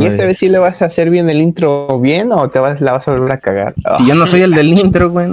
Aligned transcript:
¿Y 0.00 0.06
esta 0.06 0.24
vez 0.24 0.38
sí 0.38 0.48
le 0.48 0.58
vas 0.58 0.82
a 0.82 0.86
hacer 0.86 1.10
bien 1.10 1.28
el 1.28 1.40
intro 1.40 2.00
bien 2.00 2.32
o 2.32 2.48
te 2.48 2.58
vas, 2.58 2.80
la 2.80 2.92
vas 2.92 3.06
a 3.08 3.12
volver 3.12 3.32
a 3.32 3.38
cagar? 3.38 3.74
yo 4.06 4.14
no 4.14 4.26
soy 4.26 4.42
el 4.42 4.52
del 4.52 4.68
intro, 4.68 5.10
güey. 5.10 5.28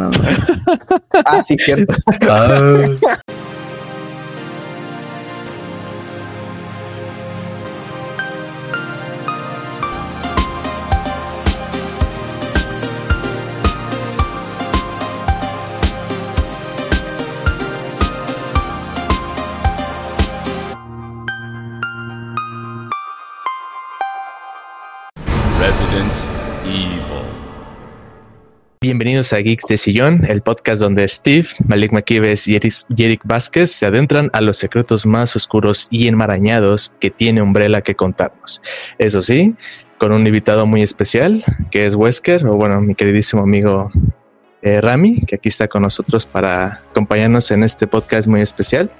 ah, 1.25 1.43
sí, 1.43 1.57
cierto. 1.57 1.93
Ah. 2.29 2.87
Bienvenidos 28.83 29.31
a 29.31 29.37
Geeks 29.37 29.67
de 29.69 29.77
Sillón, 29.77 30.25
el 30.29 30.41
podcast 30.41 30.81
donde 30.81 31.07
Steve, 31.07 31.47
Malik 31.69 31.93
McKives 31.93 32.49
y 32.49 32.57
Eric 32.57 33.21
Vázquez 33.23 33.71
se 33.71 33.85
adentran 33.85 34.29
a 34.33 34.41
los 34.41 34.57
secretos 34.57 35.05
más 35.05 35.37
oscuros 35.37 35.87
y 35.89 36.09
enmarañados 36.09 36.93
que 36.99 37.09
tiene 37.09 37.41
Umbrella 37.41 37.79
que 37.79 37.95
contarnos. 37.95 38.61
Eso 38.97 39.21
sí, 39.21 39.55
con 39.99 40.11
un 40.11 40.27
invitado 40.27 40.67
muy 40.67 40.81
especial, 40.81 41.45
que 41.71 41.85
es 41.85 41.95
Wesker, 41.95 42.45
o 42.45 42.57
bueno, 42.57 42.81
mi 42.81 42.93
queridísimo 42.93 43.43
amigo 43.43 43.89
eh, 44.63 44.81
Rami, 44.81 45.21
que 45.27 45.35
aquí 45.35 45.47
está 45.47 45.69
con 45.69 45.83
nosotros 45.83 46.25
para 46.25 46.81
acompañarnos 46.91 47.51
en 47.51 47.63
este 47.63 47.87
podcast 47.87 48.27
muy 48.27 48.41
especial. 48.41 48.91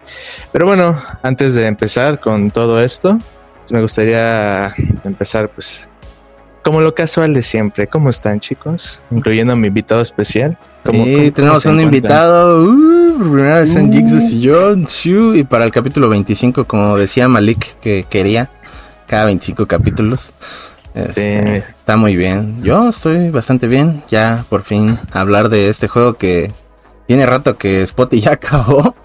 Pero 0.53 0.65
bueno, 0.65 0.97
antes 1.23 1.55
de 1.55 1.67
empezar 1.67 2.21
con 2.21 2.51
todo 2.51 2.81
esto, 2.81 3.17
pues 3.59 3.73
me 3.73 3.81
gustaría 3.81 4.73
empezar 5.03 5.49
pues 5.49 5.89
como 6.63 6.81
lo 6.81 6.95
casual 6.95 7.33
de 7.33 7.41
siempre. 7.41 7.87
¿Cómo 7.87 8.09
están, 8.09 8.39
chicos? 8.39 9.01
Incluyendo 9.11 9.53
a 9.53 9.55
mi 9.55 9.67
invitado 9.67 10.01
especial. 10.01 10.57
sí, 10.89 11.31
tenemos 11.31 11.65
un 11.65 11.81
invitado. 11.81 12.63
Uh, 12.63 13.19
primera 13.19 13.59
vez 13.59 13.75
en 13.75 13.91
Geeks 13.91 14.11
de 14.11 14.17
uh. 14.17 14.21
Sillón. 14.87 14.87
y 15.35 15.43
para 15.43 15.65
el 15.65 15.71
capítulo 15.71 16.09
25, 16.09 16.65
como 16.65 16.97
decía 16.97 17.27
Malik, 17.27 17.79
que 17.79 18.05
quería 18.09 18.49
cada 19.07 19.25
25 19.25 19.65
capítulos. 19.67 20.33
Este, 20.95 21.57
está 21.57 21.97
muy 21.97 22.15
bien. 22.15 22.61
Yo 22.61 22.89
estoy 22.89 23.29
bastante 23.29 23.67
bien. 23.67 24.03
Ya 24.07 24.45
por 24.49 24.63
fin 24.63 24.99
hablar 25.11 25.49
de 25.49 25.69
este 25.69 25.87
juego 25.87 26.15
que 26.15 26.51
tiene 27.07 27.25
rato 27.25 27.57
que 27.57 27.85
Spotty 27.85 28.21
ya 28.21 28.31
acabó. 28.33 28.95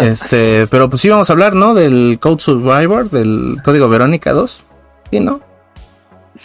este, 0.00 0.66
pero 0.68 0.88
pues 0.88 1.02
sí 1.02 1.08
vamos 1.08 1.28
a 1.28 1.32
hablar, 1.32 1.54
¿no? 1.54 1.74
Del 1.74 2.18
Code 2.20 2.40
Survivor, 2.40 3.10
del 3.10 3.56
código 3.64 3.88
Verónica 3.88 4.32
2. 4.32 4.64
¿Sí, 5.10 5.20
no? 5.20 5.40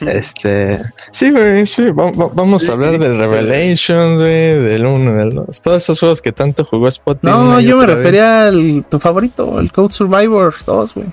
Este, 0.07 0.79
sí, 1.11 1.31
güey, 1.31 1.65
sí, 1.65 1.85
vamos 1.91 2.69
a 2.69 2.71
hablar 2.71 2.99
de 2.99 3.09
Revelations, 3.09 4.19
güey, 4.19 4.59
del 4.59 4.85
1, 4.85 5.13
del 5.15 5.35
2, 5.35 5.61
todos 5.61 5.83
esos 5.83 5.99
juegos 5.99 6.21
que 6.21 6.31
tanto 6.31 6.65
jugó 6.65 6.87
Spot. 6.87 7.17
No, 7.21 7.59
yo 7.59 7.77
me 7.77 7.85
refería 7.85 8.47
al 8.47 8.85
tu 8.89 8.99
favorito, 8.99 9.59
el 9.59 9.71
Code 9.71 9.91
Survivor 9.91 10.53
2, 10.65 10.93
güey. 10.95 11.07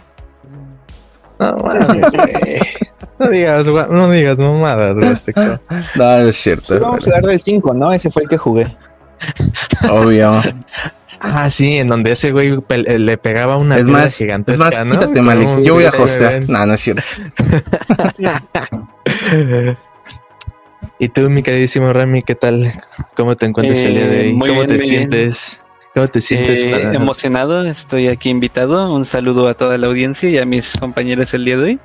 No, 1.38 1.56
No 3.18 3.28
digas, 3.28 3.66
no 3.66 4.10
digas 4.10 4.38
mamadas, 4.38 4.96
güey, 4.96 5.08
este 5.08 5.32
No, 5.94 6.18
es 6.18 6.36
cierto. 6.36 6.78
vamos 6.80 7.06
a 7.06 7.10
hablar 7.10 7.30
del 7.30 7.40
5, 7.40 7.74
¿no? 7.74 7.92
Ese 7.92 8.10
fue 8.10 8.22
el 8.24 8.28
que 8.28 8.36
jugué. 8.36 8.66
Obvio. 9.90 10.40
Ah, 11.20 11.48
sí, 11.50 11.76
en 11.76 11.88
donde 11.88 12.12
ese 12.12 12.32
güey 12.32 12.58
eh, 12.68 12.98
le 12.98 13.18
pegaba 13.18 13.56
una 13.56 13.78
es 13.78 13.84
más, 13.84 14.16
gigantesca, 14.16 14.68
es 14.68 14.84
más, 14.84 14.90
quítate, 14.90 15.22
Malik. 15.22 15.60
Yo 15.60 15.74
voy 15.74 15.84
a 15.84 15.90
hostear. 15.90 16.48
No, 16.48 16.66
no 16.66 16.74
es 16.74 16.80
cierto. 16.80 17.02
y 20.98 21.08
tú, 21.08 21.30
mi 21.30 21.42
queridísimo 21.42 21.92
Rami, 21.92 22.22
¿qué 22.22 22.34
tal? 22.34 22.74
¿Cómo 23.16 23.36
te 23.36 23.46
encuentras 23.46 23.78
el 23.80 23.94
día 23.94 24.08
de 24.08 24.20
hoy? 24.20 24.28
Eh, 24.28 24.36
¿Cómo 24.38 24.66
te 24.66 24.78
sientes? 24.78 25.62
¿Cómo 25.94 26.08
te 26.08 26.20
sientes? 26.20 26.62
Eh, 26.62 26.90
emocionado, 26.92 27.64
estoy 27.64 28.08
aquí 28.08 28.28
invitado. 28.28 28.92
Un 28.92 29.06
saludo 29.06 29.48
a 29.48 29.54
toda 29.54 29.78
la 29.78 29.86
audiencia 29.86 30.28
y 30.28 30.38
a 30.38 30.44
mis 30.44 30.76
compañeros 30.76 31.32
el 31.34 31.44
día 31.44 31.56
de 31.56 31.64
hoy. 31.64 31.80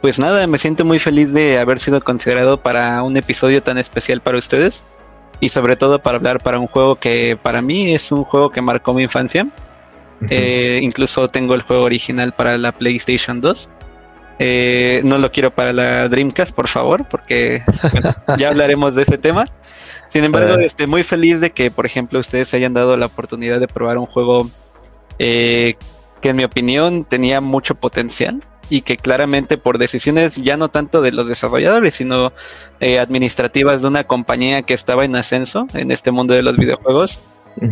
pues 0.00 0.18
nada, 0.18 0.46
me 0.46 0.58
siento 0.58 0.84
muy 0.84 0.98
feliz 0.98 1.32
de 1.32 1.58
haber 1.58 1.80
sido 1.80 2.00
considerado 2.00 2.60
para 2.60 3.02
un 3.02 3.16
episodio 3.16 3.62
tan 3.62 3.78
especial 3.78 4.20
para 4.20 4.38
ustedes 4.38 4.84
y 5.40 5.48
sobre 5.48 5.76
todo 5.76 6.00
para 6.00 6.16
hablar 6.16 6.42
para 6.42 6.58
un 6.58 6.66
juego 6.66 6.96
que 6.96 7.38
para 7.40 7.62
mí 7.62 7.94
es 7.94 8.10
un 8.12 8.24
juego 8.24 8.50
que 8.50 8.60
marcó 8.60 8.94
mi 8.94 9.04
infancia. 9.04 9.48
Eh, 10.30 10.80
incluso 10.82 11.28
tengo 11.28 11.54
el 11.54 11.62
juego 11.62 11.84
original 11.84 12.32
para 12.32 12.58
la 12.58 12.72
PlayStation 12.72 13.40
2. 13.40 13.70
Eh, 14.40 15.00
no 15.04 15.18
lo 15.18 15.32
quiero 15.32 15.52
para 15.52 15.72
la 15.72 16.08
Dreamcast, 16.08 16.54
por 16.54 16.68
favor, 16.68 17.06
porque 17.08 17.62
ya 18.36 18.48
hablaremos 18.48 18.94
de 18.94 19.02
ese 19.02 19.18
tema. 19.18 19.46
Sin 20.08 20.24
embargo, 20.24 20.54
estoy 20.58 20.86
muy 20.86 21.02
feliz 21.02 21.40
de 21.40 21.50
que, 21.50 21.70
por 21.70 21.86
ejemplo, 21.86 22.18
ustedes 22.18 22.52
hayan 22.54 22.72
dado 22.72 22.96
la 22.96 23.06
oportunidad 23.06 23.60
de 23.60 23.68
probar 23.68 23.98
un 23.98 24.06
juego 24.06 24.50
eh, 25.18 25.76
que 26.20 26.30
en 26.30 26.36
mi 26.36 26.44
opinión 26.44 27.04
tenía 27.04 27.40
mucho 27.40 27.74
potencial 27.74 28.42
y 28.70 28.82
que 28.82 28.96
claramente 28.96 29.58
por 29.58 29.78
decisiones 29.78 30.36
ya 30.36 30.56
no 30.56 30.68
tanto 30.68 31.00
de 31.02 31.12
los 31.12 31.28
desarrolladores, 31.28 31.94
sino 31.94 32.32
eh, 32.80 32.98
administrativas 32.98 33.82
de 33.82 33.88
una 33.88 34.04
compañía 34.04 34.62
que 34.62 34.74
estaba 34.74 35.04
en 35.04 35.16
ascenso 35.16 35.66
en 35.74 35.90
este 35.90 36.10
mundo 36.10 36.34
de 36.34 36.42
los 36.42 36.56
videojuegos, 36.56 37.20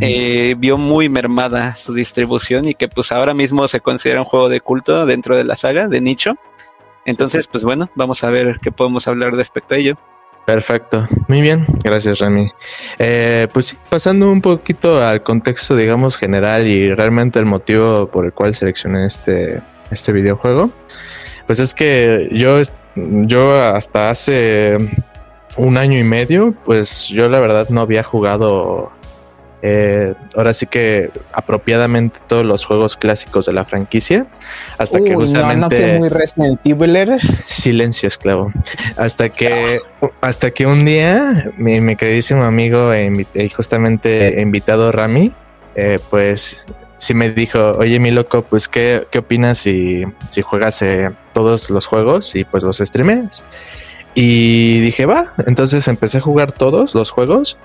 eh, 0.01 0.55
vio 0.59 0.79
muy 0.79 1.09
mermada 1.09 1.77
su 1.77 1.95
distribución 1.95 2.69
y 2.69 2.75
que 2.75 2.89
pues 2.89 3.13
ahora 3.13 3.35
mismo 3.35 3.69
se 3.69 3.81
considera 3.81 4.21
un 4.21 4.27
juego 4.27 4.49
de 4.49 4.61
culto 4.61 5.07
dentro 5.07 5.37
de 5.37 5.45
la 5.45 5.57
saga, 5.57 5.89
de 5.89 6.01
nicho. 6.01 6.35
Entonces, 7.05 7.47
pues 7.47 7.63
bueno, 7.63 7.89
vamos 7.95 8.25
a 8.25 8.31
ver 8.31 8.59
qué 8.61 8.73
podemos 8.73 9.07
hablar 9.07 9.33
respecto 9.35 9.75
a 9.75 9.79
ello. 9.79 9.97
Perfecto, 10.45 11.09
muy 11.27 11.41
bien, 11.41 11.67
gracias 11.83 12.21
Rami. 12.21 12.49
Eh, 13.01 13.49
pues 13.53 13.77
pasando 13.91 14.31
un 14.31 14.41
poquito 14.41 15.05
al 15.05 15.23
contexto, 15.25 15.75
digamos, 15.75 16.17
general 16.17 16.69
y 16.69 16.95
realmente 16.95 17.41
el 17.41 17.47
motivo 17.47 18.07
por 18.09 18.27
el 18.27 18.33
cual 18.33 18.55
seleccioné 18.55 19.07
este, 19.07 19.61
este 19.91 20.13
videojuego, 20.13 20.71
pues 21.47 21.61
es 21.61 21.75
que 21.75 22.29
yo, 22.33 22.61
yo 22.95 23.61
hasta 23.61 24.11
hace 24.11 24.79
un 25.59 25.79
año 25.79 25.99
y 25.99 26.05
medio, 26.05 26.55
pues 26.65 27.09
yo 27.09 27.29
la 27.29 27.41
verdad 27.41 27.69
no 27.69 27.81
había 27.81 28.03
jugado 28.03 28.91
eh, 29.63 30.15
ahora 30.37 30.53
sí 30.53 30.67
que 30.67 31.11
apropiadamente 31.33 32.21
todos 32.27 32.45
los 32.45 32.67
juegos 32.67 32.97
clásicos 32.97 33.47
de 33.47 33.55
la 33.55 33.65
franquicia 33.65 34.27
hasta 34.77 35.01
que 35.01 35.15
justamente 35.15 35.95
no, 35.95 35.99
muy 35.99 36.09
Resident 36.09 36.61
Evil 36.65 37.19
silencio 37.47 38.07
esclavo. 38.07 38.53
Hasta 38.97 39.31
que 39.31 39.79
hasta 40.21 40.51
que 40.51 40.67
un 40.67 40.85
día 40.85 41.51
mi, 41.57 41.81
mi 41.81 41.97
queridísimo 41.97 42.45
amigo 42.45 42.93
e, 42.93 43.27
e 43.35 43.51
justamente 43.51 44.41
invitado 44.41 44.93
Rami 44.93 45.33
eh, 45.75 45.99
pues 46.11 46.67
sí 46.99 47.15
me 47.15 47.31
dijo, 47.31 47.73
oye 47.73 47.99
mi 48.01 48.11
loco, 48.11 48.43
pues 48.43 48.69
qué, 48.69 49.07
qué 49.11 49.19
opinas 49.19 49.59
si, 49.59 50.05
si 50.29 50.43
juegas 50.43 50.83
eh, 50.83 51.11
todos 51.33 51.71
los 51.71 51.87
juegos 51.87 52.35
y 52.35 52.45
pues 52.45 52.65
los 52.65 52.79
streames. 52.79 53.45
Y 54.15 54.81
dije, 54.81 55.07
va, 55.07 55.27
entonces 55.47 55.87
empecé 55.89 56.19
a 56.19 56.23
jugar 56.23 56.53
todos 56.53 56.95
los 56.95 57.11
juegos 57.11 57.59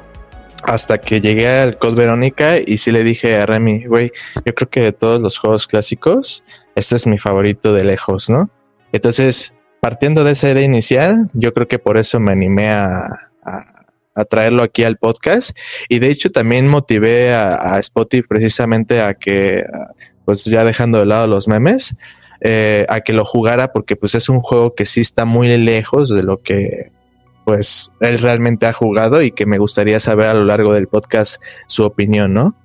hasta 0.63 0.99
que 0.99 1.21
llegué 1.21 1.47
al 1.47 1.77
Code 1.77 1.95
Verónica 1.95 2.57
y 2.57 2.77
sí 2.77 2.91
le 2.91 3.03
dije 3.03 3.37
a 3.37 3.45
Remy, 3.45 3.85
güey, 3.85 4.11
yo 4.45 4.53
creo 4.53 4.69
que 4.69 4.81
de 4.81 4.91
todos 4.91 5.19
los 5.21 5.39
juegos 5.39 5.65
clásicos, 5.65 6.43
este 6.75 6.95
es 6.95 7.07
mi 7.07 7.17
favorito 7.17 7.73
de 7.73 7.83
lejos, 7.83 8.29
¿no? 8.29 8.49
Entonces, 8.91 9.55
partiendo 9.79 10.23
de 10.23 10.33
esa 10.33 10.51
idea 10.51 10.63
inicial, 10.63 11.29
yo 11.33 11.53
creo 11.53 11.67
que 11.67 11.79
por 11.79 11.97
eso 11.97 12.19
me 12.19 12.33
animé 12.33 12.69
a 12.69 13.31
a 13.43 13.80
traerlo 14.29 14.63
aquí 14.63 14.83
al 14.83 14.97
podcast. 14.97 15.57
Y 15.89 15.99
de 15.99 16.09
hecho 16.09 16.31
también 16.31 16.67
motivé 16.67 17.33
a, 17.33 17.75
a 17.75 17.79
Spotify 17.79 18.23
precisamente 18.27 19.01
a 19.01 19.13
que, 19.13 19.63
pues 20.25 20.45
ya 20.45 20.63
dejando 20.63 20.99
de 20.99 21.05
lado 21.05 21.27
los 21.27 21.47
memes, 21.47 21.95
eh, 22.41 22.85
a 22.89 23.01
que 23.01 23.13
lo 23.13 23.25
jugara 23.25 23.71
porque 23.71 23.95
pues 23.95 24.15
es 24.15 24.27
un 24.27 24.39
juego 24.39 24.73
que 24.73 24.85
sí 24.85 25.01
está 25.01 25.25
muy 25.25 25.55
lejos 25.57 26.09
de 26.09 26.23
lo 26.23 26.41
que 26.41 26.91
pues 27.45 27.91
él 27.99 28.17
realmente 28.17 28.65
ha 28.65 28.73
jugado 28.73 29.21
y 29.21 29.31
que 29.31 29.45
me 29.45 29.57
gustaría 29.57 29.99
saber 29.99 30.27
a 30.27 30.33
lo 30.33 30.45
largo 30.45 30.73
del 30.73 30.87
podcast 30.87 31.41
su 31.67 31.83
opinión, 31.83 32.33
¿no? 32.33 32.55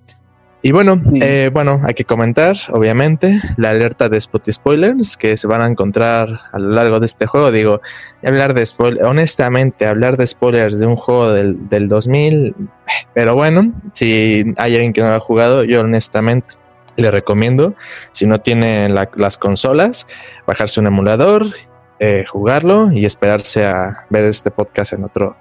Y 0.63 0.73
bueno, 0.73 1.01
eh, 1.21 1.51
bueno, 1.53 1.81
hay 1.85 1.95
que 1.95 2.05
comentar, 2.05 2.57
obviamente, 2.73 3.41
la 3.57 3.71
alerta 3.71 4.09
de 4.09 4.17
Spot 4.17 4.51
Spoilers 4.51 5.17
que 5.17 5.37
se 5.37 5.47
van 5.47 5.61
a 5.61 5.67
encontrar 5.67 6.41
a 6.51 6.59
lo 6.59 6.71
largo 6.71 6.99
de 6.99 7.07
este 7.07 7.27
juego. 7.27 7.53
Digo, 7.53 7.81
hablar 8.25 8.53
de 8.53 8.67
spoilers, 8.67 9.07
honestamente, 9.07 9.87
hablar 9.87 10.17
de 10.17 10.27
spoilers 10.27 10.81
de 10.81 10.87
un 10.87 10.97
juego 10.97 11.33
del, 11.33 11.69
del 11.69 11.87
2000, 11.87 12.55
pero 13.15 13.35
bueno, 13.35 13.73
si 13.93 14.55
hay 14.57 14.75
alguien 14.75 14.93
que 14.93 15.03
no 15.03 15.11
lo 15.11 15.15
ha 15.15 15.21
jugado, 15.21 15.63
yo 15.63 15.83
honestamente 15.83 16.55
le 16.97 17.11
recomiendo, 17.11 17.75
si 18.11 18.27
no 18.27 18.41
tiene 18.41 18.89
las 18.89 19.39
consolas, 19.39 20.07
bajarse 20.47 20.81
un 20.81 20.87
emulador, 20.87 21.47
eh, 21.99 22.25
jugarlo 22.29 22.91
y 22.93 23.05
esperarse 23.05 23.67
a 23.67 24.07
ver 24.11 24.25
este 24.25 24.51
podcast 24.51 24.95
en 24.95 25.05
otro, 25.05 25.37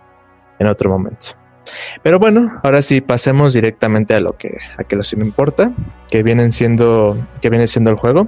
en 0.59 0.67
otro 0.67 0.89
momento. 0.89 1.27
Pero 2.03 2.19
bueno, 2.19 2.59
ahora 2.63 2.81
sí 2.81 3.01
pasemos 3.01 3.53
directamente 3.53 4.13
a 4.13 4.19
lo 4.19 4.37
que 4.37 4.57
a 4.77 4.83
que 4.83 4.95
lo 4.95 5.03
sí 5.03 5.15
me 5.15 5.25
importa, 5.25 5.71
que 6.09 6.23
vienen 6.23 6.51
siendo 6.51 7.17
que 7.41 7.49
viene 7.49 7.67
siendo 7.67 7.91
el 7.91 7.97
juego. 7.97 8.27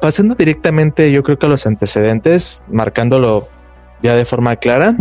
pasando 0.00 0.34
directamente, 0.34 1.10
yo 1.10 1.22
creo 1.22 1.38
que 1.38 1.46
a 1.46 1.48
los 1.48 1.66
antecedentes, 1.66 2.64
marcándolo 2.68 3.48
ya 4.02 4.14
de 4.14 4.24
forma 4.24 4.56
clara, 4.56 4.94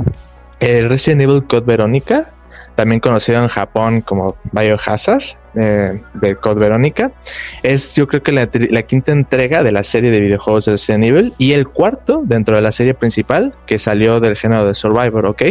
el 0.59 0.89
Resident 0.89 1.21
Evil 1.21 1.45
Code 1.45 1.65
Verónica, 1.65 2.31
también 2.75 2.99
conocido 2.99 3.41
en 3.41 3.49
Japón 3.49 4.01
como 4.01 4.35
Biohazard, 4.51 5.23
eh, 5.55 6.01
del 6.13 6.37
Code 6.37 6.59
Verónica. 6.59 7.11
Es 7.63 7.95
yo 7.95 8.07
creo 8.07 8.23
que 8.23 8.31
la, 8.31 8.47
quinta 8.83 9.11
entrega 9.11 9.63
de 9.63 9.71
la 9.71 9.83
serie 9.83 10.11
de 10.11 10.21
videojuegos 10.21 10.65
de 10.65 10.73
Resident 10.73 11.33
y 11.37 11.53
el 11.53 11.67
cuarto 11.67 12.21
dentro 12.25 12.55
de 12.55 12.61
la 12.61 12.71
serie 12.71 12.93
principal 12.93 13.53
que 13.65 13.79
salió 13.79 14.19
del 14.19 14.35
género 14.37 14.67
de 14.67 14.75
Survivor, 14.75 15.25
¿ok? 15.25 15.43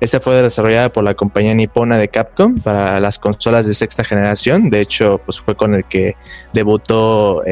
Esta 0.00 0.20
fue 0.20 0.40
desarrollada 0.42 0.88
por 0.90 1.04
la 1.04 1.14
compañía 1.14 1.54
nipona 1.54 1.98
de 1.98 2.08
Capcom 2.08 2.56
para 2.56 3.00
las 3.00 3.18
consolas 3.18 3.66
de 3.66 3.74
sexta 3.74 4.04
generación. 4.04 4.70
De 4.70 4.80
hecho, 4.80 5.20
pues 5.24 5.40
fue 5.40 5.56
con 5.56 5.74
el 5.74 5.84
que 5.84 6.16
debutó 6.52 7.42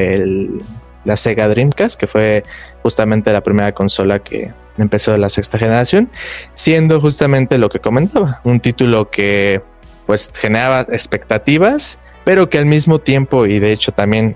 la 1.05 1.17
Sega 1.17 1.47
Dreamcast, 1.47 1.99
que 1.99 2.07
fue 2.07 2.43
justamente 2.83 3.31
la 3.33 3.41
primera 3.41 3.73
consola 3.73 4.19
que 4.19 4.51
empezó 4.77 5.11
de 5.11 5.17
la 5.17 5.29
sexta 5.29 5.57
generación, 5.57 6.09
siendo 6.53 6.99
justamente 7.01 7.57
lo 7.57 7.69
que 7.69 7.79
comentaba, 7.79 8.41
un 8.43 8.59
título 8.59 9.09
que 9.09 9.61
pues 10.11 10.29
generaba 10.35 10.81
expectativas, 10.89 11.97
pero 12.25 12.49
que 12.49 12.59
al 12.59 12.65
mismo 12.65 12.99
tiempo, 12.99 13.45
y 13.45 13.59
de 13.59 13.71
hecho 13.71 13.93
también 13.93 14.35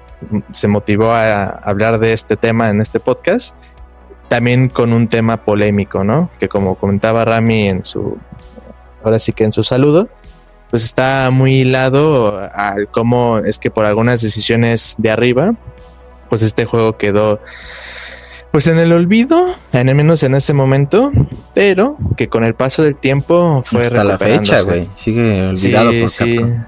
se 0.51 0.69
motivó 0.69 1.11
a 1.11 1.47
hablar 1.47 1.99
de 1.99 2.13
este 2.13 2.37
tema 2.37 2.69
en 2.69 2.79
este 2.79 3.01
podcast, 3.01 3.57
también 4.29 4.69
con 4.69 4.93
un 4.93 5.09
tema 5.09 5.35
polémico, 5.43 6.05
¿no? 6.05 6.29
Que 6.39 6.47
como 6.47 6.75
comentaba 6.75 7.25
Rami 7.25 7.67
en 7.67 7.83
su, 7.83 8.17
ahora 9.03 9.19
sí 9.19 9.33
que 9.33 9.43
en 9.43 9.51
su 9.51 9.63
saludo, 9.65 10.07
pues 10.69 10.85
está 10.85 11.29
muy 11.29 11.55
hilado 11.55 12.39
al 12.53 12.87
cómo 12.87 13.39
es 13.39 13.59
que 13.59 13.69
por 13.69 13.83
algunas 13.83 14.21
decisiones 14.21 14.95
de 14.97 15.11
arriba, 15.11 15.55
pues 16.29 16.41
este 16.41 16.63
juego 16.63 16.97
quedó 16.97 17.41
pues 18.55 18.67
en 18.67 18.79
el 18.79 18.93
olvido, 18.93 19.47
en 19.73 19.89
al 19.89 19.95
menos 19.95 20.23
en 20.23 20.33
ese 20.33 20.53
momento, 20.53 21.11
pero 21.53 21.97
que 22.15 22.29
con 22.29 22.45
el 22.45 22.55
paso 22.55 22.83
del 22.83 22.95
tiempo 22.95 23.61
fue 23.65 23.81
hasta 23.81 24.05
la 24.05 24.17
fecha, 24.17 24.61
güey. 24.61 24.87
Sigue 24.95 25.45
olvidado 25.45 25.91
por 25.91 26.07
Capcom. 26.15 26.65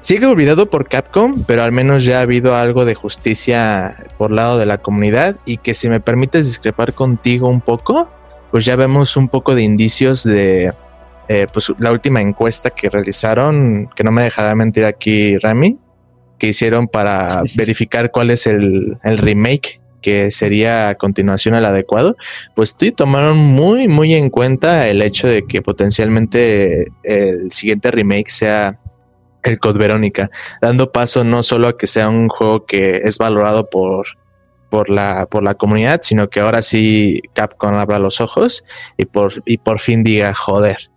Sigue 0.00 0.26
olvidado 0.26 0.70
por 0.70 0.88
Capcom, 0.88 1.42
pero 1.44 1.64
al 1.64 1.72
menos 1.72 2.04
ya 2.04 2.20
ha 2.20 2.22
habido 2.22 2.54
algo 2.54 2.84
de 2.84 2.94
justicia 2.94 3.96
por 4.16 4.30
lado 4.30 4.58
de 4.58 4.66
la 4.66 4.78
comunidad 4.78 5.34
y 5.44 5.56
que 5.56 5.74
si 5.74 5.90
me 5.90 5.98
permites 5.98 6.46
discrepar 6.46 6.92
contigo 6.92 7.48
un 7.48 7.62
poco, 7.62 8.08
pues 8.52 8.64
ya 8.64 8.76
vemos 8.76 9.16
un 9.16 9.28
poco 9.28 9.56
de 9.56 9.64
indicios 9.64 10.22
de 10.22 10.72
eh, 11.26 11.48
pues 11.52 11.72
la 11.78 11.90
última 11.90 12.22
encuesta 12.22 12.70
que 12.70 12.90
realizaron, 12.90 13.90
que 13.96 14.04
no 14.04 14.12
me 14.12 14.22
dejará 14.22 14.54
mentir 14.54 14.84
aquí 14.84 15.36
Rami, 15.38 15.80
que 16.38 16.46
hicieron 16.46 16.86
para 16.86 17.42
verificar 17.56 18.12
cuál 18.12 18.30
es 18.30 18.46
el, 18.46 18.96
el 19.02 19.18
remake 19.18 19.80
que 20.00 20.30
sería 20.30 20.90
a 20.90 20.94
continuación 20.94 21.54
al 21.54 21.64
adecuado, 21.64 22.16
pues 22.54 22.76
sí 22.78 22.92
tomaron 22.92 23.38
muy, 23.38 23.88
muy 23.88 24.14
en 24.14 24.30
cuenta 24.30 24.88
el 24.88 25.02
hecho 25.02 25.26
de 25.28 25.44
que 25.46 25.62
potencialmente 25.62 26.88
el 27.02 27.50
siguiente 27.50 27.90
remake 27.90 28.28
sea 28.28 28.78
el 29.42 29.58
Code 29.58 29.78
Verónica, 29.78 30.30
dando 30.60 30.92
paso 30.92 31.24
no 31.24 31.42
solo 31.42 31.68
a 31.68 31.76
que 31.76 31.86
sea 31.86 32.08
un 32.08 32.28
juego 32.28 32.66
que 32.66 33.02
es 33.04 33.18
valorado 33.18 33.68
por, 33.70 34.06
por, 34.68 34.90
la, 34.90 35.26
por 35.26 35.42
la 35.42 35.54
comunidad, 35.54 36.00
sino 36.02 36.28
que 36.28 36.40
ahora 36.40 36.62
sí 36.62 37.22
Capcom 37.34 37.74
abra 37.74 37.98
los 37.98 38.20
ojos 38.20 38.64
y 38.96 39.06
por, 39.06 39.32
y 39.46 39.58
por 39.58 39.80
fin 39.80 40.04
diga, 40.04 40.34
joder, 40.34 40.90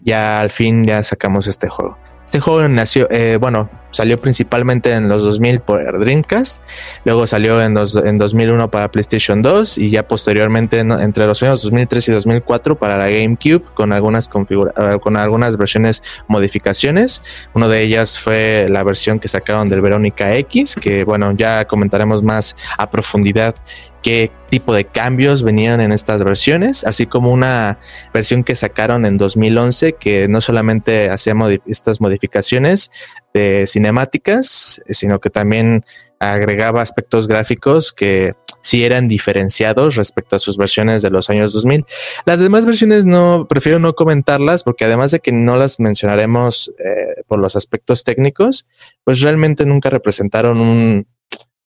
ya 0.00 0.40
al 0.40 0.50
fin 0.50 0.84
ya 0.84 1.02
sacamos 1.02 1.46
este 1.46 1.68
juego. 1.68 1.96
Este 2.24 2.40
juego 2.40 2.66
nació, 2.68 3.08
eh, 3.10 3.36
bueno, 3.40 3.68
salió 3.90 4.16
principalmente 4.16 4.92
en 4.92 5.08
los 5.08 5.22
2000 5.22 5.60
por 5.60 5.98
Dreamcast, 5.98 6.62
luego 7.04 7.26
salió 7.26 7.62
en, 7.62 7.76
en 7.76 8.18
2001 8.18 8.70
para 8.70 8.90
PlayStation 8.90 9.42
2 9.42 9.78
y 9.78 9.90
ya 9.90 10.06
posteriormente 10.06 10.80
entre 10.80 11.26
los 11.26 11.42
años 11.42 11.62
2003 11.62 12.08
y 12.08 12.12
2004 12.12 12.76
para 12.76 12.96
la 12.96 13.10
GameCube 13.10 13.62
con 13.74 13.92
algunas 13.92 14.28
eh, 14.28 14.98
con 15.02 15.16
algunas 15.16 15.56
versiones 15.56 16.02
modificaciones. 16.28 17.22
Una 17.54 17.68
de 17.68 17.82
ellas 17.82 18.18
fue 18.18 18.66
la 18.70 18.82
versión 18.82 19.18
que 19.18 19.28
sacaron 19.28 19.68
del 19.68 19.80
Verónica 19.80 20.34
X, 20.36 20.76
que 20.76 21.04
bueno, 21.04 21.32
ya 21.32 21.66
comentaremos 21.66 22.22
más 22.22 22.56
a 22.78 22.90
profundidad 22.90 23.54
qué 24.02 24.30
tipo 24.50 24.74
de 24.74 24.84
cambios 24.84 25.42
venían 25.42 25.80
en 25.80 25.92
estas 25.92 26.22
versiones, 26.22 26.84
así 26.84 27.06
como 27.06 27.30
una 27.30 27.78
versión 28.12 28.44
que 28.44 28.54
sacaron 28.54 29.06
en 29.06 29.16
2011 29.16 29.94
que 29.94 30.28
no 30.28 30.40
solamente 30.40 31.08
hacía 31.08 31.34
estas 31.66 32.00
modificaciones 32.00 32.90
de 33.32 33.64
cinemáticas, 33.66 34.82
sino 34.88 35.20
que 35.20 35.30
también 35.30 35.84
agregaba 36.18 36.82
aspectos 36.82 37.26
gráficos 37.26 37.92
que 37.92 38.34
sí 38.60 38.84
eran 38.84 39.08
diferenciados 39.08 39.96
respecto 39.96 40.36
a 40.36 40.38
sus 40.38 40.56
versiones 40.56 41.02
de 41.02 41.10
los 41.10 41.28
años 41.28 41.52
2000. 41.52 41.84
Las 42.24 42.40
demás 42.40 42.64
versiones 42.64 43.04
no, 43.04 43.46
prefiero 43.48 43.78
no 43.78 43.94
comentarlas 43.94 44.62
porque 44.62 44.84
además 44.84 45.10
de 45.10 45.20
que 45.20 45.32
no 45.32 45.56
las 45.56 45.80
mencionaremos 45.80 46.72
eh, 46.78 47.22
por 47.26 47.40
los 47.40 47.56
aspectos 47.56 48.04
técnicos, 48.04 48.66
pues 49.04 49.20
realmente 49.20 49.66
nunca 49.66 49.90
representaron 49.90 50.60
un, 50.60 51.06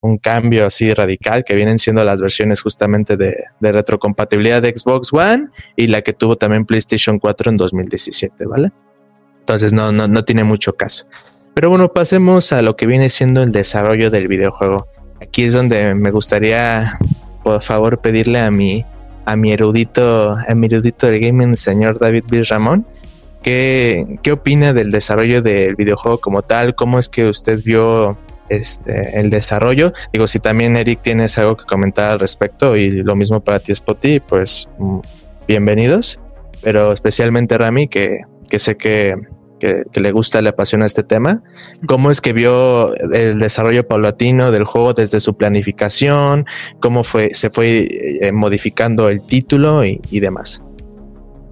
un 0.07 0.19
cambio 0.19 0.67
así 0.67 0.93
radical 0.95 1.45
que 1.45 1.55
vienen 1.55 1.79
siendo 1.79 2.05
las 2.05 2.21
versiones 2.21 2.61
justamente 2.61 3.17
de, 3.17 3.37
retrocompatibilidad 3.61 4.63
de 4.63 4.73
Xbox 4.75 5.13
One 5.13 5.49
y 5.77 5.89
la 5.89 6.03
que 6.03 6.13
tuvo 6.13 6.37
también 6.37 6.65
PlayStation 6.65 7.19
4 7.19 7.51
en 7.51 7.57
2017, 7.57 8.47
¿vale? 8.47 8.73
Entonces 9.41 9.73
no, 9.73 9.93
no, 9.93 10.09
no 10.09 10.25
tiene 10.25 10.45
mucho 10.45 10.75
caso. 10.75 11.07
Pero 11.55 11.71
bueno, 11.71 11.93
pasemos 11.93 12.53
a 12.53 12.63
lo 12.63 12.77
que 12.77 12.87
viene 12.87 13.09
siendo 13.09 13.43
el 13.43 13.51
desarrollo 13.51 14.11
del 14.11 14.29
videojuego. 14.29 14.87
Aquí 15.21 15.45
es 15.45 15.55
donde 15.55 15.95
me 15.95 16.11
gustaría, 16.11 16.99
por 17.43 17.63
favor, 17.63 17.99
pedirle 17.99 18.41
a 18.41 18.51
mi, 18.51 18.85
a 19.25 19.37
mi 19.37 19.53
erudito, 19.53 20.37
a 20.37 20.55
mi 20.55 20.67
erudito 20.67 21.07
del 21.07 21.21
gaming, 21.21 21.57
señor 21.57 21.99
David 21.99 22.25
B. 22.29 22.43
Ramón, 22.45 22.87
¿qué, 23.43 24.19
qué 24.23 24.33
opina 24.33 24.73
del 24.73 24.91
desarrollo 24.91 25.41
del 25.43 25.77
videojuego 25.77 26.19
como 26.19 26.43
tal? 26.43 26.75
¿Cómo 26.75 26.99
es 26.99 27.09
que 27.09 27.29
usted 27.29 27.63
vio 27.65 28.19
este, 28.49 29.19
el 29.19 29.31
desarrollo. 29.31 29.93
Digo, 30.13 30.27
si 30.27 30.39
también 30.39 30.77
Eric 30.77 31.03
tienes 31.03 31.39
algo 31.39 31.57
que 31.57 31.65
comentar 31.65 32.11
al 32.11 32.21
respecto 32.21 32.77
y 32.77 33.03
lo 33.03 33.17
mismo 33.17 33.41
para 33.43 33.59
ti, 33.61 33.75
Spotty, 33.75 34.21
pues 34.21 34.69
mm, 34.79 34.99
bienvenidos. 35.49 36.21
Pero 36.63 36.93
especialmente 36.93 37.59
Rami, 37.59 37.89
que, 37.89 38.21
que 38.49 38.59
sé 38.59 38.77
que, 38.77 39.15
que, 39.59 40.01
le 40.01 40.13
gusta, 40.13 40.43
le 40.43 40.51
apasiona 40.51 40.87
este 40.87 41.03
tema. 41.03 41.43
¿Cómo 41.87 42.11
es 42.11 42.21
que 42.21 42.33
vio 42.33 42.95
el 42.95 43.39
desarrollo 43.39 43.87
paulatino 43.87 44.51
del 44.51 44.65
juego 44.65 44.95
desde 44.95 45.21
su 45.21 45.37
planificación? 45.37 46.47
¿Cómo 46.81 47.05
fue, 47.05 47.31
se 47.35 47.51
fue 47.51 47.89
eh, 48.21 48.33
modificando 48.33 49.09
el 49.09 49.25
título 49.25 49.85
y, 49.85 50.21
demás? 50.21 50.63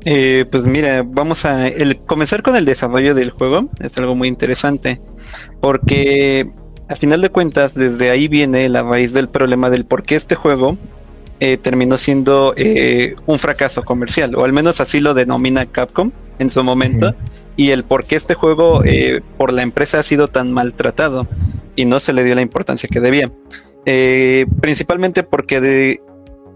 Eh, 0.04 0.44
pues 0.50 0.64
mira, 0.64 1.02
vamos 1.06 1.44
a 1.44 1.68
el, 1.68 1.98
comenzar 2.00 2.42
con 2.42 2.56
el 2.56 2.64
desarrollo 2.64 3.14
del 3.14 3.30
juego. 3.30 3.70
Es 3.80 3.96
algo 3.98 4.14
muy 4.14 4.28
interesante. 4.28 5.00
Porque 5.60 6.46
a 6.88 6.96
final 6.96 7.20
de 7.20 7.30
cuentas, 7.30 7.74
desde 7.74 8.10
ahí 8.10 8.28
viene 8.28 8.68
la 8.68 8.82
raíz 8.82 9.12
del 9.12 9.28
problema 9.28 9.70
del 9.70 9.84
por 9.84 10.02
qué 10.02 10.16
este 10.16 10.34
juego 10.34 10.76
eh, 11.40 11.56
terminó 11.56 11.98
siendo 11.98 12.54
eh, 12.56 13.16
un 13.26 13.38
fracaso 13.38 13.84
comercial, 13.84 14.34
o 14.34 14.44
al 14.44 14.52
menos 14.52 14.80
así 14.80 15.00
lo 15.00 15.14
denomina 15.14 15.66
Capcom 15.66 16.10
en 16.38 16.50
su 16.50 16.62
momento, 16.62 17.14
y 17.56 17.70
el 17.70 17.84
por 17.84 18.04
qué 18.04 18.16
este 18.16 18.34
juego 18.34 18.82
eh, 18.84 19.22
por 19.38 19.52
la 19.52 19.62
empresa 19.62 19.98
ha 19.98 20.02
sido 20.02 20.28
tan 20.28 20.52
maltratado 20.52 21.26
y 21.76 21.86
no 21.86 22.00
se 22.00 22.12
le 22.12 22.24
dio 22.24 22.34
la 22.34 22.42
importancia 22.42 22.88
que 22.90 23.00
debía. 23.00 23.30
principalmente 24.60 25.22
porque 25.22 25.60
de, 25.60 26.00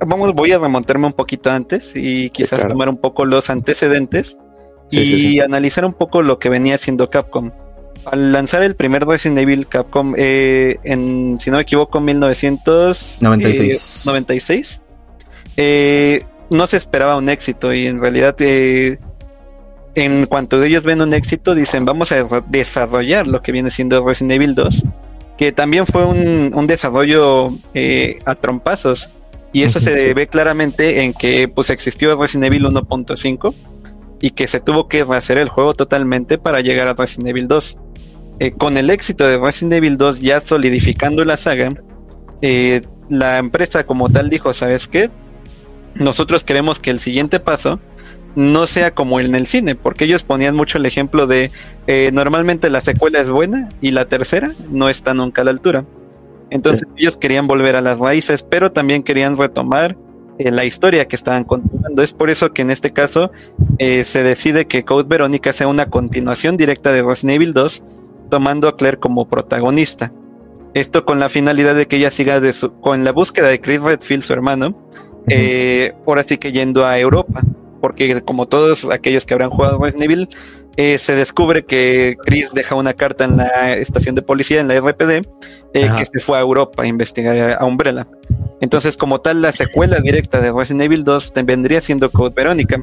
vamos, 0.07 0.35
voy 0.35 0.53
a 0.53 0.59
remontarme 0.59 1.07
un 1.07 1.13
poquito 1.13 1.51
antes 1.51 1.93
y 1.95 2.31
quizás 2.31 2.69
tomar 2.69 2.89
un 2.89 2.99
poco 2.99 3.25
los 3.25 3.51
antecedentes 3.51 4.37
y 4.91 5.41
analizar 5.41 5.85
un 5.85 5.93
poco 5.93 6.23
lo 6.23 6.39
que 6.39 6.49
venía 6.49 6.77
haciendo 6.77 7.11
Capcom 7.11 7.51
al 8.11 8.33
lanzar 8.33 8.63
el 8.63 8.75
primer 8.75 9.07
Resident 9.07 9.39
Evil 9.39 9.67
Capcom 9.67 10.15
eh, 10.17 10.79
en, 10.85 11.39
si 11.41 11.51
no 11.51 11.57
me 11.57 11.63
equivoco, 11.63 12.01
1996, 12.01 14.83
eh, 15.57 16.23
no 16.51 16.67
se 16.67 16.77
esperaba 16.77 17.17
un 17.17 17.29
éxito 17.29 17.73
y 17.73 17.87
en 17.87 18.01
realidad 18.01 18.37
en 18.41 18.99
cuanto 20.27 20.63
ellos 20.63 20.85
ven 20.85 21.03
un 21.03 21.15
éxito 21.15 21.55
dicen 21.55 21.85
vamos 21.85 22.13
a 22.13 22.25
desarrollar 22.49 23.27
lo 23.27 23.43
que 23.43 23.53
viene 23.53 23.71
siendo 23.71 24.07
Resident 24.07 24.33
Evil 24.33 24.55
2, 24.55 24.85
que 25.37 25.53
también 25.53 25.87
fue 25.87 26.05
un, 26.05 26.67
desarrollo 26.67 27.53
a 28.25 28.35
trompazos. 28.35 29.11
Y 29.51 29.63
eso 29.63 29.81
se 29.81 30.13
ve 30.13 30.27
claramente 30.27 31.05
en 31.05 31.15
que 31.15 31.49
pues 31.49 31.71
existió 31.71 32.21
Resident 32.21 32.53
Evil 32.53 32.67
1.5 32.67 33.55
y 34.21 34.31
que 34.31 34.47
se 34.47 34.61
tuvo 34.61 34.89
que 34.89 35.05
rehacer 35.05 35.39
el 35.39 35.49
juego 35.49 35.75
totalmente 35.75 36.39
para 36.39 36.61
llegar 36.61 36.89
a 36.89 36.95
Resident 36.95 37.29
Evil 37.29 37.49
2. 37.49 37.79
Eh, 38.41 38.53
con 38.53 38.77
el 38.77 38.91
éxito 38.91 39.27
de 39.27 39.39
Resident 39.39 39.75
Evil 39.75 39.97
2 39.97 40.21
ya 40.21 40.41
solidificando 40.41 41.25
la 41.25 41.37
saga, 41.37 41.73
eh, 42.41 42.83
la 43.09 43.39
empresa 43.39 43.85
como 43.85 44.09
tal 44.09 44.31
dijo, 44.31 44.53
¿sabes 44.55 44.89
qué? 44.89 45.11
Nosotros 45.95 46.45
queremos 46.45 46.79
que 46.79 46.91
el 46.91 47.01
siguiente 47.01 47.41
paso 47.41 47.81
no 48.37 48.67
sea 48.67 48.95
como 48.95 49.19
en 49.19 49.35
el 49.35 49.47
cine, 49.47 49.75
porque 49.75 50.05
ellos 50.05 50.23
ponían 50.23 50.55
mucho 50.55 50.79
el 50.79 50.87
ejemplo 50.87 51.27
de 51.27 51.51
eh, 51.87 52.11
normalmente 52.13 52.71
la 52.71 52.81
secuela 52.81 53.21
es 53.21 53.29
buena 53.29 53.69
y 53.81 53.91
la 53.91 54.05
tercera 54.05 54.51
no 54.71 54.89
está 54.89 55.15
nunca 55.15 55.43
a 55.43 55.45
la 55.45 55.51
altura. 55.51 55.87
Entonces 56.51 56.87
ellos 56.97 57.17
querían 57.17 57.47
volver 57.47 57.77
a 57.77 57.81
las 57.81 57.99
raíces, 57.99 58.47
pero 58.49 58.71
también 58.73 59.03
querían 59.03 59.37
retomar 59.37 59.97
eh, 60.39 60.51
la 60.51 60.65
historia 60.65 61.07
que 61.07 61.17
estaban 61.17 61.45
contando. 61.45 62.03
Es 62.03 62.13
por 62.13 62.31
eso 62.31 62.53
que 62.53 62.63
en 62.63 62.71
este 62.71 62.93
caso 62.93 63.31
eh, 63.79 64.05
se 64.05 64.23
decide 64.23 64.67
que 64.67 64.85
Code 64.85 65.09
Verónica 65.09 65.53
sea 65.53 65.69
una 65.69 65.87
continuación 65.87 66.57
directa 66.57 66.93
de 66.93 67.03
Resident 67.03 67.37
Evil 67.37 67.55
2, 67.55 67.83
tomando 68.31 68.69
a 68.69 68.77
Claire 68.77 68.99
como 68.99 69.29
protagonista. 69.29 70.13
Esto 70.75 71.05
con 71.05 71.19
la 71.19 71.29
finalidad 71.29 71.75
de 71.75 71.87
que 71.87 71.97
ella 71.97 72.11
siga 72.11 72.41
con 72.81 73.05
la 73.05 73.13
búsqueda 73.13 73.49
de 73.49 73.61
Chris 73.61 73.81
Redfield, 73.81 74.23
su 74.23 74.33
hermano, 74.33 74.77
eh, 75.29 75.93
ahora 76.07 76.23
sí 76.23 76.39
que 76.39 76.53
yendo 76.53 76.87
a 76.87 76.99
Europa, 76.99 77.43
porque 77.81 78.23
como 78.23 78.47
todos 78.47 78.85
aquellos 78.85 79.25
que 79.25 79.35
habrán 79.35 79.51
jugado 79.51 79.79
Resident 79.79 80.05
Evil, 80.05 80.29
eh, 80.77 80.99
se 80.99 81.15
descubre 81.15 81.65
que 81.65 82.17
Chris 82.25 82.53
deja 82.53 82.77
una 82.77 82.95
carta 82.95 83.25
en 83.25 83.37
la 83.37 83.75
estación 83.75 84.15
de 84.15 84.23
policía, 84.23 84.61
en 84.61 84.69
la 84.69 84.75
RPD, 84.75 85.27
eh, 85.75 85.91
que 85.97 86.05
se 86.05 86.21
fue 86.21 86.39
a 86.39 86.41
Europa 86.41 86.85
a 86.85 86.87
investigar 86.87 87.57
a 87.59 87.65
Umbrella. 87.65 88.07
Entonces, 88.61 88.97
como 88.97 89.21
tal, 89.21 89.41
la 89.41 89.53
secuela 89.53 90.01
directa 90.01 90.41
de 90.41 90.53
Resident 90.53 90.83
Evil 90.83 91.05
2 91.05 91.33
vendría 91.45 91.81
siendo 91.81 92.11
Code 92.11 92.35
Verónica. 92.35 92.83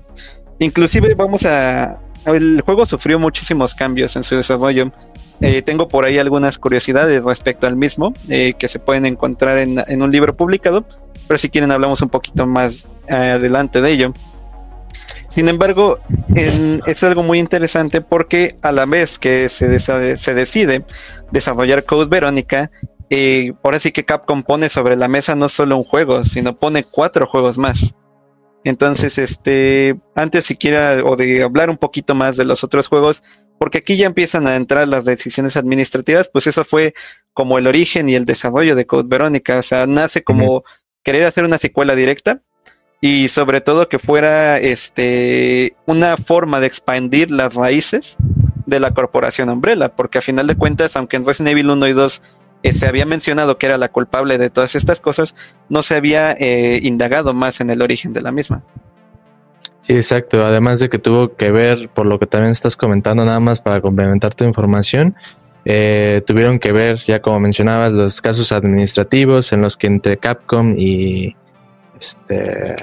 Inclusive 0.60 1.16
vamos 1.16 1.46
a... 1.46 2.00
El 2.26 2.62
juego 2.62 2.86
sufrió 2.86 3.20
muchísimos 3.20 3.76
cambios 3.76 4.16
en 4.16 4.24
su 4.24 4.36
desarrollo. 4.36 4.92
Eh, 5.42 5.62
tengo 5.62 5.88
por 5.88 6.06
ahí 6.06 6.18
algunas 6.18 6.58
curiosidades 6.58 7.24
respecto 7.24 7.68
al 7.68 7.76
mismo 7.76 8.14
eh, 8.30 8.54
que 8.58 8.68
se 8.68 8.80
pueden 8.80 9.06
encontrar 9.06 9.58
en, 9.58 10.02
un 10.02 10.12
libro 10.12 10.36
publicado, 10.36 10.86
pero 11.28 11.38
si 11.38 11.50
quieren 11.50 11.72
hablamos 11.72 12.02
un 12.02 12.10
poquito 12.10 12.46
más 12.46 12.88
adelante 13.10 13.82
de 13.82 13.92
ello. 13.92 14.14
Sin 15.28 15.50
embargo, 15.50 16.00
es 16.36 17.04
algo 17.04 17.22
muy 17.22 17.40
interesante 17.40 18.00
porque 18.00 18.56
a 18.62 18.72
la 18.72 18.86
vez 18.86 19.20
que 19.20 19.50
se, 19.50 19.80
se 19.80 20.34
decide 20.34 20.86
desarrollar 21.32 21.84
Code 21.84 22.08
Verónica, 22.08 22.72
eh, 23.10 23.54
ahora 23.64 23.80
sí 23.80 23.92
que 23.92 24.06
Capcom 24.06 24.44
pone 24.44 24.70
sobre 24.70 24.96
la 24.96 25.08
mesa 25.08 25.36
no 25.36 25.50
solo 25.50 25.78
un 25.78 25.84
juego, 25.84 26.24
sino 26.24 26.56
pone 26.56 26.84
cuatro 26.84 27.28
juegos 27.28 27.58
más. 27.58 27.96
Entonces, 28.64 29.18
este, 29.20 30.00
antes 30.16 30.46
siquiera 30.46 31.04
o 31.04 31.16
de 31.16 31.44
hablar 31.44 31.70
un 31.70 31.78
poquito 31.78 32.16
más 32.16 32.36
de 32.36 32.46
los 32.46 32.64
otros 32.64 32.88
juegos, 32.88 33.22
porque 33.60 33.78
aquí 33.78 33.96
ya 33.96 34.08
empiezan 34.08 34.48
a 34.48 34.56
entrar 34.56 34.88
las 34.88 35.06
decisiones 35.06 35.56
administrativas, 35.56 36.30
pues 36.34 36.48
eso 36.48 36.64
fue 36.64 36.94
como 37.34 37.58
el 37.58 37.68
origen 37.68 38.10
y 38.10 38.16
el 38.16 38.26
desarrollo 38.26 38.76
de 38.76 38.88
Code 38.88 39.08
Verónica, 39.08 39.60
o 39.60 39.62
sea, 39.62 39.86
nace 39.86 40.24
como 40.24 40.64
querer 41.04 41.26
hacer 41.26 41.44
una 41.44 41.60
secuela 41.60 41.96
directa 41.96 42.42
y 43.02 43.28
sobre 43.28 43.62
todo 43.62 43.88
que 43.88 44.00
fuera 44.00 44.58
este 44.58 45.76
una 45.86 46.18
forma 46.18 46.60
de 46.60 46.68
expandir 46.68 47.30
las 47.30 47.54
raíces 47.54 48.18
de 48.66 48.80
la 48.80 48.92
corporación 48.92 49.50
Umbrella, 49.50 49.96
porque 49.96 50.18
a 50.18 50.22
final 50.22 50.48
de 50.48 50.56
cuentas, 50.56 50.96
aunque 50.96 51.18
en 51.18 51.26
Resident 51.26 51.52
Evil 51.52 51.70
1 51.70 51.88
y 51.88 51.94
2 51.94 52.22
eh, 52.66 52.74
se 52.74 52.88
había 52.88 53.06
mencionado 53.06 53.58
que 53.58 53.68
era 53.68 53.78
la 53.78 53.90
culpable 53.90 54.38
de 54.38 54.50
todas 54.50 54.74
estas 54.74 55.00
cosas, 55.00 55.36
no 55.70 55.84
se 55.84 55.96
había 55.96 56.32
eh, 56.34 56.80
indagado 56.82 57.34
más 57.34 57.62
en 57.62 57.70
el 57.70 57.82
origen 57.82 58.12
de 58.12 58.22
la 58.22 58.32
misma. 58.32 58.64
Sí, 59.82 59.94
exacto. 59.94 60.44
Además 60.44 60.80
de 60.80 60.90
que 60.90 60.98
tuvo 60.98 61.36
que 61.36 61.52
ver, 61.52 61.90
por 61.90 62.08
lo 62.08 62.18
que 62.18 62.26
también 62.26 62.52
estás 62.52 62.76
comentando, 62.76 63.24
nada 63.24 63.40
más 63.40 63.62
para 63.62 63.82
complementar 63.82 64.34
tu 64.34 64.46
información, 64.46 65.16
eh, 65.64 66.24
tuvieron 66.26 66.58
que 66.58 66.72
ver, 66.72 66.98
ya 66.98 67.22
como 67.22 67.40
mencionabas, 67.40 67.94
los 67.94 68.20
casos 68.20 68.52
administrativos 68.52 69.54
en 69.54 69.62
los 69.62 69.78
que 69.78 69.86
entre 69.86 70.18
Capcom 70.18 70.74
y 70.76 71.36
este, 72.00 72.76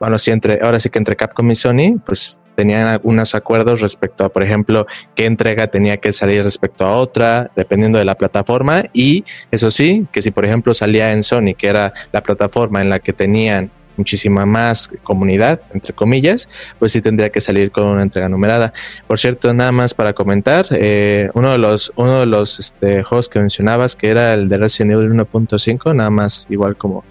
bueno, 0.00 0.18
sí, 0.18 0.30
entre, 0.30 0.58
ahora 0.62 0.80
sí 0.80 0.88
que 0.88 0.98
entre 0.98 1.16
Capcom 1.16 1.50
y 1.50 1.54
Sony, 1.54 1.98
pues 2.04 2.40
tenían 2.58 2.88
algunos 2.88 3.36
acuerdos 3.36 3.82
respecto 3.82 4.24
a, 4.24 4.30
por 4.30 4.42
ejemplo, 4.42 4.84
qué 5.14 5.26
entrega 5.26 5.68
tenía 5.68 5.98
que 5.98 6.12
salir 6.12 6.42
respecto 6.42 6.84
a 6.84 6.96
otra, 6.96 7.52
dependiendo 7.54 8.00
de 8.00 8.04
la 8.04 8.16
plataforma. 8.16 8.82
Y 8.92 9.24
eso 9.52 9.70
sí, 9.70 10.08
que 10.10 10.22
si 10.22 10.32
por 10.32 10.44
ejemplo 10.44 10.74
salía 10.74 11.12
en 11.12 11.22
Sony, 11.22 11.54
que 11.56 11.68
era 11.68 11.92
la 12.10 12.20
plataforma 12.20 12.80
en 12.80 12.90
la 12.90 12.98
que 12.98 13.12
tenían 13.12 13.70
muchísima 13.96 14.44
más 14.44 14.90
comunidad, 15.04 15.60
entre 15.72 15.92
comillas, 15.92 16.48
pues 16.80 16.90
sí 16.90 17.00
tendría 17.00 17.30
que 17.30 17.40
salir 17.40 17.70
con 17.70 17.84
una 17.84 18.02
entrega 18.02 18.28
numerada. 18.28 18.72
Por 19.06 19.20
cierto, 19.20 19.54
nada 19.54 19.70
más 19.70 19.94
para 19.94 20.12
comentar, 20.12 20.66
eh, 20.72 21.30
uno 21.34 21.52
de 21.52 21.58
los, 21.58 21.92
uno 21.94 22.18
de 22.18 22.26
los 22.26 22.58
este, 22.58 23.04
juegos 23.04 23.28
que 23.28 23.38
mencionabas, 23.38 23.94
que 23.94 24.08
era 24.08 24.34
el 24.34 24.48
de 24.48 24.58
Resident 24.58 24.94
Evil 24.94 25.12
1.5, 25.12 25.94
nada 25.94 26.10
más 26.10 26.48
igual 26.50 26.76
como 26.76 27.04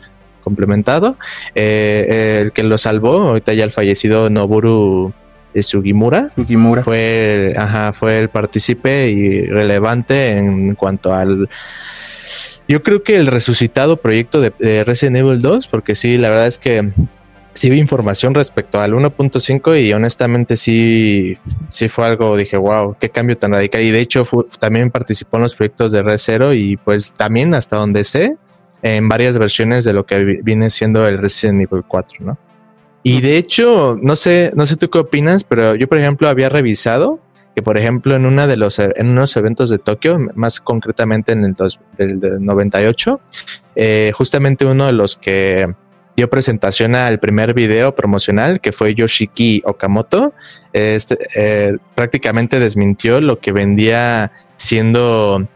complementado, 0.43 1.17
eh, 1.55 2.41
el 2.41 2.51
que 2.51 2.63
lo 2.63 2.77
salvó, 2.77 3.29
ahorita 3.29 3.53
ya 3.53 3.63
el 3.63 3.71
fallecido 3.71 4.29
Noburu 4.29 5.13
Sugimura, 5.63 6.29
Sugimura. 6.29 6.83
Fue, 6.83 7.53
ajá, 7.57 7.93
fue 7.93 8.19
el 8.19 8.29
partícipe 8.29 9.09
y 9.09 9.45
relevante 9.45 10.37
en 10.37 10.75
cuanto 10.75 11.13
al 11.13 11.49
yo 12.67 12.83
creo 12.83 13.01
que 13.01 13.15
el 13.15 13.27
resucitado 13.27 13.97
proyecto 13.97 14.41
de, 14.41 14.83
Resident 14.83 15.17
Evil 15.17 15.41
2, 15.41 15.67
porque 15.67 15.95
sí, 15.95 16.17
la 16.17 16.29
verdad 16.29 16.47
es 16.47 16.59
que 16.59 16.91
sí 17.53 17.69
vi 17.69 17.79
información 17.79 18.35
respecto 18.35 18.81
al 18.81 18.93
1.5 18.93 19.81
y 19.81 19.93
honestamente 19.93 20.57
sí, 20.57 21.37
sí 21.69 21.87
fue 21.87 22.05
algo, 22.07 22.35
dije, 22.35 22.57
wow, 22.57 22.95
qué 22.99 23.09
cambio 23.09 23.37
tan 23.37 23.53
radical. 23.53 23.81
Y 23.81 23.91
de 23.91 24.01
hecho 24.01 24.27
también 24.59 24.91
participó 24.91 25.37
en 25.37 25.43
los 25.43 25.55
proyectos 25.55 25.93
de 25.93 26.03
Red 26.03 26.17
Zero 26.17 26.53
y 26.53 26.75
pues 26.77 27.13
también 27.13 27.55
hasta 27.55 27.77
donde 27.77 28.03
sé, 28.03 28.35
en 28.81 29.07
varias 29.07 29.37
versiones 29.37 29.85
de 29.85 29.93
lo 29.93 30.05
que 30.05 30.41
viene 30.43 30.69
siendo 30.69 31.07
el 31.07 31.17
Resident 31.17 31.63
Evil 31.63 31.83
4, 31.87 32.25
¿no? 32.25 32.37
Y 33.07 33.21
de 33.21 33.37
hecho, 33.37 33.97
no 34.01 34.17
sé, 34.17 34.51
no 34.53 34.65
sé 34.65 34.75
tú 34.75 34.89
qué 34.89 34.99
opinas, 34.99 35.45
pero 35.45 35.75
yo 35.75 35.87
por 35.87 35.97
ejemplo 35.97 36.27
había 36.27 36.49
revisado 36.49 37.21
que 37.55 37.61
por 37.61 37.77
ejemplo 37.77 38.17
en 38.17 38.25
una 38.25 38.47
de 38.47 38.57
los 38.57 38.79
en 38.79 39.07
unos 39.07 39.37
eventos 39.37 39.69
de 39.69 39.77
Tokio, 39.77 40.19
más 40.35 40.59
concretamente 40.59 41.31
en 41.31 41.45
el 41.45 41.55
del, 41.97 42.43
98, 42.43 43.21
eh, 43.77 44.11
justamente 44.13 44.65
uno 44.65 44.87
de 44.87 44.91
los 44.91 45.15
que 45.15 45.73
dio 46.17 46.29
presentación 46.29 46.95
al 46.95 47.17
primer 47.19 47.53
video 47.53 47.95
promocional, 47.95 48.59
que 48.59 48.73
fue 48.73 48.93
Yoshiki 48.93 49.61
Okamoto, 49.63 50.33
este, 50.73 51.17
eh, 51.33 51.77
prácticamente 51.95 52.59
desmintió 52.59 53.21
lo 53.21 53.39
que 53.39 53.53
vendía 53.53 54.33
siendo 54.57 55.47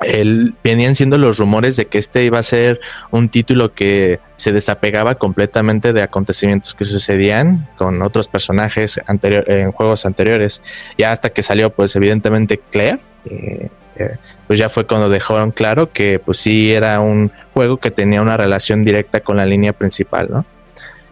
el, 0.00 0.54
venían 0.62 0.94
siendo 0.94 1.18
los 1.18 1.38
rumores 1.38 1.76
de 1.76 1.86
que 1.86 1.98
este 1.98 2.24
iba 2.24 2.38
a 2.38 2.42
ser 2.42 2.80
un 3.10 3.28
título 3.28 3.72
que 3.72 4.20
se 4.36 4.52
desapegaba 4.52 5.14
completamente 5.16 5.92
de 5.92 6.02
acontecimientos 6.02 6.74
que 6.74 6.84
sucedían 6.84 7.68
con 7.78 8.02
otros 8.02 8.28
personajes 8.28 9.00
en 9.08 9.72
juegos 9.72 10.04
anteriores. 10.06 10.62
Ya 10.98 11.12
hasta 11.12 11.30
que 11.30 11.42
salió, 11.42 11.70
pues 11.70 11.96
evidentemente 11.96 12.60
Claire, 12.70 13.00
eh, 13.24 13.70
eh, 13.96 14.16
pues 14.46 14.58
ya 14.58 14.68
fue 14.68 14.86
cuando 14.86 15.08
dejaron 15.08 15.50
claro 15.50 15.88
que 15.88 16.20
pues 16.22 16.38
sí 16.38 16.72
era 16.72 17.00
un 17.00 17.32
juego 17.54 17.78
que 17.78 17.90
tenía 17.90 18.20
una 18.20 18.36
relación 18.36 18.82
directa 18.82 19.20
con 19.20 19.38
la 19.38 19.46
línea 19.46 19.72
principal, 19.72 20.28
¿no? 20.30 20.44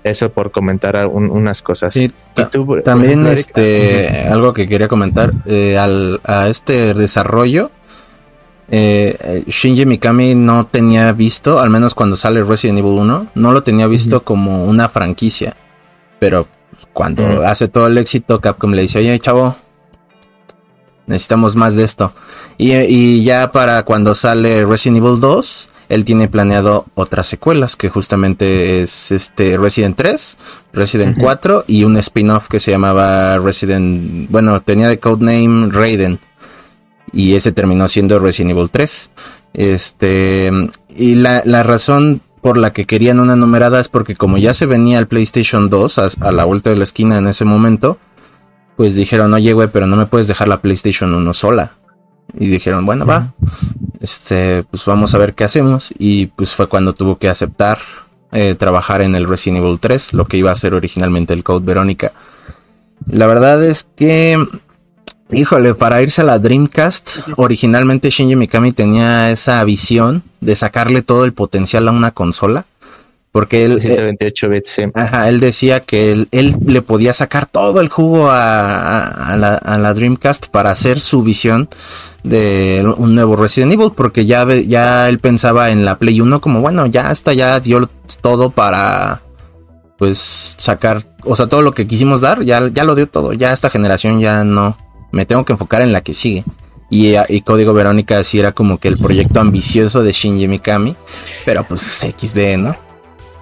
Eso 0.02 0.30
por 0.30 0.50
comentar 0.50 1.06
unas 1.06 1.62
cosas. 1.62 1.98
también 2.84 3.26
este, 3.26 4.28
algo 4.28 4.52
que 4.52 4.68
quería 4.68 4.86
comentar, 4.86 5.32
eh, 5.46 5.78
al, 5.78 6.20
a 6.24 6.48
este 6.48 6.92
desarrollo 6.92 7.70
eh, 8.68 9.44
Shinji 9.46 9.86
Mikami 9.86 10.34
no 10.34 10.66
tenía 10.66 11.12
visto, 11.12 11.60
al 11.60 11.70
menos 11.70 11.94
cuando 11.94 12.16
sale 12.16 12.42
Resident 12.42 12.78
Evil 12.78 12.98
1, 12.98 13.26
no 13.34 13.52
lo 13.52 13.62
tenía 13.62 13.86
visto 13.86 14.24
como 14.24 14.64
una 14.64 14.88
franquicia. 14.88 15.56
Pero 16.18 16.46
cuando 16.92 17.44
hace 17.44 17.68
todo 17.68 17.86
el 17.86 17.98
éxito, 17.98 18.40
Capcom 18.40 18.72
le 18.72 18.82
dice, 18.82 18.98
oye, 18.98 19.18
chavo, 19.18 19.56
necesitamos 21.06 21.56
más 21.56 21.74
de 21.74 21.84
esto. 21.84 22.12
Y, 22.56 23.22
ya 23.24 23.52
para 23.52 23.82
cuando 23.82 24.14
sale 24.14 24.64
Resident 24.64 24.98
Evil 24.98 25.20
2, 25.20 25.68
él 25.90 26.04
tiene 26.04 26.28
planeado 26.28 26.86
otras 26.94 27.26
secuelas, 27.26 27.76
que 27.76 27.90
justamente 27.90 28.82
es 28.82 29.12
este 29.12 29.58
Resident 29.58 29.96
3, 29.96 30.36
Resident 30.72 31.18
4 31.18 31.64
y 31.66 31.84
un 31.84 31.96
spin-off 31.98 32.48
que 32.48 32.60
se 32.60 32.70
llamaba 32.70 33.38
Resident, 33.38 34.30
bueno, 34.30 34.62
tenía 34.62 34.88
de 34.88 34.98
codename 34.98 35.70
Raiden 35.70 36.20
y 37.12 37.34
ese 37.34 37.52
terminó 37.52 37.88
siendo 37.88 38.18
Resident 38.18 38.52
Evil 38.52 38.70
3. 38.70 39.10
Este, 39.54 40.50
y 40.96 41.14
la, 41.14 41.42
razón 41.62 42.20
por 42.42 42.56
la 42.56 42.72
que 42.72 42.84
querían 42.84 43.20
una 43.20 43.36
numerada 43.36 43.80
es 43.80 43.88
porque 43.88 44.16
como 44.16 44.36
ya 44.36 44.52
se 44.52 44.66
venía 44.66 44.98
el 44.98 45.06
PlayStation 45.06 45.70
2 45.70 45.98
a, 45.98 46.32
la 46.32 46.44
vuelta 46.44 46.70
de 46.70 46.76
la 46.76 46.84
esquina 46.84 47.18
en 47.18 47.28
ese 47.28 47.44
momento, 47.44 47.98
pues 48.76 48.94
dijeron, 48.96 49.32
oye, 49.32 49.52
güey, 49.52 49.68
pero 49.68 49.86
no 49.86 49.96
me 49.96 50.06
puedes 50.06 50.26
dejar 50.26 50.48
la 50.48 50.60
PlayStation 50.60 51.14
1 51.14 51.34
sola. 51.34 51.72
Y 52.36 52.48
dijeron, 52.48 52.84
bueno, 52.84 53.06
va, 53.06 53.32
este, 54.00 54.64
pues 54.64 54.84
vamos 54.86 55.14
a 55.14 55.18
ver 55.18 55.34
qué 55.34 55.44
hacemos. 55.44 55.92
Y 55.98 56.26
pues 56.26 56.52
fue 56.52 56.66
cuando 56.66 56.92
tuvo 56.92 57.18
que 57.18 57.28
aceptar 57.28 57.78
eh, 58.32 58.56
trabajar 58.56 59.00
en 59.02 59.14
el 59.14 59.28
Resident 59.28 59.62
Evil 59.62 59.78
3, 59.78 60.14
lo 60.14 60.24
que 60.24 60.36
iba 60.36 60.50
a 60.50 60.56
ser 60.56 60.74
originalmente 60.74 61.32
el 61.32 61.44
Code 61.44 61.64
Verónica. 61.64 62.12
La 63.06 63.28
verdad 63.28 63.62
es 63.64 63.86
que 63.94 64.44
Híjole, 65.30 65.74
para 65.74 66.02
irse 66.02 66.20
a 66.20 66.24
la 66.24 66.38
Dreamcast, 66.38 67.20
originalmente 67.36 68.10
Shinji 68.10 68.36
Mikami 68.36 68.72
tenía 68.72 69.30
esa 69.30 69.64
visión 69.64 70.22
de 70.40 70.54
sacarle 70.54 71.02
todo 71.02 71.24
el 71.24 71.32
potencial 71.32 71.88
a 71.88 71.92
una 71.92 72.10
consola, 72.10 72.66
Porque 73.32 73.64
él. 73.64 73.80
128 73.80 74.48
bits, 74.48 74.68
sí. 74.68 74.82
Ajá, 74.94 75.28
él 75.28 75.40
decía 75.40 75.80
que 75.80 76.12
él, 76.12 76.28
él, 76.30 76.54
le 76.66 76.82
podía 76.82 77.12
sacar 77.14 77.46
todo 77.46 77.80
el 77.80 77.88
jugo 77.88 78.28
a, 78.30 79.00
a, 79.08 79.36
la, 79.36 79.54
a, 79.54 79.78
la, 79.78 79.94
Dreamcast 79.94 80.48
para 80.48 80.70
hacer 80.70 81.00
su 81.00 81.22
visión 81.22 81.68
de 82.22 82.84
un 82.96 83.14
nuevo 83.14 83.34
Resident 83.34 83.72
Evil. 83.72 83.92
Porque 83.96 84.26
ya, 84.26 84.46
ya 84.54 85.08
él 85.08 85.18
pensaba 85.18 85.70
en 85.70 85.84
la 85.84 85.98
Play 85.98 86.20
1 86.20 86.40
como, 86.40 86.60
bueno, 86.60 86.86
ya 86.86 87.08
hasta 87.08 87.32
ya 87.32 87.58
dio 87.60 87.88
todo 88.20 88.50
para. 88.50 89.22
Pues 89.98 90.54
sacar. 90.58 91.04
O 91.24 91.34
sea, 91.34 91.48
todo 91.48 91.62
lo 91.62 91.72
que 91.72 91.86
quisimos 91.86 92.20
dar, 92.20 92.42
ya, 92.42 92.68
ya 92.68 92.84
lo 92.84 92.94
dio 92.94 93.08
todo. 93.08 93.32
Ya 93.32 93.52
esta 93.52 93.70
generación 93.70 94.20
ya 94.20 94.44
no. 94.44 94.76
Me 95.14 95.26
tengo 95.26 95.44
que 95.44 95.52
enfocar 95.52 95.82
en 95.82 95.92
la 95.92 96.02
que 96.02 96.14
sigue. 96.14 96.44
Y, 96.90 97.14
y, 97.28 97.40
Código 97.40 97.72
Verónica 97.72 98.22
sí 98.22 98.38
era 98.38 98.52
como 98.52 98.78
que 98.78 98.88
el 98.88 98.98
proyecto 98.98 99.40
ambicioso 99.40 100.02
de 100.02 100.12
Shinji 100.12 100.48
Mikami. 100.48 100.94
Pero 101.44 101.64
pues 101.64 101.80
XD, 101.80 102.58
¿no? 102.58 102.76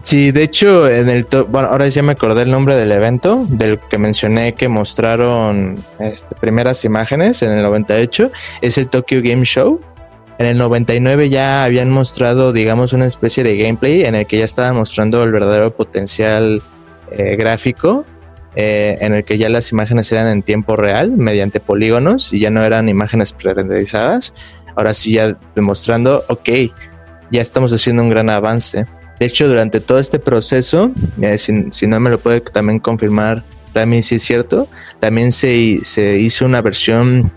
Sí, 0.02 0.32
de 0.32 0.42
hecho, 0.42 0.88
en 0.90 1.08
el 1.08 1.26
bueno, 1.48 1.68
ahora 1.68 1.86
ya 1.88 2.02
me 2.02 2.12
acordé 2.12 2.42
el 2.42 2.50
nombre 2.50 2.74
del 2.74 2.90
evento, 2.90 3.46
del 3.48 3.78
que 3.78 3.98
mencioné 3.98 4.52
que 4.52 4.68
mostraron 4.68 5.76
este, 6.00 6.34
primeras 6.34 6.84
imágenes 6.84 7.40
en 7.42 7.52
el 7.52 7.62
98, 7.62 8.32
es 8.62 8.78
el 8.78 8.88
Tokyo 8.88 9.20
Game 9.22 9.44
Show. 9.44 9.80
En 10.38 10.46
el 10.46 10.58
99 10.58 11.28
ya 11.28 11.62
habían 11.62 11.90
mostrado, 11.90 12.52
digamos, 12.52 12.92
una 12.92 13.06
especie 13.06 13.44
de 13.44 13.56
gameplay 13.56 14.04
en 14.04 14.16
el 14.16 14.26
que 14.26 14.38
ya 14.38 14.44
estaban 14.44 14.74
mostrando 14.74 15.22
el 15.22 15.30
verdadero 15.30 15.72
potencial 15.72 16.60
eh, 17.12 17.36
gráfico, 17.36 18.04
eh, 18.54 18.98
en 19.00 19.14
el 19.14 19.24
que 19.24 19.38
ya 19.38 19.48
las 19.48 19.72
imágenes 19.72 20.10
eran 20.12 20.28
en 20.28 20.42
tiempo 20.42 20.76
real, 20.76 21.12
mediante 21.12 21.60
polígonos, 21.60 22.32
y 22.32 22.40
ya 22.40 22.50
no 22.50 22.62
eran 22.62 22.88
imágenes 22.88 23.32
pre-renderizadas. 23.32 24.34
Ahora 24.76 24.94
sí 24.94 25.12
ya 25.12 25.38
demostrando, 25.54 26.24
ok, 26.28 26.48
ya 27.30 27.40
estamos 27.40 27.72
haciendo 27.72 28.02
un 28.02 28.10
gran 28.10 28.30
avance. 28.30 28.86
De 29.18 29.26
hecho, 29.26 29.48
durante 29.48 29.80
todo 29.80 29.98
este 29.98 30.18
proceso, 30.18 30.90
eh, 31.20 31.38
si, 31.38 31.86
no 31.86 32.00
me 32.00 32.10
lo 32.10 32.18
puede 32.18 32.40
también 32.40 32.78
confirmar 32.78 33.42
Rami, 33.74 34.02
si 34.02 34.16
es 34.16 34.22
cierto, 34.22 34.68
también 35.00 35.32
se, 35.32 35.78
se 35.82 36.18
hizo 36.18 36.44
una 36.44 36.60
versión 36.60 37.32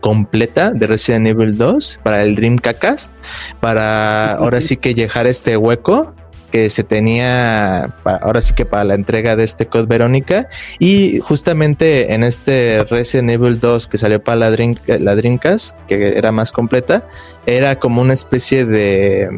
completa 0.00 0.70
de 0.70 0.86
Resident 0.86 1.26
Evil 1.26 1.56
2 1.56 2.00
para 2.02 2.22
el 2.22 2.34
Dreamcast, 2.34 3.12
para 3.60 4.32
ahora 4.32 4.60
sí 4.60 4.76
que 4.76 4.94
llegar 4.94 5.26
este 5.26 5.56
hueco 5.56 6.14
que 6.50 6.70
se 6.70 6.84
tenía 6.84 7.84
ahora 8.04 8.40
sí 8.40 8.54
que 8.54 8.64
para 8.64 8.84
la 8.84 8.94
entrega 8.94 9.36
de 9.36 9.44
este 9.44 9.66
Code 9.66 9.86
Verónica 9.86 10.48
y 10.78 11.18
justamente 11.20 12.14
en 12.14 12.24
este 12.24 12.84
Resident 12.84 13.30
Evil 13.30 13.60
2 13.60 13.86
que 13.86 13.98
salió 13.98 14.22
para 14.22 14.36
la, 14.36 14.56
la 14.98 15.14
Dreamcast 15.14 15.76
que 15.86 16.16
era 16.16 16.32
más 16.32 16.52
completa 16.52 17.06
era 17.46 17.78
como 17.78 18.00
una 18.00 18.14
especie 18.14 18.64
de 18.64 19.28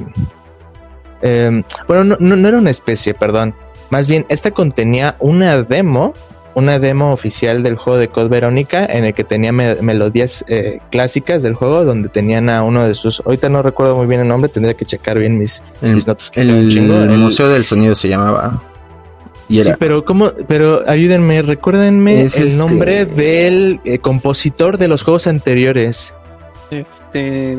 Em, 1.22 1.62
bueno, 1.86 2.16
no, 2.18 2.36
no, 2.36 2.48
era 2.48 2.58
una 2.58 2.70
especie, 2.70 3.14
perdón. 3.14 3.54
Más 3.90 4.08
bien, 4.08 4.24
esta 4.28 4.50
contenía 4.50 5.16
una 5.18 5.62
demo, 5.62 6.12
una 6.54 6.78
demo 6.78 7.12
oficial 7.12 7.62
del 7.62 7.76
juego 7.76 7.98
de 7.98 8.08
Code 8.08 8.28
Verónica, 8.28 8.84
en 8.84 9.04
el 9.04 9.12
que 9.12 9.24
tenía 9.24 9.52
melodías 9.52 10.44
eh, 10.48 10.80
clásicas 10.90 11.42
del 11.42 11.54
juego, 11.54 11.84
donde 11.84 12.08
tenían 12.08 12.50
a 12.50 12.62
uno 12.62 12.86
de 12.86 12.94
sus. 12.94 13.22
Ahorita 13.24 13.48
no 13.48 13.62
recuerdo 13.62 13.96
muy 13.96 14.06
bien 14.06 14.20
el 14.20 14.28
nombre, 14.28 14.48
tendría 14.48 14.74
que 14.74 14.84
checar 14.84 15.18
bien 15.18 15.38
mis, 15.38 15.62
mis 15.80 16.06
notas. 16.06 16.30
Que 16.30 16.42
el, 16.42 16.70
chingo. 16.70 16.94
el, 16.94 17.18
Museo 17.18 17.48
del 17.48 17.64
Sonido 17.64 17.94
se 17.94 18.08
llamaba. 18.08 18.62
Y 19.48 19.62
Sí, 19.62 19.72
pero 19.78 20.04
cómo, 20.04 20.30
pero 20.46 20.88
ayúdenme, 20.88 21.42
recuérdenme 21.42 22.22
el 22.22 22.58
nombre 22.58 23.00
este 23.00 23.14
del 23.14 23.80
eh, 23.84 23.98
compositor 23.98 24.78
de 24.78 24.86
los 24.86 25.02
juegos 25.02 25.26
anteriores. 25.26 26.14
Este, 26.70 27.58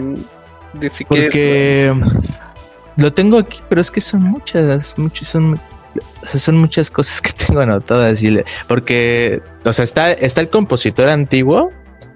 de 0.74 0.92
Porque 1.08 1.94
lo 2.96 3.14
tengo 3.14 3.40
aquí, 3.40 3.60
pero 3.68 3.82
es 3.82 3.92
que 3.92 4.00
son 4.00 4.22
muchas, 4.24 4.98
muchas, 4.98 5.28
son, 5.28 5.60
son 6.24 6.58
muchas 6.58 6.90
cosas 6.90 7.22
que 7.22 7.32
tengo 7.46 7.62
anotadas. 7.62 8.22
Porque, 8.68 9.42
o 9.66 9.74
sea, 9.74 9.84
está, 9.84 10.12
está 10.12 10.42
el 10.42 10.50
compositor 10.50 11.10
antiguo, 11.10 11.72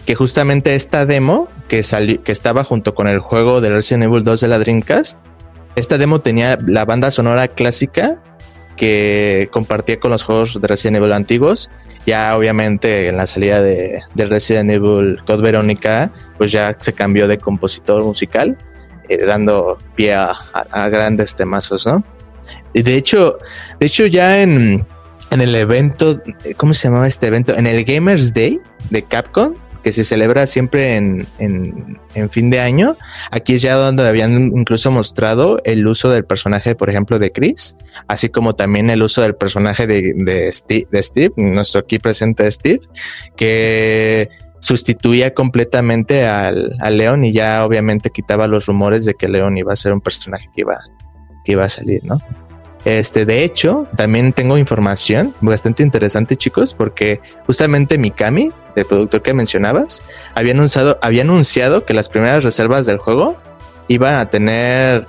que 0.05 0.15
justamente 0.15 0.75
esta 0.75 1.05
demo 1.05 1.49
que 1.67 1.83
salió, 1.83 2.23
que 2.23 2.31
estaba 2.31 2.63
junto 2.63 2.93
con 2.93 3.07
el 3.07 3.19
juego 3.19 3.61
de 3.61 3.71
Resident 3.71 4.03
Evil 4.03 4.23
2 4.23 4.41
de 4.41 4.47
la 4.47 4.59
Dreamcast, 4.59 5.19
esta 5.75 5.97
demo 5.97 6.21
tenía 6.21 6.57
la 6.65 6.85
banda 6.85 7.11
sonora 7.11 7.47
clásica 7.47 8.15
que 8.77 9.49
compartía 9.51 9.99
con 9.99 10.11
los 10.11 10.23
juegos 10.23 10.59
de 10.59 10.67
Resident 10.67 10.97
Evil 10.97 11.13
antiguos. 11.13 11.69
Ya 12.05 12.37
obviamente 12.37 13.07
en 13.07 13.17
la 13.17 13.25
salida 13.25 13.61
de, 13.61 14.01
de 14.13 14.25
Resident 14.27 14.69
Evil 14.69 15.19
Code 15.25 15.41
Verónica, 15.41 16.11
pues 16.37 16.51
ya 16.51 16.75
se 16.79 16.93
cambió 16.93 17.27
de 17.27 17.37
compositor 17.37 18.03
musical 18.03 18.57
eh, 19.09 19.25
dando 19.25 19.77
pie 19.95 20.15
a, 20.15 20.35
grandes 20.89 21.35
temazos, 21.35 21.85
¿no? 21.85 22.03
De 22.73 22.95
hecho, 22.95 23.37
de 23.79 23.85
hecho 23.85 24.05
ya 24.05 24.41
en, 24.41 24.85
en 25.31 25.41
el 25.41 25.55
evento, 25.55 26.21
¿cómo 26.57 26.73
se 26.73 26.87
llamaba 26.87 27.07
este 27.07 27.27
evento? 27.27 27.55
En 27.55 27.67
el 27.67 27.83
Gamers 27.83 28.33
Day 28.33 28.59
de 28.89 29.03
Capcom, 29.03 29.55
que 29.85 29.91
se 29.91 30.03
celebra 30.03 30.47
siempre 30.47 30.95
en, 30.95 31.27
en, 31.37 32.29
fin 32.31 32.49
de 32.49 32.59
año. 32.59 32.97
Aquí 33.29 33.53
es 33.53 33.61
ya 33.61 33.75
donde 33.75 34.07
habían 34.07 34.33
incluso 34.57 34.89
mostrado 34.89 35.61
el 35.63 35.85
uso 35.85 36.09
del 36.09 36.25
personaje, 36.25 36.73
por 36.73 36.89
ejemplo, 36.89 37.19
de 37.19 37.31
Chris, 37.31 37.77
así 38.07 38.29
como 38.29 38.55
también 38.55 38.89
el 38.89 39.03
uso 39.03 39.21
del 39.21 39.35
personaje 39.35 39.85
de, 39.85 40.15
de, 40.15 40.51
Steve, 40.51 41.33
nuestro 41.35 41.81
aquí 41.81 41.99
presente 41.99 42.51
Steve, 42.51 42.79
que 43.35 44.29
sustituía 44.57 45.35
completamente 45.35 46.25
al, 46.25 46.75
León 46.89 47.23
y 47.23 47.31
ya 47.31 47.63
obviamente 47.63 48.09
quitaba 48.09 48.47
los 48.47 48.65
rumores 48.65 49.05
de 49.05 49.13
que 49.13 49.27
León 49.27 49.55
iba 49.55 49.71
a 49.71 49.75
ser 49.75 49.93
un 49.93 50.01
personaje 50.01 50.49
que 50.55 50.61
iba, 50.61 50.79
que 51.45 51.53
iba 51.53 51.63
a 51.63 51.69
salir, 51.69 52.03
¿no? 52.03 52.17
Este, 52.83 53.25
de 53.25 53.43
hecho, 53.43 53.87
también 53.95 54.33
tengo 54.33 54.57
información 54.57 55.33
bastante 55.41 55.81
interesante, 55.81 56.35
chicos, 56.35 56.73
porque 56.73 57.21
justamente 57.47 57.97
Mikami, 57.97 58.51
el 58.75 58.85
productor 58.85 59.21
que 59.21 59.33
mencionabas, 59.33 60.03
había 60.35 60.51
anunciado, 60.53 60.99
había 61.01 61.23
anunciado 61.23 61.85
que 61.85 61.93
las 61.93 62.09
primeras 62.09 62.43
reservas 62.43 62.85
del 62.85 62.97
juego 62.97 63.37
iban 63.87 64.15
a 64.15 64.29
tener 64.29 65.07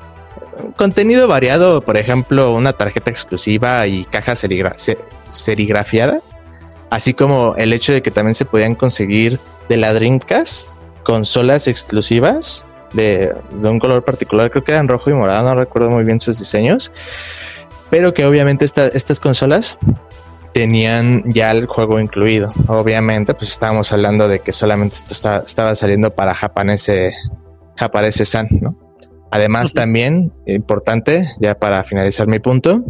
contenido 0.77 1.29
variado, 1.29 1.83
por 1.83 1.97
ejemplo, 1.97 2.55
una 2.55 2.73
tarjeta 2.73 3.11
exclusiva 3.11 3.87
y 3.87 4.05
caja 4.05 4.37
serigrafiada 4.37 6.21
así 6.91 7.15
como 7.15 7.55
el 7.57 7.73
hecho 7.73 7.93
de 7.93 8.03
que 8.03 8.11
también 8.11 8.35
se 8.35 8.45
podían 8.45 8.75
conseguir 8.75 9.39
de 9.69 9.77
la 9.77 9.93
consolas 11.03 11.69
exclusivas 11.69 12.67
de, 12.97 13.35
un 13.63 13.79
color 13.79 14.05
particular, 14.05 14.51
creo 14.51 14.65
que 14.65 14.73
eran 14.73 14.89
rojo 14.89 15.11
y 15.11 15.15
morado, 15.15 15.55
no 15.55 15.61
recuerdo 15.61 15.91
muy 15.91 16.05
bien 16.05 16.19
sus 16.19 16.39
diseños, 16.39 16.91
pero 17.91 18.13
que 18.13 18.27
obviamente 18.27 18.65
estas 18.65 19.21
consolas 19.21 19.79
tenían 20.53 21.23
ya 21.27 21.51
el 21.51 21.67
juego 21.67 22.01
incluido. 22.01 22.51
Obviamente, 22.67 23.35
pues 23.35 23.51
estábamos 23.51 23.93
hablando 23.93 24.27
de 24.27 24.41
que 24.41 24.53
solamente 24.53 24.97
esto 24.97 25.13
estaba 25.45 25.75
saliendo 25.75 26.11
para 26.11 26.35
japanese, 26.35 27.13
japanese 27.77 28.25
San, 28.25 28.49
¿no? 28.61 28.77
Además, 29.31 29.75
también, 29.75 30.33
importante, 30.47 31.29
ya 31.41 31.55
para 31.59 31.85
finalizar 31.85 32.27
mi 32.27 32.39
punto, 32.39 32.83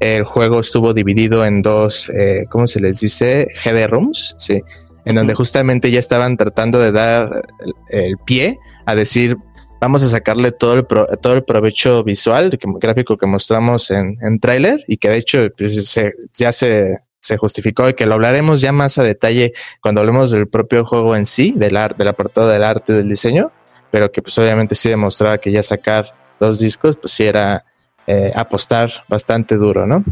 el 0.00 0.24
juego 0.24 0.60
estuvo 0.60 0.94
dividido 0.94 1.44
en 1.44 1.60
dos, 1.60 2.10
eh, 2.10 2.44
¿cómo 2.50 2.66
se 2.66 2.80
les 2.80 3.00
dice? 3.00 3.48
GD 3.64 3.86
Rooms, 3.88 4.34
sí, 4.38 4.62
en 5.04 5.16
donde 5.16 5.34
justamente 5.34 5.90
ya 5.90 5.98
estaban 5.98 6.36
tratando 6.36 6.78
de 6.78 6.92
dar 6.92 7.42
el, 7.90 8.16
pie 8.24 8.58
a 8.86 8.94
decir, 8.94 9.36
vamos 9.80 10.02
a 10.02 10.08
sacarle 10.08 10.52
todo 10.52 10.74
el, 10.74 10.86
todo 11.20 11.34
el 11.34 11.44
provecho 11.44 12.04
visual, 12.04 12.50
gráfico 12.80 13.16
que 13.16 13.26
mostramos 13.26 13.90
en, 13.90 14.18
en 14.22 14.38
tráiler 14.38 14.84
y 14.86 14.98
que 14.98 15.08
de 15.08 15.16
hecho 15.16 15.40
pues, 15.56 15.98
ya 16.38 16.52
se, 16.52 16.98
se 17.20 17.36
justificó 17.36 17.88
y 17.88 17.94
que 17.94 18.06
lo 18.06 18.14
hablaremos 18.14 18.60
ya 18.60 18.72
más 18.72 18.98
a 18.98 19.02
detalle 19.02 19.52
cuando 19.80 20.00
hablemos 20.00 20.30
del 20.30 20.48
propio 20.48 20.84
juego 20.84 21.16
en 21.16 21.26
sí, 21.26 21.52
del 21.56 21.76
arte, 21.76 21.98
del 21.98 22.08
apartado 22.08 22.48
del 22.48 22.62
arte, 22.62 22.92
del 22.92 23.08
diseño, 23.08 23.52
pero 23.90 24.10
que 24.10 24.22
pues 24.22 24.36
obviamente 24.38 24.74
sí 24.74 24.88
demostraba 24.88 25.38
que 25.38 25.52
ya 25.52 25.62
sacar 25.62 26.14
dos 26.38 26.58
discos, 26.58 26.96
pues 26.96 27.12
sí 27.12 27.24
era 27.24 27.64
eh, 28.06 28.32
apostar 28.34 28.90
bastante 29.08 29.56
duro, 29.56 29.86
¿no? 29.86 30.04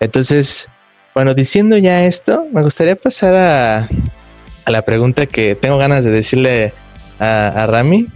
Entonces, 0.00 0.68
bueno, 1.14 1.34
diciendo 1.34 1.76
ya 1.76 2.04
esto, 2.04 2.46
me 2.52 2.62
gustaría 2.62 2.96
pasar 2.96 3.34
a, 3.34 3.88
la 4.70 4.82
pregunta 4.82 5.26
que 5.26 5.54
tengo 5.54 5.76
ganas 5.76 6.04
de 6.04 6.10
decirle 6.10 6.72
a, 7.20 7.66
Rami 7.68 8.08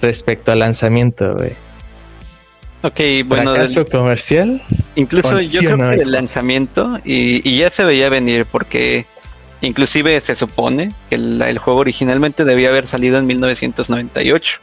respecto 0.00 0.52
al 0.52 0.60
lanzamiento, 0.60 1.34
güey. 1.34 1.52
Ok, 2.82 3.26
bueno. 3.26 3.52
¿Fracaso 3.52 3.84
comercial? 3.84 4.62
Incluso 4.94 5.40
yo 5.40 5.60
creo 5.60 5.90
que 5.90 6.02
el 6.02 6.12
lanzamiento, 6.12 6.98
y, 7.04 7.58
ya 7.58 7.70
se 7.70 7.84
veía 7.84 8.08
venir 8.08 8.46
porque 8.46 9.06
inclusive 9.60 10.20
se 10.20 10.36
supone 10.36 10.92
que 11.08 11.16
el, 11.16 11.58
juego 11.58 11.80
originalmente 11.80 12.44
debía 12.44 12.68
haber 12.68 12.86
salido 12.86 13.18
en 13.18 13.26
1998. 13.26 14.58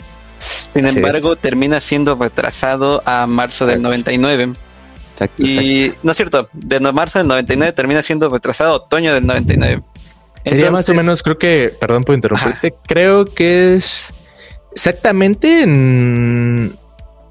Sin 0.73 0.87
embargo, 0.87 1.35
termina 1.35 1.79
siendo 1.79 2.15
retrasado 2.15 3.01
a 3.05 3.27
marzo 3.27 3.65
del 3.65 3.81
99. 3.81 4.53
y 5.37 5.91
no 6.01 6.11
es 6.11 6.17
cierto, 6.17 6.49
de 6.53 6.79
marzo 6.79 7.19
del 7.19 7.27
99 7.27 7.73
termina 7.73 8.03
siendo 8.03 8.29
retrasado 8.29 8.71
a 8.71 8.75
otoño 8.75 9.13
del 9.13 9.25
99. 9.25 9.81
Sería 10.45 10.71
más 10.71 10.87
o 10.89 10.93
menos, 10.93 11.23
creo 11.23 11.37
que, 11.37 11.73
perdón 11.79 12.03
por 12.03 12.15
interrumpirte, 12.15 12.73
creo 12.85 13.25
que 13.25 13.75
es 13.75 14.13
exactamente 14.73 15.63
en 15.63 16.75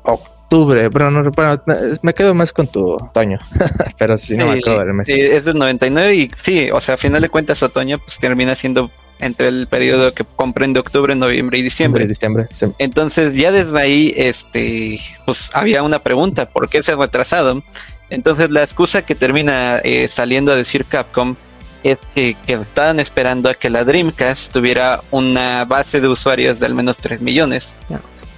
octubre. 0.02 0.88
Bueno, 0.88 1.10
no, 1.10 1.30
bueno, 1.30 1.62
me 2.02 2.14
quedo 2.14 2.34
más 2.34 2.52
con 2.52 2.66
tu 2.66 2.92
otoño, 2.92 3.38
pero 3.98 4.16
sí, 4.16 4.36
no 4.36 4.46
me 4.46 4.58
acuerdo 4.58 4.80
del 4.80 4.94
mes. 4.94 5.06
Sí, 5.06 5.18
es 5.18 5.44
del 5.44 5.58
99 5.58 6.14
y 6.14 6.30
sí, 6.36 6.70
o 6.70 6.80
sea, 6.80 6.94
a 6.94 6.98
final 6.98 7.22
de 7.22 7.28
cuentas 7.28 7.62
otoño 7.62 7.98
pues 7.98 8.18
termina 8.18 8.54
siendo 8.54 8.90
entre 9.22 9.48
el 9.48 9.68
periodo 9.68 10.12
que 10.12 10.24
comprende 10.24 10.80
octubre, 10.80 11.14
noviembre 11.14 11.58
y 11.58 11.62
diciembre. 11.62 12.06
diciembre 12.06 12.48
Entonces 12.78 13.34
ya 13.34 13.52
desde 13.52 13.78
ahí, 13.78 14.12
este, 14.16 14.98
pues 15.24 15.50
había 15.54 15.82
una 15.84 16.00
pregunta, 16.00 16.50
¿por 16.50 16.68
qué 16.68 16.82
se 16.82 16.92
ha 16.92 16.96
retrasado? 16.96 17.62
Entonces 18.10 18.50
la 18.50 18.62
excusa 18.62 19.02
que 19.02 19.14
termina 19.14 19.78
eh, 19.78 20.08
saliendo 20.08 20.52
a 20.52 20.56
decir 20.56 20.84
Capcom 20.84 21.36
es 21.82 22.00
que, 22.14 22.36
que, 22.46 22.54
estaban 22.54 23.00
esperando 23.00 23.48
a 23.48 23.54
que 23.54 23.70
la 23.70 23.84
Dreamcast 23.84 24.52
tuviera 24.52 25.00
una 25.10 25.64
base 25.64 26.00
de 26.00 26.08
usuarios 26.08 26.60
de 26.60 26.66
al 26.66 26.74
menos 26.74 26.96
3 26.98 27.20
millones. 27.20 27.74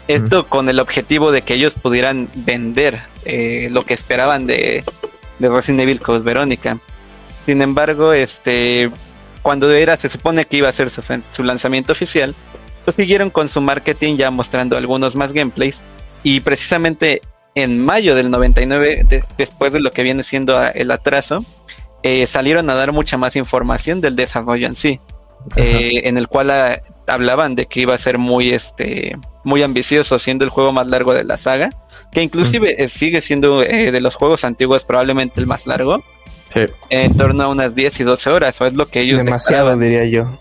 Esto 0.08 0.46
con 0.46 0.68
el 0.68 0.80
objetivo 0.80 1.32
de 1.32 1.42
que 1.42 1.54
ellos 1.54 1.74
pudieran 1.74 2.28
vender 2.34 3.02
eh, 3.24 3.68
lo 3.70 3.84
que 3.84 3.94
esperaban 3.94 4.46
de, 4.46 4.84
de 5.38 5.48
Resident 5.48 5.80
Evil 5.80 6.00
Code 6.00 6.22
Verónica. 6.22 6.78
Sin 7.46 7.62
embargo, 7.62 8.12
este 8.12 8.90
cuando 9.44 9.70
era, 9.70 9.98
se 9.98 10.08
supone 10.08 10.46
que 10.46 10.56
iba 10.56 10.70
a 10.70 10.72
ser 10.72 10.88
su, 10.88 11.44
lanzamiento 11.44 11.92
oficial, 11.92 12.34
pues 12.86 12.96
siguieron 12.96 13.28
con 13.28 13.50
su 13.50 13.60
marketing 13.60 14.16
ya 14.16 14.30
mostrando 14.30 14.78
algunos 14.78 15.16
más 15.16 15.32
gameplays. 15.32 15.82
Y 16.22 16.40
precisamente 16.40 17.20
en 17.54 17.78
mayo 17.78 18.14
del 18.14 18.30
99, 18.30 19.06
después 19.36 19.70
de 19.74 19.80
lo 19.80 19.90
que 19.90 20.02
viene 20.02 20.24
siendo 20.24 20.58
el 20.66 20.90
atraso, 20.90 21.44
eh, 22.04 22.26
salieron 22.26 22.70
a 22.70 22.74
dar 22.74 22.92
mucha 22.92 23.16
más 23.16 23.34
información 23.34 24.00
del 24.00 24.14
desarrollo 24.14 24.66
en 24.68 24.76
sí. 24.76 25.00
Eh, 25.56 26.02
en 26.04 26.16
el 26.16 26.26
cual 26.26 26.50
ah, 26.50 26.80
hablaban 27.06 27.54
de 27.54 27.66
que 27.66 27.80
iba 27.80 27.94
a 27.94 27.98
ser 27.98 28.16
muy 28.16 28.50
este 28.52 29.18
muy 29.42 29.62
ambicioso 29.62 30.18
siendo 30.18 30.42
el 30.42 30.50
juego 30.50 30.72
más 30.72 30.86
largo 30.86 31.12
de 31.12 31.22
la 31.22 31.36
saga 31.36 31.68
que 32.12 32.22
inclusive 32.22 32.82
eh, 32.82 32.88
sigue 32.88 33.20
siendo 33.20 33.58
de 33.58 34.00
los 34.00 34.14
juegos 34.14 34.42
antiguos 34.46 34.84
probablemente 34.84 35.40
el 35.40 35.46
más 35.46 35.66
largo 35.66 35.98
en 36.90 37.16
torno 37.16 37.44
a 37.44 37.48
unas 37.48 37.74
10 37.74 38.00
y 38.00 38.04
12 38.04 38.30
horas, 38.30 38.60
o 38.60 38.66
es 38.66 38.74
lo 38.74 38.86
que 38.86 39.00
ellos 39.00 39.18
Demasiado, 39.18 39.76
diría 39.76 40.04
yo. 40.04 40.38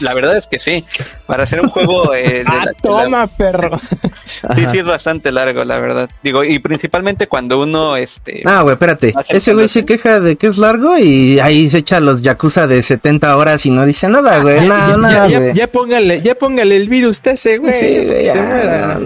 La 0.00 0.14
verdad 0.14 0.36
es 0.36 0.46
que 0.46 0.58
sí. 0.58 0.84
Para 1.26 1.44
hacer 1.44 1.60
un 1.60 1.68
juego. 1.68 2.14
Eh, 2.14 2.44
ah, 2.46 2.66
toma, 2.82 3.26
perro. 3.26 3.78
sí, 4.24 4.66
sí, 4.70 4.78
es 4.78 4.84
bastante 4.84 5.32
largo, 5.32 5.64
la 5.64 5.78
verdad. 5.78 6.10
Digo, 6.22 6.44
y 6.44 6.58
principalmente 6.58 7.26
cuando 7.26 7.60
uno. 7.60 7.96
este 7.96 8.42
Ah, 8.44 8.62
güey, 8.62 8.74
espérate. 8.74 9.14
Ese 9.28 9.54
güey 9.54 9.68
se 9.68 9.84
queja 9.84 10.20
de 10.20 10.36
que 10.36 10.46
es 10.46 10.58
largo 10.58 10.98
y 10.98 11.38
ahí 11.40 11.70
se 11.70 11.78
echa 11.78 12.00
los 12.00 12.22
yakuza 12.22 12.66
de 12.66 12.82
70 12.82 13.36
horas 13.36 13.64
y 13.66 13.70
no 13.70 13.86
dice 13.86 14.08
nada, 14.08 14.40
güey. 14.40 14.66
Nada, 14.66 14.96
nada, 14.96 15.28
ya, 15.28 15.52
ya, 15.52 15.66
póngale, 15.66 16.20
ya 16.22 16.34
póngale 16.34 16.76
el 16.76 16.88
virus 16.88 17.20
ese, 17.24 17.58
güey. 17.58 17.72
Sí, 17.72 18.06
güey. 18.06 18.26
Se 18.26 18.40
muera. 18.40 18.98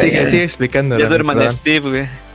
sigue, 0.00 0.26
sigue 0.26 0.44
explicando. 0.44 0.98
Ya 0.98 1.06
duerman 1.06 1.50
Steve, 1.52 1.88
güey. 1.88 2.31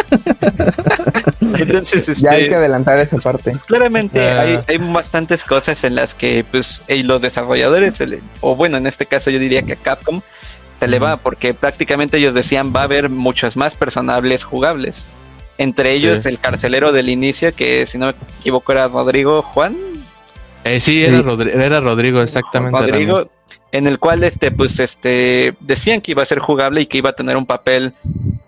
Entonces, 1.40 2.06
ya 2.16 2.32
hay 2.32 2.38
este, 2.38 2.50
que 2.50 2.56
adelantar 2.56 2.98
esa 2.98 3.18
parte. 3.18 3.56
Claramente 3.66 4.20
ah. 4.20 4.64
hay, 4.66 4.78
bastantes 4.78 5.44
cosas 5.44 5.84
en 5.84 5.94
las 5.94 6.14
que 6.14 6.44
pues 6.48 6.82
los 6.88 7.20
desarrolladores, 7.20 7.94
o 8.40 8.56
bueno, 8.56 8.76
en 8.76 8.86
este 8.86 9.06
caso 9.06 9.30
yo 9.30 9.38
diría 9.38 9.62
que 9.62 9.74
a 9.74 9.76
Capcom 9.76 10.22
se 10.78 10.88
le 10.88 10.98
va, 10.98 11.16
porque 11.16 11.54
prácticamente 11.54 12.18
ellos 12.18 12.34
decían 12.34 12.72
va 12.74 12.80
a 12.80 12.84
haber 12.84 13.08
muchos 13.08 13.56
más 13.56 13.76
personajes 13.76 14.42
jugables. 14.44 15.06
Entre 15.58 15.92
ellos 15.92 16.26
el 16.26 16.40
carcelero 16.40 16.92
del 16.92 17.08
inicio, 17.08 17.54
que 17.54 17.86
si 17.86 17.98
no 17.98 18.06
me 18.06 18.14
equivoco 18.40 18.72
era 18.72 18.88
Rodrigo 18.88 19.42
Juan. 19.42 19.76
Eh, 20.64 20.80
sí, 20.80 21.04
era, 21.04 21.18
era 21.18 21.80
Rodrigo, 21.80 22.20
exactamente. 22.22 22.78
Rodrigo, 22.78 23.30
en 23.70 23.86
el 23.86 23.98
cual 23.98 24.22
este, 24.24 24.50
pues, 24.50 24.78
este, 24.78 25.54
decían 25.60 26.00
que 26.00 26.12
iba 26.12 26.22
a 26.22 26.26
ser 26.26 26.38
jugable 26.38 26.82
y 26.82 26.86
que 26.86 26.98
iba 26.98 27.10
a 27.10 27.14
tener 27.14 27.36
un 27.36 27.46
papel, 27.46 27.94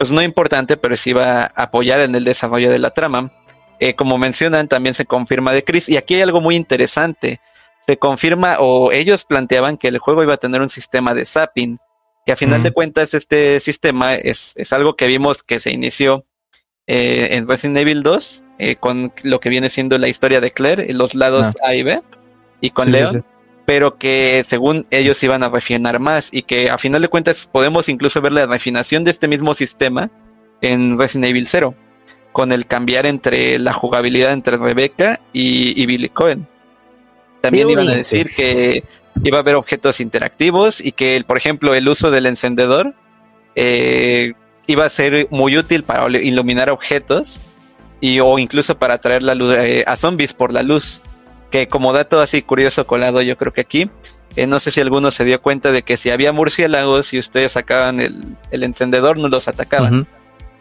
pues 0.04 0.12
no 0.12 0.20
importante, 0.20 0.76
pero 0.76 0.98
sí 0.98 1.10
iba 1.10 1.44
a 1.44 1.62
apoyar 1.62 2.00
en 2.00 2.14
el 2.14 2.24
desarrollo 2.24 2.70
de 2.70 2.78
la 2.78 2.90
trama. 2.90 3.32
Eh, 3.80 3.94
como 3.94 4.18
mencionan, 4.18 4.68
también 4.68 4.92
se 4.92 5.06
confirma 5.06 5.54
de 5.54 5.64
Chris. 5.64 5.88
Y 5.88 5.96
aquí 5.96 6.14
hay 6.14 6.20
algo 6.20 6.42
muy 6.42 6.56
interesante. 6.56 7.40
Se 7.86 7.96
confirma, 7.96 8.56
o 8.58 8.92
ellos 8.92 9.24
planteaban 9.24 9.78
que 9.78 9.88
el 9.88 9.96
juego 9.96 10.22
iba 10.22 10.34
a 10.34 10.36
tener 10.36 10.60
un 10.60 10.68
sistema 10.68 11.14
de 11.14 11.24
zapping, 11.24 11.78
que 12.26 12.32
a 12.32 12.36
final 12.36 12.62
de 12.62 12.70
cuentas 12.70 13.14
este 13.14 13.60
sistema 13.60 14.14
es, 14.14 14.52
es, 14.56 14.74
algo 14.74 14.94
que 14.94 15.06
vimos 15.06 15.42
que 15.42 15.58
se 15.58 15.72
inició 15.72 16.26
eh, 16.86 17.28
en 17.30 17.48
Resident 17.48 17.78
Evil 17.78 18.02
2, 18.02 18.42
eh, 18.58 18.76
con 18.76 19.10
lo 19.22 19.40
que 19.40 19.48
viene 19.48 19.70
siendo 19.70 19.96
la 19.96 20.08
historia 20.08 20.42
de 20.42 20.50
Claire, 20.50 20.92
los 20.92 21.14
lados 21.14 21.46
ah. 21.62 21.68
A 21.68 21.74
y 21.74 21.82
B, 21.82 22.02
y 22.60 22.68
con 22.68 22.92
Leon 22.92 23.24
pero 23.66 23.96
que 23.96 24.44
según 24.46 24.86
ellos 24.90 25.22
iban 25.22 25.42
a 25.42 25.48
refinar 25.48 25.98
más 25.98 26.28
y 26.32 26.42
que 26.42 26.70
a 26.70 26.78
final 26.78 27.02
de 27.02 27.08
cuentas 27.08 27.48
podemos 27.50 27.88
incluso 27.88 28.20
ver 28.20 28.32
la 28.32 28.46
refinación 28.46 29.04
de 29.04 29.10
este 29.10 29.28
mismo 29.28 29.54
sistema 29.54 30.10
en 30.60 30.98
Resident 30.98 31.30
Evil 31.30 31.46
0, 31.46 31.74
con 32.32 32.52
el 32.52 32.66
cambiar 32.66 33.06
entre 33.06 33.58
la 33.58 33.72
jugabilidad 33.72 34.32
entre 34.32 34.56
Rebecca 34.56 35.20
y, 35.32 35.86
Billy 35.86 36.08
Cohen. 36.08 36.46
También 37.40 37.70
iban 37.70 37.88
a 37.88 37.94
decir 37.94 38.30
que 38.34 38.84
iba 39.22 39.38
a 39.38 39.40
haber 39.40 39.54
objetos 39.54 40.00
interactivos 40.00 40.80
y 40.80 40.92
que, 40.92 41.22
por 41.26 41.36
ejemplo, 41.36 41.74
el 41.74 41.88
uso 41.88 42.10
del 42.10 42.26
encendedor 42.26 42.94
eh, 43.54 44.32
iba 44.66 44.84
a 44.84 44.88
ser 44.88 45.28
muy 45.30 45.56
útil 45.56 45.84
para 45.84 46.08
iluminar 46.10 46.70
objetos 46.70 47.40
y, 48.00 48.20
o 48.20 48.38
incluso 48.38 48.78
para 48.78 48.94
atraer 48.94 49.22
la 49.22 49.34
luz, 49.34 49.56
eh, 49.58 49.84
a 49.86 49.96
zombies 49.96 50.32
por 50.32 50.52
la 50.52 50.62
luz 50.62 51.00
que 51.54 51.68
como 51.68 51.92
dato 51.92 52.20
así 52.20 52.42
curioso 52.42 52.84
colado 52.84 53.22
yo 53.22 53.38
creo 53.38 53.52
que 53.52 53.60
aquí, 53.60 53.88
eh, 54.34 54.48
no 54.48 54.58
sé 54.58 54.72
si 54.72 54.80
alguno 54.80 55.12
se 55.12 55.24
dio 55.24 55.40
cuenta 55.40 55.70
de 55.70 55.84
que 55.84 55.96
si 55.96 56.10
había 56.10 56.32
murciélagos 56.32 57.14
y 57.14 57.20
ustedes 57.20 57.52
sacaban 57.52 58.00
el, 58.00 58.36
encendedor 58.50 59.18
no 59.18 59.28
los 59.28 59.46
atacaban. 59.46 60.08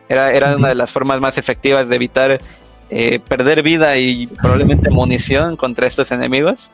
Era, 0.08 0.32
era 0.34 0.56
una 0.56 0.68
de 0.68 0.76
las 0.76 0.92
formas 0.92 1.20
más 1.20 1.40
efectivas 1.40 1.90
de 1.90 1.96
evitar 1.96 2.40
eh, 2.92 3.20
perder 3.28 3.64
vida 3.64 3.98
y 3.98 4.28
probablemente 4.28 4.92
munición 4.92 5.56
contra 5.56 5.88
estos 5.88 6.12
enemigos. 6.12 6.70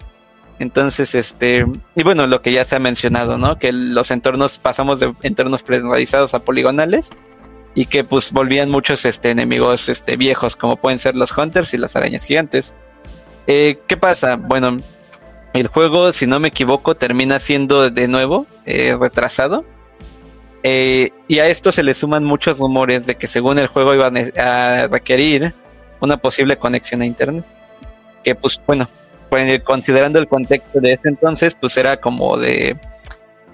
Entonces, 0.59 1.15
este, 1.15 1.65
y 1.95 2.03
bueno, 2.03 2.27
lo 2.27 2.41
que 2.41 2.51
ya 2.51 2.65
se 2.65 2.75
ha 2.75 2.79
mencionado, 2.79 3.37
¿no? 3.37 3.57
Que 3.57 3.71
los 3.71 4.11
entornos 4.11 4.59
pasamos 4.59 4.99
de 4.99 5.13
entornos 5.21 5.63
personalizados 5.63 6.33
a 6.33 6.39
poligonales 6.39 7.09
y 7.73 7.85
que 7.85 8.03
pues 8.03 8.33
volvían 8.33 8.69
muchos 8.69 9.05
este, 9.05 9.29
enemigos 9.29 9.87
este, 9.87 10.17
viejos, 10.17 10.57
como 10.57 10.75
pueden 10.75 10.99
ser 10.99 11.15
los 11.15 11.37
hunters 11.37 11.73
y 11.73 11.77
las 11.77 11.95
arañas 11.95 12.25
gigantes. 12.25 12.75
Eh, 13.51 13.79
¿Qué 13.87 13.97
pasa? 13.97 14.35
Bueno, 14.35 14.77
el 15.53 15.67
juego, 15.69 16.13
si 16.13 16.27
no 16.27 16.39
me 16.39 16.49
equivoco, 16.49 16.95
termina 16.95 17.39
siendo 17.39 17.89
de 17.89 18.07
nuevo 18.07 18.45
eh, 18.67 18.95
retrasado. 18.99 19.65
Eh, 20.61 21.09
y 21.27 21.39
a 21.39 21.47
esto 21.47 21.71
se 21.71 21.81
le 21.81 21.95
suman 21.95 22.23
muchos 22.23 22.59
rumores 22.59 23.07
de 23.07 23.15
que 23.15 23.27
según 23.27 23.57
el 23.57 23.65
juego 23.65 23.95
iban 23.95 24.15
a 24.37 24.87
requerir 24.87 25.55
una 25.99 26.17
posible 26.17 26.57
conexión 26.57 27.01
a 27.01 27.07
internet. 27.07 27.43
Que 28.23 28.35
pues 28.35 28.61
bueno, 28.67 28.87
pues, 29.31 29.61
considerando 29.61 30.19
el 30.19 30.27
contexto 30.27 30.79
de 30.79 30.93
ese 30.93 31.09
entonces, 31.09 31.55
pues 31.59 31.75
era 31.75 31.99
como 31.99 32.37
de... 32.37 32.77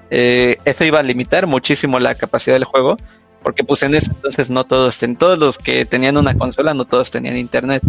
eso 0.09 0.83
iba 0.83 0.99
a 0.99 1.03
limitar 1.03 1.47
muchísimo 1.47 2.01
la 2.01 2.15
capacidad 2.15 2.57
del 2.57 2.65
juego. 2.65 2.97
Porque 3.41 3.63
pues 3.63 3.81
en 3.83 3.95
ese 3.95 4.11
entonces 4.11 4.49
no 4.49 4.65
todos, 4.65 5.01
en 5.03 5.15
todos 5.15 5.39
los 5.39 5.57
que 5.57 5.85
tenían 5.85 6.17
una 6.17 6.33
consola, 6.33 6.73
no 6.73 6.83
todos 6.83 7.11
tenían 7.11 7.37
internet. 7.37 7.81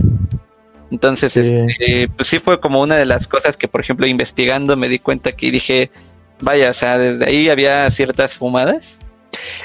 Entonces, 0.90 1.36
este, 1.36 2.08
pues 2.08 2.28
sí 2.28 2.38
fue 2.38 2.60
como 2.60 2.80
una 2.80 2.96
de 2.96 3.06
las 3.06 3.26
cosas 3.26 3.56
que, 3.56 3.68
por 3.68 3.80
ejemplo, 3.80 4.06
investigando 4.06 4.76
me 4.76 4.88
di 4.88 4.98
cuenta 4.98 5.32
que 5.32 5.50
dije, 5.50 5.90
vaya, 6.40 6.70
o 6.70 6.74
sea, 6.74 6.98
desde 6.98 7.26
ahí 7.26 7.48
había 7.48 7.90
ciertas 7.90 8.34
fumadas. 8.34 8.98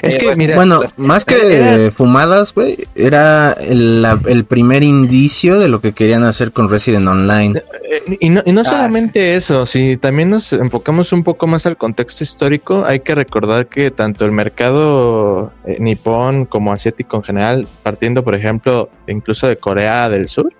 Es 0.02 0.16
eh, 0.16 0.18
que, 0.18 0.36
mira, 0.36 0.56
bueno, 0.56 0.80
más 0.96 1.24
que 1.24 1.90
fumadas, 1.94 2.52
güey, 2.52 2.86
era 2.94 3.52
el, 3.52 4.44
primer 4.48 4.82
indicio 4.82 5.58
de 5.58 5.68
lo 5.68 5.80
que 5.80 5.92
querían 5.92 6.24
hacer 6.24 6.52
con 6.52 6.68
Resident 6.68 7.08
Online. 7.08 7.62
Eh, 7.90 8.16
y 8.20 8.30
no, 8.30 8.42
ah, 8.46 8.64
solamente 8.64 9.34
eso, 9.34 9.64
si 9.64 9.96
también 9.96 10.30
nos 10.30 10.52
enfocamos 10.52 11.12
un 11.12 11.22
poco 11.22 11.46
más 11.46 11.66
al 11.66 11.76
contexto 11.76 12.24
histórico, 12.24 12.84
hay 12.84 13.00
que 13.00 13.14
recordar 13.14 13.66
que 13.66 13.90
tanto 13.90 14.24
el 14.24 14.32
mercado 14.32 15.52
eh, 15.66 15.76
nipón 15.78 16.46
como 16.46 16.72
asiático 16.72 17.16
en 17.18 17.22
general, 17.22 17.68
partiendo, 17.82 18.24
por 18.24 18.34
ejemplo, 18.34 18.90
incluso 19.06 19.46
de 19.46 19.56
Corea 19.56 20.10
del 20.10 20.28
Sur, 20.28 20.52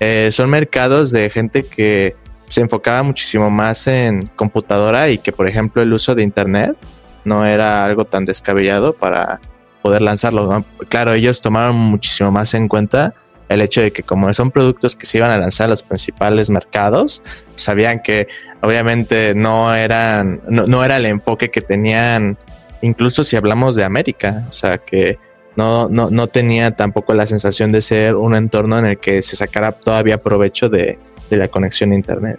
eh, 0.00 0.30
son 0.32 0.50
mercados 0.50 1.10
de 1.10 1.30
gente 1.30 1.64
que 1.64 2.16
se 2.46 2.60
enfocaba 2.60 3.02
muchísimo 3.02 3.50
más 3.50 3.86
en 3.86 4.26
computadora 4.36 5.10
y 5.10 5.18
que, 5.18 5.32
por 5.32 5.48
ejemplo, 5.48 5.82
el 5.82 5.92
uso 5.92 6.14
de 6.14 6.22
Internet 6.22 6.76
no 7.24 7.44
era 7.44 7.84
algo 7.84 8.04
tan 8.04 8.24
descabellado 8.24 8.94
para 8.94 9.40
poder 9.82 10.02
lanzarlo. 10.02 10.64
Claro, 10.88 11.12
ellos 11.12 11.40
tomaron 11.40 11.76
muchísimo 11.76 12.30
más 12.30 12.54
en 12.54 12.68
cuenta 12.68 13.14
el 13.48 13.60
hecho 13.60 13.80
de 13.80 13.92
que 13.92 14.02
como 14.02 14.32
son 14.34 14.50
productos 14.50 14.94
que 14.94 15.06
se 15.06 15.18
iban 15.18 15.30
a 15.30 15.38
lanzar 15.38 15.66
a 15.66 15.68
los 15.70 15.82
principales 15.82 16.50
mercados, 16.50 17.22
sabían 17.56 18.00
que 18.02 18.28
obviamente 18.62 19.34
no 19.34 19.74
eran, 19.74 20.40
no, 20.48 20.66
no 20.66 20.84
era 20.84 20.96
el 20.98 21.06
enfoque 21.06 21.50
que 21.50 21.60
tenían, 21.60 22.36
incluso 22.82 23.24
si 23.24 23.36
hablamos 23.36 23.74
de 23.74 23.84
América, 23.84 24.44
o 24.48 24.52
sea 24.52 24.78
que 24.78 25.18
no, 25.58 25.88
no, 25.88 26.08
no 26.08 26.28
tenía 26.28 26.70
tampoco 26.70 27.14
la 27.14 27.26
sensación 27.26 27.72
de 27.72 27.80
ser 27.80 28.14
un 28.14 28.36
entorno 28.36 28.78
en 28.78 28.86
el 28.86 28.98
que 28.98 29.22
se 29.22 29.34
sacara 29.34 29.72
todavía 29.72 30.16
provecho 30.18 30.68
de, 30.68 31.00
la 31.30 31.48
conexión 31.48 31.90
a 31.90 31.96
internet. 31.96 32.38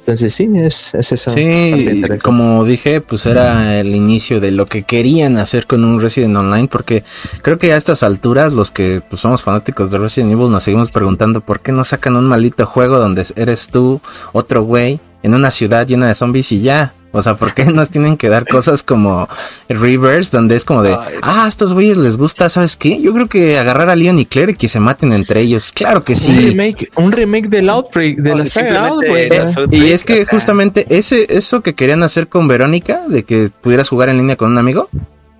Entonces 0.00 0.34
sí, 0.34 0.46
es, 0.54 0.94
es 0.94 1.12
eso. 1.12 1.30
Sí, 1.30 2.02
como 2.22 2.66
dije, 2.66 3.00
pues 3.00 3.24
era 3.24 3.80
el 3.80 3.96
inicio 3.96 4.40
de 4.40 4.50
lo 4.50 4.66
que 4.66 4.82
querían 4.82 5.38
hacer 5.38 5.66
con 5.66 5.82
un 5.84 6.02
Resident 6.02 6.36
Online, 6.36 6.68
porque 6.68 7.02
creo 7.40 7.58
que 7.58 7.72
a 7.72 7.78
estas 7.78 8.02
alturas 8.02 8.52
los 8.52 8.70
que 8.70 9.00
pues, 9.08 9.22
somos 9.22 9.42
fanáticos 9.42 9.90
de 9.90 9.96
Resident 9.96 10.32
Evil 10.32 10.50
nos 10.50 10.64
seguimos 10.64 10.90
preguntando 10.90 11.40
por 11.40 11.60
qué 11.60 11.72
no 11.72 11.82
sacan 11.82 12.14
un 12.14 12.26
maldito 12.26 12.66
juego 12.66 12.98
donde 12.98 13.24
eres 13.36 13.68
tú, 13.68 14.02
otro 14.34 14.64
güey, 14.64 15.00
en 15.24 15.34
una 15.34 15.50
ciudad 15.50 15.86
llena 15.86 16.06
de 16.06 16.14
zombies 16.14 16.52
y 16.52 16.60
ya. 16.60 16.92
O 17.10 17.22
sea, 17.22 17.36
¿por 17.36 17.54
qué 17.54 17.64
nos 17.72 17.90
tienen 17.90 18.16
que 18.16 18.28
dar 18.28 18.46
cosas 18.46 18.82
como 18.82 19.26
Reverse, 19.68 20.36
donde 20.36 20.54
es 20.54 20.64
como 20.66 20.82
de, 20.82 20.92
ah, 21.22 21.44
a 21.44 21.48
estos 21.48 21.72
güeyes 21.72 21.96
les 21.96 22.18
gusta, 22.18 22.48
¿sabes 22.50 22.76
qué? 22.76 23.00
Yo 23.00 23.14
creo 23.14 23.26
que 23.26 23.58
agarrar 23.58 23.88
a 23.88 23.96
Leon 23.96 24.18
y 24.18 24.26
Claire 24.26 24.52
y 24.52 24.54
que 24.54 24.68
se 24.68 24.80
maten 24.80 25.12
entre 25.14 25.40
ellos. 25.40 25.72
Claro 25.72 26.04
que 26.04 26.14
sí. 26.14 26.30
Un 26.32 26.44
remake, 26.44 26.90
un 26.96 27.12
remake 27.12 27.48
del 27.48 27.70
Outbreak, 27.70 28.18
de 28.18 28.34
la 28.34 28.46
saga 28.46 28.88
Outbreak. 28.88 29.72
Y 29.72 29.92
es 29.92 30.04
que 30.04 30.26
justamente 30.26 30.86
ese, 30.90 31.26
eso 31.30 31.62
que 31.62 31.74
querían 31.74 32.02
hacer 32.02 32.28
con 32.28 32.46
Verónica, 32.46 33.04
de 33.08 33.24
que 33.24 33.50
pudieras 33.62 33.88
jugar 33.88 34.10
en 34.10 34.18
línea 34.18 34.36
con 34.36 34.52
un 34.52 34.58
amigo, 34.58 34.90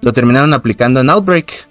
lo 0.01 0.13
terminaron 0.15 0.55
aplicando 0.55 1.01
en 1.01 1.11
Outbreak. 1.11 1.69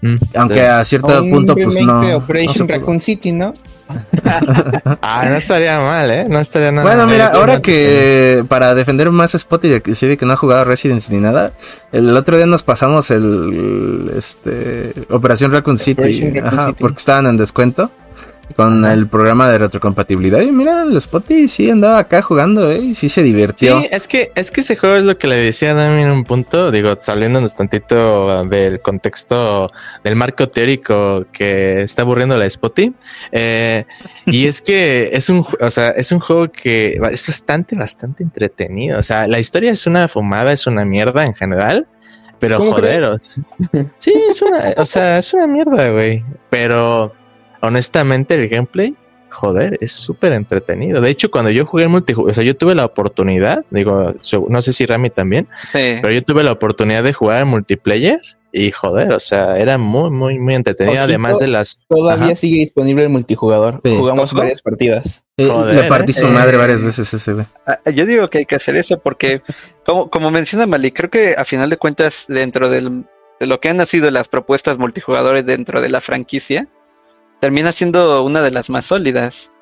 Mm. 0.00 0.16
Aunque 0.34 0.62
a 0.62 0.84
cierto 0.84 1.28
punto, 1.28 1.54
pues 1.54 1.80
no. 1.80 2.00
De 2.00 2.14
Operation 2.14 2.66
Raccoon 2.66 2.98
City, 2.98 3.30
¿no? 3.30 3.54
ah, 5.02 5.26
no 5.28 5.36
estaría 5.36 5.80
mal, 5.80 6.10
¿eh? 6.10 6.26
No 6.28 6.38
estaría 6.38 6.72
nada 6.72 6.86
Bueno, 6.86 7.06
mira, 7.06 7.28
ahora 7.28 7.62
que 7.62 8.44
para 8.48 8.74
defender 8.74 9.10
más 9.10 9.34
Spot 9.34 9.64
y 9.64 9.68
ve 9.70 10.16
que 10.16 10.26
no 10.26 10.32
ha 10.32 10.36
jugado 10.36 10.64
Residence 10.64 11.12
ni 11.12 11.20
nada, 11.20 11.52
el 11.92 12.16
otro 12.16 12.36
día 12.36 12.46
nos 12.46 12.62
pasamos 12.62 13.10
el 13.10 14.12
este 14.16 14.92
Operación 15.10 15.52
Raccoon 15.52 15.78
City, 15.78 16.34
porque 16.78 16.98
estaban 16.98 17.26
en 17.26 17.36
descuento 17.36 17.90
con 18.56 18.84
el 18.84 19.06
programa 19.08 19.48
de 19.48 19.58
retrocompatibilidad. 19.58 20.40
Y 20.40 20.50
mira, 20.50 20.82
el 20.82 21.00
Spotty 21.00 21.48
sí 21.48 21.70
andaba 21.70 21.98
acá 21.98 22.22
jugando, 22.22 22.70
¿eh? 22.70 22.78
Y 22.78 22.94
sí 22.94 23.08
se 23.08 23.22
divirtió. 23.22 23.80
Sí, 23.80 23.88
es 23.90 24.08
que, 24.08 24.32
es 24.34 24.50
que 24.50 24.60
ese 24.60 24.76
juego 24.76 24.96
es 24.96 25.04
lo 25.04 25.18
que 25.18 25.28
le 25.28 25.36
decía 25.36 25.72
a 25.72 25.74
Dami 25.74 26.02
en 26.02 26.10
un 26.10 26.24
punto, 26.24 26.70
digo, 26.70 26.96
saliéndonos 26.98 27.56
tantito 27.56 28.44
del 28.44 28.80
contexto 28.80 29.70
del 30.04 30.16
marco 30.16 30.48
teórico 30.48 31.26
que 31.32 31.82
está 31.82 32.02
aburriendo 32.02 32.36
la 32.36 32.48
Spotty. 32.48 32.92
Eh, 33.32 33.84
y 34.26 34.46
es 34.48 34.62
que 34.62 35.10
es 35.12 35.28
un, 35.28 35.44
o 35.60 35.70
sea, 35.70 35.90
es 35.90 36.10
un 36.12 36.20
juego 36.20 36.50
que 36.50 36.98
es 37.10 37.26
bastante, 37.26 37.76
bastante 37.76 38.22
entretenido. 38.22 38.98
O 38.98 39.02
sea, 39.02 39.26
la 39.26 39.38
historia 39.38 39.72
es 39.72 39.86
una 39.86 40.08
fumada, 40.08 40.52
es 40.52 40.66
una 40.66 40.84
mierda 40.84 41.24
en 41.24 41.34
general. 41.34 41.86
Pero 42.40 42.58
joderos. 42.58 43.36
Sí, 43.96 44.14
es 44.28 44.42
una, 44.42 44.60
o 44.76 44.86
sea, 44.86 45.18
es 45.18 45.34
una 45.34 45.48
mierda, 45.48 45.90
güey. 45.90 46.24
Pero 46.50 47.12
honestamente 47.60 48.34
el 48.34 48.48
gameplay, 48.48 48.94
joder, 49.30 49.78
es 49.80 49.92
súper 49.92 50.32
entretenido. 50.32 51.00
De 51.00 51.10
hecho, 51.10 51.30
cuando 51.30 51.50
yo 51.50 51.66
jugué 51.66 51.84
el 51.84 51.90
multijugador, 51.90 52.30
o 52.30 52.34
sea, 52.34 52.44
yo 52.44 52.56
tuve 52.56 52.74
la 52.74 52.84
oportunidad, 52.84 53.64
digo, 53.70 54.14
no 54.48 54.62
sé 54.62 54.72
si 54.72 54.86
Rami 54.86 55.10
también, 55.10 55.48
pero 55.72 56.10
yo 56.10 56.22
tuve 56.22 56.42
la 56.42 56.52
oportunidad 56.52 57.02
de 57.02 57.12
jugar 57.12 57.42
en 57.42 57.48
multiplayer 57.48 58.20
y 58.50 58.70
joder, 58.70 59.12
o 59.12 59.20
sea, 59.20 59.56
era 59.56 59.76
muy, 59.76 60.10
muy, 60.10 60.38
muy 60.38 60.54
entretenido. 60.54 61.02
Además 61.02 61.38
de 61.38 61.48
las. 61.48 61.80
Todavía 61.86 62.34
sigue 62.34 62.60
disponible 62.60 63.04
el 63.04 63.10
multijugador. 63.10 63.80
Jugamos 63.84 64.32
varias 64.32 64.62
partidas. 64.62 65.24
le 65.36 65.84
partí 65.84 66.12
su 66.12 66.26
madre 66.28 66.56
eh, 66.56 66.58
varias 66.58 66.82
veces 66.82 67.12
ese, 67.12 67.34
güey. 67.34 67.46
Ah, 67.66 67.78
yo 67.90 68.06
digo 68.06 68.28
que 68.30 68.38
hay 68.38 68.46
que 68.46 68.56
hacer 68.56 68.76
eso 68.76 68.98
porque, 69.00 69.42
como, 69.84 70.08
como 70.08 70.30
menciona 70.30 70.66
Mali, 70.66 70.92
creo 70.92 71.10
que 71.10 71.34
a 71.36 71.44
final 71.44 71.68
de 71.68 71.76
cuentas, 71.76 72.24
dentro 72.28 72.70
del, 72.70 73.04
de 73.38 73.46
lo 73.46 73.60
que 73.60 73.68
han 73.68 73.76
nacido 73.76 74.10
las 74.10 74.28
propuestas 74.28 74.78
multijugadores 74.78 75.44
dentro 75.44 75.82
de 75.82 75.90
la 75.90 76.00
franquicia, 76.00 76.68
termina 77.40 77.72
siendo 77.72 78.22
una 78.22 78.42
de 78.42 78.50
las 78.50 78.70
más 78.70 78.86
sólidas. 78.86 79.52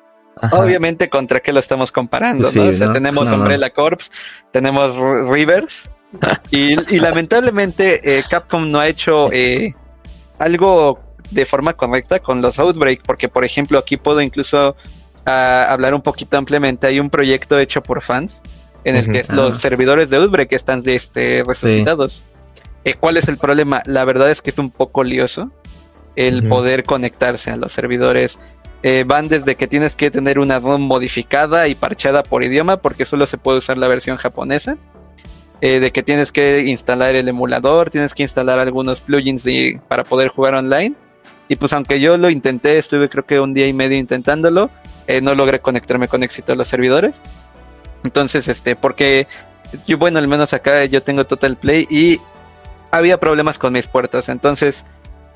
Obviamente, 0.51 1.09
¿contra 1.09 1.39
qué 1.39 1.51
lo 1.51 1.59
estamos 1.59 1.91
comparando? 1.91 2.47
tenemos 2.51 3.31
Umbrella 3.31 3.71
Corps, 3.71 4.11
tenemos 4.51 4.95
Rivers, 5.29 5.89
y, 6.51 6.75
lamentablemente 6.99 8.17
eh, 8.17 8.23
Capcom 8.29 8.69
no 8.71 8.79
ha 8.79 8.87
hecho 8.87 9.31
eh, 9.31 9.73
algo 10.39 10.99
de 11.31 11.45
forma 11.45 11.73
correcta 11.73 12.19
con 12.19 12.41
los 12.41 12.59
Outbreak, 12.59 13.01
porque 13.03 13.27
por 13.27 13.43
ejemplo 13.43 13.77
aquí 13.77 13.97
puedo 13.97 14.21
incluso 14.21 14.75
ah, 15.25 15.65
hablar 15.69 15.93
un 15.93 16.01
poquito 16.01 16.37
ampliamente. 16.37 16.87
Hay 16.87 16.99
un 16.99 17.09
proyecto 17.09 17.59
hecho 17.59 17.83
por 17.83 18.01
fans 18.01 18.41
en 18.83 18.95
el 18.95 19.11
que 19.11 19.23
los 19.33 19.59
servidores 19.59 20.09
de 20.09 20.17
Outbreak 20.17 20.53
están 20.53 20.81
este, 20.85 21.43
resucitados. 21.45 22.23
Eh, 22.85 22.93
¿Cuál 22.93 23.17
es 23.17 23.27
el 23.27 23.37
problema? 23.37 23.81
La 23.85 24.05
verdad 24.05 24.31
es 24.31 24.41
que 24.41 24.49
es 24.49 24.57
un 24.57 24.71
poco 24.71 25.03
lioso 25.03 25.51
el 26.17 26.47
poder 26.47 26.83
conectarse 26.83 27.51
a 27.51 27.55
los 27.55 27.71
servidores. 27.71 28.39
Eh, 28.83 29.05
van 29.07 29.27
desde 29.27 29.55
que 29.55 29.67
tienes 29.67 29.95
que 29.95 30.11
tener 30.11 30.39
una 30.39 30.59
ROM 30.59 30.81
modificada 30.81 31.67
y 31.67 31.75
parchada 31.75 32.23
por 32.23 32.43
idioma, 32.43 32.77
porque 32.77 33.05
solo 33.05 33.25
se 33.25 33.37
puede 33.37 33.59
usar 33.59 33.77
la 33.77 33.87
versión 33.87 34.17
japonesa. 34.17 34.77
Eh, 35.61 35.79
de 35.79 35.91
que 35.91 36.03
tienes 36.03 36.31
que 36.31 36.65
instalar 36.65 37.15
el 37.15 37.27
emulador, 37.27 37.89
tienes 37.89 38.13
que 38.13 38.21
instalar 38.23 38.59
algunos 38.59 39.01
plugins 39.01 39.45
para 39.87 40.03
poder 40.03 40.27
jugar 40.27 40.55
online. 40.55 40.95
Y 41.47 41.55
pues 41.55 41.71
aunque 41.73 41.99
yo 41.99 42.17
lo 42.17 42.29
intenté, 42.29 42.77
estuve 42.77 43.09
creo 43.09 43.25
que 43.25 43.39
un 43.39 43.53
día 43.53 43.67
y 43.67 43.73
medio 43.73 43.97
intentándolo, 43.97 44.69
eh, 45.07 45.21
no 45.21 45.33
logré 45.33 45.59
conectarme 45.59 46.07
con 46.07 46.23
éxito 46.23 46.53
a 46.53 46.55
los 46.55 46.67
servidores. 46.67 47.15
Entonces, 48.03 48.47
este, 48.47 48.75
porque 48.75 49.27
yo, 49.87 49.97
bueno, 49.97 50.19
al 50.19 50.27
menos 50.27 50.53
acá 50.53 50.83
yo 50.85 51.01
tengo 51.01 51.25
Total 51.25 51.57
Play 51.57 51.87
y 51.89 52.19
había 52.91 53.19
problemas 53.19 53.57
con 53.57 53.73
mis 53.73 53.87
puertos. 53.87 54.29
Entonces, 54.29 54.83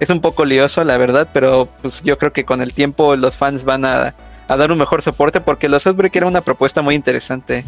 es 0.01 0.09
un 0.09 0.19
poco 0.19 0.45
lioso, 0.45 0.83
la 0.83 0.97
verdad, 0.97 1.29
pero 1.31 1.69
pues 1.83 2.01
yo 2.01 2.17
creo 2.17 2.33
que 2.33 2.43
con 2.43 2.63
el 2.63 2.73
tiempo 2.73 3.15
los 3.15 3.37
fans 3.37 3.63
van 3.63 3.85
a, 3.85 4.15
dar 4.47 4.71
un 4.71 4.79
mejor 4.79 5.03
soporte 5.03 5.41
porque 5.41 5.69
los 5.69 5.85
Outbreak 5.85 6.15
era 6.15 6.25
una 6.25 6.41
propuesta 6.41 6.81
muy 6.81 6.95
interesante. 6.95 7.63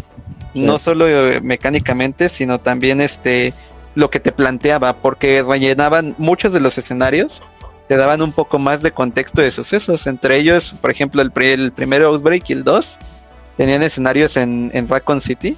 No 0.56 0.80
solo 0.80 1.08
eh, 1.08 1.42
mecánicamente, 1.42 2.30
sino 2.30 2.60
también 2.60 3.02
este 3.02 3.54
lo 3.94 4.10
que 4.10 4.20
te 4.20 4.32
planteaba, 4.32 4.94
porque 4.94 5.44
rellenaban 5.44 6.16
muchos 6.18 6.52
de 6.52 6.60
los 6.60 6.76
escenarios, 6.80 7.44
te 7.88 7.98
daban 7.98 8.24
un 8.24 8.32
poco 8.32 8.58
más 8.58 8.82
de 8.82 8.92
contexto 8.92 9.44
de 9.44 9.52
sucesos. 9.52 10.08
Entre 10.08 10.36
ellos, 10.38 10.76
por 10.82 10.90
ejemplo, 10.90 11.22
el, 11.22 11.32
el 11.36 11.72
primer 11.72 12.02
Outbreak 12.02 12.50
y 12.50 12.54
el 12.54 12.64
2 12.64 12.98
tenían 13.58 13.84
escenarios 13.84 14.38
en, 14.38 14.72
en 14.74 14.88
Raccoon 14.88 15.22
City 15.22 15.56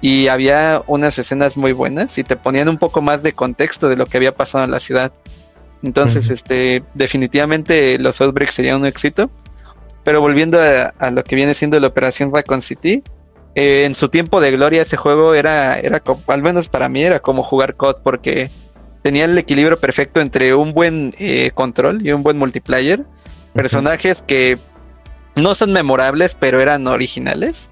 y 0.00 0.26
había 0.26 0.82
unas 0.88 1.16
escenas 1.16 1.56
muy 1.56 1.70
buenas 1.70 2.18
y 2.18 2.24
te 2.24 2.34
ponían 2.34 2.68
un 2.68 2.78
poco 2.78 3.02
más 3.02 3.22
de 3.22 3.34
contexto 3.34 3.88
de 3.88 3.94
lo 3.94 4.04
que 4.04 4.16
había 4.16 4.34
pasado 4.34 4.64
en 4.64 4.72
la 4.72 4.80
ciudad. 4.80 5.12
Entonces, 5.82 6.30
este, 6.30 6.82
definitivamente 6.94 7.98
los 7.98 8.20
Outbreaks 8.20 8.54
serían 8.54 8.80
un 8.80 8.86
éxito. 8.86 9.30
Pero 10.04 10.20
volviendo 10.20 10.58
a, 10.60 11.10
lo 11.10 11.22
que 11.22 11.36
viene 11.36 11.54
siendo 11.54 11.78
la 11.78 11.88
operación 11.88 12.32
Raccoon 12.34 12.62
City, 12.62 13.02
eh, 13.54 13.84
en 13.84 13.94
su 13.94 14.08
tiempo 14.08 14.40
de 14.40 14.52
gloria 14.52 14.82
ese 14.82 14.96
juego 14.96 15.34
era, 15.34 15.78
era 15.78 16.02
al 16.28 16.42
menos 16.42 16.68
para 16.68 16.88
mí, 16.88 17.02
era 17.02 17.20
como 17.20 17.42
jugar 17.42 17.76
COD 17.76 17.96
porque 18.02 18.50
tenía 19.02 19.24
el 19.24 19.36
equilibrio 19.36 19.78
perfecto 19.78 20.20
entre 20.20 20.54
un 20.54 20.72
buen 20.72 21.12
eh, 21.18 21.50
control 21.54 22.06
y 22.06 22.12
un 22.12 22.22
buen 22.22 22.38
multiplayer. 22.38 23.04
Personajes 23.52 24.22
que 24.22 24.58
no 25.34 25.54
son 25.54 25.72
memorables, 25.72 26.36
pero 26.38 26.60
eran 26.60 26.86
originales 26.86 27.70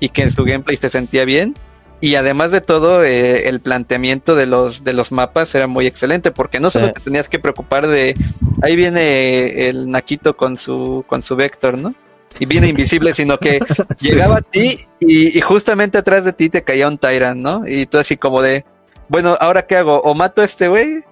y 0.00 0.08
que 0.10 0.22
en 0.22 0.30
su 0.30 0.44
gameplay 0.44 0.76
se 0.76 0.90
sentía 0.90 1.24
bien. 1.24 1.54
Y 2.00 2.14
además 2.14 2.52
de 2.52 2.60
todo, 2.60 3.04
eh, 3.04 3.48
el 3.48 3.60
planteamiento 3.60 4.36
de 4.36 4.46
los, 4.46 4.84
de 4.84 4.92
los 4.92 5.10
mapas 5.10 5.54
era 5.54 5.66
muy 5.66 5.86
excelente, 5.86 6.30
porque 6.30 6.60
no 6.60 6.70
solo 6.70 6.92
te 6.92 7.00
tenías 7.00 7.28
que 7.28 7.40
preocupar 7.40 7.88
de 7.88 8.14
ahí 8.62 8.76
viene 8.76 9.68
el 9.68 9.90
Naquito 9.90 10.36
con 10.36 10.56
su, 10.56 11.04
con 11.06 11.22
su 11.22 11.34
vector, 11.34 11.76
¿no? 11.76 11.94
Y 12.38 12.46
viene 12.46 12.68
invisible, 12.68 13.14
sino 13.14 13.38
que 13.38 13.58
llegaba 14.00 14.38
a 14.38 14.42
ti 14.42 14.86
y, 15.00 15.40
justamente 15.40 15.98
atrás 15.98 16.24
de 16.24 16.32
ti 16.32 16.48
te 16.48 16.62
caía 16.62 16.86
un 16.86 16.98
Tyrant, 16.98 17.40
¿no? 17.40 17.64
Y 17.66 17.86
tú 17.86 17.98
así 17.98 18.16
como 18.16 18.42
de, 18.42 18.64
bueno, 19.08 19.36
¿ahora 19.40 19.66
qué 19.66 19.76
hago? 19.76 20.00
¿O 20.02 20.14
mato 20.14 20.42
a 20.42 20.44
este 20.44 20.68
güey? 20.68 21.02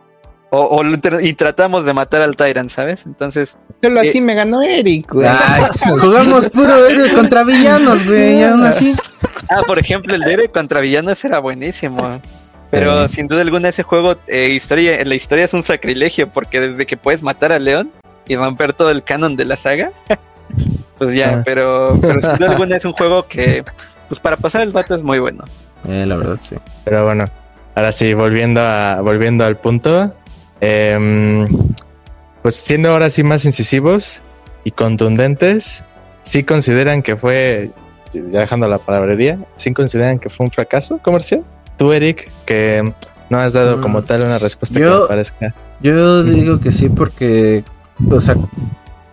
O, 0.50 0.82
y 1.20 1.32
tratamos 1.34 1.84
de 1.84 1.92
matar 1.92 2.22
al 2.22 2.36
Tyrant, 2.36 2.70
¿sabes? 2.70 3.04
Entonces. 3.04 3.56
Solo 3.82 4.00
así 4.00 4.18
eh, 4.18 4.22
me 4.22 4.34
ganó 4.34 4.62
Eric, 4.62 5.12
güey. 5.12 5.28
jugamos 6.00 6.48
puro 6.48 6.86
héroe 6.86 7.12
contra 7.12 7.42
villanos, 7.42 8.06
güey. 8.06 8.44
aún 8.44 8.64
así. 8.64 8.94
Ah, 9.50 9.62
por 9.66 9.78
ejemplo, 9.78 10.14
el 10.14 10.22
de 10.22 10.34
héroe 10.34 10.48
contra 10.48 10.80
villanos 10.80 11.24
era 11.24 11.40
buenísimo. 11.40 12.20
Pero 12.70 13.08
sin 13.08 13.28
duda 13.28 13.42
alguna 13.42 13.68
ese 13.68 13.82
juego, 13.82 14.16
eh, 14.26 14.50
historia, 14.50 15.00
en 15.00 15.08
la 15.08 15.14
historia 15.14 15.44
es 15.44 15.54
un 15.54 15.62
sacrilegio, 15.62 16.28
porque 16.28 16.60
desde 16.60 16.86
que 16.86 16.96
puedes 16.96 17.22
matar 17.22 17.52
a 17.52 17.58
León 17.58 17.90
y 18.26 18.36
romper 18.36 18.72
todo 18.72 18.90
el 18.90 19.02
canon 19.02 19.36
de 19.36 19.44
la 19.44 19.56
saga, 19.56 19.92
pues 20.98 21.14
ya, 21.14 21.38
ah. 21.38 21.42
pero, 21.44 21.98
pero 22.00 22.20
sin 22.20 22.36
duda 22.36 22.50
alguna 22.52 22.76
es 22.76 22.84
un 22.84 22.92
juego 22.92 23.26
que, 23.26 23.64
pues 24.08 24.20
para 24.20 24.36
pasar 24.36 24.62
el 24.62 24.70
vato 24.70 24.94
es 24.94 25.02
muy 25.02 25.18
bueno. 25.18 25.44
Eh, 25.88 26.04
la 26.06 26.16
verdad, 26.16 26.38
sí. 26.40 26.56
Pero 26.84 27.04
bueno, 27.04 27.24
ahora 27.74 27.92
sí, 27.92 28.14
volviendo 28.14 28.60
a, 28.60 29.00
volviendo 29.00 29.44
al 29.44 29.56
punto, 29.56 30.12
Em, 30.60 31.46
pues 32.42 32.54
siendo 32.54 32.90
ahora 32.90 33.10
sí 33.10 33.22
más 33.22 33.44
incisivos 33.44 34.22
y 34.64 34.70
contundentes, 34.70 35.84
sí 36.22 36.44
consideran 36.44 37.02
que 37.02 37.16
fue, 37.16 37.70
ya 38.12 38.40
dejando 38.40 38.66
la 38.68 38.78
palabrería, 38.78 39.38
sí 39.56 39.72
consideran 39.72 40.18
que 40.18 40.28
fue 40.28 40.46
un 40.46 40.52
fracaso 40.52 40.98
comercial. 40.98 41.44
Tú, 41.76 41.92
Eric, 41.92 42.30
que 42.46 42.92
no 43.28 43.38
has 43.38 43.52
dado 43.54 43.80
como 43.80 44.00
mm, 44.00 44.04
tal 44.04 44.24
una 44.24 44.38
respuesta 44.38 44.78
yo, 44.78 44.94
que 44.94 45.00
me 45.02 45.08
parezca. 45.08 45.54
Yo 45.80 46.22
digo 46.22 46.60
que 46.60 46.72
sí 46.72 46.88
porque, 46.88 47.64
o 48.10 48.20
sea, 48.20 48.36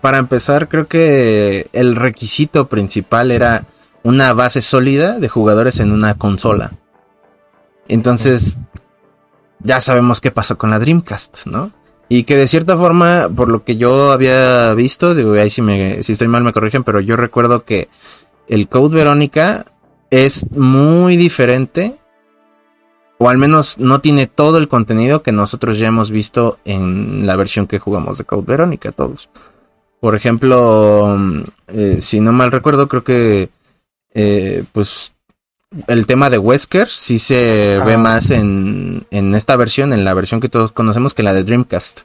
para 0.02 0.18
empezar, 0.18 0.68
creo 0.70 0.88
que 0.88 1.68
el 1.74 1.96
requisito 1.96 2.68
principal 2.68 3.32
era 3.32 3.66
una 4.04 4.34
base 4.34 4.62
sólida 4.62 5.20
de 5.20 5.30
jugadores 5.30 5.80
en 5.80 5.92
una 5.92 6.16
consola. 6.16 6.72
Entonces, 7.88 8.60
ya 9.64 9.82
sabemos 9.82 10.22
qué 10.22 10.32
pasó 10.32 10.58
con 10.58 10.70
la 10.70 10.80
Dreamcast, 10.80 11.48
¿no? 11.48 11.72
Y 12.10 12.24
que 12.24 12.36
de 12.36 12.48
cierta 12.48 12.78
forma, 12.78 13.30
por 13.36 13.50
lo 13.50 13.64
que 13.64 13.78
yo 13.78 14.12
había 14.12 14.74
visto, 14.76 15.16
digo, 15.16 15.34
ahí 15.34 15.50
si, 15.50 15.62
me, 15.62 16.04
si 16.04 16.14
estoy 16.14 16.28
mal 16.28 16.44
me 16.44 16.54
corrigen, 16.54 16.84
pero 16.84 17.00
yo 17.00 17.16
recuerdo 17.16 17.64
que 17.64 17.90
el 18.48 18.68
Code 18.68 18.96
Verónica 18.96 19.66
es 20.10 20.52
muy 20.52 21.18
diferente, 21.18 21.96
o 23.18 23.30
al 23.30 23.38
menos 23.38 23.80
no 23.80 24.02
tiene 24.02 24.28
todo 24.28 24.58
el 24.58 24.68
contenido 24.68 25.24
que 25.24 25.32
nosotros 25.32 25.80
ya 25.80 25.88
hemos 25.88 26.12
visto 26.12 26.60
en 26.66 27.26
la 27.26 27.36
versión 27.36 27.68
que 27.68 27.80
jugamos 27.80 28.18
de 28.18 28.26
Code 28.26 28.44
Verónica, 28.46 28.92
todos. 28.92 29.30
Por 30.00 30.16
ejemplo, 30.16 31.18
eh, 31.68 31.98
si 32.02 32.20
no 32.20 32.34
mal 32.34 32.52
recuerdo, 32.52 32.90
creo 32.90 33.04
que 33.06 33.50
eh, 34.14 34.66
pues 34.74 35.14
el 35.88 36.08
tema 36.08 36.30
de 36.30 36.38
Wesker 36.38 36.88
sí 36.88 37.20
se 37.20 37.80
ve 37.86 37.98
más 37.98 38.32
en, 38.32 39.06
en, 39.12 39.36
esta 39.36 39.56
versión, 39.56 39.94
en 39.94 40.06
la 40.06 40.14
versión 40.14 40.40
que 40.40 40.50
todos 40.50 40.72
conocemos, 40.72 41.14
que 41.14 41.24
la 41.24 41.34
de 41.34 41.44
Dreamcast. 41.44 42.02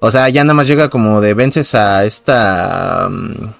O 0.00 0.10
sea, 0.10 0.28
ya 0.28 0.42
nada 0.44 0.54
más 0.54 0.66
llega 0.66 0.90
como 0.90 1.20
de 1.20 1.34
vences 1.34 1.74
a 1.74 2.04
esta 2.04 3.06
um, 3.08 3.52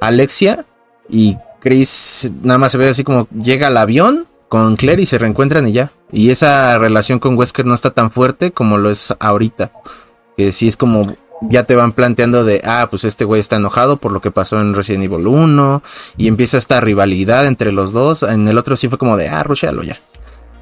Alexia 0.00 0.64
y 1.08 1.36
Chris 1.60 2.30
nada 2.42 2.58
más 2.58 2.72
se 2.72 2.78
ve 2.78 2.88
así 2.88 3.04
como 3.04 3.26
llega 3.30 3.66
al 3.66 3.76
avión 3.76 4.26
con 4.48 4.76
Claire 4.76 5.02
y 5.02 5.06
se 5.06 5.18
reencuentran 5.18 5.66
y 5.66 5.72
ya. 5.72 5.90
Y 6.12 6.30
esa 6.30 6.78
relación 6.78 7.18
con 7.18 7.36
Wesker 7.36 7.66
no 7.66 7.74
está 7.74 7.90
tan 7.90 8.10
fuerte 8.10 8.52
como 8.52 8.78
lo 8.78 8.90
es 8.90 9.12
ahorita. 9.18 9.72
Que 10.36 10.52
sí 10.52 10.68
es 10.68 10.76
como 10.76 11.02
ya 11.42 11.64
te 11.64 11.74
van 11.74 11.92
planteando 11.92 12.44
de, 12.44 12.60
ah, 12.64 12.86
pues 12.90 13.04
este 13.04 13.24
güey 13.24 13.40
está 13.40 13.56
enojado 13.56 13.96
por 13.96 14.12
lo 14.12 14.20
que 14.20 14.30
pasó 14.30 14.60
en 14.60 14.74
Resident 14.74 15.04
Evil 15.04 15.26
1 15.26 15.82
y 16.16 16.28
empieza 16.28 16.58
esta 16.58 16.80
rivalidad 16.80 17.46
entre 17.46 17.72
los 17.72 17.92
dos. 17.92 18.22
En 18.22 18.48
el 18.48 18.58
otro 18.58 18.76
sí 18.76 18.88
fue 18.88 18.98
como 18.98 19.16
de, 19.16 19.28
ah, 19.28 19.42
rushealo 19.42 19.82
ya. 19.82 19.98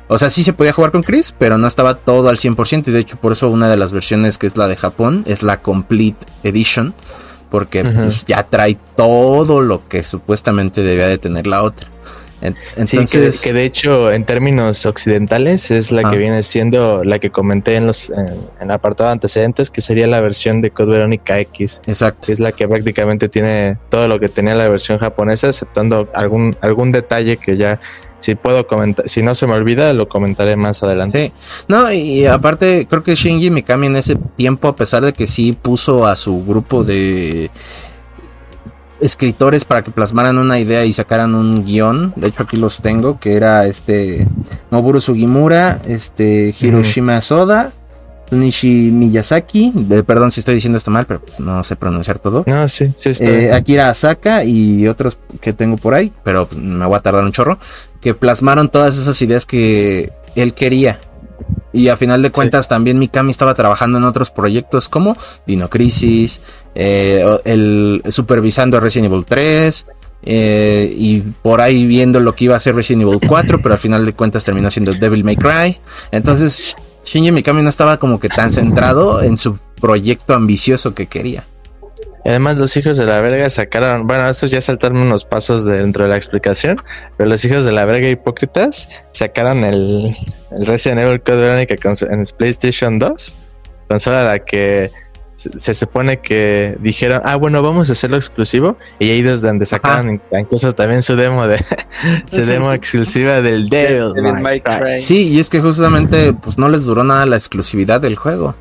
O 0.09 0.19
sea, 0.19 0.29
sí 0.29 0.43
se 0.43 0.53
podía 0.53 0.73
jugar 0.73 0.93
con 0.93 1.03
Chris, 1.03 1.35
pero 1.39 1.57
no 1.57 1.67
estaba 1.67 1.95
todo 1.95 2.29
al 2.29 2.37
100% 2.37 2.89
y 2.89 2.91
de 2.91 2.99
hecho 2.99 3.17
por 3.17 3.33
eso 3.33 3.49
una 3.49 3.69
de 3.69 3.77
las 3.77 3.93
versiones 3.93 4.37
que 4.37 4.47
es 4.47 4.57
la 4.57 4.69
de 4.69 4.77
Japón 4.77 5.23
es 5.27 5.43
la 5.43 5.63
Complete 5.63 6.27
Edition, 6.43 6.93
porque 7.51 7.85
pues, 7.85 8.25
ya 8.27 8.43
trae 8.43 8.77
todo 8.97 9.61
lo 9.63 9.89
que 9.89 10.03
supuestamente 10.03 10.83
debía 10.83 11.07
de 11.07 11.19
tener 11.19 11.47
la 11.47 11.63
otra. 11.63 11.89
Entonces, 12.43 13.37
sí, 13.37 13.49
que, 13.49 13.53
de 13.53 13.65
hecho 13.65 14.11
en 14.13 14.25
términos 14.25 14.85
occidentales 14.85 15.71
es 15.71 15.93
la 15.93 16.03
que 16.03 16.17
ah. 16.17 16.19
viene 16.19 16.43
siendo 16.43 17.05
la 17.05 17.19
que 17.19 17.31
comenté 17.31 17.77
en 17.77 17.87
los 17.87 18.11
en, 18.11 18.37
el 18.61 18.71
apartado 18.71 19.11
antecedentes, 19.11 19.71
que 19.71 19.81
sería 19.81 20.07
la 20.07 20.21
versión 20.21 20.61
de 20.61 20.71
Code 20.71 20.93
Verónica 20.93 21.39
X. 21.39 21.81
Exacto. 21.87 22.27
Que 22.27 22.33
es 22.33 22.41
la 22.41 22.53
que 22.53 22.67
prácticamente 22.67 23.29
tiene 23.29 23.79
todo 23.89 24.09
lo 24.09 24.19
que 24.19 24.29
tenía 24.29 24.55
la 24.55 24.69
versión 24.69 24.99
japonesa, 24.99 25.49
exceptando 25.49 26.09
algún, 26.15 26.57
algún 26.61 26.91
detalle 26.91 27.37
que 27.37 27.57
ya 27.57 27.81
si 28.23 28.37
puedo 28.37 28.67
comentar, 28.67 29.09
si 29.09 29.23
no 29.23 29.35
se 29.35 29.47
me 29.47 29.55
olvida, 29.55 29.93
lo 29.93 30.09
comentaré 30.09 30.57
más 30.57 30.83
adelante. 30.83 31.33
Sí, 31.37 31.65
no, 31.69 31.93
y 31.93 32.25
aparte 32.27 32.87
creo 32.89 33.03
que 33.03 33.17
Shinji 33.17 33.51
Mikami 33.51 33.89
en 33.89 33.97
ese 33.97 34.17
tiempo, 34.37 34.69
a 34.69 34.77
pesar 34.77 35.05
de 35.05 35.13
que 35.13 35.27
sí 35.27 35.53
puso 35.61 36.07
a 36.07 36.15
su 36.15 36.45
grupo 36.45 36.85
de 36.85 37.51
escritores 39.03 39.65
para 39.65 39.83
que 39.83 39.91
plasmaran 39.91 40.39
una 40.39 40.59
idea 40.59 40.85
y 40.85 40.93
sacaran 40.93 41.35
un 41.35 41.65
guion. 41.65 42.13
De 42.17 42.29
hecho, 42.29 42.45
aquí 42.45 42.57
los 42.57 42.81
tengo, 42.81 43.19
que 43.19 43.35
era 43.35 43.67
este 43.67 44.27
Noburu 44.71 45.01
Sugimura, 45.01 45.83
este 45.87 46.55
Hiroshima 46.59 47.21
Soda, 47.21 47.73
Nishi 48.31 48.91
Miyazaki, 48.93 49.73
perdón 50.07 50.31
si 50.31 50.41
estoy 50.41 50.55
diciendo 50.55 50.79
esto 50.79 50.91
mal, 50.91 51.05
pero 51.05 51.21
pues, 51.21 51.39
no 51.41 51.63
sé 51.63 51.77
pronunciar 51.77 52.19
todo. 52.19 52.45
Ah, 52.47 52.67
sí, 52.69 52.93
sí, 52.97 53.13
eh, 53.21 53.53
Akira 53.53 53.91
Asaka 53.91 54.45
y 54.45 54.89
otros 54.89 55.19
que 55.41 55.53
tengo 55.53 55.77
por 55.77 55.95
ahí, 55.95 56.13
pero 56.25 56.49
me 56.57 56.87
voy 56.87 56.97
a 56.97 57.01
tardar 57.01 57.25
un 57.25 57.33
chorro, 57.33 57.59
que 58.01 58.15
plasmaron 58.15 58.71
todas 58.71 58.97
esas 58.97 59.21
ideas 59.21 59.45
que 59.45 60.13
él 60.35 60.55
quería 60.55 60.99
y 61.73 61.89
a 61.89 61.97
final 61.97 62.23
de 62.23 62.31
cuentas 62.31 62.69
también 62.69 62.99
Mikami 62.99 63.31
estaba 63.31 63.55
trabajando 63.55 63.99
en 63.99 64.05
otros 64.05 64.31
proyectos 64.31 64.89
como 64.89 65.17
Dino 65.47 65.71
Crisis, 65.71 66.41
eh, 66.75 67.25
el 67.45 68.03
supervisando 68.09 68.81
Resident 68.81 69.13
Evil 69.13 69.25
3 69.25 69.87
eh, 70.25 70.95
y 70.97 71.21
por 71.21 71.61
ahí 71.61 71.87
viendo 71.87 72.21
lo 72.21 72.35
que 72.35 72.45
iba 72.45 72.57
a 72.57 72.61
ser 72.61 72.75
Resident 72.77 73.03
Evil 73.03 73.21
4, 73.27 73.61
pero 73.61 73.75
al 73.75 73.79
final 73.79 74.07
de 74.07 74.13
cuentas 74.13 74.45
terminó 74.45 74.71
siendo 74.71 74.93
Devil 74.93 75.25
May 75.25 75.37
Cry. 75.37 75.79
Entonces 76.11 76.77
Shinji 77.05 77.33
Mikami 77.33 77.63
no 77.63 77.69
estaba 77.69 77.99
como 77.99 78.21
que 78.21 78.29
tan 78.29 78.51
centrado 78.51 79.23
en 79.23 79.37
su 79.37 79.59
proyecto 79.81 80.35
ambicioso 80.35 80.95
que 80.95 81.07
quería. 81.07 81.45
Además, 82.25 82.57
los 82.57 82.77
hijos 82.77 82.97
de 82.97 83.07
la 83.07 83.21
verga 83.21 83.51
sacaron, 83.51 84.07
bueno, 84.07 84.29
estos 84.29 84.51
ya 84.51 84.61
saltaron 84.61 84.99
unos 84.99 85.25
pasos 85.25 85.65
dentro 85.65 86.05
de 86.05 86.11
la 86.11 86.17
explicación, 86.17 86.81
pero 87.17 87.29
los 87.29 87.45
hijos 87.45 87.65
de 87.65 87.73
la 87.73 87.85
verga 87.85 88.09
hipócritas 88.09 89.05
sacaron 89.13 89.65
el, 89.65 90.17
el 90.53 90.67
Resident 90.67 91.01
Evil 91.01 91.21
Code 91.21 91.43
Veronica 91.43 91.75
en 92.11 92.23
PlayStation 92.37 92.99
2, 92.99 93.37
consola 93.89 94.25
la 94.25 94.39
que 94.39 94.91
se, 95.37 95.75
supone 95.75 96.21
que 96.21 96.77
dijeron, 96.81 97.23
ah, 97.25 97.37
bueno, 97.37 97.63
vamos 97.63 97.89
a 97.89 97.93
hacerlo 97.93 98.17
exclusivo, 98.17 98.77
y 98.99 99.11
ahí 99.11 99.27
es 99.27 99.43
donde 99.43 99.67
sacaron 99.67 100.21
incluso 100.33 100.73
también 100.73 101.03
su 101.03 101.17
demo 101.17 101.47
de 101.47 101.65
su 102.31 102.45
demo 102.45 102.73
exclusiva 102.73 103.41
del 103.41 103.69
Devil, 103.69 104.13
Sí, 105.03 105.29
y 105.29 105.41
es 105.41 105.51
que 105.51 105.61
justamente 105.61 106.33
pues 106.33 106.59
no 106.59 106.69
les 106.69 106.85
duró 106.85 107.05
nada 107.05 107.27
la 107.27 107.37
exclusividad 107.37 108.01
del 108.01 108.17
juego. 108.17 108.55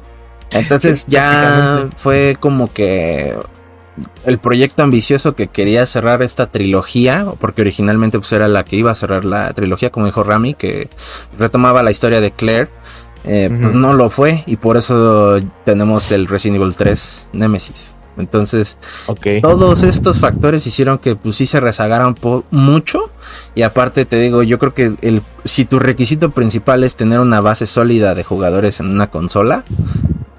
Entonces 0.54 1.06
ya 1.08 1.90
fue 1.96 2.38
como 2.40 2.72
que 2.72 3.36
el 4.26 4.38
proyecto 4.38 4.84
ambicioso 4.84 5.36
que 5.36 5.48
quería 5.48 5.86
cerrar 5.86 6.22
esta 6.22 6.48
trilogía, 6.48 7.26
porque 7.40 7.62
originalmente 7.62 8.20
pues 8.20 8.32
era 8.34 8.48
la 8.48 8.64
que 8.64 8.76
iba 8.78 8.92
a 8.92 8.96
cerrar 8.96 9.26
la 9.26 9.54
trilogía, 9.54 9.90
como 9.92 10.06
dijo 10.06 10.24
Rami, 10.24 10.54
que 10.54 10.90
retomaba 11.38 11.84
la 11.84 11.92
historia 11.92 12.22
de 12.22 12.32
Claire, 12.32 12.70
eh, 13.24 13.56
pues 13.62 13.76
no 13.76 13.94
lo 13.94 14.10
fue 14.10 14.44
y 14.48 14.56
por 14.56 14.78
eso 14.78 15.40
tenemos 15.64 16.12
el 16.12 16.28
Resident 16.28 16.62
Evil 16.62 16.76
3 16.76 17.30
Nemesis. 17.34 17.94
Entonces, 18.18 18.78
todos 19.42 19.84
estos 19.84 20.20
factores 20.20 20.68
hicieron 20.68 20.98
que 20.98 21.16
pues 21.16 21.38
sí 21.38 21.46
se 21.46 21.60
rezagaran 21.60 22.16
mucho 22.52 23.10
y 23.56 23.62
aparte 23.62 24.06
te 24.06 24.18
digo, 24.18 24.44
yo 24.44 24.60
creo 24.60 24.74
que 24.74 24.94
el, 25.02 25.22
si 25.46 25.66
tu 25.66 25.80
requisito 25.80 26.32
principal 26.32 26.84
es 26.84 26.98
tener 26.98 27.20
una 27.20 27.40
base 27.40 27.66
sólida 27.66 28.14
de 28.14 28.24
jugadores 28.24 28.80
en 28.80 28.90
una 28.90 29.10
consola, 29.10 29.64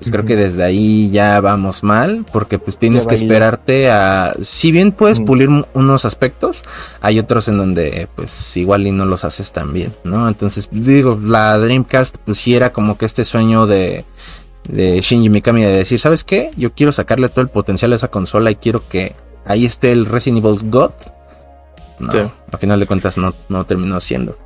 pues 0.03 0.11
creo 0.11 0.25
que 0.25 0.35
desde 0.35 0.65
ahí 0.65 1.11
ya 1.13 1.41
vamos 1.41 1.85
mal, 1.85 2.27
porque 2.33 2.59
pues 2.59 2.77
tienes 2.77 3.07
que 3.07 3.15
esperarte 3.15 3.89
a, 3.89 4.35
si 4.43 4.73
bien 4.73 4.91
puedes 4.91 5.21
pulir 5.21 5.49
unos 5.75 6.05
aspectos, 6.05 6.65
hay 7.01 7.21
otros 7.21 7.47
en 7.47 7.57
donde 7.57 8.09
pues 8.17 8.57
igual 8.57 8.85
y 8.85 8.91
no 8.91 9.07
los 9.07 9.25
haces 9.25 9.53
tan 9.53 9.73
bien, 9.73 9.93
¿no? 10.03 10.27
Entonces 10.27 10.69
digo, 10.73 11.21
la 11.23 11.57
Dreamcast 11.57 12.17
pues 12.17 12.39
sí 12.39 12.57
era 12.57 12.73
como 12.73 12.99
que 12.99 13.05
este 13.05 13.25
sueño 13.25 13.69
de, 13.69 14.05
de 14.69 15.01
Shinji 15.01 15.31
Mikami 15.31 15.63
de 15.63 15.71
decir, 15.71 16.01
¿sabes 16.01 16.25
qué? 16.25 16.51
Yo 16.57 16.73
quiero 16.73 16.91
sacarle 16.91 17.29
todo 17.29 17.43
el 17.43 17.49
potencial 17.49 17.93
a 17.93 17.95
esa 17.95 18.09
consola 18.09 18.51
y 18.51 18.57
quiero 18.57 18.83
que 18.89 19.15
ahí 19.45 19.65
esté 19.65 19.93
el 19.93 20.07
Resident 20.07 20.45
Evil 20.45 20.69
God. 20.69 20.91
No, 22.01 22.33
a 22.51 22.59
final 22.59 22.81
de 22.81 22.87
cuentas 22.87 23.19
no, 23.19 23.33
no 23.49 23.65
terminó 23.67 24.01
siendo. 24.01 24.37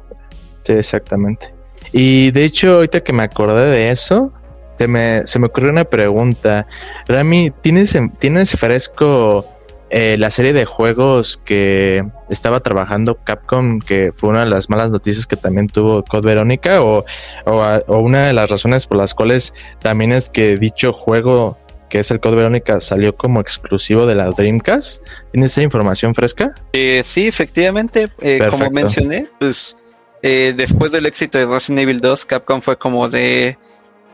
Sí, 0.64 0.74
exactamente. 0.74 1.54
Y 1.92 2.30
de 2.32 2.44
hecho, 2.44 2.74
ahorita 2.74 3.00
que 3.00 3.14
me 3.14 3.22
acordé 3.22 3.70
de 3.70 3.90
eso, 3.90 4.34
se 4.76 4.88
me, 4.88 5.26
se 5.26 5.38
me 5.38 5.46
ocurrió 5.46 5.70
una 5.70 5.84
pregunta. 5.84 6.66
Rami, 7.08 7.52
¿tienes, 7.62 7.96
¿tienes 8.18 8.56
fresco 8.56 9.44
eh, 9.88 10.16
la 10.18 10.30
serie 10.30 10.52
de 10.52 10.64
juegos 10.64 11.40
que 11.44 12.04
estaba 12.28 12.60
trabajando 12.60 13.18
Capcom, 13.22 13.78
que 13.78 14.12
fue 14.14 14.30
una 14.30 14.40
de 14.40 14.50
las 14.50 14.68
malas 14.68 14.90
noticias 14.90 15.26
que 15.26 15.36
también 15.36 15.68
tuvo 15.68 16.02
Code 16.04 16.26
Verónica? 16.26 16.82
O, 16.82 17.04
o, 17.44 17.98
una 17.98 18.26
de 18.26 18.32
las 18.32 18.50
razones 18.50 18.86
por 18.86 18.98
las 18.98 19.14
cuales 19.14 19.54
también 19.80 20.12
es 20.12 20.28
que 20.28 20.56
dicho 20.56 20.92
juego 20.92 21.58
que 21.88 22.00
es 22.00 22.10
el 22.10 22.18
Code 22.18 22.36
Verónica 22.36 22.80
salió 22.80 23.16
como 23.16 23.40
exclusivo 23.40 24.06
de 24.06 24.16
la 24.16 24.30
Dreamcast. 24.30 25.04
¿Tienes 25.30 25.52
esa 25.52 25.62
información 25.62 26.16
fresca? 26.16 26.52
Eh, 26.72 27.02
sí, 27.04 27.28
efectivamente. 27.28 28.08
Eh, 28.20 28.40
como 28.50 28.68
mencioné, 28.70 29.28
pues 29.38 29.76
después 30.20 30.90
del 30.90 31.06
éxito 31.06 31.38
de 31.38 31.46
Resident 31.46 31.82
Evil 31.82 32.00
2, 32.00 32.24
Capcom 32.24 32.60
fue 32.60 32.76
como 32.76 33.08
de 33.08 33.56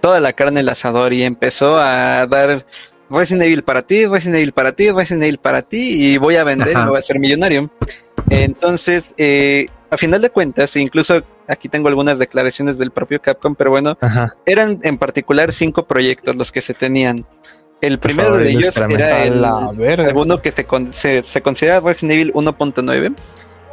toda 0.03 0.21
la 0.21 0.35
carne 0.35 0.61
el 0.61 0.69
asador 0.69 1.15
y 1.15 1.23
empezó 1.23 1.79
a 1.79 2.27
dar 2.27 2.67
Resident 3.09 3.45
Evil 3.45 3.63
para 3.63 3.83
ti, 3.83 4.05
Resident 4.05 4.37
Evil 4.37 4.53
para 4.53 4.73
ti, 4.73 4.91
Resident 4.91 5.23
Evil 5.23 5.39
para 5.39 5.63
ti 5.63 6.13
y 6.13 6.19
voy 6.19 6.37
a 6.37 6.45
vender 6.45 6.77
y 6.77 6.89
voy 6.89 6.99
a 6.99 7.03
ser 7.03 7.19
millonario. 7.19 7.71
Entonces, 8.29 9.15
eh, 9.17 9.69
a 9.91 9.97
final 9.97 10.21
de 10.21 10.31
cuentas, 10.31 10.75
incluso 10.77 11.23
aquí 11.47 11.69
tengo 11.69 11.89
algunas 11.89 12.19
declaraciones 12.19 12.79
del 12.79 12.91
propio 12.91 13.23
Capcom, 13.23 13.55
pero 13.55 13.71
bueno, 13.71 13.97
eran 14.45 14.81
en 14.83 14.99
particular 14.99 15.53
cinco 15.53 15.87
proyectos 15.87 16.35
los 16.35 16.51
que 16.51 16.63
se 16.63 16.75
tenían. 16.75 17.25
El 17.81 17.99
primero 17.99 18.37
de 18.37 18.51
ellos 18.51 18.77
era 18.77 19.25
el, 19.25 19.45
uno 20.15 20.43
que 20.43 20.53
se, 20.53 21.23
se, 21.23 21.43
considera 21.43 21.81
Resident 21.81 22.13
Evil 22.13 22.33
1.9 22.33 23.15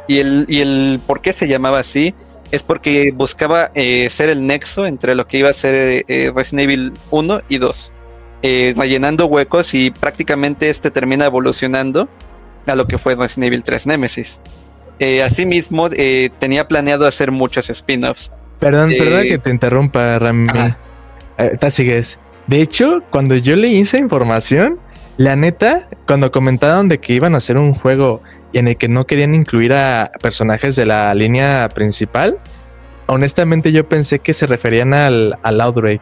y 0.08 0.18
el, 0.18 0.46
y 0.48 0.60
el 0.60 1.00
por 1.06 1.20
qué 1.22 1.32
se 1.32 1.48
llamaba 1.48 1.80
así 1.80 2.14
es 2.50 2.62
porque 2.62 3.12
buscaba 3.14 3.70
eh, 3.74 4.08
ser 4.10 4.28
el 4.28 4.46
nexo 4.46 4.86
entre 4.86 5.14
lo 5.14 5.26
que 5.26 5.38
iba 5.38 5.50
a 5.50 5.54
ser 5.54 5.74
eh, 5.74 6.04
eh, 6.08 6.32
Resident 6.34 6.70
Evil 6.70 6.92
1 7.10 7.42
y 7.48 7.58
2, 7.58 7.92
rellenando 8.76 9.26
huecos 9.26 9.74
y 9.74 9.90
prácticamente 9.90 10.70
este 10.70 10.90
termina 10.90 11.26
evolucionando 11.26 12.08
a 12.66 12.74
lo 12.74 12.86
que 12.86 12.98
fue 12.98 13.14
Resident 13.14 13.48
Evil 13.48 13.64
3 13.64 13.86
Nemesis. 13.86 14.40
Eh, 15.00 15.22
asimismo, 15.22 15.88
eh, 15.96 16.28
tenía 16.38 16.68
planeado 16.68 17.06
hacer 17.06 17.30
muchos 17.30 17.70
spin-offs. 17.70 18.30
Perdón, 18.58 18.92
perdón 18.98 19.22
que 19.22 19.38
te 19.38 19.48
interrumpa, 19.48 20.18
Rami. 20.18 20.48
te 21.58 21.70
sigues. 21.70 22.20
De 22.46 22.60
hecho, 22.60 23.02
cuando 23.10 23.34
yo 23.36 23.56
leí 23.56 23.80
esa 23.80 23.96
información, 23.96 24.78
la 25.16 25.36
neta, 25.36 25.88
cuando 26.06 26.30
comentaron 26.30 26.88
de 26.88 26.98
que 26.98 27.14
iban 27.14 27.34
a 27.34 27.38
hacer 27.38 27.56
un 27.56 27.72
juego 27.72 28.22
en 28.52 28.68
el 28.68 28.76
que 28.76 28.88
no 28.88 29.06
querían 29.06 29.34
incluir 29.34 29.72
a 29.72 30.10
personajes 30.22 30.76
de 30.76 30.86
la 30.86 31.14
línea 31.14 31.68
principal, 31.74 32.38
honestamente 33.06 33.72
yo 33.72 33.88
pensé 33.88 34.18
que 34.18 34.32
se 34.32 34.46
referían 34.46 34.94
al, 34.94 35.38
al 35.42 35.60
Outbreak. 35.60 36.00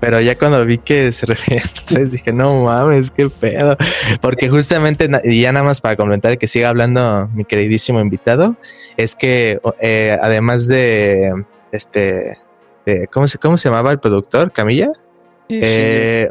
Pero 0.00 0.18
ya 0.18 0.34
cuando 0.36 0.64
vi 0.64 0.78
que 0.78 1.12
se 1.12 1.26
referían 1.26 1.64
entonces 1.78 2.12
dije, 2.12 2.32
no 2.32 2.64
mames, 2.64 3.10
qué 3.10 3.28
pedo. 3.28 3.76
Porque 4.20 4.48
justamente, 4.48 5.08
y 5.24 5.42
ya 5.42 5.52
nada 5.52 5.64
más 5.64 5.80
para 5.80 5.96
comentar 5.96 6.38
que 6.38 6.46
siga 6.46 6.70
hablando 6.70 7.28
mi 7.34 7.44
queridísimo 7.44 8.00
invitado, 8.00 8.56
es 8.96 9.14
que 9.14 9.60
eh, 9.80 10.18
además 10.22 10.66
de 10.66 11.44
este, 11.72 12.38
¿cómo, 13.10 13.28
se, 13.28 13.38
¿cómo 13.38 13.56
se 13.56 13.68
llamaba 13.68 13.92
el 13.92 14.00
productor? 14.00 14.52
¿Camilla? 14.52 14.90
Eh, 15.50 16.30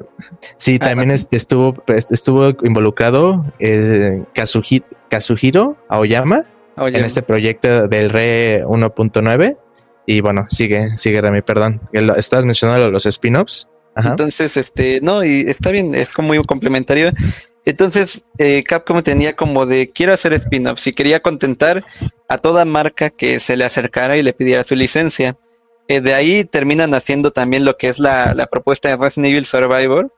sí, 0.57 0.77
ah, 0.81 0.85
también 0.85 1.11
estuvo, 1.11 1.73
pues, 1.73 2.11
estuvo 2.11 2.55
involucrado 2.63 3.45
eh, 3.59 4.23
Kazuhiro, 5.09 5.77
Aoyama, 5.89 6.49
en 6.77 7.03
este 7.03 7.21
proyecto 7.21 7.87
del 7.87 8.09
RE 8.09 8.63
1.9 8.63 9.57
y 10.05 10.21
bueno, 10.21 10.47
sigue, 10.49 10.97
sigue 10.97 11.21
Remy, 11.21 11.43
perdón. 11.43 11.81
Estás 12.17 12.43
mencionando 12.43 12.89
los 12.89 13.05
spin-offs. 13.05 13.67
Entonces, 13.95 14.57
este, 14.57 15.01
no, 15.01 15.23
y 15.23 15.41
está 15.41 15.71
bien, 15.71 15.93
es 15.93 16.11
como 16.11 16.29
muy 16.29 16.41
complementario. 16.43 17.11
Entonces, 17.63 18.21
eh, 18.39 18.63
Capcom 18.63 19.03
tenía 19.03 19.35
como 19.35 19.67
de 19.67 19.91
quiero 19.93 20.13
hacer 20.13 20.33
spin-offs 20.33 20.87
y 20.87 20.93
quería 20.93 21.19
contentar 21.19 21.83
a 22.27 22.37
toda 22.37 22.65
marca 22.65 23.11
que 23.11 23.39
se 23.39 23.55
le 23.55 23.65
acercara 23.65 24.17
y 24.17 24.23
le 24.23 24.33
pidiera 24.33 24.63
su 24.63 24.75
licencia. 24.75 25.37
Eh, 25.89 26.01
de 26.01 26.13
ahí 26.13 26.43
terminan 26.43 26.93
haciendo 26.93 27.31
también 27.31 27.65
lo 27.65 27.75
que 27.75 27.89
es 27.89 27.97
la, 27.97 28.47
propuesta 28.51 28.89
de 28.89 28.95
Resident 28.95 29.31
Evil 29.31 29.45
Survivor. 29.45 30.13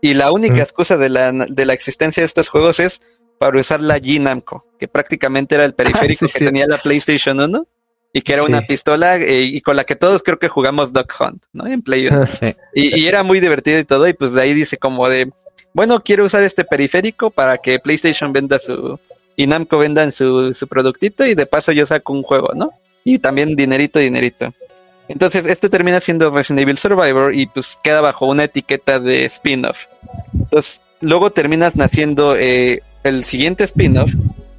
Y 0.00 0.14
la 0.14 0.32
única 0.32 0.60
excusa 0.60 0.96
de 0.96 1.08
la, 1.08 1.30
de 1.32 1.64
la 1.64 1.72
existencia 1.72 2.22
de 2.22 2.26
estos 2.26 2.48
juegos 2.48 2.80
es 2.80 3.00
para 3.38 3.58
usar 3.58 3.80
la 3.80 3.98
G 3.98 4.20
Namco, 4.20 4.66
que 4.80 4.88
prácticamente 4.88 5.54
era 5.54 5.64
el 5.64 5.74
periférico 5.76 6.26
que 6.26 6.44
tenía 6.44 6.66
la 6.66 6.78
PlayStation 6.78 7.38
1 7.38 7.66
y 8.12 8.22
que 8.22 8.32
era 8.32 8.42
una 8.42 8.62
pistola 8.62 9.16
eh, 9.16 9.42
y 9.42 9.60
con 9.60 9.76
la 9.76 9.84
que 9.84 9.94
todos 9.94 10.24
creo 10.24 10.40
que 10.40 10.48
jugamos 10.48 10.92
Duck 10.92 11.14
Hunt, 11.18 11.44
¿no? 11.52 11.68
En 11.68 11.82
Play 11.82 12.08
y, 12.74 13.06
era 13.06 13.22
muy 13.22 13.38
divertido 13.38 13.78
y 13.78 13.84
todo, 13.84 14.06
y 14.08 14.12
pues 14.12 14.32
de 14.32 14.42
ahí 14.42 14.54
dice 14.54 14.76
como 14.76 15.08
de, 15.08 15.30
bueno, 15.72 16.02
quiero 16.02 16.24
usar 16.24 16.42
este 16.42 16.64
periférico 16.64 17.30
para 17.30 17.58
que 17.58 17.78
PlayStation 17.78 18.32
venda 18.32 18.58
su, 18.58 18.98
y 19.36 19.46
Namco 19.46 19.78
vendan 19.78 20.10
su, 20.10 20.52
su 20.52 20.66
productito 20.66 21.24
y 21.24 21.34
de 21.34 21.46
paso 21.46 21.70
yo 21.70 21.86
saco 21.86 22.12
un 22.12 22.24
juego, 22.24 22.50
¿no? 22.54 22.72
Y 23.04 23.18
también 23.18 23.54
dinerito, 23.54 24.00
dinerito. 24.00 24.52
Entonces, 25.08 25.46
este 25.46 25.68
termina 25.68 26.00
siendo 26.00 26.30
Resident 26.30 26.60
Evil 26.60 26.78
Survivor 26.78 27.34
y 27.34 27.46
pues 27.46 27.76
queda 27.82 28.00
bajo 28.00 28.26
una 28.26 28.44
etiqueta 28.44 29.00
de 29.00 29.24
spin-off. 29.26 29.86
Entonces, 30.32 30.80
luego 31.00 31.30
terminas 31.30 31.76
naciendo 31.76 32.36
eh, 32.36 32.82
el 33.04 33.24
siguiente 33.24 33.64
spin-off 33.64 34.12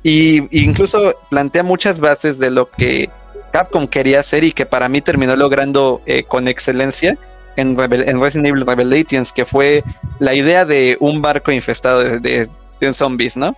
y 0.03 0.47
incluso 0.63 1.15
plantea 1.29 1.63
muchas 1.63 1.99
bases 1.99 2.37
de 2.37 2.51
lo 2.51 2.69
que 2.69 3.09
Capcom 3.51 3.87
quería 3.87 4.19
hacer 4.19 4.43
y 4.43 4.51
que 4.51 4.65
para 4.65 4.89
mí 4.89 5.01
terminó 5.01 5.35
logrando 5.35 6.01
eh, 6.05 6.23
con 6.23 6.47
excelencia 6.47 7.17
en, 7.55 7.77
Resident 7.77 8.47
Evil 8.47 8.65
Revelations, 8.65 9.31
que 9.31 9.45
fue 9.45 9.83
la 10.19 10.33
idea 10.33 10.65
de 10.65 10.97
un 10.99 11.21
barco 11.21 11.51
infestado 11.51 12.19
de, 12.19 12.49
zombies, 12.93 13.37
¿no? 13.37 13.55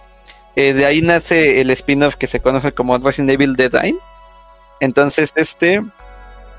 Eh, 0.55 0.73
de 0.73 0.85
ahí 0.85 1.01
nace 1.01 1.61
el 1.61 1.71
spin-off 1.71 2.15
que 2.15 2.27
se 2.27 2.39
conoce 2.39 2.73
como 2.73 2.97
Resident 2.99 3.31
Evil 3.31 3.55
Dead 3.55 3.73
End. 3.83 3.99
Entonces, 4.79 5.33
este. 5.35 5.83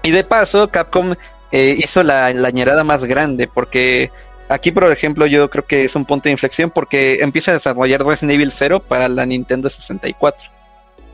Y 0.07 0.13
de 0.13 0.23
paso, 0.23 0.69
Capcom 0.69 1.17
eh, 1.51 1.77
hizo 1.81 2.05
la, 2.05 2.33
la 2.33 2.85
más 2.85 3.05
grande, 3.07 3.49
porque 3.53 4.13
aquí, 4.49 4.71
por 4.71 4.89
ejemplo, 4.93 5.27
yo 5.27 5.51
creo 5.51 5.67
que 5.67 5.83
es 5.83 5.97
un 5.97 6.05
punto 6.05 6.29
de 6.29 6.31
inflexión, 6.31 6.71
porque 6.71 7.19
empieza 7.23 7.51
a 7.51 7.55
desarrollar 7.55 8.07
Resident 8.07 8.35
Evil 8.35 8.53
0 8.53 8.85
para 8.87 9.09
la 9.09 9.27
Nintendo 9.27 9.69
64. 9.69 10.49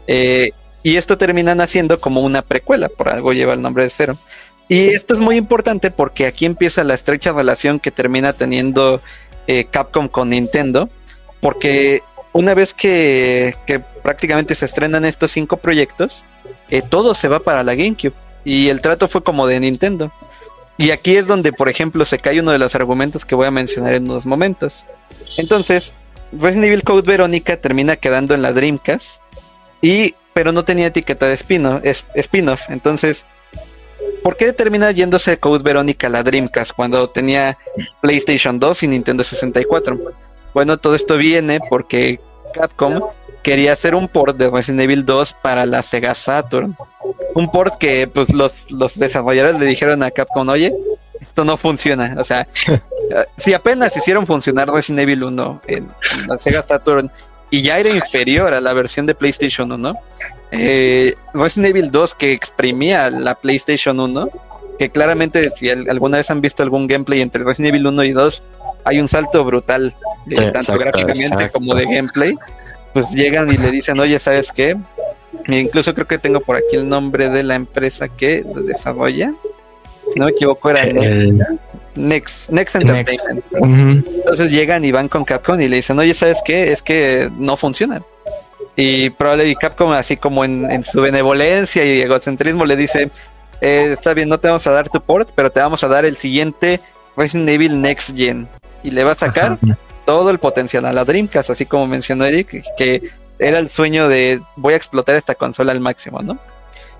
Eh, 0.08 0.50
y 0.82 0.96
esto 0.96 1.16
termina 1.16 1.52
haciendo 1.52 2.02
como 2.02 2.20
una 2.20 2.42
precuela, 2.42 2.90
por 2.90 3.08
algo 3.08 3.32
lleva 3.32 3.54
el 3.54 3.62
nombre 3.62 3.84
de 3.84 3.88
cero. 3.88 4.18
Y 4.68 4.88
esto 4.88 5.14
es 5.14 5.20
muy 5.20 5.36
importante 5.36 5.90
porque 5.90 6.26
aquí 6.26 6.44
empieza 6.44 6.84
la 6.84 6.92
estrecha 6.92 7.32
relación 7.32 7.80
que 7.80 7.92
termina 7.92 8.34
teniendo 8.34 9.00
eh, 9.46 9.64
Capcom 9.70 10.08
con 10.08 10.28
Nintendo, 10.28 10.90
porque 11.40 12.02
una 12.34 12.52
vez 12.52 12.74
que, 12.74 13.54
prácticamente 14.02 14.54
se 14.54 14.66
estrenan 14.66 15.06
estos 15.06 15.30
cinco 15.30 15.56
proyectos, 15.56 16.26
todo 16.90 17.14
se 17.14 17.28
va 17.28 17.38
para 17.38 17.62
la 17.62 17.74
GameCube 17.74 18.21
y 18.44 18.68
el 18.68 18.80
trato 18.80 19.08
fue 19.08 19.22
como 19.22 19.46
de 19.46 19.60
Nintendo. 19.60 20.12
Y 20.78 20.90
aquí 20.90 21.16
es 21.16 21.26
donde, 21.26 21.52
por 21.52 21.68
ejemplo, 21.68 22.04
se 22.04 22.18
cae 22.18 22.40
uno 22.40 22.50
de 22.50 22.58
los 22.58 22.74
argumentos 22.74 23.24
que 23.24 23.34
voy 23.34 23.46
a 23.46 23.50
mencionar 23.50 23.94
en 23.94 24.04
unos 24.04 24.26
momentos. 24.26 24.84
Entonces, 25.36 25.94
Resident 26.32 26.64
Evil 26.64 26.82
Code 26.82 27.02
Verónica 27.02 27.56
termina 27.58 27.96
quedando 27.96 28.34
en 28.34 28.42
la 28.42 28.52
Dreamcast 28.52 29.20
y 29.80 30.14
pero 30.34 30.50
no 30.52 30.64
tenía 30.64 30.86
etiqueta 30.86 31.28
de 31.28 31.34
spin-off. 31.34 32.62
Entonces, 32.68 33.26
¿por 34.22 34.36
qué 34.36 34.52
termina 34.54 34.90
yéndose 34.90 35.38
Code 35.38 35.62
Verónica 35.62 36.06
a 36.06 36.10
la 36.10 36.22
Dreamcast 36.22 36.72
cuando 36.72 37.10
tenía 37.10 37.58
PlayStation 38.00 38.58
2 38.58 38.82
y 38.84 38.88
Nintendo 38.88 39.24
64? 39.24 40.00
Bueno, 40.54 40.78
todo 40.78 40.94
esto 40.94 41.18
viene 41.18 41.60
porque 41.68 42.18
Capcom 42.54 43.00
quería 43.42 43.72
hacer 43.72 43.94
un 43.94 44.08
port 44.08 44.36
de 44.36 44.48
Resident 44.48 44.82
Evil 44.82 45.04
2 45.04 45.34
para 45.42 45.66
la 45.66 45.82
Sega 45.82 46.14
Saturn. 46.14 46.76
Un 47.34 47.50
port 47.50 47.76
que 47.78 48.06
pues 48.06 48.28
los, 48.30 48.52
desarrolladores 48.98 49.58
le 49.58 49.66
dijeron 49.66 50.02
a 50.02 50.10
Capcom, 50.10 50.48
oye, 50.48 50.72
esto 51.20 51.44
no 51.44 51.56
funciona. 51.56 52.16
O 52.18 52.24
sea, 52.24 52.46
si 53.36 53.54
apenas 53.54 53.96
hicieron 53.96 54.26
funcionar 54.26 54.70
Resident 54.70 55.00
Evil 55.00 55.24
1 55.24 55.62
en 55.66 55.88
la 56.26 56.38
Sega 56.38 56.64
Saturn 56.66 57.10
y 57.50 57.62
ya 57.62 57.78
era 57.78 57.90
inferior 57.90 58.54
a 58.54 58.60
la 58.60 58.72
versión 58.72 59.06
de 59.06 59.14
PlayStation 59.14 59.70
1. 59.70 59.94
Eh, 60.52 61.14
Resident 61.34 61.70
Evil 61.70 61.90
2 61.90 62.14
que 62.14 62.32
exprimía 62.32 63.10
la 63.10 63.34
PlayStation 63.34 63.98
1, 63.98 64.28
que 64.78 64.90
claramente 64.90 65.50
si 65.56 65.70
alguna 65.70 66.18
vez 66.18 66.30
han 66.30 66.40
visto 66.40 66.62
algún 66.62 66.86
gameplay 66.86 67.20
entre 67.20 67.44
Resident 67.44 67.74
Evil 67.74 67.86
1 67.86 68.04
y 68.04 68.12
2, 68.12 68.42
hay 68.84 69.00
un 69.00 69.08
salto 69.08 69.44
brutal, 69.44 69.94
tanto 70.52 70.78
gráficamente 70.78 71.50
como 71.50 71.74
de 71.74 71.84
gameplay. 71.84 72.36
Pues 72.92 73.10
llegan 73.10 73.50
y 73.50 73.56
le 73.56 73.70
dicen, 73.70 73.98
oye, 74.00 74.18
¿sabes 74.18 74.52
qué? 74.52 74.76
E 75.46 75.58
incluso 75.58 75.94
creo 75.94 76.06
que 76.06 76.18
tengo 76.18 76.40
por 76.40 76.56
aquí 76.56 76.76
el 76.76 76.88
nombre 76.88 77.28
de 77.28 77.42
la 77.42 77.54
empresa 77.54 78.08
que 78.08 78.44
lo 78.54 78.62
desarrolla. 78.62 79.32
Si 80.12 80.18
no 80.18 80.26
me 80.26 80.32
equivoco, 80.32 80.70
era 80.70 80.84
Next, 81.94 82.50
Next 82.50 82.76
Entertainment. 82.76 83.44
Entonces 83.52 84.52
llegan 84.52 84.84
y 84.84 84.92
van 84.92 85.08
con 85.08 85.24
Capcom 85.24 85.60
y 85.60 85.68
le 85.68 85.76
dicen, 85.76 85.98
oye, 85.98 86.14
¿sabes 86.14 86.42
qué? 86.44 86.72
Es 86.72 86.82
que 86.82 87.30
no 87.38 87.56
funciona. 87.56 88.02
Y 88.76 89.10
probablemente 89.10 89.58
Capcom, 89.60 89.92
así 89.92 90.16
como 90.16 90.44
en, 90.44 90.84
su 90.84 91.00
benevolencia 91.00 91.84
y 91.84 92.00
egocentrismo, 92.00 92.64
le 92.64 92.76
dice, 92.76 93.10
eh, 93.60 93.92
está 93.92 94.14
bien, 94.14 94.28
no 94.28 94.38
te 94.38 94.48
vamos 94.48 94.66
a 94.66 94.72
dar 94.72 94.88
tu 94.88 95.00
port, 95.00 95.30
pero 95.34 95.50
te 95.50 95.60
vamos 95.60 95.82
a 95.84 95.88
dar 95.88 96.04
el 96.04 96.16
siguiente 96.16 96.80
Resident 97.16 97.48
Evil 97.48 97.80
Next 97.80 98.16
Gen. 98.16 98.48
Y 98.82 98.90
le 98.90 99.04
va 99.04 99.12
a 99.12 99.16
sacar 99.16 99.58
todo 100.04 100.30
el 100.30 100.38
potencial 100.38 100.84
a 100.84 100.92
la 100.92 101.04
Dreamcast, 101.04 101.50
así 101.50 101.66
como 101.66 101.86
mencionó 101.86 102.24
Eric, 102.24 102.64
que 102.76 103.10
era 103.38 103.58
el 103.58 103.68
sueño 103.70 104.08
de 104.08 104.40
voy 104.56 104.74
a 104.74 104.76
explotar 104.76 105.14
esta 105.16 105.34
consola 105.34 105.72
al 105.72 105.80
máximo, 105.80 106.20
¿no? 106.20 106.38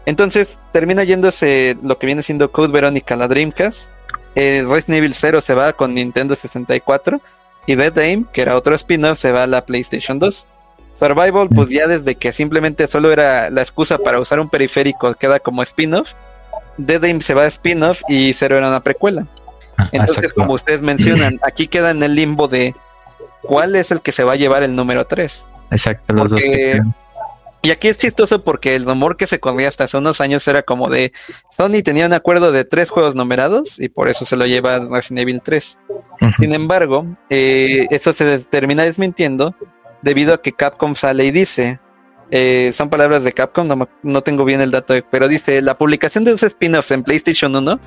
Entonces 0.07 0.55
termina 0.72 1.05
yéndose 1.05 1.76
lo 1.82 1.98
que 1.98 2.07
viene 2.07 2.22
siendo 2.22 2.50
Code 2.50 2.72
Verónica 2.72 3.14
a 3.14 3.18
la 3.18 3.28
Dreamcast 3.28 3.88
eh, 4.34 4.64
Resident 4.66 4.98
Evil 4.98 5.14
0 5.14 5.40
se 5.40 5.55
va 5.55 5.72
con 5.72 5.94
Nintendo 5.94 6.34
64 6.34 7.20
y 7.66 7.74
Dead 7.74 7.96
Aim, 7.98 8.24
que 8.32 8.42
era 8.42 8.57
otro 8.57 8.74
spin-off, 8.74 9.18
se 9.20 9.32
va 9.32 9.44
a 9.44 9.46
la 9.46 9.64
PlayStation 9.64 10.18
2. 10.18 10.46
Survival, 10.94 11.48
pues 11.48 11.70
ya 11.70 11.86
desde 11.86 12.14
que 12.16 12.32
simplemente 12.32 12.86
solo 12.86 13.12
era 13.12 13.50
la 13.50 13.62
excusa 13.62 13.98
para 13.98 14.20
usar 14.20 14.40
un 14.40 14.48
periférico, 14.48 15.14
queda 15.14 15.40
como 15.40 15.62
spin-off. 15.62 16.11
Dead 16.76 17.03
Aim 17.05 17.20
se 17.20 17.34
va 17.34 17.42
a 17.42 17.46
spin-off 17.46 18.03
y 18.09 18.32
0 18.32 18.59
era 18.59 18.68
una 18.68 18.80
precuela. 18.80 19.26
Ah, 19.76 19.88
Entonces, 19.92 20.32
como 20.34 20.55
ustedes 20.55 20.82
mencionan, 20.82 21.40
aquí 21.46 21.66
queda 21.66 21.90
en 21.90 22.03
el 22.03 22.14
limbo 22.14 22.48
de 22.48 22.74
cuál 23.43 23.76
es 23.76 23.90
el 23.90 24.01
que 24.01 24.12
se 24.12 24.24
va 24.24 24.32
a 24.32 24.36
llevar 24.36 24.62
el 24.62 24.74
número 24.74 25.07
3. 25.07 25.45
Exacto, 25.70 26.12
los 26.14 26.30
dos. 26.30 26.43
Y 27.64 27.70
aquí 27.70 27.86
es 27.86 27.97
chistoso 27.97 28.43
porque 28.43 28.74
el 28.74 28.84
rumor 28.84 29.16
que 29.16 29.28
se 29.28 29.38
corría 29.38 29.68
hasta 29.68 29.84
hace 29.84 29.97
unos 29.97 30.20
años 30.20 30.47
era 30.49 30.64
como 30.64 30.90
de 30.90 31.12
Sony 31.57 31.82
tenía 31.84 32.07
un 32.07 32.12
acuerdo 32.12 32.51
de 32.51 32.64
tres 32.64 32.90
juegos 32.90 33.14
numerados 33.14 33.78
y 33.78 33.88
por 33.88 34.09
eso 34.09 34.26
se 34.26 34.34
lo 34.34 34.47
lleva 34.47 34.80
Resident 34.80 35.20
Evil 35.20 35.40
3. 35.45 35.78
Sin 36.38 36.55
embargo, 36.55 37.07
eh, 37.30 37.86
esto 37.90 38.12
se 38.12 38.40
termina 38.40 38.82
desmintiendo 38.82 39.55
debido 40.03 40.34
a 40.34 40.43
que 40.43 40.53
Capcom 40.53 40.97
sale 40.97 41.24
y 41.24 41.30
dice, 41.30 41.78
eh, 42.32 42.72
son 42.72 42.90
palabras 42.90 43.22
de 43.22 43.32
Capcom, 43.32 43.68
no, 43.68 43.88
no, 44.03 44.22
tengo 44.22 44.45
bien 44.45 44.61
el 44.61 44.72
dato, 44.72 44.95
pero 45.12 45.28
dice, 45.28 45.62
la 45.62 45.78
publicación 45.78 46.24
de 46.24 46.32
los 46.32 46.43
spin-offs 46.43 46.90
en 46.90 47.05
PlayStation 47.05 47.55
1 47.55 47.78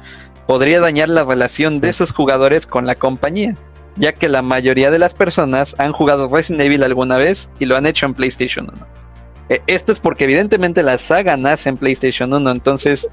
podría 0.47 0.79
dañar 0.79 1.09
la 1.09 1.25
relación 1.25 1.81
de 1.81 1.89
esos 1.89 2.13
jugadores 2.13 2.65
con 2.65 2.85
la 2.85 2.95
compañía, 2.95 3.57
ya 3.95 4.13
que 4.13 4.29
la 4.29 4.41
mayoría 4.41 4.91
de 4.91 4.99
las 4.99 5.13
personas 5.13 5.75
han 5.77 5.93
jugado 5.93 6.29
Resident 6.29 6.61
Evil 6.61 6.83
alguna 6.83 7.17
vez 7.17 7.49
y 7.59 7.65
lo 7.65 7.77
han 7.77 7.85
hecho 7.85 8.05
en 8.05 8.13
PlayStation 8.13 8.69
1. 8.71 8.87
Eh, 9.49 9.61
esto 9.67 9.91
es 9.91 9.99
porque 9.99 10.23
evidentemente 10.23 10.83
la 10.83 10.97
saga 10.97 11.37
nace 11.37 11.69
en 11.69 11.77
PlayStation 11.77 12.33
1, 12.33 12.49
entonces, 12.51 13.07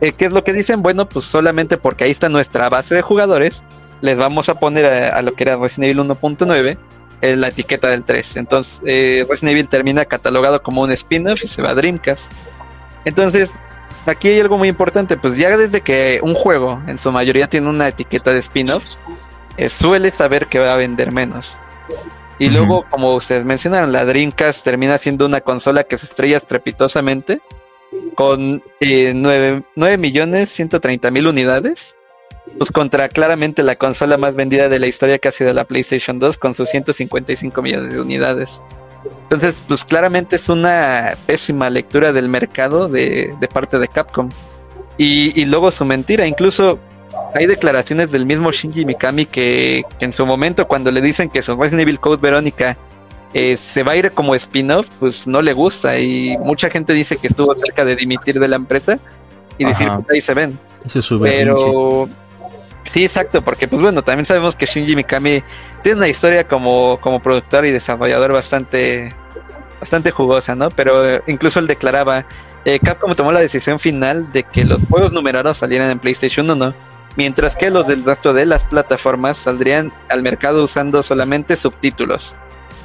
eh, 0.00 0.12
¿qué 0.12 0.26
es 0.26 0.32
lo 0.32 0.42
que 0.42 0.52
dicen? 0.52 0.82
Bueno, 0.82 1.08
pues 1.08 1.26
solamente 1.26 1.76
porque 1.76 2.04
ahí 2.04 2.10
está 2.10 2.28
nuestra 2.28 2.68
base 2.68 2.94
de 2.94 3.02
jugadores, 3.02 3.62
les 4.00 4.16
vamos 4.16 4.48
a 4.48 4.58
poner 4.58 4.86
a, 4.86 5.20
lo 5.22 5.34
que 5.34 5.44
era 5.44 5.56
Resident 5.56 5.90
Evil 5.90 6.10
1.9 6.10 6.78
eh, 7.20 7.36
la 7.36 7.48
etiqueta 7.48 7.88
del 7.88 8.04
3. 8.04 8.38
Entonces, 8.38 8.80
Resident 8.82 9.52
Evil 9.52 9.68
termina 9.68 10.06
catalogado 10.06 10.62
como 10.62 10.80
un 10.80 10.90
spin-off 10.90 11.44
y 11.44 11.48
se 11.48 11.60
va 11.60 11.70
a 11.70 11.74
Dreamcast. 11.74 12.32
Entonces, 13.04 13.50
aquí 14.06 14.28
hay 14.28 14.40
algo 14.40 14.56
muy 14.56 14.68
importante, 14.68 15.18
pues 15.18 15.36
ya 15.36 15.54
desde 15.56 15.82
que 15.82 16.20
un 16.22 16.34
juego 16.34 16.80
en 16.86 16.96
su 16.96 17.12
mayoría 17.12 17.46
tiene 17.46 17.68
una 17.68 17.88
etiqueta 17.88 18.32
de 18.32 18.40
spin-off, 18.40 18.96
suele 19.68 20.10
saber 20.10 20.46
que 20.46 20.58
va 20.58 20.72
a 20.72 20.76
vender 20.76 21.12
menos. 21.12 21.56
Y 22.40 22.48
luego, 22.48 22.86
como 22.88 23.14
ustedes 23.14 23.44
mencionaron, 23.44 23.92
la 23.92 24.06
Dreamcast 24.06 24.64
termina 24.64 24.96
siendo 24.96 25.26
una 25.26 25.42
consola 25.42 25.84
que 25.84 25.98
se 25.98 26.06
estrella 26.06 26.38
estrepitosamente 26.38 27.40
con 28.14 28.62
eh, 28.80 29.12
9, 29.14 29.98
millones 29.98 30.50
130 30.50 31.10
mil 31.10 31.26
unidades. 31.26 31.94
Pues 32.56 32.72
contra 32.72 33.10
claramente 33.10 33.62
la 33.62 33.76
consola 33.76 34.16
más 34.16 34.34
vendida 34.36 34.70
de 34.70 34.78
la 34.78 34.86
historia 34.86 35.18
que 35.18 35.28
ha 35.28 35.32
sido 35.32 35.52
la 35.52 35.64
PlayStation 35.64 36.18
2 36.18 36.38
con 36.38 36.54
sus 36.54 36.70
155 36.70 37.60
millones 37.60 37.92
de 37.92 38.00
unidades. 38.00 38.62
Entonces, 39.24 39.56
pues 39.68 39.84
claramente 39.84 40.36
es 40.36 40.48
una 40.48 41.16
pésima 41.26 41.68
lectura 41.68 42.14
del 42.14 42.30
mercado 42.30 42.88
de, 42.88 43.36
parte 43.52 43.78
de 43.78 43.86
Capcom. 43.86 44.30
Y, 44.96 45.38
y, 45.38 45.44
luego 45.44 45.70
su 45.70 45.84
mentira, 45.84 46.26
incluso 46.26 46.78
hay 47.34 47.46
declaraciones 47.46 48.10
del 48.10 48.26
mismo 48.26 48.50
Shinji 48.50 48.84
Mikami 48.84 49.26
que, 49.26 49.84
en 50.00 50.12
su 50.12 50.26
momento 50.26 50.66
cuando 50.66 50.90
le 50.90 51.00
dicen 51.00 51.28
que 51.28 51.42
su 51.42 51.56
Resident 51.56 51.82
Evil 51.82 52.00
Code 52.00 52.20
Verónica 52.20 52.76
eh, 53.32 53.56
se 53.56 53.82
va 53.82 53.92
a 53.92 53.96
ir 53.96 54.10
como 54.12 54.34
spin-off, 54.34 54.88
pues 54.98 55.26
no 55.26 55.40
le 55.40 55.52
gusta 55.52 55.98
y 55.98 56.36
mucha 56.38 56.68
gente 56.68 56.92
dice 56.92 57.16
que 57.16 57.28
estuvo 57.28 57.54
cerca 57.54 57.84
de 57.84 57.94
dimitir 57.94 58.34
de 58.34 58.48
la 58.48 58.56
empresa 58.56 58.98
y 59.58 59.64
decir, 59.64 59.88
pues 59.88 60.06
ahí 60.10 60.20
se 60.20 60.34
ven. 60.34 60.58
Pero 61.22 62.08
sí, 62.84 63.04
exacto, 63.04 63.42
porque 63.42 63.68
pues 63.68 63.80
bueno, 63.80 64.02
también 64.02 64.26
sabemos 64.26 64.56
que 64.56 64.66
Shinji 64.66 64.96
Mikami 64.96 65.42
tiene 65.82 65.98
una 65.98 66.08
historia 66.08 66.48
como, 66.48 66.98
como 67.00 67.20
productor 67.20 67.66
y 67.66 67.70
desarrollador 67.70 68.32
bastante 68.32 69.14
bastante 69.78 70.10
jugosa, 70.10 70.54
¿no? 70.54 70.68
Pero 70.70 71.22
incluso 71.26 71.58
él 71.58 71.66
declaraba, 71.66 72.26
eh, 72.66 72.78
Capcom 72.80 73.14
tomó 73.14 73.32
la 73.32 73.40
decisión 73.40 73.78
final 73.78 74.30
de 74.30 74.42
que 74.42 74.64
los 74.64 74.78
juegos 74.90 75.12
numerados 75.12 75.56
salieran 75.56 75.90
en 75.90 75.98
PlayStation 75.98 76.50
1 76.50 76.89
mientras 77.16 77.56
que 77.56 77.70
los 77.70 77.86
del 77.86 78.04
resto 78.04 78.32
de 78.32 78.46
las 78.46 78.64
plataformas 78.64 79.38
saldrían 79.38 79.92
al 80.08 80.22
mercado 80.22 80.64
usando 80.64 81.02
solamente 81.02 81.56
subtítulos. 81.56 82.36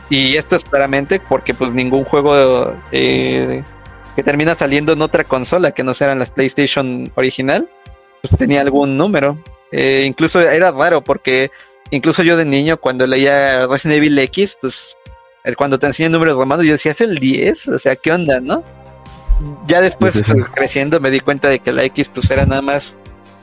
Y 0.09 0.35
esto 0.35 0.55
es 0.55 0.63
claramente 0.63 1.19
porque 1.19 1.53
pues 1.53 1.73
ningún 1.73 2.03
juego 2.03 2.75
eh, 2.91 3.63
que 4.15 4.23
termina 4.23 4.55
saliendo 4.55 4.93
en 4.93 5.01
otra 5.01 5.23
consola 5.23 5.71
que 5.71 5.83
no 5.83 5.93
sea 5.93 6.11
en 6.11 6.19
la 6.19 6.25
PlayStation 6.25 7.11
original, 7.15 7.69
pues 8.21 8.37
tenía 8.37 8.61
algún 8.61 8.97
número. 8.97 9.37
Eh, 9.71 10.03
incluso 10.05 10.39
era 10.39 10.71
raro 10.71 11.03
porque 11.03 11.51
incluso 11.89 12.23
yo 12.23 12.37
de 12.37 12.45
niño 12.45 12.77
cuando 12.77 13.07
leía 13.07 13.65
Resident 13.67 13.97
Evil 13.97 14.17
X, 14.19 14.57
pues 14.61 14.95
eh, 15.43 15.55
cuando 15.55 15.79
te 15.79 15.87
enseñan 15.87 16.11
números 16.11 16.35
romanos 16.35 16.65
yo 16.65 16.73
decía, 16.73 16.91
¿es 16.91 17.01
el 17.01 17.17
10? 17.17 17.67
O 17.69 17.79
sea, 17.79 17.95
¿qué 17.95 18.11
onda, 18.11 18.39
no? 18.39 18.63
Ya 19.67 19.81
después 19.81 20.21
creciendo 20.53 20.99
me 20.99 21.11
di 21.11 21.19
cuenta 21.19 21.49
de 21.49 21.59
que 21.59 21.73
la 21.73 21.83
X 21.83 22.09
pues 22.13 22.29
era 22.29 22.45
nada 22.45 22.61
más 22.61 22.95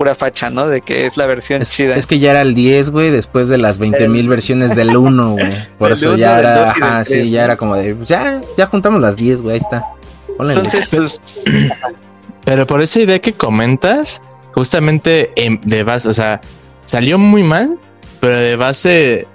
pura 0.02 0.16
facha, 0.16 0.50
¿no? 0.50 0.66
De 0.66 0.80
que 0.80 1.06
es 1.06 1.16
la 1.16 1.26
versión 1.26 1.62
chida. 1.62 1.94
Es 1.94 2.08
que 2.08 2.18
ya 2.18 2.32
era 2.32 2.40
el 2.40 2.56
10, 2.56 2.90
güey, 2.90 3.10
después 3.10 3.48
de 3.48 3.56
las 3.56 3.78
20.000 3.78 4.08
mil 4.08 4.28
versiones 4.28 4.74
del 4.76 4.96
1, 4.96 5.30
güey. 5.34 5.52
Por 5.78 5.92
eso 5.92 6.16
ya 6.16 6.40
era, 6.40 6.70
ajá, 6.72 7.04
sí, 7.04 7.30
ya 7.30 7.44
era 7.44 7.56
como 7.56 7.76
de, 7.76 7.94
pues 7.94 8.08
ya, 8.08 8.40
ya 8.58 8.66
juntamos 8.66 9.00
las 9.00 9.14
10, 9.14 9.42
güey, 9.42 9.54
ahí 9.54 9.60
está. 9.60 9.86
Entonces, 10.40 10.88
pues, 10.90 11.20
pero 12.44 12.66
por 12.66 12.82
esa 12.82 12.98
idea 12.98 13.20
que 13.20 13.32
comentas, 13.32 14.20
justamente 14.52 15.30
de 15.36 15.82
base, 15.84 16.08
o 16.08 16.12
sea, 16.12 16.40
salió 16.84 17.16
muy 17.16 17.44
mal, 17.44 17.78
pero 18.18 18.36
de 18.36 18.56
base 18.56 19.28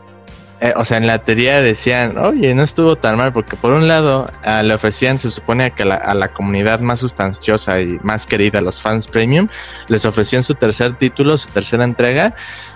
eh, 0.60 0.74
o 0.76 0.84
sea, 0.86 0.98
en 0.98 1.06
la 1.06 1.20
teoría 1.20 1.62
decían, 1.62 2.18
oye, 2.18 2.56
no 2.56 2.64
estuvo 2.64 2.96
tan 2.96 3.18
mal, 3.18 3.32
porque 3.32 3.56
por 3.56 3.74
un 3.74 3.88
lado 3.88 4.30
ah, 4.44 4.64
le 4.64 4.74
ofrecían, 4.74 5.18
se 5.18 5.30
supone 5.30 5.72
que 5.72 5.84
a 5.84 6.14
la 6.14 6.28
comunidad 6.30 6.80
más 6.80 7.00
sustanciosa 7.00 7.80
y 7.80 8.00
más 8.02 8.26
querida, 8.26 8.60
los 8.62 8.82
fans 8.82 9.08
premium, 9.08 9.48
les 9.88 10.06
ofrecían 10.06 10.42
su 10.42 10.56
tercer 10.56 10.98
título, 10.98 11.38
su 11.38 11.50
tercera 11.50 11.84
entrega, 11.84 12.34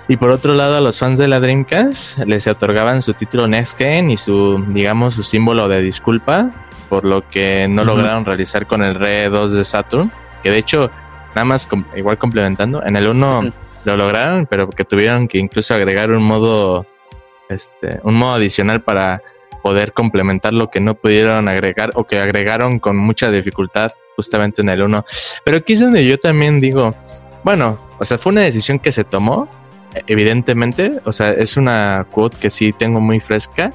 y 0.08 0.18
por 0.18 0.30
otro 0.30 0.54
lado 0.54 0.78
a 0.78 0.82
los 0.82 1.00
fans 1.00 1.18
de 1.18 1.28
la 1.28 1.40
Dreamcast 1.40 2.20
les 2.26 2.46
otorgaban 2.46 3.02
su 3.02 3.14
título 3.14 3.48
Next 3.48 3.78
Gen 3.78 4.12
y 4.12 4.18
su, 4.18 4.64
digamos, 4.70 5.16
su 5.16 5.24
símbolo 5.24 5.68
de 5.68 5.82
disculpa 5.82 6.52
por 6.92 7.06
lo 7.06 7.28
que 7.30 7.68
no 7.70 7.86
lograron 7.86 8.26
realizar 8.26 8.68
con 8.68 8.84
el 8.84 8.96
Re 8.96 9.30
2 9.30 9.54
de 9.54 9.64
Saturn, 9.64 10.12
que 10.44 10.52
de 10.52 10.58
hecho, 10.58 10.92
nada 11.30 11.46
más 11.46 11.70
igual 11.96 12.18
complementando, 12.18 12.86
en 12.86 12.98
el 12.98 13.08
1 13.08 13.54
lo 13.86 13.98
lograron, 13.98 14.46
pero 14.46 14.70
que 14.70 14.84
tuvieron 14.84 15.30
que 15.30 15.38
incluso 15.38 15.74
agregar 15.74 16.12
un 16.12 16.24
modo 16.24 16.86
este, 17.52 18.00
un 18.04 18.16
modo 18.16 18.36
adicional 18.36 18.82
para 18.82 19.22
poder 19.62 19.94
complementar 19.94 20.54
lo 20.54 20.70
que 20.70 20.80
no 20.80 20.96
pudieron 20.96 21.48
agregar 21.48 21.92
o 21.96 22.06
que 22.06 22.20
agregaron 22.20 22.80
con 22.80 22.98
mucha 22.98 23.30
dificultad 23.32 23.92
justamente 24.16 24.62
en 24.62 24.70
el 24.70 24.82
1. 24.82 25.06
Pero 25.44 25.58
aquí 25.58 25.74
es 25.74 25.80
donde 25.80 26.06
yo 26.06 26.18
también 26.18 26.60
digo, 26.60 26.96
bueno, 27.44 27.80
o 28.00 28.06
sea, 28.06 28.18
fue 28.18 28.32
una 28.32 28.42
decisión 28.42 28.80
que 28.80 28.92
se 28.92 29.04
tomó, 29.04 29.48
evidentemente, 30.08 31.00
o 31.06 31.12
sea, 31.12 31.32
es 31.32 31.58
una 31.58 32.08
quote 32.12 32.38
que 32.40 32.50
sí 32.50 32.74
tengo 32.74 33.00
muy 33.00 33.20
fresca 33.20 33.74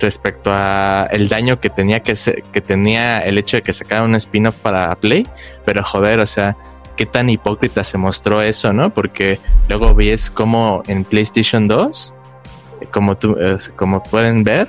respecto 0.00 0.50
a 0.52 1.08
el 1.12 1.28
daño 1.28 1.60
que 1.60 1.70
tenía 1.70 2.00
que, 2.00 2.14
que 2.52 2.60
tenía 2.60 3.20
el 3.20 3.38
hecho 3.38 3.56
de 3.56 3.62
que 3.62 3.72
sacara 3.72 4.02
un 4.02 4.14
spin-off 4.16 4.56
para 4.56 4.94
Play, 4.96 5.26
pero 5.64 5.82
joder, 5.82 6.20
o 6.20 6.26
sea, 6.26 6.56
qué 6.96 7.06
tan 7.06 7.30
hipócrita 7.30 7.84
se 7.84 7.98
mostró 7.98 8.42
eso, 8.42 8.72
¿no? 8.72 8.92
Porque 8.92 9.38
luego 9.68 9.94
ves 9.94 10.30
como 10.30 10.82
en 10.86 11.04
PlayStation 11.04 11.68
2 11.68 12.14
como 12.90 13.16
tú, 13.16 13.36
como 13.76 14.02
pueden 14.02 14.44
ver, 14.44 14.68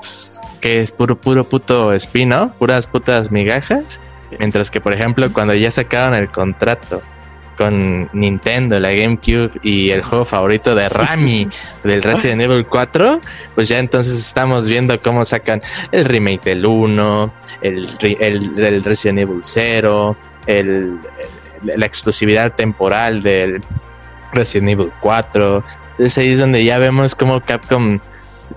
pues, 0.00 0.40
que 0.60 0.80
es 0.80 0.90
puro, 0.90 1.16
puro 1.16 1.44
puto 1.44 1.92
espino, 1.92 2.52
puras 2.58 2.86
putas 2.86 3.30
migajas. 3.30 4.00
Mientras 4.38 4.70
que, 4.70 4.80
por 4.80 4.94
ejemplo, 4.94 5.30
cuando 5.32 5.54
ya 5.54 5.70
sacaron 5.70 6.14
el 6.14 6.30
contrato 6.30 7.02
con 7.58 8.08
Nintendo, 8.12 8.80
la 8.80 8.92
GameCube 8.92 9.50
y 9.62 9.90
el 9.90 10.02
juego 10.02 10.24
favorito 10.24 10.74
de 10.74 10.88
Rami 10.88 11.48
del 11.84 12.02
Resident 12.02 12.42
Evil 12.42 12.66
4, 12.66 13.20
pues 13.54 13.68
ya 13.68 13.78
entonces 13.78 14.18
estamos 14.18 14.68
viendo 14.68 15.00
cómo 15.00 15.24
sacan 15.24 15.60
el 15.90 16.04
remake 16.04 16.42
del 16.42 16.64
1, 16.64 17.32
el, 17.60 17.88
el, 18.00 18.82
Resident 18.84 19.20
Evil 19.20 19.40
0, 19.42 20.16
el, 20.46 20.98
la 21.62 21.86
exclusividad 21.86 22.54
temporal 22.54 23.22
del 23.22 23.62
Resident 24.32 24.70
Evil 24.70 24.90
4, 25.00 25.62
entonces 25.92 26.18
ahí 26.18 26.32
es 26.32 26.38
donde 26.38 26.64
ya 26.64 26.78
vemos 26.78 27.14
como 27.14 27.40
Capcom 27.40 28.00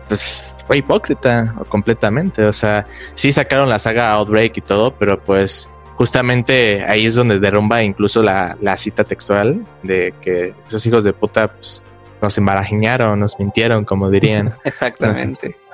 pues 0.07 0.57
fue 0.67 0.77
hipócrita 0.77 1.53
completamente. 1.69 2.45
O 2.45 2.53
sea, 2.53 2.85
sí 3.13 3.31
sacaron 3.31 3.69
la 3.69 3.79
saga 3.79 4.11
Outbreak 4.11 4.57
y 4.57 4.61
todo, 4.61 4.95
pero 4.95 5.21
pues 5.21 5.69
justamente 5.95 6.83
ahí 6.83 7.05
es 7.05 7.15
donde 7.15 7.39
derrumba 7.39 7.81
incluso 7.83 8.21
la, 8.21 8.57
cita 8.77 9.03
textual 9.03 9.65
de 9.83 10.13
que 10.21 10.53
esos 10.67 10.85
hijos 10.85 11.03
de 11.03 11.13
puta 11.13 11.53
pues, 11.53 11.83
nos 12.21 12.37
embarajiñaron, 12.37 13.19
nos 13.19 13.39
mintieron, 13.39 13.85
como 13.85 14.09
dirían. 14.09 14.55
Exactamente. 14.63 15.57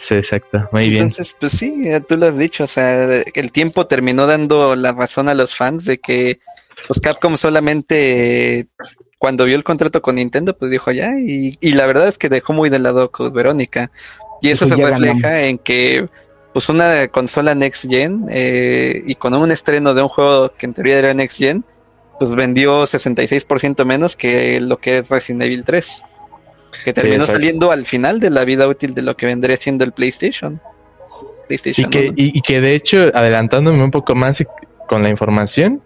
Sí, 0.00 0.14
exacto. 0.14 0.68
Muy 0.70 0.90
bien. 0.90 1.06
Entonces, 1.06 1.36
pues 1.40 1.50
sí, 1.54 1.82
tú 2.08 2.16
lo 2.16 2.26
has 2.26 2.38
dicho. 2.38 2.62
O 2.62 2.68
sea, 2.68 3.20
el 3.24 3.50
tiempo 3.50 3.88
terminó 3.88 4.28
dando 4.28 4.76
la 4.76 4.92
razón 4.92 5.28
a 5.28 5.34
los 5.34 5.56
fans 5.56 5.84
de 5.86 5.98
que 5.98 6.38
pues 6.86 7.00
Capcom 7.00 7.36
solamente 7.36 8.68
cuando 9.18 9.44
vio 9.44 9.56
el 9.56 9.64
contrato 9.64 10.00
con 10.00 10.14
Nintendo, 10.14 10.54
pues 10.54 10.70
dijo 10.70 10.92
ya, 10.92 11.12
y, 11.18 11.56
la 11.60 11.86
verdad 11.86 12.08
es 12.08 12.18
que 12.18 12.28
dejó 12.28 12.52
muy 12.52 12.70
de 12.70 12.78
lado 12.78 13.10
con 13.10 13.32
Verónica. 13.32 13.90
Y 14.40 14.50
eso 14.50 14.68
se 14.68 14.76
refleja 14.76 15.42
en 15.42 15.58
que 15.58 16.08
pues 16.52 16.68
una 16.68 17.08
consola 17.08 17.54
Next 17.54 17.88
Gen 17.88 18.26
eh, 18.30 19.02
y 19.04 19.16
con 19.16 19.34
un 19.34 19.50
estreno 19.50 19.94
de 19.94 20.02
un 20.02 20.08
juego 20.08 20.52
que 20.56 20.66
en 20.66 20.74
teoría 20.74 20.98
era 20.98 21.12
Next 21.12 21.38
Gen, 21.38 21.64
pues 22.18 22.30
vendió 22.30 22.84
66% 22.84 23.84
menos 23.84 24.16
que 24.16 24.60
lo 24.60 24.78
que 24.78 24.98
es 24.98 25.08
Resident 25.08 25.42
Evil 25.42 25.64
3. 25.64 26.02
Que 26.84 26.92
terminó 26.92 27.24
saliendo 27.24 27.72
al 27.72 27.86
final 27.86 28.20
de 28.20 28.30
la 28.30 28.44
vida 28.44 28.68
útil 28.68 28.94
de 28.94 29.02
lo 29.02 29.16
que 29.16 29.26
vendría 29.26 29.56
siendo 29.56 29.84
el 29.84 29.92
PlayStation. 29.92 30.60
PlayStation 31.48 31.88
y, 31.88 31.90
que, 31.90 32.12
y 32.14 32.40
que 32.42 32.60
de 32.60 32.74
hecho, 32.74 33.10
adelantándome 33.14 33.82
un 33.82 33.90
poco 33.90 34.14
más 34.14 34.44
con 34.86 35.02
la 35.02 35.08
información, 35.08 35.82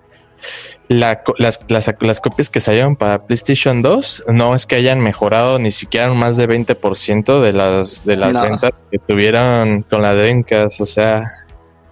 las, 0.88 1.20
las, 1.68 2.20
copias 2.20 2.51
que 2.51 2.61
salieron 2.61 2.97
para 2.97 3.18
PlayStation 3.18 3.82
2 3.82 4.24
no 4.28 4.55
es 4.55 4.66
que 4.66 4.76
hayan 4.76 5.01
mejorado 5.01 5.59
ni 5.59 5.72
siquiera 5.72 6.12
más 6.12 6.36
de 6.36 6.49
20% 6.49 7.40
de 7.40 7.53
las, 7.53 8.05
de 8.05 8.16
las 8.16 8.40
ventas 8.40 8.72
que 8.90 8.99
tuvieron 8.99 9.82
con 9.82 10.03
la 10.03 10.14
Dreamcast. 10.14 10.80
O 10.80 10.86
sea, 10.86 11.30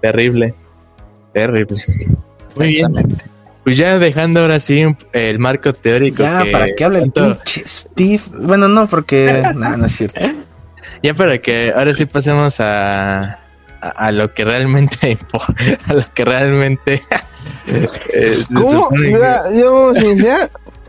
terrible. 0.00 0.54
Terrible. 1.32 1.82
Muy 2.56 2.68
bien. 2.68 2.92
Pues 3.64 3.76
ya 3.76 3.98
dejando 3.98 4.40
ahora 4.40 4.58
sí 4.58 4.84
el 5.12 5.38
marco 5.38 5.72
teórico. 5.72 6.22
Ya, 6.22 6.44
para 6.50 6.66
que 6.66 6.84
hable 6.84 7.00
el 7.00 7.38
Steve. 7.46 8.22
Bueno, 8.34 8.68
no, 8.68 8.86
porque. 8.86 9.42
no, 9.54 9.76
no 9.76 9.86
es 9.86 9.92
cierto. 9.92 10.20
Ya 11.02 11.14
para 11.14 11.40
que 11.40 11.72
ahora 11.74 11.94
sí 11.94 12.06
pasemos 12.06 12.60
a 12.60 13.40
a, 13.80 14.12
lo 14.12 14.34
que 14.34 14.44
realmente 14.44 15.18
a 15.86 15.94
lo 15.94 16.04
que 16.14 16.24
realmente 16.24 17.02
eh, 17.66 18.44
¿Cómo? 18.54 18.90
yo 19.52 19.92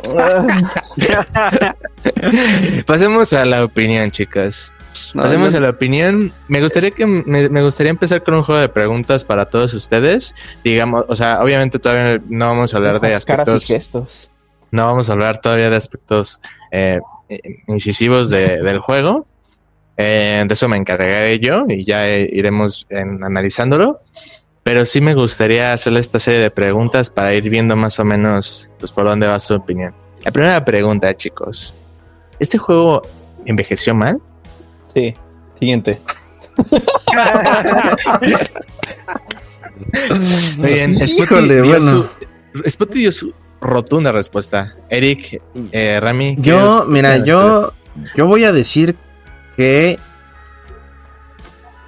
Pasemos 2.86 3.34
a 3.34 3.46
la 3.46 3.64
opinión, 3.64 4.12
chicas. 4.12 4.74
Pasemos 5.14 5.54
a 5.54 5.60
la 5.60 5.70
opinión. 5.70 6.32
Me 6.48 6.62
gustaría 6.62 6.92
que 6.92 7.06
me, 7.06 7.62
gustaría 7.62 7.92
empezar 7.92 8.24
con 8.24 8.36
un 8.36 8.44
juego 8.44 8.62
de 8.62 8.70
preguntas 8.70 9.24
para 9.24 9.46
todos 9.46 9.74
ustedes. 9.74 10.36
Digamos, 10.64 11.06
o 11.08 11.16
sea, 11.16 11.42
obviamente 11.42 11.80
todavía 11.80 12.22
no 12.28 12.48
vamos 12.48 12.74
a 12.74 12.78
hablar 12.78 13.00
de 13.00 13.14
aspectos. 13.14 14.32
No 14.72 14.88
vamos 14.88 15.10
a 15.10 15.14
hablar 15.14 15.42
todavía 15.42 15.70
de 15.70 15.76
aspectos 15.76 16.42
eh, 16.72 17.00
incisivos 17.68 18.30
del 18.30 18.80
juego. 18.80 19.28
Eh, 20.04 20.44
de 20.48 20.52
eso 20.52 20.68
me 20.68 20.78
encargaré 20.78 21.38
yo 21.38 21.64
y 21.70 21.86
ya 21.86 22.10
iremos 22.10 22.88
analizándolo. 22.90 24.02
Pero 24.64 24.84
sí 24.84 25.00
me 25.00 25.14
gustaría 25.14 25.74
hacerle 25.74 26.00
esta 26.00 26.18
serie 26.18 26.40
de 26.40 26.50
preguntas 26.50 27.12
para 27.12 27.36
ir 27.36 27.48
viendo 27.50 27.76
más 27.76 28.00
o 28.00 28.06
menos 28.06 28.72
pues, 28.80 28.92
por 28.92 29.06
dónde 29.06 29.28
va 29.28 29.40
su 29.40 29.54
opinión. 29.54 29.94
La 30.24 30.32
primera 30.32 30.66
pregunta, 30.66 31.16
chicos. 31.16 31.76
¿Este 32.40 32.58
juego 32.58 33.04
envejeció 33.46 33.94
mal? 33.94 34.20
Sí. 34.94 35.14
Siguiente. 35.60 36.02
Muy 40.58 40.74
bien. 40.74 41.08
Spotty 41.08 41.62
dio, 41.62 41.84
su, 41.84 42.10
dio 42.92 43.12
su 43.12 43.34
rotunda 43.62 44.12
respuesta. 44.12 44.76
Eric, 44.90 45.40
eh, 45.72 46.00
Rami. 46.00 46.38
Yo, 46.40 46.86
mira, 46.88 47.24
yo, 47.24 47.74
yo 48.16 48.26
voy 48.26 48.46
a 48.46 48.52
decir 48.52 48.96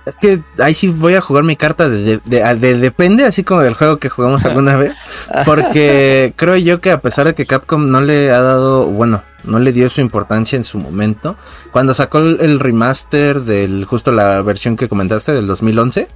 es 0.05 0.15
que 0.19 0.41
ahí 0.59 0.73
sí 0.73 0.89
voy 0.89 1.15
a 1.15 1.21
jugar 1.21 1.43
mi 1.43 1.55
carta 1.55 1.87
de, 1.87 2.19
depende, 2.19 3.23
así 3.23 3.43
como 3.43 3.61
del 3.61 3.73
juego 3.73 3.97
que 3.97 4.09
jugamos 4.09 4.43
alguna 4.43 4.75
vez. 4.75 4.97
Porque 5.45 6.33
creo 6.35 6.57
yo 6.57 6.81
que 6.81 6.91
a 6.91 6.99
pesar 6.99 7.25
de 7.25 7.35
que 7.35 7.45
Capcom 7.45 7.89
no 7.89 8.01
le 8.01 8.31
ha 8.31 8.41
dado, 8.41 8.87
bueno, 8.87 9.23
no 9.45 9.59
le 9.59 9.71
dio 9.71 9.89
su 9.89 10.01
importancia 10.01 10.57
en 10.57 10.63
su 10.63 10.77
momento, 10.77 11.37
cuando 11.71 11.93
sacó 11.93 12.19
el, 12.19 12.59
remaster 12.59 13.41
del 13.41 13.85
justo 13.85 14.11
la 14.11 14.41
versión 14.41 14.75
que 14.75 14.89
comentaste 14.89 15.31
del 15.31 15.47
2011, 15.47 16.07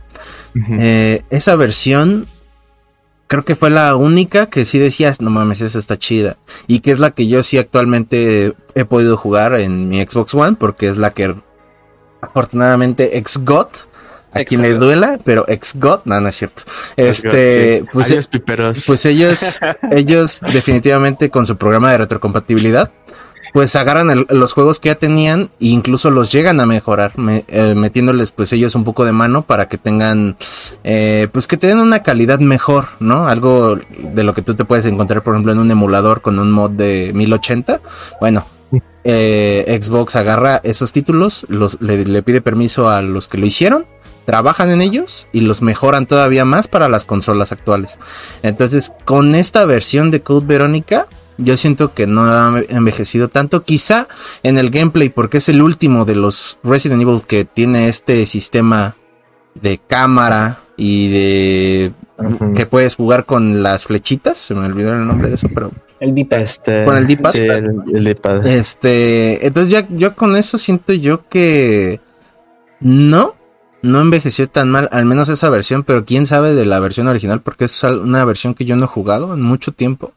eh, 0.80 1.22
esa 1.30 1.56
versión 1.56 2.28
creo 3.28 3.46
que 3.46 3.56
fue 3.56 3.70
la 3.70 3.96
única 3.96 4.48
que 4.48 4.66
sí 4.66 4.80
decías, 4.80 5.22
no 5.22 5.30
mames, 5.30 5.62
esa 5.62 5.80
está 5.80 5.98
chida. 5.98 6.38
Y 6.68 6.80
que 6.80 6.92
es 6.92 7.00
la 7.00 7.12
que 7.12 7.28
yo 7.28 7.42
sí 7.44 7.58
actualmente 7.58 8.54
he 8.76 8.86
podido 8.86 9.16
jugar 9.16 9.54
en 9.56 9.88
mi 9.88 10.02
Xbox 10.06 10.34
One, 10.34 10.58
porque 10.60 10.88
es 10.90 10.98
la 10.98 11.12
que 11.12 11.36
afortunadamente 12.22 13.18
ex 13.18 13.44
got 13.44 13.70
a 14.34 14.44
quien 14.44 14.62
le 14.62 14.74
duela, 14.74 15.18
pero 15.24 15.46
ex 15.48 15.74
got 15.76 16.06
no, 16.06 16.20
no 16.20 16.28
es 16.28 16.36
cierto. 16.36 16.64
Este, 16.96 17.86
pues, 17.92 18.12
e- 18.12 18.20
pues 18.86 19.06
ellos, 19.06 19.60
ellos 19.92 20.42
definitivamente 20.54 21.30
con 21.30 21.46
su 21.46 21.58
programa 21.58 21.92
de 21.92 22.00
retrocompatibilidad, 22.00 22.92
pues 23.54 23.76
agarran 23.76 24.28
los 24.30 24.54
juegos 24.54 24.80
que 24.80 24.90
ya 24.90 24.96
tenían 24.96 25.50
e 25.60 25.68
incluso 25.68 26.12
los 26.12 26.32
llegan 26.32 26.60
a 26.60 26.66
mejorar, 26.66 27.14
eh, 27.48 27.74
metiéndoles 27.76 28.32
pues 28.32 28.54
ellos 28.54 28.76
un 28.76 28.84
poco 28.84 29.06
de 29.06 29.14
mano 29.14 29.44
para 29.44 29.68
que 29.68 29.78
tengan, 29.78 30.36
eh, 30.84 31.28
pues 31.32 31.48
que 31.48 31.58
tengan 31.58 31.80
una 31.80 32.04
calidad 32.04 32.40
mejor, 32.40 32.86
¿no? 33.00 33.28
Algo 33.28 33.80
de 33.98 34.24
lo 34.24 34.34
que 34.36 34.42
tú 34.44 34.54
te 34.54 34.66
puedes 34.66 34.86
encontrar, 34.86 35.24
por 35.24 35.34
ejemplo, 35.34 35.54
en 35.54 35.60
un 35.60 35.72
emulador 35.72 36.22
con 36.22 36.38
un 36.38 36.52
mod 36.52 36.72
de 36.72 37.12
1080. 37.16 37.80
Bueno, 38.20 38.46
eh, 39.10 39.80
Xbox 39.82 40.18
agarra 40.18 40.60
esos 40.66 40.92
títulos, 40.92 41.46
los, 41.48 41.80
le, 41.80 42.22
pide 42.24 42.42
permiso 42.42 42.90
a 42.90 43.02
los 43.02 43.30
que 43.30 43.38
lo 43.38 43.46
hicieron, 43.46 43.86
trabajan 44.26 44.70
en 44.70 44.82
ellos 44.82 45.28
y 45.32 45.40
los 45.42 45.62
mejoran 45.62 46.08
todavía 46.08 46.44
más 46.44 46.68
para 46.68 46.90
las 46.90 47.06
consolas 47.06 47.54
actuales. 47.54 47.98
Entonces, 48.44 48.92
con 49.06 49.34
esta 49.34 49.64
versión 49.64 50.12
de 50.12 50.20
Code 50.20 50.46
Verónica, 50.46 51.08
yo 51.38 51.56
siento 51.56 51.94
que 51.94 52.06
no 52.06 52.26
ha 52.26 52.62
envejecido 52.68 53.30
tanto. 53.30 53.64
Quizá 53.64 54.10
en 54.44 54.58
el 54.58 54.72
gameplay, 54.72 55.08
porque 55.08 55.38
es 55.38 55.48
el 55.48 55.62
último 55.62 56.04
de 56.04 56.16
los 56.16 56.60
Resident 56.62 57.02
Evil 57.02 57.22
que 57.26 57.46
tiene 57.46 57.88
este 57.88 58.26
sistema 58.26 58.98
de 59.56 59.78
cámara 59.78 60.60
y 60.76 61.10
de 61.12 61.94
que 62.56 62.66
puedes 62.66 62.98
jugar 62.98 63.26
con 63.26 63.64
las 63.64 63.86
flechitas. 63.86 64.38
Se 64.38 64.54
me 64.54 64.66
olvidó 64.66 64.92
el 64.92 65.08
nombre 65.08 65.30
de 65.30 65.36
eso, 65.36 65.48
pero 65.54 65.72
el 66.00 66.16
D-pad. 66.16 66.42
Este, 66.42 66.86
con 66.86 66.98
el 66.98 67.08
D-pad. 67.08 67.32
Sí, 67.32 67.40
el, 67.40 68.04
D-pad. 68.04 68.48
Este, 68.48 69.46
entonces 69.46 69.72
ya 69.72 69.88
yo 69.90 70.16
con 70.16 70.36
eso 70.36 70.58
siento 70.58 70.94
yo 70.94 71.28
que 71.28 72.00
no, 72.80 73.36
no 73.82 74.02
envejeció 74.02 74.48
tan 74.48 74.70
mal, 74.70 74.90
al 74.92 75.06
menos 75.06 75.30
esa 75.30 75.50
versión, 75.50 75.84
pero 75.84 76.06
quién 76.06 76.26
sabe 76.26 76.54
de 76.54 76.66
la 76.66 76.80
versión 76.80 77.08
original 77.08 77.42
porque 77.42 77.66
es 77.66 77.84
una 77.84 78.24
versión 78.26 78.54
que 78.54 78.66
yo 78.66 78.76
no 78.76 78.86
he 78.86 78.90
jugado 78.90 79.34
en 79.34 79.42
mucho 79.42 79.72
tiempo. 79.72 80.14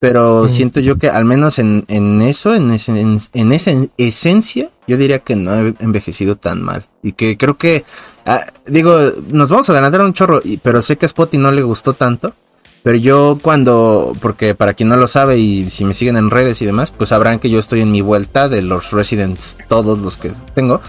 Pero 0.00 0.44
mm. 0.44 0.48
siento 0.48 0.80
yo 0.80 0.96
que 0.96 1.08
al 1.08 1.24
menos 1.24 1.58
en, 1.58 1.84
en 1.88 2.22
eso, 2.22 2.54
en, 2.54 2.70
en, 2.70 3.52
esa 3.52 3.72
esencia, 3.96 4.70
yo 4.86 4.96
diría 4.96 5.18
que 5.18 5.34
no 5.34 5.54
he 5.54 5.74
envejecido 5.80 6.36
tan 6.36 6.62
mal. 6.62 6.86
Y 7.02 7.12
que 7.12 7.36
creo 7.36 7.58
que, 7.58 7.84
ah, 8.24 8.44
digo, 8.66 8.96
nos 9.30 9.50
vamos 9.50 9.68
a 9.68 9.72
adelantar 9.72 10.02
un 10.02 10.12
chorro, 10.12 10.40
pero 10.62 10.82
sé 10.82 10.96
que 10.96 11.06
a 11.06 11.08
Spotty 11.08 11.38
no 11.38 11.50
le 11.50 11.62
gustó 11.62 11.94
tanto. 11.94 12.34
Pero 12.82 12.96
yo 12.96 13.38
cuando, 13.42 14.16
porque 14.20 14.54
para 14.54 14.74
quien 14.74 14.88
no 14.88 14.96
lo 14.96 15.08
sabe 15.08 15.38
y 15.38 15.68
si 15.70 15.84
me 15.84 15.94
siguen 15.94 16.16
en 16.16 16.30
redes 16.30 16.62
y 16.62 16.66
demás, 16.66 16.92
pues 16.92 17.10
sabrán 17.10 17.38
que 17.38 17.50
yo 17.50 17.58
estoy 17.58 17.80
en 17.80 17.90
mi 17.90 18.00
vuelta 18.00 18.48
de 18.48 18.62
los 18.62 18.92
Residents, 18.92 19.58
todos 19.68 19.98
los 19.98 20.16
que 20.16 20.32
tengo. 20.54 20.80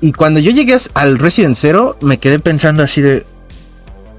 Y, 0.00 0.12
cuando 0.12 0.40
yo 0.40 0.50
llegué 0.52 0.76
al 0.94 1.18
Resident 1.18 1.56
0, 1.56 1.98
me 2.00 2.18
quedé 2.18 2.38
pensando 2.38 2.82
así 2.82 3.02
de... 3.02 3.26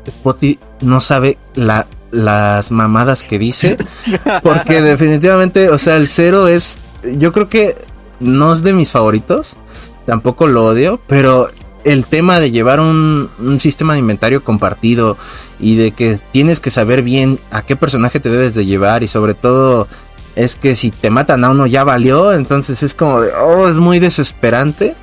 Spotty 0.10 0.60
no 0.82 1.02
sabe 1.02 1.38
la, 1.56 1.88
las 2.12 2.72
mamadas 2.72 3.24
que 3.24 3.40
dice. 3.40 3.78
Porque 4.44 4.82
definitivamente, 4.82 5.70
o 5.70 5.78
sea, 5.78 5.98
el 5.98 6.08
0 6.08 6.48
es... 6.48 6.80
Yo 7.18 7.32
creo 7.32 7.50
que 7.50 7.76
no 8.20 8.54
es 8.54 8.64
de 8.64 8.74
mis 8.74 8.92
favoritos. 8.92 9.58
Tampoco 10.06 10.48
lo 10.48 10.66
odio, 10.66 11.02
pero 11.08 11.50
el 11.88 12.06
tema 12.06 12.40
de 12.40 12.52
llevar 12.52 12.80
un, 12.80 13.30
sistema 13.60 13.94
de 13.94 14.00
inventario 14.00 14.44
compartido 14.44 15.18
y 15.60 15.76
de 15.76 15.92
que 15.92 16.20
tienes 16.32 16.60
que 16.60 16.70
saber 16.70 17.02
bien 17.02 17.40
a 17.50 17.62
qué 17.62 17.76
personaje 17.76 18.20
te 18.20 18.30
debes 18.30 18.54
de 18.56 18.66
llevar 18.66 19.04
y 19.04 19.08
sobre 19.08 19.34
todo 19.34 19.88
es 20.36 20.56
que 20.56 20.76
si 20.76 20.92
te 20.92 21.10
matan 21.10 21.44
a 21.44 21.50
uno 21.50 21.66
ya 21.66 21.84
valió, 21.84 22.34
entonces 22.34 22.84
es 22.84 22.94
como 22.94 23.22
de, 23.22 23.32
oh, 23.34 23.68
es 23.68 23.76
muy 23.76 24.00
desesperante. 24.00 24.96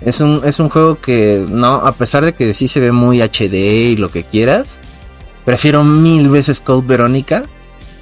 Es 0.00 0.20
un, 0.20 0.42
es 0.44 0.60
un 0.60 0.68
juego 0.68 1.00
que 1.00 1.44
no, 1.48 1.74
a 1.74 1.92
pesar 1.92 2.24
de 2.24 2.34
que 2.34 2.52
sí 2.54 2.68
se 2.68 2.80
ve 2.80 2.92
muy 2.92 3.20
HD 3.22 3.54
y 3.92 3.96
lo 3.96 4.10
que 4.10 4.24
quieras, 4.24 4.78
prefiero 5.44 5.84
mil 5.84 6.28
veces 6.28 6.60
Code 6.60 6.86
Verónica 6.86 7.44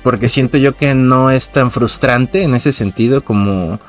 porque 0.04 0.28
siento 0.28 0.58
yo 0.58 0.76
que 0.76 0.94
no 0.94 1.30
es 1.30 1.50
tan 1.50 1.70
frustrante 1.70 2.42
en 2.42 2.54
ese 2.54 2.72
sentido 2.72 3.24
como 3.24 3.80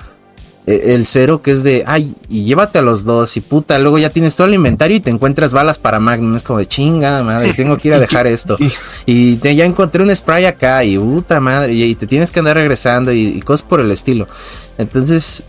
el 0.66 1.06
cero 1.06 1.42
que 1.42 1.52
es 1.52 1.64
de, 1.64 1.84
ay, 1.86 2.16
y 2.28 2.44
llévate 2.46 2.80
a 2.80 2.82
los 2.82 3.04
dos 3.04 3.38
y 3.38 3.42
puta, 3.42 3.78
luego 3.78 4.00
ya 4.00 4.10
tienes 4.10 4.36
todo 4.36 4.48
el 4.48 4.56
inventario 4.56 4.98
y 4.98 5.00
te 5.00 5.12
encuentras 5.12 5.54
balas 5.54 5.78
para 5.78 6.00
Magnum, 6.00 6.36
es 6.36 6.44
como 6.44 6.58
de 6.60 6.66
chinga, 6.66 7.22
madre, 7.22 7.54
tengo 7.54 7.78
que 7.78 7.90
ir 7.90 7.94
a 7.94 8.00
dejar 8.06 8.26
esto. 8.26 8.58
Y 9.06 9.36
te, 9.38 9.56
ya 9.56 9.66
encontré 9.66 10.02
un 10.02 10.16
spray 10.16 10.46
acá 10.46 10.84
y 10.84 10.98
puta 10.98 11.40
madre, 11.40 11.74
y, 11.74 11.94
te 11.96 12.08
tienes 12.08 12.32
que 12.32 12.40
andar 12.40 12.56
regresando 12.56 13.12
y, 13.12 13.40
cosas 13.42 13.64
por 13.64 13.80
el 13.80 13.92
estilo. 13.92 14.28
Entonces, 14.80 15.44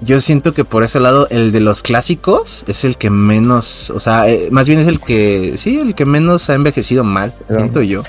yo 0.00 0.18
siento 0.18 0.52
que 0.52 0.64
por 0.64 0.82
ese 0.82 0.98
lado 0.98 1.28
el 1.30 1.52
de 1.52 1.60
los 1.60 1.82
clásicos 1.82 2.64
es 2.66 2.84
el 2.84 2.96
que 2.96 3.10
menos, 3.10 3.90
o 3.90 4.00
sea, 4.00 4.28
eh, 4.28 4.48
más 4.50 4.66
bien 4.68 4.80
es 4.80 4.88
el 4.88 4.98
que, 5.00 5.54
sí, 5.56 5.78
el 5.78 5.94
que 5.94 6.06
menos 6.06 6.50
ha 6.50 6.54
envejecido 6.54 7.04
mal, 7.04 7.32
siento 7.48 7.82
yo. 7.82 8.02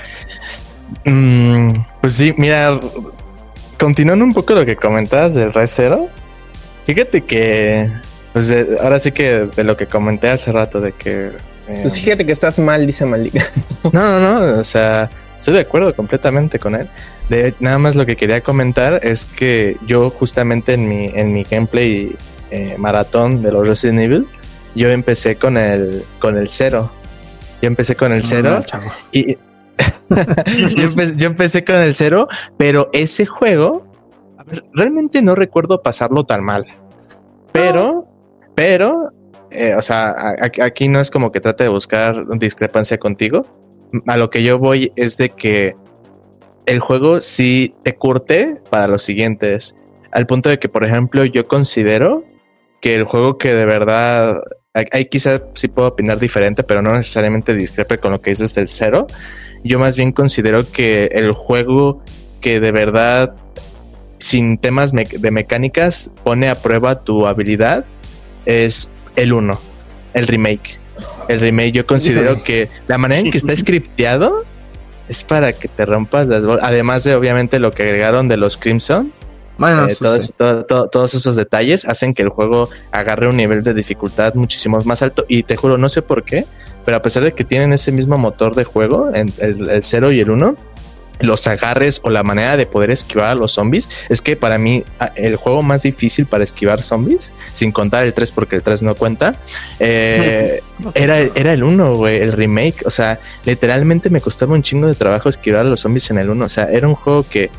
Mm, 1.04 1.70
pues 2.00 2.14
sí, 2.14 2.34
mira, 2.36 2.80
continuando 3.78 4.24
un 4.24 4.32
poco 4.32 4.54
lo 4.54 4.64
que 4.64 4.76
comentabas 4.76 5.34
del 5.34 5.52
Red 5.52 5.66
Zero, 5.66 6.08
fíjate 6.86 7.22
que, 7.22 7.90
pues 8.32 8.54
ahora 8.82 8.98
sí 8.98 9.12
que 9.12 9.48
de 9.54 9.64
lo 9.64 9.76
que 9.76 9.86
comenté 9.86 10.28
hace 10.28 10.52
rato, 10.52 10.80
de 10.80 10.92
que... 10.92 11.32
Eh, 11.68 11.80
pues 11.82 11.94
fíjate 11.94 12.24
que 12.24 12.32
estás 12.32 12.58
mal, 12.58 12.86
dice 12.86 13.04
Malik. 13.06 13.34
no, 13.92 14.20
no, 14.20 14.40
no, 14.40 14.60
o 14.60 14.64
sea, 14.64 15.10
estoy 15.36 15.54
de 15.54 15.60
acuerdo 15.60 15.94
completamente 15.94 16.58
con 16.58 16.74
él. 16.74 16.88
De, 17.28 17.54
nada 17.58 17.78
más 17.78 17.96
lo 17.96 18.06
que 18.06 18.16
quería 18.16 18.40
comentar 18.40 19.00
es 19.04 19.24
que 19.24 19.76
yo 19.86 20.10
justamente 20.10 20.74
en 20.74 20.88
mi, 20.88 21.10
en 21.14 21.32
mi 21.32 21.42
gameplay 21.44 22.14
eh, 22.50 22.76
maratón 22.78 23.42
de 23.42 23.50
los 23.50 23.66
Resident 23.66 24.00
Evil, 24.00 24.26
yo 24.76 24.90
empecé 24.90 25.36
con 25.36 25.56
el, 25.56 26.04
con 26.20 26.36
el 26.36 26.48
cero. 26.48 26.92
Yo 27.62 27.66
empecé 27.66 27.96
con 27.96 28.12
el 28.12 28.22
cero 28.22 28.60
y, 29.10 29.36
yo, 31.16 31.26
empecé, 31.26 31.64
con 31.64 31.76
el 31.76 31.94
cero, 31.94 32.28
pero 32.56 32.88
ese 32.92 33.26
juego, 33.26 33.86
realmente 34.72 35.22
no 35.22 35.34
recuerdo 35.34 35.82
pasarlo 35.82 36.24
tan 36.24 36.44
mal. 36.44 36.64
Pero, 37.52 38.06
pero, 38.54 39.10
eh, 39.50 39.74
o 39.76 39.82
sea, 39.82 40.14
aquí 40.62 40.88
no 40.88 41.00
es 41.00 41.10
como 41.10 41.32
que 41.32 41.40
trate 41.40 41.64
de 41.64 41.70
buscar 41.70 42.26
discrepancia 42.38 42.98
contigo. 42.98 43.46
A 44.06 44.16
lo 44.16 44.30
que 44.30 44.42
yo 44.42 44.58
voy 44.58 44.92
es 44.96 45.16
de 45.16 45.30
que 45.30 45.74
el 46.66 46.80
juego 46.80 47.20
sí 47.20 47.74
te 47.82 47.94
curte 47.94 48.60
para 48.70 48.88
los 48.88 49.02
siguientes. 49.02 49.74
Al 50.12 50.26
punto 50.26 50.48
de 50.48 50.58
que, 50.58 50.68
por 50.68 50.84
ejemplo, 50.84 51.24
yo 51.24 51.46
considero 51.46 52.24
que 52.80 52.94
el 52.94 53.04
juego 53.04 53.38
que 53.38 53.52
de 53.52 53.64
verdad 53.64 54.40
ahí 54.92 55.06
quizá 55.06 55.42
sí 55.54 55.68
puedo 55.68 55.88
opinar 55.88 56.18
diferente, 56.18 56.62
pero 56.62 56.82
no 56.82 56.92
necesariamente 56.92 57.54
discrepe 57.54 57.98
con 57.98 58.12
lo 58.12 58.20
que 58.20 58.30
dices 58.30 58.54
del 58.54 58.68
cero. 58.68 59.06
Yo 59.64 59.78
más 59.78 59.96
bien 59.96 60.12
considero 60.12 60.70
que 60.70 61.06
el 61.12 61.32
juego 61.32 62.02
que 62.40 62.60
de 62.60 62.72
verdad, 62.72 63.34
sin 64.18 64.58
temas 64.58 64.92
de 64.92 65.30
mecánicas, 65.30 66.12
pone 66.24 66.48
a 66.48 66.54
prueba 66.56 67.02
tu 67.02 67.26
habilidad 67.26 67.84
es 68.46 68.92
el 69.16 69.32
1, 69.32 69.58
el 70.14 70.26
remake. 70.26 70.78
El 71.28 71.40
remake 71.40 71.72
yo 71.72 71.86
considero 71.86 72.42
que 72.42 72.68
la 72.86 72.96
manera 72.98 73.20
en 73.20 73.30
que 73.30 73.38
está 73.38 73.56
scripteado 73.56 74.44
es 75.08 75.24
para 75.24 75.52
que 75.52 75.68
te 75.68 75.84
rompas 75.84 76.26
las 76.26 76.44
bolas. 76.44 76.64
Además 76.64 77.04
de 77.04 77.14
obviamente 77.14 77.58
lo 77.58 77.70
que 77.70 77.82
agregaron 77.82 78.28
de 78.28 78.36
los 78.36 78.56
Crimson. 78.56 79.12
Bueno, 79.58 79.88
eh, 79.88 79.96
todos, 79.96 81.14
esos 81.14 81.36
detalles 81.36 81.86
hacen 81.86 82.14
que 82.14 82.22
el 82.22 82.28
juego 82.28 82.68
agarre 82.92 83.28
un 83.28 83.36
nivel 83.36 83.62
de 83.62 83.72
dificultad 83.74 84.34
muchísimo 84.34 84.78
más 84.84 85.02
alto. 85.02 85.24
Y 85.28 85.42
te 85.42 85.56
juro, 85.56 85.78
no 85.78 85.88
sé 85.88 86.02
por 86.02 86.24
qué, 86.24 86.46
pero 86.84 86.98
a 86.98 87.02
pesar 87.02 87.24
de 87.24 87.32
que 87.32 87.44
tienen 87.44 87.72
ese 87.72 87.92
mismo 87.92 88.18
motor 88.18 88.54
de 88.54 88.64
juego, 88.64 89.10
el, 89.12 89.32
el 89.38 89.82
0 89.82 90.12
y 90.12 90.20
el 90.20 90.30
1, 90.30 90.56
los 91.20 91.46
agarres 91.46 92.00
o 92.04 92.10
la 92.10 92.22
manera 92.22 92.56
de 92.56 92.66
poder 92.66 92.90
esquivar 92.90 93.26
a 93.26 93.34
los 93.34 93.52
zombies 93.52 93.88
es 94.08 94.20
que 94.20 94.36
para 94.36 94.58
mí 94.58 94.84
el 95.14 95.36
juego 95.36 95.62
más 95.62 95.82
difícil 95.82 96.26
para 96.26 96.44
esquivar 96.44 96.82
zombies, 96.82 97.32
sin 97.52 97.72
contar 97.72 98.04
el 98.04 98.12
3 98.12 98.32
porque 98.32 98.56
el 98.56 98.62
3 98.62 98.82
no 98.82 98.94
cuenta, 98.94 99.34
eh, 99.80 100.60
era, 100.94 101.18
era 101.18 101.52
el 101.52 101.62
1, 101.62 101.94
güey, 101.94 102.20
el 102.20 102.32
remake. 102.32 102.84
O 102.84 102.90
sea, 102.90 103.20
literalmente 103.44 104.10
me 104.10 104.20
costaba 104.20 104.54
un 104.54 104.62
chingo 104.62 104.86
de 104.86 104.94
trabajo 104.94 105.28
esquivar 105.28 105.62
a 105.62 105.64
los 105.70 105.80
zombies 105.80 106.10
en 106.10 106.18
el 106.18 106.30
1. 106.30 106.44
O 106.44 106.48
sea, 106.48 106.64
era 106.64 106.86
un 106.86 106.94
juego 106.94 107.24
que 107.28 107.50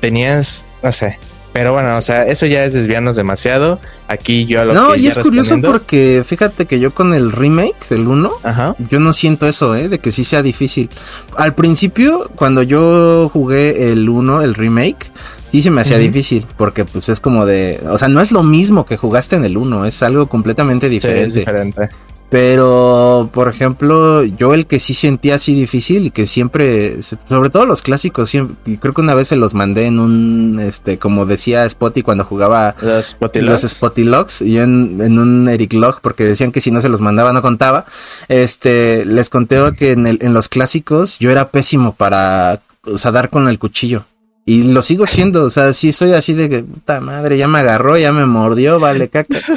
tenías, 0.00 0.66
no 0.82 0.92
sé, 0.92 1.18
pero 1.58 1.72
bueno, 1.72 1.96
o 1.96 2.02
sea, 2.02 2.22
eso 2.22 2.46
ya 2.46 2.64
es 2.64 2.74
desviarnos 2.74 3.16
demasiado. 3.16 3.80
Aquí 4.06 4.46
yo 4.46 4.64
lo 4.64 4.74
No, 4.74 4.94
y 4.94 5.08
es 5.08 5.18
curioso 5.18 5.60
porque 5.60 6.22
fíjate 6.24 6.66
que 6.66 6.78
yo 6.78 6.94
con 6.94 7.14
el 7.14 7.32
remake 7.32 7.88
del 7.88 8.06
1, 8.06 8.32
yo 8.88 9.00
no 9.00 9.12
siento 9.12 9.48
eso, 9.48 9.74
¿eh? 9.74 9.88
De 9.88 9.98
que 9.98 10.12
sí 10.12 10.22
sea 10.22 10.42
difícil. 10.42 10.88
Al 11.36 11.54
principio, 11.54 12.30
cuando 12.36 12.62
yo 12.62 13.28
jugué 13.32 13.90
el 13.90 14.08
1, 14.08 14.42
el 14.42 14.54
remake, 14.54 15.10
sí 15.50 15.62
se 15.62 15.70
me 15.70 15.80
hacía 15.80 15.98
difícil 15.98 16.46
porque 16.56 16.84
pues 16.84 17.08
es 17.08 17.18
como 17.18 17.44
de, 17.44 17.80
o 17.88 17.98
sea, 17.98 18.06
no 18.08 18.20
es 18.20 18.30
lo 18.30 18.44
mismo 18.44 18.86
que 18.86 18.96
jugaste 18.96 19.34
en 19.34 19.44
el 19.44 19.56
1, 19.56 19.84
es 19.86 20.02
algo 20.02 20.28
completamente 20.28 20.88
diferente. 20.88 21.26
es 21.26 21.34
diferente. 21.34 21.88
Pero, 22.30 23.30
por 23.32 23.48
ejemplo, 23.48 24.22
yo 24.22 24.52
el 24.52 24.66
que 24.66 24.78
sí 24.78 24.92
sentía 24.92 25.36
así 25.36 25.54
difícil 25.54 26.06
y 26.06 26.10
que 26.10 26.26
siempre, 26.26 27.00
sobre 27.02 27.48
todo 27.48 27.64
los 27.64 27.80
clásicos, 27.80 28.28
siempre, 28.28 28.78
creo 28.78 28.92
que 28.92 29.00
una 29.00 29.14
vez 29.14 29.28
se 29.28 29.36
los 29.36 29.54
mandé 29.54 29.86
en 29.86 29.98
un, 29.98 30.60
este, 30.60 30.98
como 30.98 31.24
decía 31.24 31.68
Spotty 31.68 32.02
cuando 32.02 32.24
jugaba 32.24 32.74
los 32.80 33.62
Spotty 33.62 34.04
Logs, 34.04 34.42
y 34.42 34.58
en, 34.58 35.00
en, 35.00 35.18
un 35.18 35.48
Eric 35.48 35.72
Log, 35.72 36.02
porque 36.02 36.24
decían 36.24 36.52
que 36.52 36.60
si 36.60 36.70
no 36.70 36.82
se 36.82 36.90
los 36.90 37.00
mandaba 37.00 37.32
no 37.32 37.40
contaba. 37.40 37.86
Este, 38.28 39.06
les 39.06 39.30
conté 39.30 39.58
que 39.76 39.92
en, 39.92 40.06
el, 40.06 40.18
en 40.20 40.34
los 40.34 40.50
clásicos 40.50 41.18
yo 41.18 41.30
era 41.30 41.48
pésimo 41.48 41.94
para, 41.94 42.60
o 42.82 42.98
sea, 42.98 43.10
dar 43.10 43.30
con 43.30 43.48
el 43.48 43.58
cuchillo. 43.58 44.04
Y 44.44 44.64
lo 44.64 44.80
sigo 44.80 45.06
siendo, 45.06 45.44
o 45.44 45.50
sea, 45.50 45.72
sí 45.72 45.92
soy 45.92 46.12
así 46.12 46.32
de 46.32 46.48
que, 46.48 46.62
puta 46.62 47.00
madre, 47.00 47.36
ya 47.36 47.48
me 47.48 47.58
agarró, 47.58 47.98
ya 47.98 48.12
me 48.12 48.24
mordió, 48.24 48.80
vale, 48.80 49.08
caca. 49.08 49.38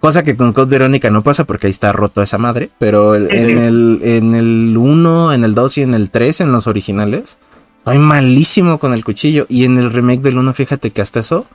Cosa 0.00 0.22
que 0.22 0.34
con 0.34 0.54
Code 0.54 0.70
Verónica 0.70 1.10
no 1.10 1.22
pasa 1.22 1.44
porque 1.44 1.66
ahí 1.66 1.70
está 1.70 1.92
roto 1.92 2.22
esa 2.22 2.38
madre. 2.38 2.70
Pero 2.78 3.14
en 3.14 3.58
el, 3.58 4.00
en 4.02 4.34
el 4.34 4.74
1, 4.76 5.34
en 5.34 5.44
el 5.44 5.54
2 5.54 5.78
y 5.78 5.82
en 5.82 5.94
el 5.94 6.10
3, 6.10 6.40
en 6.40 6.52
los 6.52 6.66
originales, 6.66 7.36
soy 7.84 7.98
malísimo 7.98 8.78
con 8.78 8.94
el 8.94 9.04
cuchillo. 9.04 9.44
Y 9.50 9.64
en 9.64 9.76
el 9.76 9.92
remake 9.92 10.22
del 10.22 10.38
1, 10.38 10.54
fíjate 10.54 10.90
que 10.90 11.02
hasta 11.02 11.20
eso, 11.20 11.46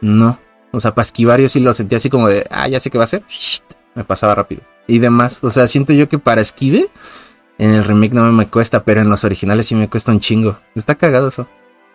no. 0.00 0.38
O 0.72 0.80
sea, 0.80 0.94
para 0.94 1.04
esquivar 1.04 1.40
yo 1.40 1.48
sí 1.48 1.60
lo 1.60 1.72
sentía 1.74 1.98
así 1.98 2.10
como 2.10 2.28
de, 2.28 2.44
ah, 2.50 2.66
ya 2.66 2.80
sé 2.80 2.90
qué 2.90 2.98
va 2.98 3.04
a 3.04 3.04
hacer. 3.04 3.22
Me 3.94 4.02
pasaba 4.02 4.34
rápido. 4.34 4.62
Y 4.88 4.98
demás. 4.98 5.38
O 5.42 5.50
sea, 5.52 5.68
siento 5.68 5.92
yo 5.92 6.08
que 6.08 6.18
para 6.18 6.40
esquive, 6.40 6.88
en 7.58 7.70
el 7.70 7.84
remake 7.84 8.14
no 8.14 8.32
me 8.32 8.48
cuesta, 8.48 8.84
pero 8.84 9.00
en 9.00 9.10
los 9.10 9.22
originales 9.22 9.66
sí 9.66 9.76
me 9.76 9.88
cuesta 9.88 10.10
un 10.10 10.18
chingo. 10.18 10.58
Está 10.74 10.96
cagado 10.96 11.28
eso. 11.28 11.46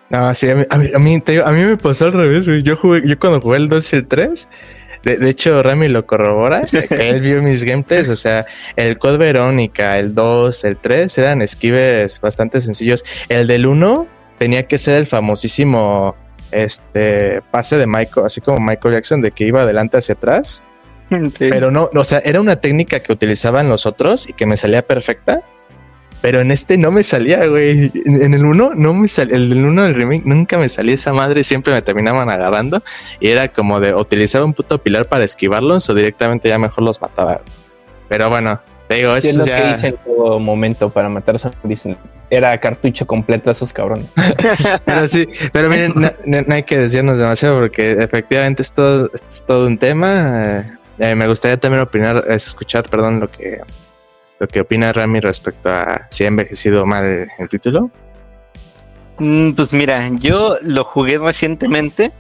No, 0.10 0.34
sí, 0.34 0.50
a 0.50 0.56
mí, 0.56 0.64
a 0.70 0.78
mí, 0.78 0.90
a 0.94 1.00
mí, 1.00 1.24
a 1.44 1.52
mí 1.52 1.64
me 1.64 1.76
pasó 1.76 2.06
al 2.06 2.14
revés, 2.14 2.46
Yo 2.64 2.78
jugué, 2.78 3.02
yo 3.06 3.20
cuando 3.20 3.42
jugué 3.42 3.58
el 3.58 3.68
2 3.68 3.92
y 3.92 3.96
el 3.98 4.08
3, 4.08 4.50
de, 5.04 5.30
hecho, 5.30 5.62
Rami 5.64 5.88
lo 5.88 6.06
corrobora. 6.06 6.62
él 6.90 7.22
vio 7.22 7.42
mis 7.42 7.64
gameplays. 7.64 8.10
O 8.10 8.16
sea, 8.16 8.46
el 8.76 8.98
Code 8.98 9.18
Verónica, 9.18 9.98
el 10.00 10.14
2, 10.14 10.64
el 10.64 10.78
3 10.78 11.18
eran 11.18 11.42
esquives 11.42 12.20
bastante 12.22 12.60
sencillos. 12.62 13.04
El 13.30 13.48
del 13.48 13.66
1 13.66 14.08
tenía 14.38 14.68
que 14.68 14.78
ser 14.78 14.98
el 14.98 15.06
famosísimo 15.06 16.16
este 16.52 17.42
pase 17.52 17.78
de 17.78 17.88
Michael, 17.88 18.26
así 18.26 18.42
como 18.42 18.60
Michael 18.60 18.96
Jackson, 18.96 19.22
de 19.22 19.32
que 19.32 19.46
iba 19.46 19.62
adelante 19.62 19.98
hacia 19.98 20.14
atrás. 20.14 20.64
Pero 21.40 21.72
no, 21.72 21.90
o 21.94 22.04
sea, 22.04 22.20
era 22.20 22.42
una 22.42 22.58
técnica 22.58 23.00
que 23.00 23.12
utilizaban 23.12 23.70
los 23.70 23.86
otros 23.86 24.28
y 24.30 24.34
que 24.34 24.46
me 24.46 24.58
salía 24.58 24.82
perfecta. 24.82 25.42
Pero 26.22 26.42
en 26.42 26.52
este 26.52 26.78
no 26.78 26.92
me 26.92 27.04
salía, 27.04 27.46
güey. 27.46 27.92
En 28.06 28.34
el 28.34 28.46
1 28.46 28.72
no 28.76 28.94
me 28.94 29.08
salía. 29.08 29.36
El 29.36 29.50
del 29.50 29.66
1 29.66 29.84
del 29.84 29.94
remake 29.94 30.26
nunca 30.26 30.58
me 30.58 30.68
salía 30.68 30.96
esa 30.96 31.14
madre. 31.14 31.44
Siempre 31.44 31.74
me 31.74 31.82
terminaban 31.82 32.30
agarrando. 32.30 32.82
Y 33.20 33.30
era 33.30 33.48
como 33.50 33.80
de 33.80 33.94
utilizar 33.94 34.44
un 34.44 34.54
puto 34.54 34.80
pilar 34.80 35.08
para 35.08 35.24
esquivarlos 35.24 35.90
o 35.90 35.94
directamente 35.94 36.50
ya 36.50 36.58
mejor 36.58 36.84
los 36.84 37.00
mataba. 37.02 37.42
Pero 38.10 38.30
bueno, 38.30 38.60
te 38.88 38.96
digo, 38.96 39.16
eso 39.16 39.30
es 39.30 39.38
lo 39.38 39.46
que 39.46 39.72
hice 39.72 39.88
en 39.88 39.98
todo 39.98 40.40
momento 40.40 40.90
para 40.90 41.10
matar 41.10 41.36
a 41.36 41.38
zombies. 41.38 41.88
Era 42.30 42.58
cartucho 42.58 43.06
completo 43.06 43.50
a 43.50 43.54
esos 43.54 43.72
cabrones. 43.72 44.08
pero 44.86 45.08
sí, 45.08 45.28
pero 45.52 45.70
miren, 45.70 45.94
no, 46.26 46.54
hay 46.54 46.64
que 46.64 46.78
decirnos 46.78 47.20
demasiado 47.20 47.60
porque 47.60 47.92
efectivamente 47.92 48.62
es 48.62 48.72
todo, 48.72 49.10
es 49.14 49.44
todo 49.46 49.68
un 49.68 49.78
tema. 49.78 50.80
Eh, 51.00 51.16
me 51.16 51.28
gustaría 51.28 51.58
también 51.58 51.84
opinar, 51.84 52.24
es 52.28 52.48
escuchar, 52.48 52.90
perdón, 52.90 53.20
lo 53.20 53.30
que 53.30 53.62
lo 54.40 54.48
que 54.48 54.62
opina 54.62 54.94
Rami 54.94 55.20
respecto 55.20 55.70
a 55.70 56.08
si 56.10 56.24
ha 56.24 56.28
envejecido 56.28 56.86
mal 56.86 57.28
el 57.38 57.50
título. 57.50 57.92
Mm, 59.20 59.52
pues 59.52 59.74
mira, 59.74 60.08
yo 60.14 60.58
lo 60.62 60.84
jugué 60.84 61.18
recientemente 61.18 62.12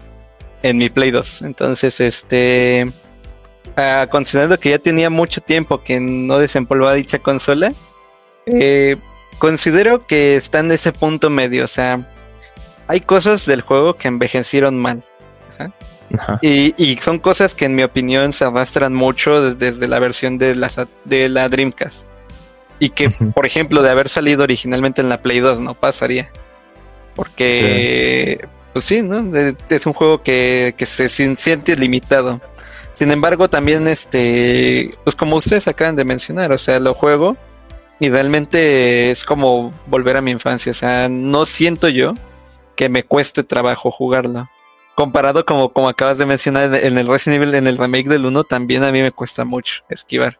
en 0.64 0.78
mi 0.78 0.90
Play 0.90 1.12
2. 1.12 1.44
Entonces, 1.44 2.00
este. 2.00 2.92
considerando 4.10 4.60
que 4.60 4.72
ya 4.72 4.80
tenía 4.80 5.10
mucho 5.10 5.42
tiempo 5.42 5.84
que 5.84 6.00
no 6.00 6.40
desempolvaba 6.40 6.94
dicha 6.94 7.20
consola, 7.20 7.72
eh, 8.48 8.98
considero 9.38 10.08
que 10.08 10.36
está 10.36 10.60
en 10.60 10.72
ese 10.72 10.92
punto 10.92 11.30
medio. 11.30 11.66
O 11.66 11.68
sea, 11.68 12.08
hay 12.88 13.02
cosas 13.02 13.46
del 13.46 13.62
juego 13.62 13.96
que 13.96 14.08
envejecieron 14.08 14.78
mal. 14.78 15.04
Y, 16.42 16.98
son 17.02 17.20
cosas 17.20 17.54
que 17.54 17.66
en 17.66 17.76
mi 17.76 17.84
opinión 17.84 18.32
se 18.32 18.46
arrastran 18.46 18.94
mucho 18.94 19.54
desde, 19.54 19.88
la 19.88 20.00
versión 20.00 20.38
de 20.38 20.56
la, 20.56 20.72
de 21.04 21.28
la 21.28 21.50
Dreamcast. 21.50 22.07
Y 22.80 22.90
que, 22.90 23.10
por 23.10 23.46
ejemplo, 23.46 23.82
de 23.82 23.90
haber 23.90 24.10
salido 24.10 24.44
originalmente 24.44 25.02
en 25.02 25.10
la 25.10 25.22
Play 25.22 25.40
2 25.40 25.60
no 25.60 25.74
pasaría. 25.74 26.32
Porque, 27.16 28.48
pues 28.74 28.86
sí, 28.86 29.02
¿no? 29.02 29.36
Es 29.70 29.86
un 29.86 29.94
juego 29.94 30.22
que, 30.22 30.76
se 30.78 31.10
siente 31.10 31.76
limitado. 31.76 32.40
Sin 32.94 33.12
embargo, 33.12 33.50
también, 33.50 33.88
este, 33.88 34.92
pues 35.04 35.16
como 35.16 35.36
ustedes 35.36 35.68
acaban 35.68 35.96
de 35.96 36.06
mencionar, 36.06 36.52
o 36.52 36.58
sea, 36.58 36.80
lo 36.80 36.94
juego 36.94 37.38
y 38.00 38.10
realmente 38.10 39.12
es 39.12 39.24
como 39.24 39.74
volver 39.88 40.18
a 40.18 40.22
mi 40.22 40.32
infancia. 40.32 40.72
O 40.72 40.76
sea, 40.76 41.10
no 41.10 41.46
siento 41.46 41.90
yo 41.90 42.14
que 42.76 42.90
me 42.90 43.04
cueste 43.04 43.44
trabajo 43.44 43.92
jugarlo. 43.92 44.48
Comparado 44.96 45.46
como, 45.46 45.74
como 45.74 45.90
acabas 45.90 46.18
de 46.18 46.26
mencionar 46.26 46.74
en 46.74 46.98
el 46.98 47.08
Resident 47.08 47.42
Evil, 47.42 47.56
en 47.56 47.68
el 47.68 47.78
remake 47.78 48.08
del 48.08 48.26
1, 48.26 48.44
también 48.46 48.84
a 48.84 48.92
mí 48.92 49.02
me 49.02 49.12
cuesta 49.12 49.46
mucho 49.46 49.84
esquivar. 49.90 50.40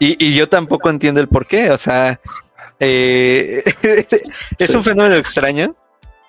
Y, 0.00 0.34
yo 0.34 0.48
tampoco 0.48 0.90
entiendo 0.90 1.20
el 1.20 1.28
por 1.28 1.46
qué, 1.46 1.70
o 1.70 1.78
sea, 1.78 2.20
eh, 2.80 3.62
es 4.58 4.74
un 4.74 4.82
fenómeno 4.82 5.14
extraño, 5.14 5.74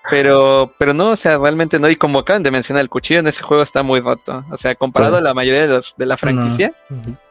pero, 0.10 0.72
pero 0.78 0.94
no, 0.94 1.10
o 1.10 1.16
sea, 1.16 1.38
realmente 1.38 1.80
no. 1.80 1.90
Y 1.90 1.96
como 1.96 2.20
acaban 2.20 2.44
de 2.44 2.52
mencionar, 2.52 2.82
el 2.82 2.90
cuchillo 2.90 3.20
en 3.22 3.28
ese 3.28 3.42
juego 3.42 3.64
está 3.64 3.82
muy 3.82 4.02
roto. 4.02 4.46
O 4.52 4.58
sea, 4.58 4.76
comparado 4.76 5.18
a 5.18 5.22
la 5.22 5.34
mayoría 5.34 5.62
de, 5.62 5.68
los, 5.68 5.96
de 5.98 6.06
la 6.06 6.18
franquicia, 6.18 6.74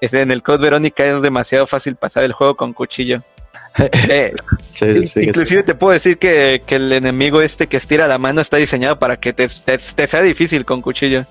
en 0.01 0.31
el 0.31 0.43
Code 0.43 0.65
Verónica 0.65 1.05
es 1.05 1.23
demasiado 1.23 1.67
fácil 1.67 1.97
pasar 1.97 2.25
el 2.25 2.33
juego 2.33 2.57
con 2.57 2.73
cuchillo. 2.73 3.23
Eh, 3.77 4.33
inclusive 5.17 5.65
te 5.65 5.75
puedo 5.75 5.93
decir 5.93 6.17
que, 6.19 6.63
el 6.69 6.93
enemigo 6.93 7.41
este 7.41 7.67
que 7.67 7.77
estira 7.77 8.07
la 8.07 8.19
mano 8.19 8.41
está 8.41 8.57
diseñado 8.57 9.01
para 9.01 9.17
que 9.17 9.33
te 9.33 9.49
sea 9.49 10.23
difícil 10.23 10.65
con 10.65 10.81
cuchillo. 10.81 11.27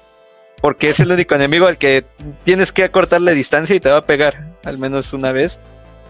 Porque 0.61 0.89
es 0.89 0.99
el 0.99 1.11
único 1.11 1.35
enemigo 1.35 1.67
al 1.67 1.77
que 1.77 2.05
tienes 2.43 2.71
que 2.71 2.83
acortar 2.83 3.21
la 3.21 3.31
distancia 3.31 3.75
y 3.75 3.79
te 3.79 3.89
va 3.89 3.97
a 3.97 4.05
pegar, 4.05 4.52
al 4.63 4.77
menos 4.77 5.13
una 5.13 5.31
vez. 5.31 5.59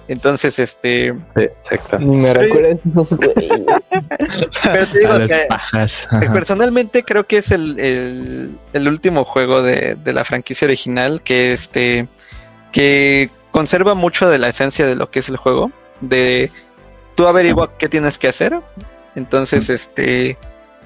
Entonces, 0.08 0.60
este. 0.60 1.14
Sí, 1.36 1.44
exacto. 1.44 2.00
me 2.00 2.34
recuerden 2.34 2.80
Pero 4.64 4.88
te 4.88 5.00
digo 5.00 5.14
que 6.20 6.30
personalmente 6.30 7.04
creo 7.04 7.26
que 7.26 7.38
es 7.38 7.52
el, 7.52 8.58
último 8.76 9.24
juego 9.24 9.62
de, 9.62 9.98
la 10.06 10.26
franquicia 10.26 10.66
original 10.66 11.22
que 11.22 11.54
este. 11.54 12.08
que 12.72 13.30
conserva 13.52 13.94
mucho 13.94 14.30
de 14.30 14.40
la 14.40 14.50
esencia 14.50 14.86
de 14.86 14.96
lo 14.96 15.10
que 15.10 15.20
es 15.20 15.30
el 15.30 15.38
juego. 15.38 15.72
De 16.02 16.52
tú 17.16 17.28
averigua 17.28 17.78
qué 17.78 17.88
tienes 17.88 18.18
que 18.18 18.28
hacer. 18.28 18.60
Entonces, 19.16 19.70
este 19.70 20.38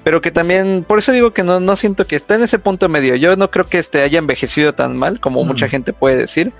pero 0.08 0.22
que 0.22 0.30
también, 0.30 0.86
por 0.88 1.00
eso 1.00 1.12
digo 1.12 1.34
que 1.34 1.42
no, 1.42 1.60
no 1.60 1.76
siento 1.76 2.06
que 2.06 2.16
está 2.16 2.36
en 2.36 2.42
ese 2.42 2.58
punto 2.58 2.88
medio. 2.88 3.14
Yo 3.14 3.36
no 3.36 3.50
creo 3.50 3.66
que 3.66 3.76
este 3.76 4.00
haya 4.00 4.18
envejecido 4.18 4.74
tan 4.74 4.96
mal 4.96 5.20
como 5.20 5.44
mucha 5.44 5.66
mm. 5.66 5.68
gente 5.68 5.92
puede 5.92 6.16
decir, 6.16 6.50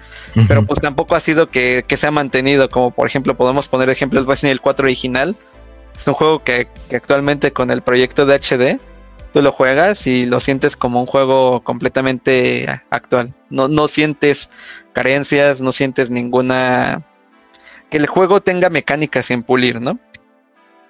pero 0.49 0.67
pues 0.67 0.81
tampoco 0.81 1.15
ha 1.15 1.21
sido 1.21 1.49
que, 1.49 1.83
que, 1.89 1.97
se 1.97 2.07
ha 2.07 2.11
mantenido, 2.11 2.69
como 2.69 2.91
por 2.91 3.07
ejemplo 3.07 3.39
podemos 3.39 3.67
poner 3.67 3.89
ejemplos 3.89 4.27
Resident 4.27 4.51
Evil 4.51 4.61
4 4.61 4.85
original. 4.85 5.35
Es 5.97 6.07
un 6.07 6.13
juego 6.13 6.45
que, 6.45 6.69
que 6.91 6.97
actualmente 6.97 7.51
con 7.55 7.71
el 7.71 7.81
proyecto 7.81 8.27
de 8.27 8.35
HD, 8.35 8.81
tú 9.33 9.41
lo 9.41 9.51
juegas 9.51 10.07
y 10.07 10.27
lo 10.27 10.41
sientes 10.41 10.77
como 10.77 11.01
un 11.01 11.07
juego 11.07 11.65
completamente 11.65 12.83
actual. 12.91 13.33
No, 13.49 13.67
no 13.67 13.89
sientes 13.89 14.51
carencias, 14.93 15.63
no 15.63 15.73
sientes 15.73 16.11
ninguna... 16.11 17.03
Que 17.89 17.97
el 17.97 18.09
juego 18.09 18.43
tenga 18.43 18.69
mecánicas 18.69 19.25
sin 19.25 19.43
pulir, 19.43 19.81
¿no? 19.81 19.99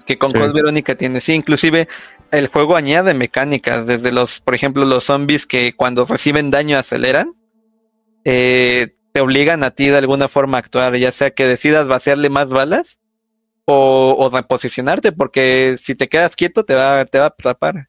Que 0.06 0.18
con 0.18 0.32
sí. 0.32 0.38
Verónica 0.38 0.96
tiene, 0.96 1.20
sí, 1.20 1.34
inclusive 1.34 1.86
el 2.30 2.48
juego 2.48 2.76
añade 2.76 3.14
mecánicas, 3.14 3.86
desde 3.86 4.12
los, 4.12 4.40
por 4.40 4.54
ejemplo, 4.54 4.84
los 4.84 5.04
zombies 5.04 5.46
que 5.46 5.72
cuando 5.74 6.04
reciben 6.04 6.50
daño 6.50 6.78
aceleran, 6.78 7.34
eh, 8.24 8.94
te 9.12 9.20
obligan 9.20 9.64
a 9.64 9.70
ti 9.70 9.88
de 9.88 9.98
alguna 9.98 10.28
forma 10.28 10.58
a 10.58 10.60
actuar, 10.60 10.96
ya 10.96 11.12
sea 11.12 11.30
que 11.30 11.46
decidas 11.46 11.88
vaciarle 11.88 12.28
más 12.30 12.50
balas 12.50 12.98
o, 13.64 14.14
o 14.18 14.30
reposicionarte, 14.30 15.12
porque 15.12 15.76
si 15.82 15.94
te 15.94 16.08
quedas 16.08 16.36
quieto 16.36 16.64
te 16.64 16.74
va, 16.74 17.04
te 17.04 17.18
va 17.18 17.26
a 17.26 17.30
tapar. 17.30 17.88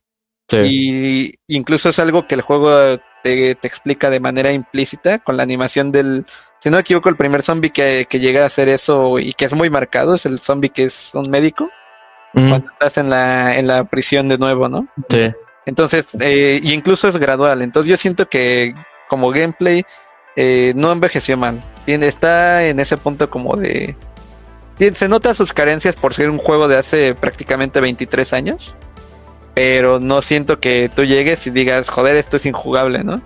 Y 0.66 1.36
incluso 1.48 1.90
es 1.90 2.00
algo 2.00 2.26
que 2.26 2.34
el 2.34 2.42
juego 2.42 2.98
te, 3.22 3.54
te, 3.54 3.68
explica 3.68 4.10
de 4.10 4.20
manera 4.20 4.52
implícita 4.52 5.20
con 5.20 5.38
la 5.38 5.44
animación 5.44 5.92
del, 5.92 6.26
si 6.60 6.70
no 6.70 6.78
me 6.78 6.82
equivoco, 6.82 7.08
el 7.08 7.16
primer 7.16 7.44
zombie 7.44 7.70
que, 7.70 8.08
que 8.10 8.20
llega 8.20 8.44
a 8.44 8.48
hacer 8.48 8.68
eso 8.68 9.20
y 9.20 9.34
que 9.34 9.46
es 9.46 9.54
muy 9.54 9.70
marcado 9.70 10.16
es 10.16 10.26
el 10.26 10.40
zombie 10.40 10.70
que 10.70 10.86
es 10.86 11.12
un 11.14 11.30
médico 11.30 11.70
mm. 12.34 12.50
cuando 12.50 12.72
estás 12.72 12.98
en 12.98 13.10
la, 13.10 13.58
en 13.58 13.68
la 13.68 13.84
prisión 13.86 14.28
de 14.30 14.38
nuevo, 14.38 14.70
¿no? 14.70 14.88
Sí. 15.10 15.32
Entonces, 15.66 16.08
eh, 16.20 16.60
y 16.62 16.74
incluso 16.74 17.08
es 17.08 17.18
gradual. 17.18 17.62
Entonces 17.62 17.90
yo 17.90 17.98
siento 17.98 18.28
que 18.28 18.74
como 19.08 19.30
gameplay 19.30 19.84
eh, 20.36 20.74
no 20.76 20.92
envejeció 20.92 21.38
mal. 21.38 21.60
Bien, 21.86 22.04
está 22.04 22.66
en 22.66 22.80
ese 22.80 22.98
punto 22.98 23.30
como 23.30 23.56
de... 23.56 23.96
Bien, 24.78 24.96
se 24.96 25.10
nota 25.10 25.34
sus 25.34 25.52
carencias 25.52 25.96
por 25.96 26.14
ser 26.14 26.30
un 26.30 26.38
juego 26.38 26.68
de 26.68 26.78
hace 26.78 27.14
prácticamente 27.14 27.82
23 27.82 28.34
años 28.34 28.76
pero 29.60 30.00
no 30.00 30.22
siento 30.22 30.62
que 30.62 30.90
tú 30.96 31.04
llegues 31.04 31.46
y 31.46 31.50
digas, 31.50 31.90
joder, 31.90 32.16
esto 32.16 32.38
es 32.38 32.46
injugable, 32.46 33.04
¿no? 33.04 33.22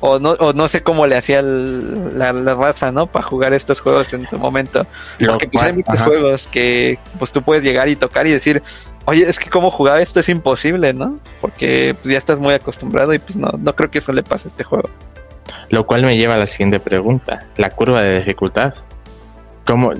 O 0.00 0.18
no, 0.20 0.30
o 0.30 0.52
no 0.52 0.68
sé 0.68 0.82
cómo 0.82 1.06
le 1.06 1.16
hacía 1.16 1.42
la, 1.42 2.32
la, 2.32 2.54
raza, 2.54 2.92
¿no? 2.92 3.06
Para 3.06 3.24
jugar 3.24 3.52
estos 3.52 3.80
juegos 3.80 4.12
en 4.12 4.28
su 4.28 4.38
momento. 4.38 4.86
Porque 5.26 5.48
pues, 5.48 5.64
hay 5.64 5.72
muchos 5.72 5.94
ajá. 5.94 6.04
juegos 6.04 6.46
que 6.46 6.98
pues 7.18 7.32
tú 7.32 7.42
puedes 7.42 7.64
llegar 7.64 7.88
y 7.88 7.96
tocar 7.96 8.26
y 8.26 8.30
decir, 8.30 8.62
oye, 9.06 9.28
es 9.28 9.38
que 9.38 9.50
cómo 9.50 9.70
jugar 9.70 9.98
esto 10.00 10.20
es 10.20 10.28
imposible, 10.28 10.92
¿no? 10.94 11.18
Porque 11.40 11.96
pues, 12.00 12.12
ya 12.12 12.18
estás 12.18 12.38
muy 12.38 12.54
acostumbrado 12.54 13.12
y 13.12 13.18
pues 13.18 13.36
no, 13.36 13.50
no 13.58 13.74
creo 13.74 13.90
que 13.90 13.98
eso 13.98 14.12
le 14.12 14.22
pase 14.22 14.46
a 14.46 14.50
este 14.50 14.62
juego. 14.62 14.88
Lo 15.70 15.86
cual 15.86 16.02
me 16.02 16.16
lleva 16.16 16.34
a 16.34 16.38
la 16.38 16.46
siguiente 16.46 16.78
pregunta, 16.78 17.46
la 17.56 17.70
curva 17.70 18.02
de 18.02 18.18
dificultad. 18.20 18.74
¿Cómo, 19.66 19.92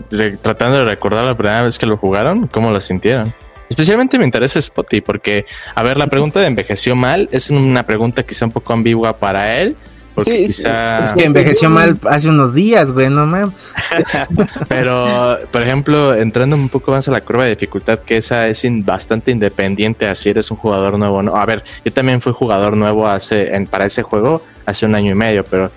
tratando 0.42 0.78
de 0.78 0.84
recordar 0.84 1.24
la 1.24 1.36
primera 1.36 1.62
vez 1.62 1.78
que 1.78 1.86
lo 1.86 1.96
jugaron, 1.98 2.46
cómo 2.46 2.70
lo 2.70 2.80
sintieron? 2.80 3.34
Especialmente 3.68 4.18
me 4.18 4.24
interesa 4.24 4.60
Spotty 4.60 5.00
porque, 5.00 5.46
a 5.74 5.82
ver, 5.82 5.98
la 5.98 6.06
pregunta 6.10 6.40
de 6.40 6.46
envejeció 6.46 6.96
mal 6.96 7.28
es 7.32 7.50
una 7.50 7.84
pregunta 7.84 8.22
quizá 8.22 8.46
un 8.46 8.52
poco 8.52 8.72
ambigua 8.72 9.16
para 9.18 9.60
él. 9.60 9.76
Porque 10.14 10.36
sí, 10.36 10.46
quizá... 10.46 11.04
es 11.04 11.12
que 11.12 11.24
envejeció 11.24 11.70
mal 11.70 11.96
hace 12.10 12.28
unos 12.28 12.52
días, 12.52 12.90
güey, 12.90 13.08
no 13.08 13.24
mames. 13.24 13.54
Pero, 14.68 15.38
por 15.52 15.62
ejemplo, 15.62 16.12
entrando 16.12 16.56
un 16.56 16.68
poco 16.68 16.90
más 16.90 17.06
a 17.06 17.12
la 17.12 17.20
curva 17.20 17.44
de 17.44 17.50
dificultad, 17.50 18.00
que 18.00 18.16
esa 18.16 18.48
es 18.48 18.64
in, 18.64 18.84
bastante 18.84 19.30
independiente, 19.30 20.08
así 20.08 20.30
eres 20.30 20.50
un 20.50 20.56
jugador 20.56 20.98
nuevo. 20.98 21.22
¿no? 21.22 21.36
A 21.36 21.46
ver, 21.46 21.62
yo 21.84 21.92
también 21.92 22.20
fui 22.20 22.32
jugador 22.32 22.76
nuevo 22.76 23.06
hace 23.06 23.54
en, 23.54 23.68
para 23.68 23.84
ese 23.84 24.02
juego 24.02 24.42
hace 24.66 24.86
un 24.86 24.96
año 24.96 25.12
y 25.12 25.14
medio, 25.14 25.44
pero, 25.44 25.70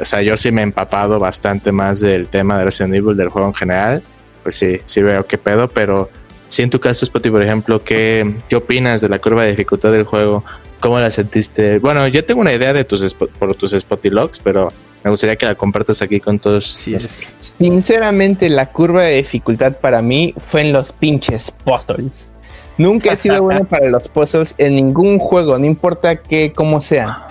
o 0.00 0.04
sea, 0.04 0.22
yo 0.22 0.36
sí 0.36 0.52
me 0.52 0.60
he 0.60 0.64
empapado 0.64 1.18
bastante 1.18 1.72
más 1.72 1.98
del 1.98 2.28
tema 2.28 2.58
de 2.58 2.64
Resident 2.64 2.94
Evil, 2.94 3.16
del 3.16 3.30
juego 3.30 3.48
en 3.48 3.54
general. 3.54 4.02
Pues 4.44 4.56
sí, 4.56 4.78
sí 4.84 5.02
veo 5.02 5.26
qué 5.26 5.38
pedo, 5.38 5.68
pero 5.68 6.08
si 6.52 6.60
en 6.60 6.68
tu 6.68 6.78
caso, 6.78 7.06
Spotty, 7.06 7.30
por 7.30 7.42
ejemplo, 7.42 7.82
¿qué, 7.82 8.30
¿qué 8.46 8.56
opinas 8.56 9.00
de 9.00 9.08
la 9.08 9.18
curva 9.18 9.42
de 9.44 9.52
dificultad 9.52 9.90
del 9.90 10.04
juego? 10.04 10.44
¿Cómo 10.80 11.00
la 11.00 11.10
sentiste? 11.10 11.78
Bueno, 11.78 12.06
yo 12.08 12.26
tengo 12.26 12.42
una 12.42 12.52
idea 12.52 12.74
de 12.74 12.84
tus 12.84 13.14
por 13.14 13.54
tus 13.54 13.70
Spotty 13.70 14.10
Logs, 14.10 14.38
pero 14.38 14.68
me 15.02 15.10
gustaría 15.10 15.36
que 15.36 15.46
la 15.46 15.54
compartas 15.54 16.02
aquí 16.02 16.20
con 16.20 16.38
todos. 16.38 16.66
Sí, 16.66 16.94
es. 16.94 17.34
Sinceramente, 17.38 18.50
la 18.50 18.70
curva 18.70 19.04
de 19.04 19.16
dificultad 19.16 19.78
para 19.78 20.02
mí 20.02 20.34
fue 20.50 20.60
en 20.60 20.74
los 20.74 20.92
pinches 20.92 21.50
puzzles. 21.64 22.30
Nunca 22.76 23.14
he 23.14 23.16
sido 23.16 23.42
bueno 23.42 23.64
para 23.68 23.88
los 23.88 24.10
puzzles 24.10 24.54
en 24.58 24.74
ningún 24.74 25.18
juego, 25.18 25.58
no 25.58 25.64
importa 25.64 26.16
qué, 26.16 26.52
cómo 26.52 26.82
sea. 26.82 27.28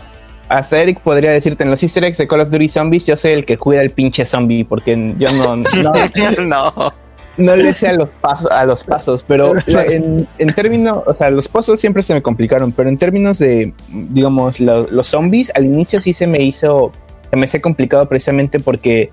Hasta 0.49 0.82
Eric 0.82 0.99
podría 1.01 1.30
decirte 1.30 1.63
en 1.63 1.69
los 1.69 1.84
easter 1.84 2.03
eggs 2.05 2.17
de 2.17 2.28
Call 2.28 2.39
of 2.39 2.49
Duty 2.49 2.67
Zombies, 2.67 3.05
yo 3.05 3.15
soy 3.15 3.34
el 3.34 3.45
que 3.45 3.59
cuida 3.59 3.84
el 3.84 3.91
pinche 3.91 4.26
zombie, 4.26 4.65
porque 4.65 5.13
yo 5.19 5.32
no. 5.32 5.57
No. 6.41 6.74
no 6.74 7.01
no 7.42 7.56
le 7.56 7.74
sé 7.74 7.88
a 7.88 7.94
los 7.94 8.12
pasos, 8.18 8.50
a 8.52 8.66
los 8.66 8.84
pasos, 8.84 9.24
pero 9.24 9.54
en, 9.68 10.28
en, 10.38 10.54
términos, 10.54 11.00
o 11.06 11.14
sea, 11.14 11.30
los 11.30 11.48
pasos 11.48 11.80
siempre 11.80 12.04
se 12.04 12.14
me 12.14 12.22
complicaron, 12.22 12.72
pero 12.72 12.89
en 12.89 12.98
términos 12.98 13.39
de, 13.39 13.74
digamos, 13.89 14.60
lo, 14.60 14.88
los 14.88 15.08
zombies, 15.08 15.52
al 15.56 15.66
inicio 15.66 16.00
sí 16.00 16.14
se 16.14 16.28
me 16.28 16.42
hizo, 16.42 16.92
se 17.30 17.38
me 17.38 17.46
hizo 17.46 17.62
complicado 17.62 18.08
precisamente 18.08 18.60
porque, 18.60 19.12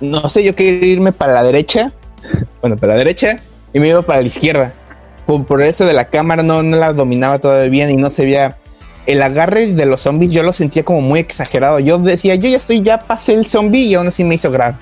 no 0.00 0.28
sé, 0.28 0.44
yo 0.44 0.54
quería 0.54 0.88
irme 0.88 1.12
para 1.12 1.32
la 1.32 1.42
derecha, 1.42 1.92
bueno, 2.60 2.76
para 2.76 2.94
la 2.94 2.98
derecha, 2.98 3.38
y 3.72 3.80
me 3.80 3.88
iba 3.88 4.02
para 4.02 4.20
la 4.20 4.26
izquierda. 4.26 4.72
Por, 5.26 5.46
por 5.46 5.62
eso 5.62 5.84
de 5.84 5.92
la 5.92 6.06
cámara 6.06 6.42
no, 6.42 6.62
no 6.62 6.76
la 6.76 6.92
dominaba 6.92 7.38
todavía 7.38 7.70
bien 7.70 7.90
y 7.90 7.96
no 7.96 8.10
se 8.10 8.24
veía 8.24 8.56
el 9.06 9.22
agarre 9.22 9.68
de 9.68 9.86
los 9.86 10.02
zombies, 10.02 10.30
yo 10.30 10.42
lo 10.42 10.52
sentía 10.52 10.84
como 10.84 11.00
muy 11.00 11.20
exagerado. 11.20 11.78
Yo 11.78 11.98
decía, 11.98 12.34
yo 12.34 12.48
ya 12.48 12.56
estoy, 12.56 12.82
ya 12.82 12.98
pasé 12.98 13.34
el 13.34 13.46
zombie 13.46 13.82
y 13.82 13.94
aún 13.94 14.08
así 14.08 14.24
me 14.24 14.34
hizo 14.34 14.50
grave. 14.50 14.76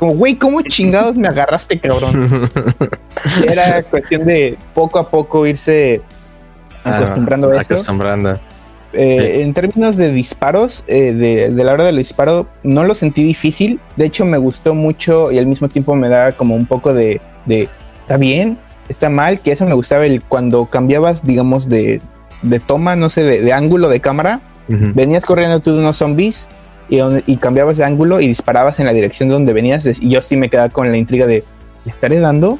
Como, 0.00 0.14
güey, 0.14 0.36
¿cómo 0.36 0.62
chingados 0.62 1.18
me 1.18 1.28
agarraste, 1.28 1.78
cabrón? 1.78 2.48
Era 3.46 3.82
cuestión 3.82 4.24
de 4.24 4.56
poco 4.72 4.98
a 4.98 5.06
poco 5.06 5.46
irse 5.46 6.00
acostumbrando 6.82 7.50
ah, 7.50 7.58
a 7.58 7.60
esto. 7.60 7.74
Acostumbrando. 7.74 8.40
Eh, 8.94 9.34
sí. 9.34 9.42
En 9.42 9.52
términos 9.52 9.98
de 9.98 10.10
disparos, 10.10 10.84
eh, 10.88 11.12
de, 11.12 11.50
de, 11.50 11.64
la 11.64 11.74
hora 11.74 11.84
del 11.84 11.98
disparo, 11.98 12.48
no 12.62 12.84
lo 12.84 12.94
sentí 12.94 13.22
difícil. 13.22 13.78
De 13.96 14.06
hecho, 14.06 14.24
me 14.24 14.38
gustó 14.38 14.74
mucho 14.74 15.30
y 15.32 15.38
al 15.38 15.46
mismo 15.46 15.68
tiempo 15.68 15.94
me 15.94 16.08
da 16.08 16.32
como 16.32 16.54
un 16.54 16.64
poco 16.64 16.94
de, 16.94 17.20
de 17.44 17.68
¿está 18.00 18.16
bien? 18.16 18.56
¿Está 18.88 19.10
mal? 19.10 19.40
Que 19.40 19.52
eso 19.52 19.66
me 19.66 19.74
gustaba 19.74 20.06
el 20.06 20.24
cuando 20.24 20.64
cambiabas, 20.64 21.24
digamos, 21.24 21.68
de, 21.68 22.00
de 22.40 22.58
toma, 22.58 22.96
no 22.96 23.10
sé, 23.10 23.22
de, 23.22 23.42
de 23.42 23.52
ángulo 23.52 23.90
de 23.90 24.00
cámara. 24.00 24.40
Uh 24.66 24.72
-huh. 24.72 24.94
Venías 24.94 25.26
corriendo 25.26 25.60
tú 25.60 25.74
de 25.74 25.80
unos 25.80 25.98
zombies 25.98 26.48
y, 26.90 27.36
cambiabas 27.36 27.76
de 27.76 27.84
ángulo 27.84 28.20
y 28.20 28.26
disparabas 28.26 28.80
en 28.80 28.86
la 28.86 28.92
dirección 28.92 29.28
donde 29.28 29.52
venías. 29.52 29.86
Y 29.86 30.10
yo 30.10 30.20
sí 30.20 30.36
me 30.36 30.50
quedaba 30.50 30.68
con 30.68 30.90
la 30.90 30.96
intriga 30.96 31.26
de, 31.26 31.44
¿le 31.84 31.90
estaré 31.90 32.18
dando? 32.18 32.58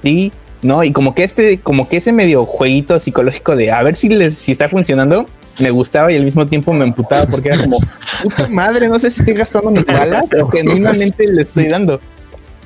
Sí, 0.00 0.32
no, 0.62 0.84
y 0.84 0.92
como 0.92 1.14
que 1.14 1.24
este, 1.24 1.58
como 1.58 1.88
que 1.88 1.96
ese 1.96 2.12
medio 2.12 2.46
jueguito 2.46 2.98
psicológico 3.00 3.56
de 3.56 3.72
a 3.72 3.82
ver 3.82 3.96
si 3.96 4.52
está 4.52 4.68
funcionando, 4.68 5.26
me 5.58 5.70
gustaba 5.70 6.12
y 6.12 6.16
al 6.16 6.24
mismo 6.24 6.46
tiempo 6.46 6.72
me 6.72 6.84
emputaba 6.84 7.26
porque 7.26 7.48
era 7.48 7.58
como, 7.58 7.78
puta 8.22 8.48
madre, 8.48 8.88
no 8.88 8.98
sé 8.98 9.10
si 9.10 9.20
estoy 9.20 9.34
gastando 9.34 9.70
mis 9.70 9.84
balas 9.84 10.24
o 10.40 10.48
genuinamente 10.48 11.26
le 11.26 11.42
estoy 11.42 11.66
dando. 11.66 12.00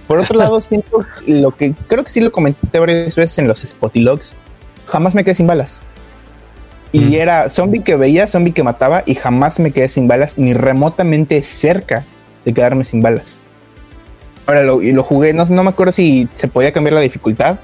Por 0.06 0.20
otro 0.20 0.38
lado, 0.38 0.60
siento 0.60 1.00
lo 1.26 1.50
que 1.56 1.74
creo 1.88 2.04
que 2.04 2.10
sí 2.10 2.20
lo 2.20 2.30
comenté 2.30 2.78
varias 2.78 3.16
veces 3.16 3.38
en 3.38 3.48
los 3.48 3.58
Spotilogs, 3.60 4.36
jamás 4.86 5.14
me 5.14 5.24
quedé 5.24 5.34
sin 5.34 5.46
balas. 5.46 5.82
Y 6.97 7.16
era 7.16 7.51
zombie 7.51 7.82
que 7.82 7.97
veía, 7.97 8.26
zombie 8.26 8.53
que 8.53 8.62
mataba 8.62 9.03
y 9.05 9.14
jamás 9.14 9.59
me 9.59 9.70
quedé 9.70 9.88
sin 9.88 10.09
balas, 10.09 10.38
ni 10.38 10.55
remotamente 10.55 11.42
cerca 11.42 12.05
de 12.44 12.55
quedarme 12.55 12.84
sin 12.84 13.03
balas. 13.03 13.42
Ahora 14.47 14.62
lo, 14.62 14.80
y 14.80 14.92
lo 14.92 15.03
jugué, 15.03 15.32
no, 15.32 15.44
no 15.44 15.62
me 15.62 15.70
acuerdo 15.70 15.92
si 15.92 16.28
se 16.32 16.49
podía 16.49 16.72
cambiar 16.72 16.94
la 16.94 17.01
dificultad. 17.01 17.59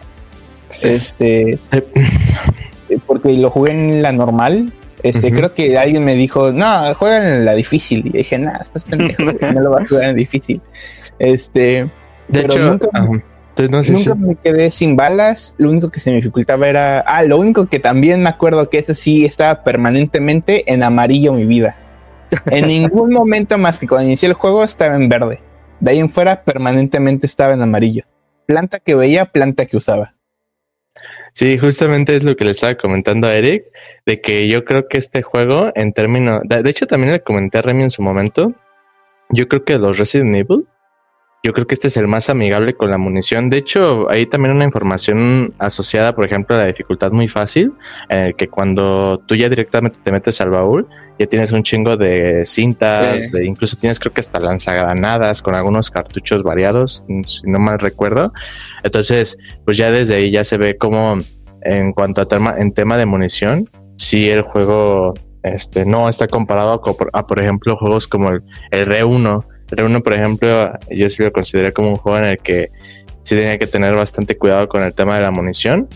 Este. 0.81 1.59
Porque 3.07 3.33
lo 3.35 3.51
jugué 3.51 3.73
en 3.73 4.03
la 4.03 4.13
normal. 4.13 4.73
Este, 5.03 5.29
uh 5.29 5.31
-huh. 5.31 5.37
creo 5.37 5.55
que 5.55 5.79
alguien 5.79 6.05
me 6.05 6.15
dijo, 6.15 6.53
no, 6.53 6.95
juega 6.95 7.37
en 7.37 7.45
la 7.45 7.55
difícil. 7.55 8.07
Y 8.07 8.11
dije, 8.11 8.39
nah, 8.39 8.59
estás 8.61 8.85
pendejo, 8.91 9.23
no 9.23 9.61
lo 9.61 9.71
vas 9.71 9.85
a 9.85 9.89
jugar 9.89 10.09
en 10.09 10.17
difícil. 10.17 10.61
Este. 11.19 11.89
De 12.29 12.41
hecho, 12.41 12.59
nunca, 12.59 12.89
uh 13.01 13.07
-huh. 13.07 13.23
No 13.71 13.85
sé 13.85 13.93
Nunca 13.93 14.15
si... 14.15 14.19
me 14.19 14.37
quedé 14.37 14.71
sin 14.71 14.97
balas. 14.97 15.55
Lo 15.59 15.71
único 15.71 15.91
que 15.91 16.01
se 16.01 16.11
me 16.11 16.17
dificultaba 16.17 16.69
era. 16.69 17.01
Ah, 17.01 17.23
lo 17.23 17.39
único 17.39 17.67
que 17.67 17.79
también 17.79 18.23
me 18.23 18.29
acuerdo 18.29 18.71
que 18.71 18.79
ese 18.79 18.95
sí 18.95 19.25
estaba 19.25 19.63
permanentemente 19.63 20.73
en 20.73 20.83
amarillo 20.83 21.33
mi 21.33 21.45
vida. 21.45 21.77
En 22.47 22.67
ningún 22.67 23.13
momento 23.13 23.59
más 23.59 23.79
que 23.79 23.87
cuando 23.87 24.07
inicié 24.07 24.29
el 24.29 24.35
juego 24.35 24.65
estaba 24.65 24.97
en 24.97 25.09
verde. 25.09 25.41
De 25.81 25.91
ahí 25.91 25.99
en 25.99 26.09
fuera 26.09 26.45
permanentemente 26.45 27.27
estaba 27.27 27.53
en 27.53 27.63
amarillo. 27.63 28.05
Planta 28.47 28.81
que 28.81 28.95
veía, 28.95 29.27
planta 29.27 29.67
que 29.67 29.77
usaba. 29.77 30.15
Sí, 31.35 31.59
justamente 31.59 32.15
es 32.15 32.25
lo 32.25 32.37
que 32.37 32.45
le 32.45 32.51
estaba 32.51 32.75
comentando 32.75 33.27
a 33.27 33.35
Eric, 33.35 33.65
de 34.05 34.21
que 34.21 34.49
yo 34.49 34.65
creo 34.65 34.87
que 34.89 34.99
este 34.99 35.23
juego, 35.23 35.73
en 35.75 35.93
términos, 35.93 36.41
de, 36.45 36.63
de 36.63 36.71
hecho 36.71 36.87
también 36.87 37.13
le 37.13 37.23
comenté 37.23 37.59
a 37.59 37.63
Remy 37.63 37.85
en 37.85 37.91
su 37.91 38.03
momento, 38.03 38.53
yo 39.31 39.49
creo 39.49 39.65
que 39.65 39.79
los 39.79 39.99
Resident 39.99 40.37
Evil 40.37 40.67
yo 41.45 41.53
creo 41.53 41.67
que 41.67 41.75
este 41.75 41.89
es 41.89 41.97
el 41.97 42.07
más 42.07 42.31
amigable 42.31 42.75
con 42.75 42.91
la 42.91 42.99
munición. 42.99 43.51
De 43.51 43.59
hecho, 43.59 44.09
hay 44.09 44.27
también 44.27 44.55
una 44.55 44.65
información 44.65 45.53
asociada, 45.59 46.15
por 46.15 46.25
ejemplo, 46.25 46.55
a 46.55 46.61
la 46.61 46.67
dificultad 46.67 47.11
muy 47.11 47.27
fácil, 47.27 47.73
en 48.11 48.27
el 48.27 48.37
que 48.37 48.47
cuando 48.47 49.21
tú 49.27 49.35
ya 49.35 49.49
directamente 49.49 49.99
te 50.01 50.13
metes 50.13 50.41
al 50.41 50.51
baúl, 50.51 50.87
ya 51.19 51.27
tienes 51.27 51.51
un 51.51 51.65
chingo 51.65 51.97
de 51.97 52.45
cintas, 52.45 53.33
de 53.33 53.45
incluso 53.45 53.77
tienes 53.77 53.99
creo 53.99 54.13
que 54.13 54.21
hasta 54.21 54.39
lanzagranadas 54.39 55.43
con 55.43 55.57
algunos 55.57 55.91
cartuchos 55.91 56.45
variados, 56.45 57.05
si 57.25 57.51
no 57.51 57.59
mal 57.59 57.81
recuerdo. 57.81 58.33
Entonces, 58.85 59.37
pues 59.65 59.77
ya 59.77 59.91
desde 59.91 60.15
ahí 60.15 60.31
ya 60.31 60.45
se 60.45 60.59
ve 60.59 60.79
como 60.79 61.19
en 61.63 61.93
cuanto 61.93 62.21
a 62.21 62.29
tema, 62.29 62.55
en 62.57 62.73
tema 62.73 62.97
de 62.97 63.07
munición, 63.07 63.69
si 63.97 64.31
el 64.31 64.43
juego 64.43 65.15
este, 65.43 65.85
no 65.85 66.09
está 66.09 66.29
comparado 66.29 66.81
a, 67.13 67.27
por 67.27 67.41
ejemplo, 67.43 67.77
juegos 67.77 68.07
como 68.07 68.31
el, 68.31 68.45
el 68.71 68.87
Re 68.87 69.03
1 69.03 69.45
pero 69.75 69.87
uno, 69.87 70.03
por 70.03 70.13
ejemplo, 70.13 70.71
yo 70.91 71.09
sí 71.09 71.23
lo 71.23 71.33
consideré 71.33 71.73
como 71.73 71.89
un 71.89 71.97
juego 71.97 72.19
en 72.19 72.25
el 72.25 72.39
que 72.39 72.71
sí 73.23 73.35
tenía 73.35 73.57
que 73.57 73.67
tener 73.67 73.95
bastante 73.95 74.37
cuidado 74.37 74.69
con 74.69 74.83
el 74.83 74.93
tema 74.93 75.17
de 75.17 75.23
la 75.23 75.31
munición. 75.31 75.89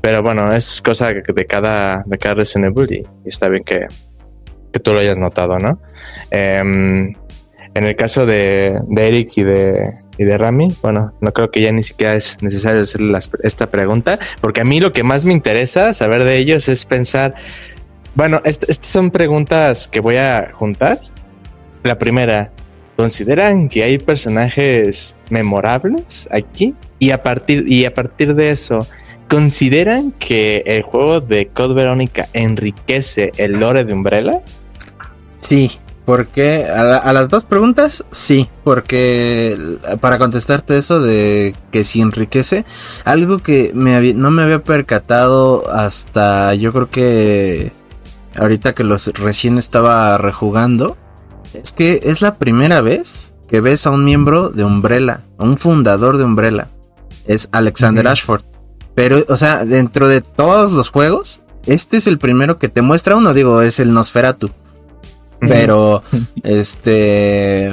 Pero 0.00 0.22
bueno, 0.22 0.46
eso 0.52 0.72
es 0.72 0.80
cosa 0.80 1.12
de 1.12 1.46
cada, 1.46 2.04
de 2.06 2.16
cada 2.16 2.36
Resident 2.36 2.78
Evil 2.78 3.04
y, 3.24 3.28
está 3.28 3.48
bien 3.48 3.64
que, 3.64 3.88
que, 4.72 4.78
tú 4.78 4.92
lo 4.92 5.00
hayas 5.00 5.18
notado, 5.18 5.58
¿no? 5.58 5.80
Em, 6.30 7.12
en 7.74 7.84
el 7.84 7.96
caso 7.96 8.24
de, 8.24 8.78
de, 8.86 9.08
Eric 9.08 9.30
y 9.34 9.42
de, 9.42 9.90
y 10.16 10.22
de 10.22 10.38
Rami, 10.38 10.72
bueno, 10.80 11.12
no 11.20 11.32
creo 11.32 11.50
que 11.50 11.60
ya 11.60 11.72
ni 11.72 11.82
siquiera 11.82 12.14
es 12.14 12.40
necesario 12.40 12.82
hacer 12.82 13.00
esta 13.42 13.68
pregunta, 13.68 14.20
porque 14.40 14.60
a 14.60 14.64
mí 14.64 14.78
lo 14.78 14.92
que 14.92 15.02
más 15.02 15.24
me 15.24 15.32
interesa 15.32 15.92
saber 15.92 16.22
de 16.22 16.36
ellos 16.36 16.68
es 16.68 16.84
pensar, 16.84 17.34
bueno, 18.14 18.40
estas 18.44 18.76
son 18.76 19.10
preguntas 19.10 19.88
que 19.88 19.98
voy 19.98 20.18
a 20.18 20.52
juntar. 20.54 21.00
La 21.82 21.98
primera, 21.98 22.52
¿Consideran 22.98 23.68
que 23.68 23.84
hay 23.84 23.96
personajes 23.96 25.16
memorables 25.30 26.28
aquí? 26.32 26.74
Y 26.98 27.12
a 27.12 27.22
partir, 27.22 27.64
y 27.70 27.84
a 27.84 27.94
partir 27.94 28.34
de 28.34 28.50
eso, 28.50 28.84
¿consideran 29.28 30.10
que 30.18 30.64
el 30.66 30.82
juego 30.82 31.20
de 31.20 31.46
Code 31.46 31.74
Verónica 31.74 32.28
enriquece 32.32 33.30
el 33.36 33.60
lore 33.60 33.84
de 33.84 33.92
Umbrella? 33.92 34.42
Sí, 35.40 35.78
porque 36.06 36.64
a, 36.64 37.12
las 37.12 37.28
dos 37.28 37.44
preguntas, 37.44 38.04
sí, 38.10 38.48
porque 38.64 39.56
para 40.00 40.18
contestarte 40.18 40.76
eso 40.76 41.00
de 41.00 41.54
que 41.70 41.84
si 41.84 42.00
enriquece, 42.00 42.64
algo 43.04 43.38
que 43.38 43.70
no 43.74 44.32
me 44.32 44.42
había 44.42 44.64
percatado 44.64 45.70
hasta 45.70 46.52
yo 46.56 46.72
creo 46.72 46.90
que 46.90 47.70
ahorita 48.34 48.74
que 48.74 48.82
los 48.82 49.06
recién 49.20 49.56
estaba 49.56 50.18
rejugando, 50.18 50.96
es 51.54 51.72
que 51.72 52.00
es 52.04 52.22
la 52.22 52.36
primera 52.38 52.80
vez 52.80 53.34
que 53.48 53.60
ves 53.60 53.86
a 53.86 53.90
un 53.90 54.04
miembro 54.04 54.50
de 54.50 54.64
Umbrella, 54.64 55.22
un 55.38 55.58
fundador 55.58 56.18
de 56.18 56.24
Umbrella. 56.24 56.68
Es 57.26 57.48
Alexander 57.52 58.06
Ashford. 58.06 58.42
Pero, 58.94 59.24
o 59.28 59.36
sea, 59.36 59.64
dentro 59.64 60.08
de 60.08 60.20
todos 60.20 60.72
los 60.72 60.90
juegos, 60.90 61.40
este 61.66 61.96
es 61.96 62.06
el 62.06 62.18
primero 62.18 62.58
que 62.58 62.68
te 62.68 62.82
muestra 62.82 63.16
uno, 63.16 63.32
digo, 63.32 63.62
es 63.62 63.80
el 63.80 63.92
Nosferatu. 63.92 64.50
Pero, 65.40 66.02
este, 66.42 67.72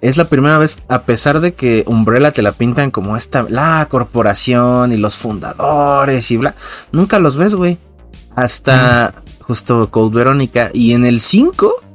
es 0.00 0.16
la 0.16 0.28
primera 0.28 0.58
vez, 0.58 0.78
a 0.88 1.02
pesar 1.02 1.40
de 1.40 1.54
que 1.54 1.84
Umbrella 1.86 2.30
te 2.30 2.42
la 2.42 2.52
pintan 2.52 2.90
como 2.90 3.16
esta, 3.16 3.46
la 3.48 3.86
corporación 3.90 4.92
y 4.92 4.96
los 4.96 5.16
fundadores 5.16 6.30
y 6.30 6.36
bla, 6.36 6.54
nunca 6.92 7.18
los 7.18 7.36
ves, 7.36 7.54
güey. 7.54 7.78
Hasta 8.34 9.14
justo 9.40 9.90
Code 9.90 10.14
Verónica. 10.14 10.70
Y 10.74 10.92
en 10.92 11.06
el 11.06 11.20
5 11.20 11.85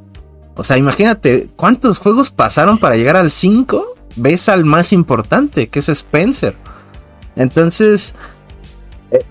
o 0.62 0.64
sea, 0.64 0.78
imagínate 0.78 1.49
cuántos 1.55 1.97
juegos 1.97 2.30
pasaron 2.30 2.78
para 2.78 2.95
llegar 2.95 3.16
al 3.16 3.32
5. 3.32 3.95
Ves 4.16 4.47
al 4.47 4.64
más 4.64 4.93
importante, 4.93 5.70
que 5.70 5.80
es 5.80 5.89
Spencer. 5.89 6.55
Entonces, 7.36 8.14
eh, 9.09 9.26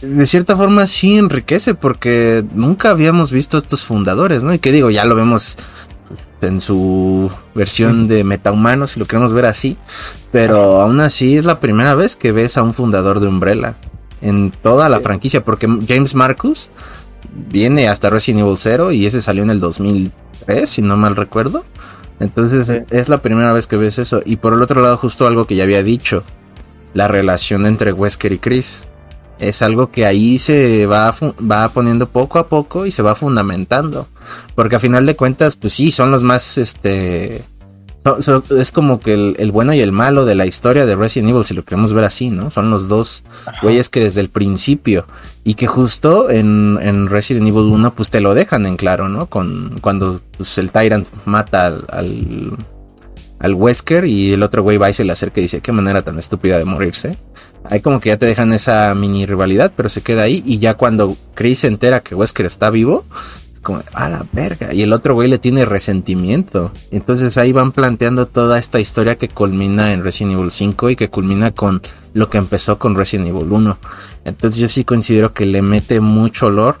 de 0.00 0.24
cierta 0.24 0.56
forma 0.56 0.86
sí 0.86 1.18
enriquece 1.18 1.74
porque 1.74 2.42
nunca 2.54 2.88
habíamos 2.88 3.30
visto 3.30 3.58
estos 3.58 3.84
fundadores, 3.84 4.42
¿no? 4.42 4.54
Y 4.54 4.58
que 4.58 4.72
digo, 4.72 4.88
ya 4.88 5.04
lo 5.04 5.14
vemos 5.14 5.58
en 6.40 6.62
su 6.62 7.30
versión 7.54 8.08
de 8.08 8.24
metahumano, 8.24 8.86
si 8.86 8.98
lo 8.98 9.04
queremos 9.04 9.34
ver 9.34 9.44
así. 9.44 9.76
Pero 10.32 10.80
aún 10.80 10.98
así 11.00 11.36
es 11.36 11.44
la 11.44 11.60
primera 11.60 11.94
vez 11.94 12.16
que 12.16 12.32
ves 12.32 12.56
a 12.56 12.62
un 12.62 12.72
fundador 12.72 13.20
de 13.20 13.26
Umbrella 13.26 13.76
en 14.22 14.48
toda 14.48 14.88
la 14.88 15.00
franquicia, 15.00 15.44
porque 15.44 15.68
James 15.86 16.14
Marcus 16.14 16.70
viene 17.50 17.86
hasta 17.86 18.08
Resident 18.08 18.46
Evil 18.46 18.56
0 18.56 18.92
y 18.92 19.04
ese 19.04 19.20
salió 19.20 19.42
en 19.42 19.50
el 19.50 19.60
2000 19.60 20.10
si 20.64 20.82
no 20.82 20.96
mal 20.96 21.16
recuerdo. 21.16 21.64
Entonces 22.20 22.84
es 22.90 23.08
la 23.08 23.22
primera 23.22 23.52
vez 23.52 23.66
que 23.66 23.76
ves 23.76 23.98
eso. 23.98 24.22
Y 24.24 24.36
por 24.36 24.52
el 24.52 24.62
otro 24.62 24.82
lado, 24.82 24.96
justo 24.98 25.26
algo 25.26 25.46
que 25.46 25.56
ya 25.56 25.64
había 25.64 25.82
dicho, 25.82 26.22
la 26.94 27.08
relación 27.08 27.66
entre 27.66 27.92
Wesker 27.92 28.32
y 28.32 28.38
Chris. 28.38 28.84
Es 29.38 29.62
algo 29.62 29.90
que 29.90 30.04
ahí 30.04 30.38
se 30.38 30.84
va, 30.84 31.14
va 31.50 31.68
poniendo 31.70 32.06
poco 32.10 32.38
a 32.38 32.46
poco 32.46 32.84
y 32.84 32.90
se 32.90 33.02
va 33.02 33.14
fundamentando. 33.14 34.06
Porque 34.54 34.76
a 34.76 34.80
final 34.80 35.06
de 35.06 35.16
cuentas, 35.16 35.56
pues 35.56 35.72
sí, 35.72 35.90
son 35.90 36.10
los 36.10 36.22
más 36.22 36.58
este 36.58 37.44
es 38.58 38.72
como 38.72 39.00
que 39.00 39.12
el, 39.12 39.52
bueno 39.52 39.74
y 39.74 39.80
el 39.80 39.92
malo 39.92 40.24
de 40.24 40.34
la 40.34 40.46
historia 40.46 40.86
de 40.86 40.96
Resident 40.96 41.30
Evil, 41.30 41.44
si 41.44 41.54
lo 41.54 41.64
queremos 41.64 41.92
ver 41.92 42.04
así, 42.04 42.30
¿no? 42.30 42.50
Son 42.50 42.70
los 42.70 42.88
dos 42.88 43.22
güeyes 43.62 43.90
que 43.90 44.00
desde 44.00 44.22
el 44.22 44.30
principio 44.30 45.06
y 45.44 45.54
que 45.54 45.66
justo 45.66 46.30
en, 46.30 47.06
Resident 47.08 47.46
Evil 47.46 47.64
1 47.64 47.94
pues 47.94 48.10
te 48.10 48.20
lo 48.20 48.34
dejan 48.34 48.64
en 48.66 48.76
claro, 48.76 49.08
¿no? 49.08 49.26
Con, 49.26 49.78
cuando 49.80 50.20
pues, 50.36 50.56
el 50.56 50.72
Tyrant 50.72 51.08
mata 51.26 51.66
al, 51.66 52.56
al, 53.38 53.54
Wesker 53.54 54.06
y 54.06 54.32
el 54.32 54.42
otro 54.42 54.62
güey 54.62 54.78
va 54.78 54.88
y 54.88 54.94
se 54.94 55.04
le 55.04 55.12
acerca 55.12 55.40
y 55.40 55.44
dice, 55.44 55.60
qué 55.60 55.72
manera 55.72 56.02
tan 56.02 56.18
estúpida 56.18 56.56
de 56.56 56.64
morirse. 56.64 57.18
Ahí 57.64 57.80
como 57.80 58.00
que 58.00 58.08
ya 58.08 58.16
te 58.16 58.24
dejan 58.24 58.54
esa 58.54 58.94
mini 58.94 59.26
rivalidad, 59.26 59.72
pero 59.76 59.90
se 59.90 60.00
queda 60.00 60.22
ahí 60.22 60.42
y 60.46 60.58
ya 60.58 60.74
cuando 60.74 61.16
Chris 61.34 61.60
se 61.60 61.66
entera 61.66 62.00
que 62.00 62.14
Wesker 62.14 62.46
está 62.46 62.70
vivo, 62.70 63.04
como, 63.62 63.82
a 63.92 64.08
la 64.08 64.26
verga. 64.32 64.72
Y 64.72 64.82
el 64.82 64.92
otro 64.92 65.14
güey 65.14 65.28
le 65.28 65.38
tiene 65.38 65.64
resentimiento. 65.64 66.72
Entonces 66.90 67.36
ahí 67.38 67.52
van 67.52 67.72
planteando 67.72 68.26
toda 68.26 68.58
esta 68.58 68.80
historia 68.80 69.16
que 69.16 69.28
culmina 69.28 69.92
en 69.92 70.02
Resident 70.02 70.38
Evil 70.38 70.52
5 70.52 70.90
y 70.90 70.96
que 70.96 71.10
culmina 71.10 71.52
con 71.52 71.82
lo 72.14 72.28
que 72.28 72.38
empezó 72.38 72.78
con 72.78 72.94
Resident 72.94 73.28
Evil 73.28 73.50
1. 73.50 73.78
Entonces 74.24 74.60
yo 74.60 74.68
sí 74.68 74.84
considero 74.84 75.32
que 75.32 75.46
le 75.46 75.62
mete 75.62 76.00
mucho 76.00 76.46
olor. 76.46 76.78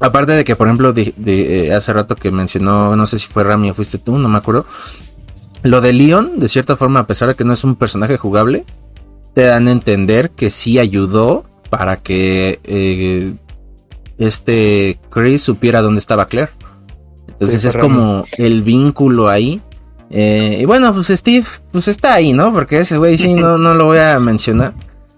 Aparte 0.00 0.32
de 0.32 0.44
que, 0.44 0.56
por 0.56 0.66
ejemplo, 0.66 0.94
eh, 0.96 1.72
hace 1.74 1.92
rato 1.92 2.16
que 2.16 2.30
mencionó, 2.30 2.96
no 2.96 3.06
sé 3.06 3.18
si 3.18 3.26
fue 3.26 3.44
Rami 3.44 3.70
o 3.70 3.74
fuiste 3.74 3.98
tú, 3.98 4.16
no 4.16 4.28
me 4.28 4.38
acuerdo. 4.38 4.64
Lo 5.62 5.82
de 5.82 5.92
Leon, 5.92 6.40
de 6.40 6.48
cierta 6.48 6.74
forma, 6.76 7.00
a 7.00 7.06
pesar 7.06 7.28
de 7.28 7.34
que 7.34 7.44
no 7.44 7.52
es 7.52 7.64
un 7.64 7.74
personaje 7.74 8.16
jugable, 8.16 8.64
te 9.34 9.42
dan 9.42 9.68
a 9.68 9.72
entender 9.72 10.30
que 10.30 10.50
sí 10.50 10.78
ayudó 10.78 11.44
para 11.68 11.98
que 11.98 12.60
eh, 12.64 13.34
este 14.20 15.00
Chris 15.08 15.42
supiera 15.42 15.82
dónde 15.82 15.98
estaba 15.98 16.26
Claire. 16.26 16.52
Entonces 17.26 17.64
es 17.64 17.76
como 17.76 18.24
el 18.36 18.62
vínculo 18.62 19.28
ahí. 19.28 19.60
Eh, 20.10 20.58
y 20.60 20.64
bueno, 20.64 20.92
pues 20.92 21.08
Steve, 21.08 21.46
pues 21.72 21.88
está 21.88 22.14
ahí, 22.14 22.32
¿no? 22.32 22.52
Porque 22.52 22.80
ese 22.80 22.98
güey 22.98 23.16
sí 23.16 23.34
no, 23.34 23.56
no 23.56 23.74
lo 23.74 23.86
voy 23.86 23.98
a 23.98 24.18
mencionar. 24.20 24.74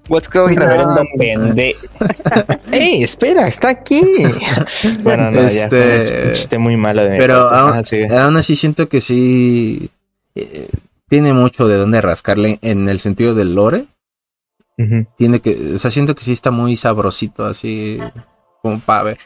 What's 0.09 0.28
going 0.28 0.59
on? 0.59 1.57
¡Ey, 2.72 3.03
espera! 3.03 3.48
¡Está 3.48 3.70
aquí! 3.70 4.03
bueno, 5.03 5.30
no, 5.32 5.40
este... 5.40 6.34
ya 6.34 6.59
muy 6.59 6.76
malo 6.76 7.03
de 7.05 7.16
Pero 7.18 7.48
aún, 7.48 8.36
así 8.36 8.57
siento 8.57 8.88
que 8.88 9.00
sí 9.00 9.90
eh, 10.34 10.68
tiene 11.09 11.32
mucho 11.32 11.66
de 11.66 11.76
dónde 11.76 12.00
rascarle 12.00 12.59
en 12.62 12.88
el 12.88 13.00
sentido 13.00 13.34
del 13.34 13.55
lore. 13.55 13.86
Tiene 15.16 15.38
que, 15.38 15.74
o 15.76 15.78
sea, 15.78 15.92
siento 15.92 16.16
que 16.16 16.24
sí 16.24 16.32
está 16.32 16.50
muy 16.50 16.76
sabrosito 16.76 17.46
así 17.46 18.00
como 18.62 18.78
para 18.80 19.02
ver. 19.02 19.18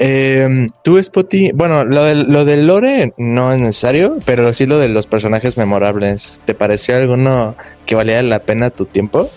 Eh, 0.00 0.68
tú, 0.84 1.02
Spotty, 1.02 1.50
bueno, 1.52 1.84
lo 1.84 2.04
del, 2.04 2.30
lo 2.30 2.44
del 2.44 2.66
lore 2.66 3.14
no 3.16 3.52
es 3.52 3.58
necesario, 3.58 4.18
pero 4.24 4.52
sí 4.52 4.66
lo 4.66 4.78
de 4.78 4.88
los 4.88 5.06
personajes 5.06 5.56
memorables. 5.56 6.42
¿Te 6.44 6.54
pareció 6.54 6.96
alguno 6.96 7.56
que 7.86 7.94
valía 7.96 8.22
la 8.22 8.40
pena 8.40 8.70
tu 8.70 8.86
tiempo? 8.86 9.28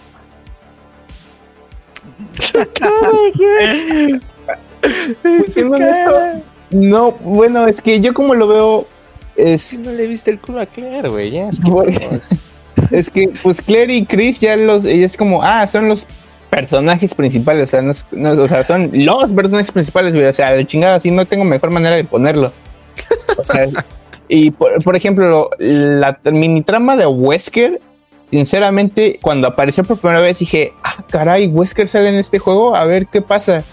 no, 6.72 7.12
bueno, 7.12 7.68
es 7.68 7.82
que 7.82 8.00
yo 8.00 8.14
como 8.14 8.36
lo 8.36 8.48
veo 8.48 8.88
es... 9.36 9.80
No 9.80 9.92
le 9.92 10.08
viste 10.08 10.32
el 10.32 10.40
culo 10.40 10.62
a 10.62 10.66
Claire, 10.66 11.10
güey, 11.10 11.38
es 11.38 11.60
que... 11.60 12.20
es 12.92 13.10
que, 13.10 13.30
pues 13.42 13.62
Claire 13.62 13.96
y 13.96 14.06
Chris 14.06 14.40
ya 14.40 14.56
los, 14.56 14.86
ella 14.86 15.06
es 15.06 15.18
como, 15.18 15.42
ah, 15.44 15.66
son 15.66 15.88
los 15.88 16.06
personajes 16.52 17.16
principales, 17.16 17.64
o 17.64 17.68
sea, 17.68 17.82
no, 18.12 18.32
o 18.44 18.48
sea, 18.48 18.64
son 18.66 18.92
los 18.94 19.32
personajes 19.32 19.72
principales, 19.72 20.14
O 20.14 20.34
sea, 20.34 20.52
de 20.52 20.68
chingada, 20.68 20.96
así 20.96 21.10
no 21.10 21.26
tengo 21.26 21.46
mejor 21.46 21.72
manera 21.72 21.96
de 21.96 22.04
ponerlo. 22.04 22.52
O 23.38 23.44
sea, 23.44 23.68
y 24.28 24.52
por, 24.52 24.96
ejemplo, 24.96 25.50
la 25.58 26.20
mini 26.32 26.62
trama 26.62 26.98
de 26.98 27.08
Wesker, 27.08 27.82
sinceramente, 28.30 29.18
cuando 29.22 29.48
apareció 29.48 29.86
por 29.86 29.98
primera 29.98 30.20
vez 30.20 30.40
dije, 30.40 30.74
ah, 30.84 31.04
caray, 31.10 31.48
Wesker 31.48 31.88
sale 31.88 32.10
en 32.10 32.16
este 32.16 32.38
juego, 32.38 32.76
a 32.76 32.84
ver 32.86 33.08
qué 33.08 33.22
pasa. 33.22 33.64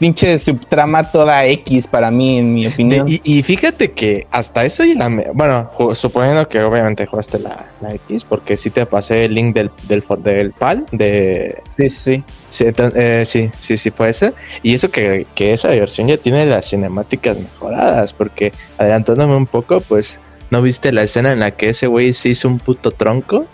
Pinche 0.00 0.38
subtrama 0.38 1.04
toda 1.04 1.46
X 1.46 1.86
para 1.86 2.10
mí, 2.10 2.38
en 2.38 2.54
mi 2.54 2.66
opinión. 2.66 3.06
Y, 3.06 3.42
fíjate 3.42 3.92
que 3.92 4.26
hasta 4.30 4.64
eso 4.64 4.82
y 4.82 4.94
la. 4.94 5.08
Bueno, 5.34 5.70
suponiendo 5.94 6.48
que 6.48 6.60
obviamente 6.60 7.06
jugaste 7.06 7.38
la, 7.38 7.66
X, 8.08 8.24
porque 8.24 8.56
sí 8.56 8.70
te 8.70 8.86
pasé 8.86 9.26
el 9.26 9.34
link 9.34 9.54
del, 9.54 9.70
del, 9.86 10.02
del 10.24 10.52
PAL, 10.52 10.86
de. 10.90 11.62
Sí, 11.76 11.90
sí. 11.90 12.24
Sí, 12.48 12.64
eh, 12.96 13.22
sí, 13.26 13.50
sí, 13.60 13.76
sí, 13.76 13.90
puede 13.90 14.14
ser. 14.14 14.34
Y 14.62 14.74
eso 14.74 14.90
que, 14.90 15.26
que 15.34 15.52
esa 15.52 15.68
versión 15.68 16.08
ya 16.08 16.16
tiene 16.16 16.46
las 16.46 16.70
cinemáticas 16.70 17.38
mejoradas, 17.38 18.12
porque 18.12 18.52
adelantándome 18.78 19.36
un 19.36 19.46
poco, 19.46 19.80
pues. 19.80 20.20
¿No 20.50 20.62
viste 20.62 20.90
la 20.90 21.04
escena 21.04 21.30
en 21.30 21.38
la 21.38 21.52
que 21.52 21.68
ese 21.68 21.86
güey 21.86 22.12
se 22.12 22.30
hizo 22.30 22.48
un 22.48 22.58
puto 22.58 22.90
tronco? 22.90 23.46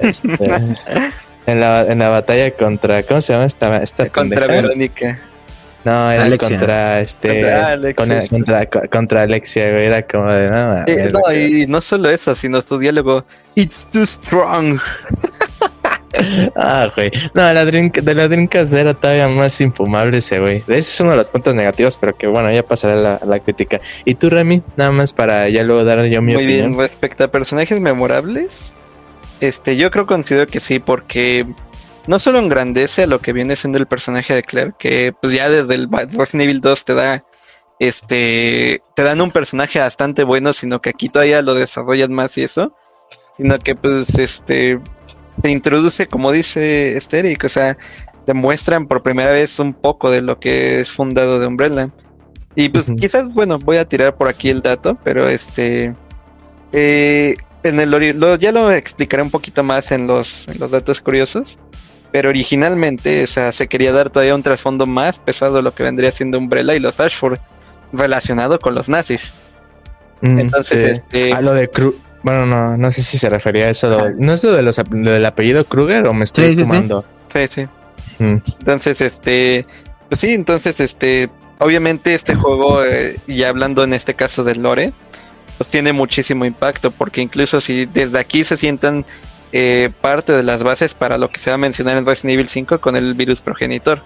Este, 0.00 0.28
en, 1.46 1.60
la, 1.60 1.80
en 1.90 1.98
la 1.98 2.10
batalla 2.10 2.50
contra. 2.50 3.02
¿Cómo 3.04 3.22
se 3.22 3.32
llama 3.32 3.46
esta? 3.46 3.82
esta 3.82 4.10
contra 4.10 4.46
Verónica. 4.46 5.18
No, 5.84 6.10
era 6.10 6.36
contra 6.36 7.00
este. 7.00 7.28
Contra 7.28 7.72
Alexia. 7.72 8.68
contra, 8.90 9.22
Alexia, 9.22 9.68
Era 9.68 10.02
como 10.02 10.32
de 10.32 10.50
nada. 10.50 10.84
Eh, 10.86 11.10
no, 11.12 11.32
y 11.32 11.66
no 11.66 11.80
solo 11.80 12.10
eso, 12.10 12.34
sino 12.34 12.60
su 12.60 12.78
diálogo. 12.78 13.24
It's 13.54 13.88
too 13.90 14.06
strong. 14.06 14.78
ah, 16.56 16.90
güey. 16.94 17.10
No, 17.34 17.52
la 17.52 17.64
de 17.64 18.14
la 18.14 18.28
Dreamcast 18.28 18.74
era 18.74 18.94
todavía 18.94 19.28
más 19.28 19.60
infumable 19.60 20.18
ese 20.18 20.38
güey. 20.38 20.58
Ese 20.68 20.78
es 20.78 21.00
uno 21.00 21.12
de 21.12 21.16
los 21.16 21.30
puntos 21.30 21.54
negativos, 21.54 21.96
pero 21.96 22.16
que 22.16 22.26
bueno, 22.26 22.52
ya 22.52 22.62
pasará 22.62 22.96
la, 22.96 23.20
la 23.24 23.40
crítica. 23.40 23.80
¿Y 24.04 24.14
tú, 24.14 24.28
Remy? 24.28 24.62
Nada 24.76 24.90
más 24.90 25.12
para 25.12 25.48
ya 25.48 25.62
luego 25.62 25.84
dar 25.84 26.04
yo 26.04 26.20
mi 26.20 26.34
opinión. 26.34 26.36
Muy 26.36 26.46
bien, 26.46 26.78
respecto 26.78 27.24
a 27.24 27.28
personajes 27.28 27.80
memorables, 27.80 28.74
este, 29.40 29.76
yo 29.76 29.90
creo 29.90 30.06
considero 30.06 30.46
que 30.46 30.60
sí, 30.60 30.78
porque 30.78 31.46
no 32.06 32.18
solo 32.18 32.38
engrandece 32.38 33.04
a 33.04 33.06
lo 33.06 33.20
que 33.20 33.32
viene 33.32 33.56
siendo 33.56 33.78
el 33.78 33.86
personaje 33.86 34.34
de 34.34 34.42
Claire, 34.42 34.72
que 34.78 35.12
pues 35.20 35.32
ya 35.32 35.48
desde 35.48 35.74
el 35.74 35.88
Resident 35.90 36.42
Evil 36.42 36.60
2 36.60 36.84
te 36.84 36.94
da 36.94 37.24
este 37.78 38.82
te 38.94 39.02
dan 39.02 39.20
un 39.20 39.30
personaje 39.30 39.78
bastante 39.78 40.24
bueno, 40.24 40.52
sino 40.52 40.80
que 40.80 40.90
aquí 40.90 41.08
todavía 41.08 41.42
lo 41.42 41.54
desarrollas 41.54 42.10
más 42.10 42.36
y 42.38 42.42
eso, 42.42 42.74
sino 43.36 43.58
que 43.58 43.74
pues 43.74 44.08
este 44.18 44.80
te 45.42 45.50
introduce, 45.50 46.06
como 46.06 46.32
dice 46.32 46.96
Esteric, 46.96 47.44
o 47.44 47.48
sea, 47.48 47.78
te 48.26 48.34
muestran 48.34 48.86
por 48.86 49.02
primera 49.02 49.30
vez 49.30 49.58
un 49.58 49.72
poco 49.72 50.10
de 50.10 50.20
lo 50.20 50.38
que 50.38 50.80
es 50.80 50.90
fundado 50.90 51.40
de 51.40 51.46
Umbrella. 51.46 51.90
Y 52.54 52.68
pues 52.68 52.86
quizás, 52.98 53.32
bueno, 53.32 53.58
voy 53.58 53.78
a 53.78 53.86
tirar 53.86 54.16
por 54.16 54.28
aquí 54.28 54.50
el 54.50 54.60
dato, 54.60 54.98
pero 55.02 55.28
este 55.28 55.94
eh, 56.72 57.36
en 57.62 57.80
el 57.80 58.38
ya 58.38 58.52
lo 58.52 58.70
explicaré 58.70 59.22
un 59.22 59.30
poquito 59.30 59.62
más 59.62 59.92
en 59.92 60.06
los, 60.06 60.48
en 60.48 60.58
los 60.58 60.70
datos 60.70 61.00
curiosos. 61.00 61.58
Pero 62.12 62.28
originalmente, 62.28 63.22
o 63.22 63.26
sea, 63.26 63.52
se 63.52 63.68
quería 63.68 63.92
dar 63.92 64.10
todavía 64.10 64.34
un 64.34 64.42
trasfondo 64.42 64.86
más 64.86 65.20
pesado 65.20 65.56
de 65.56 65.62
lo 65.62 65.74
que 65.74 65.84
vendría 65.84 66.10
siendo 66.10 66.38
Umbrella 66.38 66.74
y 66.74 66.80
los 66.80 66.98
Ashford, 66.98 67.38
relacionado 67.92 68.58
con 68.58 68.74
los 68.74 68.88
nazis. 68.88 69.32
Mm, 70.20 70.38
Entonces, 70.40 70.84
este. 70.98 71.32
A 71.32 71.40
lo 71.40 71.54
de 71.54 71.68
Krug. 71.68 71.96
Bueno, 72.22 72.44
no, 72.46 72.76
no 72.76 72.92
sé 72.92 73.02
si 73.02 73.16
se 73.16 73.30
refería 73.30 73.66
a 73.66 73.70
eso. 73.70 73.88
¿No 74.18 74.34
es 74.34 74.44
lo, 74.44 74.52
de 74.52 74.62
los, 74.62 74.80
del 74.90 75.24
apellido 75.24 75.64
Kruger 75.64 76.06
o 76.06 76.12
me 76.12 76.24
estoy 76.24 76.56
tomando? 76.56 77.04
Sí, 77.32 77.46
sí. 77.48 77.68
Mm. 78.18 78.36
Entonces, 78.58 79.00
este. 79.00 79.66
Pues 80.08 80.20
sí, 80.20 80.34
entonces, 80.34 80.80
este. 80.80 81.30
Obviamente, 81.60 82.14
este 82.14 82.34
juego, 82.34 82.84
eh, 82.84 83.18
y 83.26 83.42
hablando 83.42 83.84
en 83.84 83.92
este 83.92 84.14
caso 84.14 84.44
del 84.44 84.62
Lore, 84.62 84.92
pues 85.58 85.68
tiene 85.68 85.92
muchísimo 85.92 86.46
impacto, 86.46 86.90
porque 86.90 87.20
incluso 87.20 87.60
si 87.60 87.84
desde 87.84 88.18
aquí 88.18 88.44
se 88.44 88.56
sientan 88.56 89.04
eh, 89.52 89.90
parte 90.00 90.32
de 90.32 90.42
las 90.42 90.62
bases 90.62 90.94
para 90.94 91.18
lo 91.18 91.30
que 91.30 91.38
se 91.38 91.50
va 91.50 91.54
a 91.54 91.58
mencionar 91.58 91.96
en 91.96 92.06
Resident 92.06 92.34
Evil 92.34 92.48
5 92.48 92.80
con 92.80 92.96
el 92.96 93.14
virus 93.14 93.40
progenitor. 93.42 94.02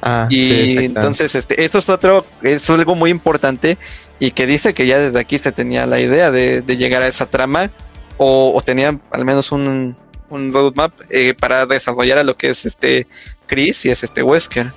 Ah, 0.00 0.28
y 0.30 0.84
entonces 0.84 1.34
este, 1.34 1.64
esto 1.64 1.78
es 1.78 1.88
otro, 1.88 2.24
es 2.42 2.70
algo 2.70 2.94
muy 2.94 3.10
importante 3.10 3.78
y 4.20 4.30
que 4.30 4.46
dice 4.46 4.72
que 4.72 4.86
ya 4.86 4.98
desde 4.98 5.18
aquí 5.18 5.38
se 5.38 5.50
tenía 5.50 5.86
la 5.86 5.98
idea 5.98 6.30
de, 6.30 6.62
llegar 6.62 7.02
a 7.02 7.08
esa 7.08 7.26
trama 7.26 7.70
o, 8.16 8.52
o 8.54 8.62
tenían 8.62 9.02
al 9.10 9.24
menos 9.24 9.50
un, 9.50 9.96
un 10.30 10.52
roadmap 10.52 10.92
eh, 11.10 11.34
para 11.34 11.66
desarrollar 11.66 12.18
a 12.18 12.22
lo 12.22 12.36
que 12.36 12.50
es 12.50 12.66
este 12.66 13.06
Chris 13.46 13.84
y 13.84 13.90
es 13.90 14.02
este 14.04 14.22
Wesker. 14.22 14.72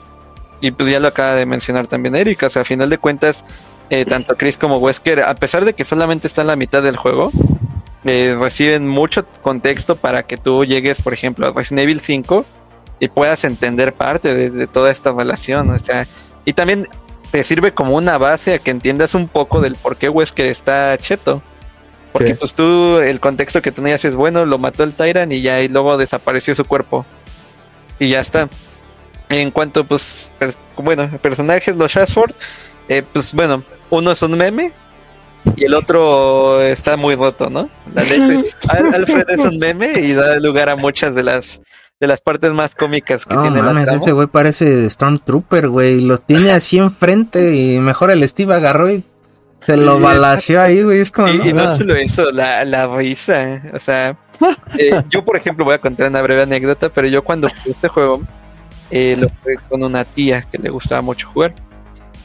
Y 0.62 0.72
pues 0.72 0.90
ya 0.90 1.00
lo 1.00 1.08
acaba 1.08 1.36
de 1.36 1.46
mencionar 1.46 1.88
también 1.88 2.16
Erika, 2.16 2.48
o 2.48 2.50
sea, 2.50 2.62
a 2.62 2.66
final 2.66 2.90
de 2.90 3.00
cuentas, 3.00 3.44
eh, 3.90 4.06
tanto 4.06 4.38
Chris 4.38 4.58
como 4.58 4.78
Wesker, 4.78 5.22
a 5.22 5.34
pesar 5.36 5.66
de 5.66 5.74
que 5.74 5.86
solamente 5.86 6.28
está 6.28 6.42
en 6.42 6.48
la 6.48 6.56
mitad 6.56 6.84
del 6.84 6.98
juego, 6.98 7.32
eh, 8.04 8.36
reciben 8.40 8.88
mucho 8.88 9.26
contexto 9.42 9.96
para 9.96 10.24
que 10.24 10.38
tú 10.38 10.66
llegues, 10.66 11.02
por 11.02 11.14
ejemplo, 11.14 11.48
a 11.48 11.52
Resident 11.52 11.84
Evil 11.84 12.02
5 12.02 12.46
y 13.00 13.08
puedas 13.08 13.44
entender 13.44 13.94
parte 13.94 14.50
de, 14.50 14.68
toda 14.68 14.92
esta 14.92 15.12
relación. 15.12 15.70
O 15.70 15.80
sea, 15.80 16.08
y 16.46 16.54
también 16.54 16.88
te 17.32 17.44
sirve 17.44 17.74
como 17.74 17.96
una 17.96 18.18
base 18.18 18.56
a 18.56 18.60
que 18.60 18.72
entiendas 18.72 19.16
un 19.16 19.28
poco 19.28 19.62
del 19.62 19.76
por 19.76 19.98
qué 19.98 20.10
Wesker 20.10 20.48
está 20.48 20.98
cheto. 20.98 21.42
Porque 22.12 22.36
pues 22.36 22.54
tú, 22.54 23.00
el 23.00 23.22
contexto 23.22 23.62
que 23.62 23.72
tenías 23.72 24.04
es 24.04 24.16
bueno, 24.16 24.46
lo 24.46 24.58
mató 24.58 24.84
el 24.84 24.94
Tyrant 24.94 25.32
y 25.32 25.42
ya 25.42 25.62
y 25.62 25.70
luego 25.70 25.98
desapareció 25.98 26.54
su 26.54 26.66
cuerpo. 26.66 27.06
Y 28.00 28.10
ya 28.10 28.20
está. 28.20 28.50
En 29.30 29.50
cuanto, 29.50 29.86
pues, 29.86 30.30
bueno, 30.76 31.10
personajes, 31.20 31.74
los 31.74 31.94
Shashford, 31.94 32.34
eh, 32.90 33.02
pues 33.14 33.34
bueno, 33.34 33.64
uno 33.90 34.12
es 34.12 34.22
un 34.22 34.38
meme, 34.38 34.74
y 35.56 35.66
el 35.66 35.74
otro 35.74 36.62
está 36.62 36.98
muy 36.98 37.16
roto, 37.16 37.50
¿no? 37.50 37.70
Alfred 37.96 39.30
es 39.30 39.40
un 39.40 39.58
meme 39.58 40.00
y 40.00 40.14
da 40.14 40.40
lugar 40.40 40.70
a 40.70 40.76
muchas 40.76 41.16
de 41.16 41.24
las 41.24 41.62
de 42.00 42.08
las 42.08 42.20
partes 42.20 42.52
más 42.52 42.74
cómicas 42.74 43.26
que 43.28 43.38
tiene 43.38 43.62
la 43.62 43.84
trama. 43.84 44.02
Ese 44.02 44.12
güey 44.12 44.26
parece 44.26 44.90
Stormtrooper, 44.90 45.70
güey, 45.70 46.02
lo 46.02 46.18
tiene 46.18 46.52
así 46.52 46.80
enfrente 46.80 47.56
y 47.56 47.80
mejor 47.80 48.10
el 48.10 48.28
Steve 48.28 48.56
agarró 48.56 48.90
y 48.90 49.04
se 49.68 49.78
lo 49.78 50.00
balació 50.00 50.60
ahí, 50.60 50.82
güey, 50.82 51.00
es 51.00 51.12
como... 51.12 51.28
Y, 51.28 51.54
no, 51.54 51.76
solo 51.76 51.94
eso, 51.96 52.32
la, 52.32 52.66
la 52.66 52.88
risa, 52.88 53.62
o 53.72 53.80
sea, 53.80 54.18
eh, 54.80 55.04
yo 55.10 55.24
por 55.24 55.38
ejemplo 55.38 55.64
voy 55.64 55.76
a 55.76 55.78
contar 55.78 56.10
una 56.10 56.24
breve 56.24 56.42
anécdota, 56.42 56.90
pero 56.90 57.08
yo 57.08 57.24
cuando 57.24 57.48
jugué 57.50 57.72
este 57.72 57.88
juego, 57.88 58.22
eh, 58.90 59.16
lo 59.20 59.28
jugué 59.30 59.58
con 59.70 59.84
una 59.84 60.04
tía 60.04 60.42
que 60.42 60.58
le 60.58 60.72
gustaba 60.72 61.02
mucho 61.02 61.30
jugar. 61.30 61.54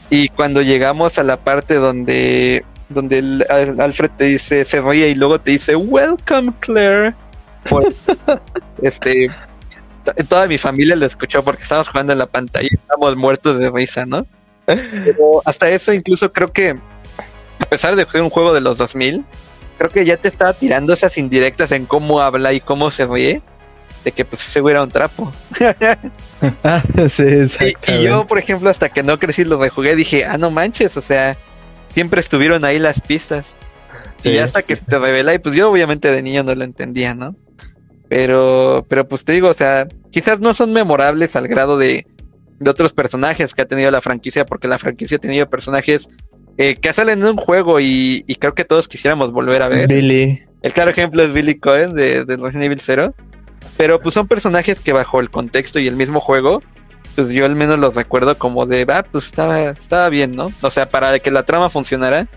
Y 0.09 0.29
cuando 0.29 0.61
llegamos 0.61 1.19
a 1.19 1.23
la 1.23 1.37
parte 1.37 1.75
donde 1.75 2.65
donde 2.89 3.19
el, 3.19 3.45
Alfred 3.79 4.11
te 4.17 4.25
dice, 4.25 4.65
se 4.65 4.81
ríe 4.81 5.09
y 5.09 5.15
luego 5.15 5.39
te 5.39 5.51
dice, 5.51 5.75
Welcome 5.75 6.53
Claire. 6.59 7.15
este, 8.81 9.29
toda 10.29 10.47
mi 10.47 10.57
familia 10.57 10.95
lo 10.95 11.05
escuchó 11.05 11.43
porque 11.43 11.63
estábamos 11.63 11.89
jugando 11.89 12.13
en 12.13 12.19
la 12.19 12.27
pantalla 12.27 12.67
y 12.71 12.75
estábamos 12.75 13.15
muertos 13.17 13.59
de 13.59 13.69
risa, 13.69 14.05
¿no? 14.05 14.25
Pero 14.65 15.41
hasta 15.45 15.69
eso 15.69 15.93
incluso 15.93 16.31
creo 16.31 16.51
que, 16.51 16.79
a 17.59 17.65
pesar 17.65 17.95
de 17.95 18.05
que 18.05 18.11
fue 18.11 18.21
un 18.21 18.29
juego 18.29 18.53
de 18.53 18.61
los 18.61 18.77
2000, 18.77 19.25
creo 19.77 19.89
que 19.89 20.05
ya 20.05 20.17
te 20.17 20.27
estaba 20.27 20.53
tirando 20.53 20.93
esas 20.93 21.17
indirectas 21.17 21.71
en 21.71 21.85
cómo 21.85 22.21
habla 22.21 22.53
y 22.53 22.59
cómo 22.59 22.91
se 22.91 23.05
ríe, 23.05 23.41
de 24.03 24.11
que 24.11 24.25
pues 24.25 24.41
ese 24.41 24.61
güey 24.61 24.73
era 24.73 24.83
un 24.83 24.89
trapo. 24.91 25.31
sí, 27.07 27.23
y, 27.87 27.91
y, 27.91 28.03
yo, 28.03 28.27
por 28.27 28.39
ejemplo, 28.39 28.69
hasta 28.69 28.89
que 28.89 29.03
no 29.03 29.19
crecí 29.19 29.43
lo 29.43 29.59
rejugué, 29.59 29.95
dije, 29.95 30.25
ah, 30.25 30.37
no 30.37 30.51
manches, 30.51 30.95
o 30.97 31.01
sea, 31.01 31.37
siempre 31.97 32.21
estuvieron 32.21 32.63
ahí 32.63 32.77
las 32.77 33.01
pistas. 33.01 33.55
y 34.23 34.37
hasta 34.37 34.61
que 34.61 34.75
se 34.75 34.99
revela, 34.99 35.33
y 35.33 35.39
pues 35.39 35.55
yo 35.55 35.71
obviamente 35.71 36.11
de 36.11 36.21
niño 36.21 36.43
no 36.43 36.53
lo 36.53 36.63
entendía, 36.63 37.15
¿no? 37.15 37.35
Pero, 38.07 38.85
pero 38.87 39.07
pues 39.07 39.23
te 39.23 39.31
digo, 39.31 39.49
o 39.49 39.53
sea, 39.55 39.87
quizás 40.11 40.39
no 40.39 40.53
son 40.53 40.73
memorables 40.73 41.35
al 41.35 41.47
grado 41.47 41.79
de, 41.79 42.05
de 42.59 42.69
otros 42.69 42.93
personajes 42.93 43.55
que 43.55 43.63
ha 43.63 43.65
tenido 43.65 43.89
la 43.89 43.99
franquicia, 43.99 44.45
porque 44.45 44.67
la 44.67 44.77
franquicia 44.77 45.17
ha 45.17 45.19
tenido 45.19 45.49
personajes 45.49 46.07
eh, 46.59 46.75
que 46.75 46.93
salen 46.93 47.17
en 47.23 47.29
un 47.29 47.35
juego 47.35 47.79
y, 47.79 48.23
creo 48.39 48.53
que 48.53 48.63
todos 48.63 48.87
quisiéramos 48.87 49.31
volver 49.31 49.63
a 49.63 49.67
ver. 49.67 49.87
Billy. 49.87 50.43
El 50.61 50.73
claro 50.73 50.91
ejemplo 50.91 51.23
es 51.23 51.33
Billy 51.33 51.55
Cohen 51.55 51.95
de, 51.95 52.25
de 52.25 52.37
Resident 52.37 52.65
Evil 52.65 52.79
0. 52.79 53.15
Pero 53.75 53.99
pues 53.99 54.13
son 54.13 54.27
personajes 54.27 54.79
que 54.79 54.93
bajo 54.93 55.19
el 55.19 55.31
contexto 55.31 55.79
y 55.79 55.87
el 55.87 55.95
mismo 55.95 56.19
juego 56.19 56.61
pues 57.17 57.29
yo 57.29 57.45
al 57.45 57.55
menos 57.55 57.79
los 57.79 57.95
recuerdo 57.95 58.37
como 58.37 58.67
de, 58.67 58.85
ah, 58.89 59.03
pues 59.11 59.25
estaba, 59.25 59.59
estaba 59.71 60.07
bien, 60.09 60.35
¿no? 60.35 60.51
O 60.61 60.69
sea, 60.69 60.87
para 60.87 61.17
que 61.17 61.31
la 61.31 61.41
trama 61.41 61.71
funcionara, 61.71 62.27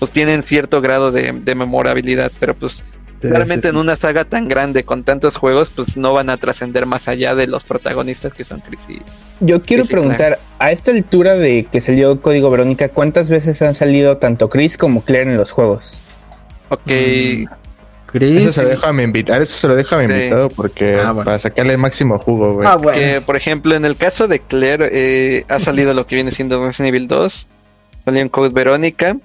pues 0.00 0.10
tienen 0.10 0.42
cierto 0.42 0.80
grado 0.80 1.12
de, 1.12 1.32
memorabilidad, 1.54 2.32
pero 2.40 2.52
pues 2.52 2.82
realmente 3.22 3.68
en 3.68 3.76
una 3.76 3.94
saga 3.94 4.24
tan 4.24 4.48
grande 4.48 4.82
con 4.82 5.04
tantos 5.04 5.36
juegos, 5.36 5.70
pues 5.70 5.96
no 5.96 6.12
van 6.12 6.30
a 6.30 6.36
trascender 6.36 6.84
más 6.84 7.06
allá 7.06 7.36
de 7.36 7.46
los 7.46 7.62
protagonistas 7.62 8.34
que 8.34 8.44
son 8.44 8.60
Chris 8.60 8.80
y... 8.88 9.02
Yo 9.38 9.62
quiero 9.62 9.84
preguntar, 9.84 10.40
a 10.58 10.72
esta 10.72 10.90
altura 10.90 11.34
de 11.34 11.68
que 11.70 11.80
salió 11.80 12.20
Código 12.20 12.50
Verónica, 12.50 12.88
¿cuántas 12.88 13.30
veces 13.30 13.62
han 13.62 13.74
salido 13.74 14.16
tanto 14.16 14.50
Chris 14.50 14.76
como 14.76 15.04
Claire 15.04 15.30
en 15.30 15.36
los 15.36 15.52
juegos? 15.52 16.02
Ok, 16.70 16.90
mm. 16.90 17.44
Eso 18.14 18.50
se 18.52 18.62
lo 18.62 18.68
dejo 18.68 18.86
a 18.86 18.92
mi 18.92 19.02
invitado, 19.02 19.42
eso 19.42 19.58
se 19.58 19.66
lo 19.66 19.74
dejo 19.74 19.96
a 19.96 19.98
mi 19.98 20.04
invitado 20.04 20.48
porque 20.48 20.96
ah, 21.04 21.12
para 21.14 21.36
sacarle 21.38 21.72
el 21.72 21.78
máximo 21.78 22.18
jugo, 22.18 22.54
güey. 22.54 22.68
Ah, 22.68 22.76
bueno. 22.76 23.22
por 23.22 23.34
ejemplo, 23.34 23.74
en 23.74 23.84
el 23.84 23.96
caso 23.96 24.28
de 24.28 24.38
Claire, 24.38 24.88
eh, 24.92 25.44
ha 25.48 25.58
salido 25.58 25.94
lo 25.94 26.06
que 26.06 26.14
viene 26.14 26.30
siendo 26.30 26.64
Resident 26.64 26.94
Evil 26.94 27.08
2. 27.08 27.46
Salió 28.04 28.20
en 28.20 28.28
Code 28.28 28.50
Verónica. 28.50 29.16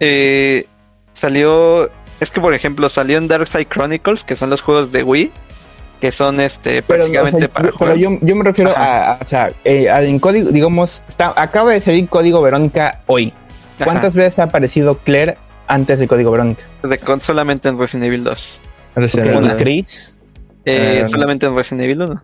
Eh, 0.00 0.66
salió. 1.14 1.90
Es 2.20 2.30
que, 2.30 2.40
por 2.40 2.52
ejemplo, 2.52 2.88
salió 2.90 3.16
en 3.16 3.28
Dark 3.28 3.46
Side 3.46 3.66
Chronicles, 3.66 4.24
que 4.24 4.36
son 4.36 4.50
los 4.50 4.60
juegos 4.60 4.92
de 4.92 5.02
Wii. 5.02 5.32
que 6.00 6.12
son 6.12 6.40
este 6.40 6.82
prácticamente 6.82 7.48
para 7.48 7.72
pero 7.76 7.94
yo, 7.96 8.10
me 8.10 8.44
refiero 8.44 8.72
a, 8.76 9.18
o 9.20 9.26
sea, 9.26 9.50
eh, 9.64 9.88
en 9.90 10.18
código, 10.20 10.50
digamos, 10.50 11.02
está, 11.08 11.32
acaba 11.34 11.72
de 11.72 11.80
salir 11.80 12.08
código 12.08 12.42
Verónica 12.42 13.00
hoy. 13.06 13.32
¿Cuántas 13.82 14.14
veces 14.14 14.38
ha 14.38 14.44
aparecido 14.44 14.98
Claire 14.98 15.38
antes 15.68 15.98
de 15.98 16.08
código 16.08 16.30
Verónica? 16.30 16.62
De, 16.82 16.98
con, 16.98 17.20
solamente 17.20 17.68
en 17.68 17.78
Resident 17.78 18.06
Evil 18.06 18.24
2. 18.24 18.60
¿Con 18.94 19.48
Chris? 19.56 20.16
Eh, 20.64 21.02
ah, 21.04 21.08
solamente 21.08 21.46
en 21.46 21.54
Resident 21.54 21.84
Evil 21.84 22.02
1. 22.02 22.22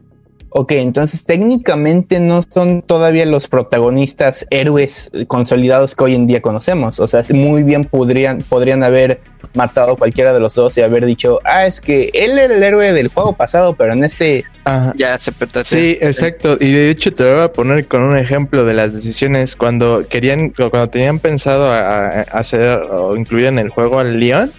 Ok, 0.56 0.70
entonces 0.70 1.24
técnicamente 1.24 2.20
no 2.20 2.40
son 2.48 2.82
todavía 2.82 3.26
los 3.26 3.48
protagonistas 3.48 4.46
héroes 4.50 5.10
consolidados 5.26 5.96
que 5.96 6.04
hoy 6.04 6.14
en 6.14 6.28
día 6.28 6.40
conocemos. 6.42 7.00
O 7.00 7.08
sea, 7.08 7.22
muy 7.34 7.64
bien 7.64 7.82
podrían, 7.82 8.38
podrían 8.38 8.84
haber 8.84 9.20
matado 9.54 9.96
cualquiera 9.96 10.32
de 10.32 10.38
los 10.38 10.54
dos 10.54 10.78
y 10.78 10.82
haber 10.82 11.06
dicho, 11.06 11.40
ah, 11.42 11.66
es 11.66 11.80
que 11.80 12.08
él 12.14 12.38
era 12.38 12.54
el 12.54 12.62
héroe 12.62 12.92
del 12.92 13.08
juego 13.08 13.32
pasado, 13.32 13.74
pero 13.74 13.94
en 13.94 14.04
este 14.04 14.44
ya 14.94 15.18
se 15.18 15.32
Sí, 15.64 15.98
exacto. 16.00 16.56
Y 16.60 16.70
de 16.70 16.88
hecho 16.88 17.12
te 17.12 17.24
voy 17.24 17.42
a 17.42 17.52
poner 17.52 17.88
con 17.88 18.04
un 18.04 18.16
ejemplo 18.16 18.64
de 18.64 18.74
las 18.74 18.92
decisiones 18.92 19.56
cuando 19.56 20.06
querían, 20.08 20.50
cuando 20.50 20.88
tenían 20.88 21.18
pensado 21.18 21.72
hacer 21.72 22.78
o 22.92 23.16
incluir 23.16 23.46
en 23.46 23.58
el 23.58 23.70
juego 23.70 23.98
al 23.98 24.20
Leon, 24.20 24.52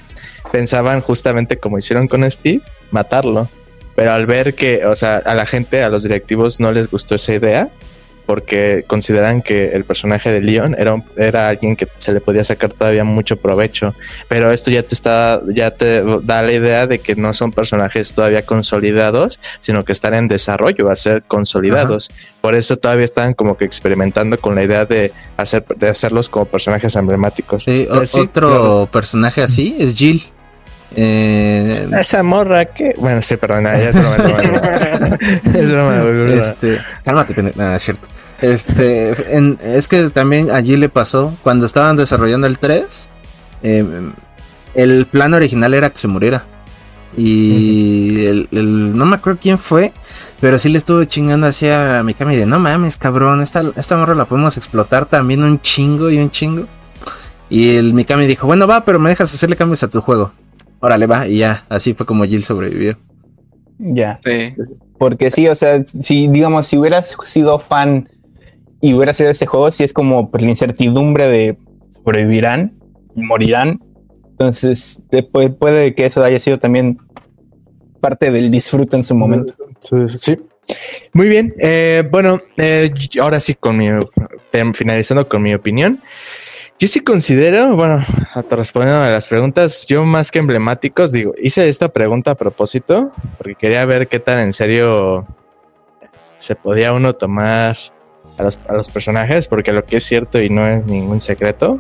pensaban 0.52 1.00
justamente 1.00 1.56
como 1.56 1.78
hicieron 1.78 2.10
con 2.10 2.30
Steve, 2.30 2.62
matarlo. 2.92 3.50
Pero 3.96 4.12
al 4.12 4.26
ver 4.26 4.56
que, 4.56 4.86
o 4.86 4.96
sea, 4.96 5.18
a 5.18 5.36
la 5.36 5.46
gente, 5.46 5.84
a 5.84 5.90
los 5.90 6.04
directivos 6.04 6.60
no 6.60 6.72
les 6.72 6.90
gustó 6.90 7.16
esa 7.16 7.34
idea, 7.34 7.70
porque 8.26 8.84
consideran 8.88 9.42
que 9.42 9.70
el 9.70 9.86
personaje 9.86 10.32
de 10.32 10.42
Leon 10.42 10.76
era, 10.78 11.02
era 11.16 11.50
alguien 11.50 11.76
que 11.76 11.88
se 11.98 12.14
le 12.14 12.22
podía 12.22 12.44
sacar 12.44 12.74
todavía 12.74 13.04
mucho 13.04 13.38
provecho. 13.38 13.94
Pero 14.28 14.52
esto 14.52 14.72
ya 14.72 14.84
te 14.84 14.96
está, 14.96 15.42
ya 15.48 15.72
te 15.72 16.04
da 16.24 16.42
la 16.42 16.52
idea 16.52 16.88
de 16.88 17.00
que 17.00 17.16
no 17.16 17.34
son 17.34 17.52
personajes 17.52 18.14
todavía 18.14 18.46
consolidados, 18.46 19.40
sino 19.60 19.84
que 19.84 19.92
están 19.92 20.14
en 20.16 20.28
desarrollo 20.28 20.90
a 20.90 20.96
ser 20.96 21.24
consolidados. 21.24 22.10
Por 22.42 22.56
eso 22.56 22.78
todavía 22.78 23.06
están 23.06 23.34
como 23.34 23.58
que 23.58 23.66
experimentando 23.66 24.38
con 24.38 24.56
la 24.56 24.64
idea 24.64 24.86
de 24.86 25.12
hacer, 25.38 25.66
de 25.76 25.90
hacerlos 25.90 26.30
como 26.30 26.46
personajes 26.46 26.96
emblemáticos. 26.96 27.64
Sí, 27.64 27.88
otro 27.90 28.90
personaje 28.92 29.42
así 29.42 29.76
es 29.80 29.96
Jill. 29.96 30.35
Eh, 30.96 31.88
Esa 32.00 32.24
morra 32.24 32.66
que. 32.66 32.94
Bueno, 32.98 33.22
sí, 33.22 33.36
perdona, 33.36 33.78
ya 33.78 33.90
es 33.90 34.00
broma, 34.00 34.16
es 34.16 35.72
broma. 35.72 35.96
Este, 36.36 36.82
cálmate, 37.04 37.44
nada, 37.56 37.76
es 37.76 37.84
cierto. 37.84 38.08
Este, 38.42 39.16
es 39.78 39.88
que 39.88 40.10
también 40.10 40.52
allí 40.52 40.78
le 40.78 40.90
pasó, 40.90 41.36
cuando 41.44 41.66
estaban 41.66 41.96
desarrollando 41.98 42.48
el 42.48 42.60
3, 42.60 43.10
eh, 43.64 43.86
el 44.74 45.06
plan 45.08 45.34
original 45.34 45.74
era 45.74 45.90
que 45.90 45.98
se 45.98 46.08
muriera. 46.08 46.46
Y 47.18 48.26
el, 48.26 48.48
no 48.52 49.06
me 49.06 49.16
acuerdo 49.16 49.40
quién 49.42 49.58
fue, 49.58 49.94
pero 50.42 50.58
sí 50.58 50.68
le 50.68 50.78
estuvo 50.78 51.04
chingando 51.06 51.48
hacia 51.48 52.04
Mikami 52.04 52.36
de 52.36 52.46
no 52.46 52.60
mames, 52.60 52.98
cabrón, 52.98 53.42
esta, 53.42 53.64
esta 53.78 53.96
morra 53.96 54.16
la 54.16 54.26
podemos 54.26 54.58
explotar 54.58 55.06
también 55.06 55.44
un 55.44 55.62
chingo 55.62 56.10
y 56.10 56.20
un 56.20 56.30
chingo. 56.30 56.68
Y 57.50 57.78
el 57.78 57.94
Mikami 57.94 58.26
dijo, 58.28 58.48
bueno, 58.48 58.68
va, 58.68 58.84
pero 58.84 59.00
me 59.00 59.10
dejas 59.10 59.34
hacerle 59.34 59.56
cambios 59.56 59.84
a 59.84 59.88
tu 59.88 60.02
juego 60.02 60.34
órale, 60.80 61.08
va, 61.08 61.28
y 61.28 61.40
ya, 61.40 61.66
así 61.70 61.94
fue 61.94 62.06
como 62.06 62.26
Jill 62.26 62.44
sobrevivió. 62.44 62.98
Ya. 63.78 64.20
Sí. 64.24 64.54
Porque 64.98 65.32
sí, 65.32 65.48
o 65.48 65.56
sea, 65.56 65.84
si 65.86 66.28
digamos, 66.28 66.68
si 66.68 66.78
hubieras 66.78 67.16
sido 67.26 67.60
fan 67.60 68.10
y 68.82 68.94
hubieras 68.94 69.18
sido 69.18 69.30
este 69.30 69.46
juego, 69.46 69.70
sí 69.72 69.84
es 69.84 69.94
como 69.94 70.32
pues, 70.32 70.44
la 70.44 70.50
incertidumbre 70.50 71.28
de 71.28 71.58
sobrevivirán, 71.94 72.74
morirán. 73.16 73.82
Entonces, 74.32 75.02
puede, 75.32 75.50
puede 75.50 75.96
que 75.96 76.06
eso 76.06 76.24
haya 76.24 76.40
sido 76.40 76.60
también 76.60 76.98
parte 78.02 78.32
del 78.32 78.52
disfrute 78.52 78.96
en 78.96 79.04
su 79.04 79.16
momento. 79.16 79.54
Sí. 80.18 80.38
Muy 81.14 81.28
bien. 81.28 81.54
Eh, 81.60 82.04
bueno, 82.12 82.42
eh, 82.58 82.92
ahora 83.22 83.40
sí, 83.40 83.56
con 83.56 83.78
mi, 83.78 83.90
finalizando 84.74 85.28
con 85.28 85.42
mi 85.42 85.54
opinión. 85.54 86.02
Yo 86.78 86.90
sí 86.90 87.00
considero, 87.00 87.74
bueno, 87.78 88.06
respondiendo 88.50 89.02
a 89.02 89.10
las 89.10 89.28
preguntas, 89.28 89.86
yo 89.88 90.04
más 90.04 90.30
que 90.30 90.40
emblemáticos, 90.40 91.14
digo, 91.14 91.34
hice 91.42 91.70
esta 91.70 91.88
pregunta 91.88 92.32
a 92.32 92.36
propósito, 92.36 93.14
porque 93.38 93.56
quería 93.56 93.86
ver 93.86 94.10
qué 94.10 94.20
tan 94.20 94.40
en 94.40 94.52
serio 94.52 95.26
se 96.38 96.54
podía 96.56 96.92
uno 96.92 97.14
tomar 97.16 97.78
a 98.38 98.44
los, 98.44 98.60
a 98.68 98.74
los 98.74 98.90
personajes, 98.90 99.48
porque 99.48 99.72
lo 99.72 99.86
que 99.86 99.98
es 99.98 100.04
cierto 100.04 100.42
y 100.42 100.50
no 100.50 100.68
es 100.68 100.86
ningún 100.86 101.22
secreto, 101.22 101.80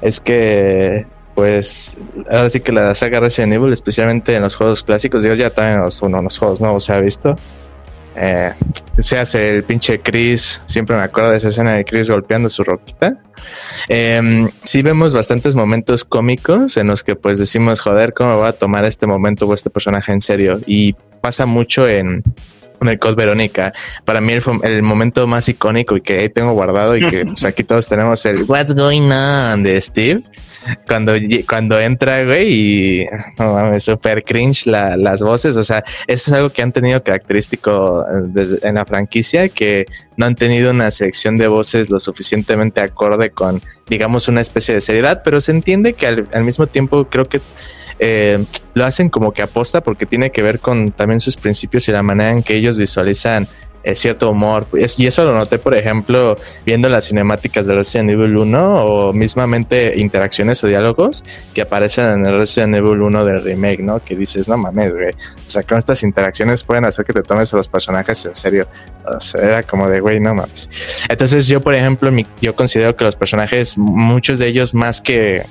es 0.00 0.20
que, 0.20 1.06
pues, 1.34 1.98
ahora 2.30 2.48
sí 2.48 2.60
que 2.60 2.72
la 2.72 2.94
saga 2.94 3.20
Resident 3.20 3.52
Evil, 3.52 3.74
especialmente 3.74 4.34
en 4.34 4.42
los 4.42 4.56
juegos 4.56 4.84
clásicos, 4.84 5.22
digo, 5.22 5.34
ya 5.34 5.50
también 5.50 5.76
en 5.76 5.82
los, 5.82 6.00
uno, 6.00 6.22
los 6.22 6.38
juegos 6.38 6.62
nuevos 6.62 6.84
se 6.84 6.94
ha 6.94 7.00
visto, 7.00 7.36
eh, 8.16 8.52
se 8.98 9.18
hace 9.18 9.56
el 9.56 9.64
pinche 9.64 10.00
Chris, 10.00 10.62
siempre 10.66 10.96
me 10.96 11.02
acuerdo 11.02 11.30
de 11.30 11.38
esa 11.38 11.48
escena 11.48 11.72
de 11.72 11.84
Chris 11.84 12.08
golpeando 12.08 12.48
su 12.48 12.64
roquita. 12.64 13.18
Eh, 13.88 14.48
sí 14.62 14.82
vemos 14.82 15.12
bastantes 15.12 15.54
momentos 15.54 16.04
cómicos 16.04 16.76
en 16.76 16.86
los 16.86 17.02
que 17.02 17.16
pues 17.16 17.38
decimos, 17.38 17.80
joder, 17.80 18.14
¿cómo 18.14 18.36
va 18.38 18.48
a 18.48 18.52
tomar 18.52 18.84
este 18.84 19.06
momento 19.06 19.46
o 19.46 19.54
este 19.54 19.70
personaje 19.70 20.12
en 20.12 20.20
serio? 20.20 20.60
Y 20.66 20.94
pasa 21.20 21.46
mucho 21.46 21.88
en, 21.88 22.22
el 22.80 22.98
Code 22.98 23.14
Verónica. 23.14 23.72
Para 24.04 24.20
mí 24.20 24.34
el, 24.62 24.82
momento 24.82 25.26
más 25.26 25.48
icónico 25.48 25.96
y 25.96 26.02
que 26.02 26.18
ahí 26.18 26.28
tengo 26.28 26.52
guardado 26.52 26.96
y 26.96 27.08
que 27.08 27.24
pues, 27.24 27.44
aquí 27.46 27.64
todos 27.64 27.88
tenemos 27.88 28.24
el 28.26 28.42
What's 28.42 28.74
Going 28.74 29.10
On 29.10 29.62
de 29.62 29.80
Steve 29.80 30.22
cuando, 30.86 31.12
cuando 31.48 31.80
entra, 31.80 32.24
güey, 32.24 32.52
y 32.52 33.06
no 33.38 33.54
mames, 33.54 33.84
super 33.84 34.22
cringe 34.24 34.66
las 34.66 35.22
voces. 35.22 35.56
O 35.56 35.64
sea, 35.64 35.84
eso 36.06 36.30
es 36.30 36.32
algo 36.32 36.50
que 36.50 36.62
han 36.62 36.72
tenido 36.72 37.02
característico 37.02 38.04
eh, 38.36 38.58
en 38.62 38.74
la 38.74 38.84
franquicia, 38.84 39.48
que 39.48 39.86
no 40.16 40.26
han 40.26 40.34
tenido 40.34 40.70
una 40.70 40.90
selección 40.90 41.36
de 41.36 41.48
voces 41.48 41.90
lo 41.90 41.98
suficientemente 41.98 42.80
acorde 42.80 43.30
con, 43.30 43.62
digamos, 43.88 44.28
una 44.28 44.40
especie 44.40 44.74
de 44.74 44.80
seriedad, 44.80 45.22
pero 45.24 45.40
se 45.40 45.52
entiende 45.52 45.94
que 45.94 46.06
al, 46.06 46.44
mismo 46.44 46.66
tiempo 46.66 47.06
creo 47.08 47.24
que 47.24 47.40
eh, 47.98 48.44
lo 48.74 48.84
hacen 48.84 49.08
como 49.08 49.32
que 49.32 49.42
aposta 49.42 49.80
porque 49.80 50.06
tiene 50.06 50.30
que 50.30 50.42
ver 50.42 50.60
con 50.60 50.90
también 50.90 51.20
sus 51.20 51.36
principios 51.36 51.88
y 51.88 51.92
la 51.92 52.02
manera 52.02 52.32
en 52.32 52.42
que 52.42 52.56
ellos 52.56 52.76
visualizan 52.76 53.46
es 53.84 53.98
cierto 53.98 54.30
humor. 54.30 54.66
Y 54.96 55.06
eso 55.06 55.24
lo 55.24 55.34
noté, 55.34 55.58
por 55.58 55.76
ejemplo, 55.76 56.36
viendo 56.64 56.88
las 56.88 57.06
cinemáticas 57.06 57.66
de 57.66 57.74
Resident 57.74 58.10
Evil 58.10 58.36
1 58.36 58.84
o 58.84 59.12
mismamente 59.12 59.92
interacciones 59.96 60.64
o 60.64 60.66
diálogos 60.66 61.22
que 61.52 61.62
aparecen 61.62 62.20
en 62.20 62.26
el 62.26 62.38
Resident 62.38 62.74
Evil 62.76 63.02
1 63.02 63.24
del 63.24 63.42
remake, 63.42 63.80
¿no? 63.80 64.02
Que 64.02 64.16
dices, 64.16 64.48
no 64.48 64.56
mames, 64.56 64.92
güey. 64.94 65.10
O 65.10 65.50
sea, 65.50 65.62
con 65.62 65.78
estas 65.78 66.02
interacciones 66.02 66.64
pueden 66.64 66.84
hacer 66.84 67.04
que 67.04 67.12
te 67.12 67.22
tomes 67.22 67.52
a 67.52 67.58
los 67.58 67.68
personajes 67.68 68.24
en 68.24 68.34
serio. 68.34 68.66
Era 69.40 69.62
como 69.62 69.88
de, 69.88 70.00
güey, 70.00 70.18
no 70.18 70.34
mames. 70.34 70.70
Entonces 71.08 71.46
yo, 71.46 71.60
por 71.60 71.74
ejemplo, 71.74 72.10
yo 72.40 72.56
considero 72.56 72.96
que 72.96 73.04
los 73.04 73.16
personajes, 73.16 73.76
muchos 73.76 74.38
de 74.38 74.46
ellos 74.48 74.74
más 74.74 75.00
que 75.00 75.42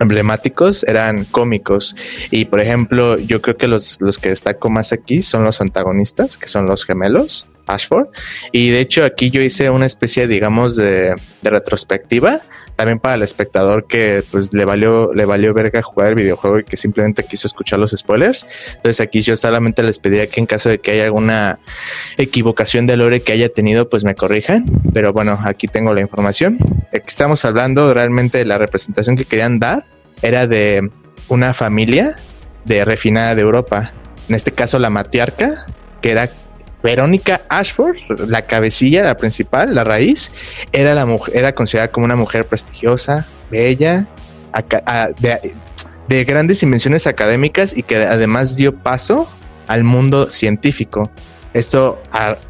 emblemáticos 0.00 0.84
eran 0.84 1.24
cómicos 1.26 1.94
y 2.30 2.44
por 2.46 2.60
ejemplo 2.60 3.16
yo 3.16 3.40
creo 3.40 3.56
que 3.56 3.68
los, 3.68 4.00
los 4.00 4.18
que 4.18 4.30
destaco 4.30 4.70
más 4.70 4.92
aquí 4.92 5.22
son 5.22 5.44
los 5.44 5.60
antagonistas 5.60 6.36
que 6.36 6.48
son 6.48 6.66
los 6.66 6.84
gemelos 6.84 7.48
Ashford. 7.66 8.08
Y 8.52 8.70
de 8.70 8.80
hecho 8.80 9.04
aquí 9.04 9.30
yo 9.30 9.40
hice 9.40 9.70
una 9.70 9.86
especie, 9.86 10.26
digamos, 10.26 10.76
de, 10.76 11.14
retrospectiva 11.42 12.42
también 12.76 12.98
para 12.98 13.14
el 13.14 13.22
espectador 13.22 13.86
que 13.86 14.22
pues 14.30 14.52
le 14.52 14.64
valió, 14.64 15.12
le 15.14 15.24
valió 15.24 15.54
verga 15.54 15.82
jugar 15.82 16.08
el 16.08 16.14
videojuego 16.16 16.58
y 16.58 16.64
que 16.64 16.76
simplemente 16.76 17.24
quiso 17.24 17.46
escuchar 17.46 17.78
los 17.78 17.92
spoilers. 17.92 18.46
Entonces 18.76 19.00
aquí 19.00 19.20
yo 19.20 19.36
solamente 19.36 19.82
les 19.82 19.98
pedía 19.98 20.26
que 20.26 20.40
en 20.40 20.46
caso 20.46 20.68
de 20.68 20.78
que 20.78 20.92
haya 20.92 21.04
alguna 21.04 21.58
equivocación 22.16 22.86
de 22.86 22.96
lore 22.96 23.22
que 23.22 23.32
haya 23.32 23.48
tenido, 23.48 23.88
pues 23.88 24.04
me 24.04 24.14
corrijan. 24.14 24.64
Pero 24.92 25.12
bueno, 25.12 25.38
aquí 25.44 25.68
tengo 25.68 25.94
la 25.94 26.00
información. 26.00 26.58
Aquí 26.88 27.04
estamos 27.06 27.44
hablando 27.44 27.92
realmente 27.94 28.38
de 28.38 28.44
la 28.44 28.58
representación 28.58 29.16
que 29.16 29.24
querían 29.24 29.58
dar. 29.58 29.86
Era 30.22 30.46
de 30.46 30.90
una 31.28 31.54
familia 31.54 32.16
de 32.64 32.84
refinada 32.84 33.34
de 33.34 33.42
Europa. 33.42 33.92
En 34.28 34.34
este 34.34 34.52
caso 34.52 34.78
la 34.78 34.90
matriarca, 34.90 35.66
que 36.00 36.10
era 36.10 36.30
Verónica 36.84 37.40
Ashford, 37.48 37.96
la 38.28 38.42
cabecilla, 38.42 39.02
la 39.02 39.16
principal, 39.16 39.74
la 39.74 39.84
raíz, 39.84 40.30
era 40.72 40.94
la 40.94 41.06
mujer, 41.06 41.34
era 41.34 41.54
considerada 41.54 41.90
como 41.90 42.04
una 42.04 42.14
mujer 42.14 42.46
prestigiosa, 42.46 43.26
bella, 43.50 44.06
de, 46.08 46.24
grandes 46.24 46.60
dimensiones 46.60 47.06
académicas 47.06 47.74
y 47.74 47.82
que 47.82 47.96
además 47.96 48.54
dio 48.54 48.76
paso 48.76 49.26
al 49.66 49.82
mundo 49.82 50.28
científico. 50.28 51.10
Esto, 51.54 52.02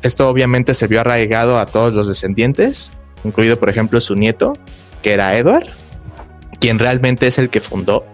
esto 0.03 0.29
obviamente 0.29 0.75
se 0.75 0.89
vio 0.89 1.03
arraigado 1.03 1.61
a 1.61 1.67
todos 1.67 1.95
los 1.95 2.09
descendientes, 2.09 2.91
incluido 3.23 3.57
por 3.57 3.71
ejemplo 3.71 4.01
su 4.01 4.17
nieto, 4.17 4.53
que 5.03 5.13
era 5.13 5.39
Edward, 5.39 5.69
quien 6.59 6.81
realmente 6.81 7.29
es 7.29 7.39
el 7.39 7.51
que 7.51 7.61
fundó 7.61 8.05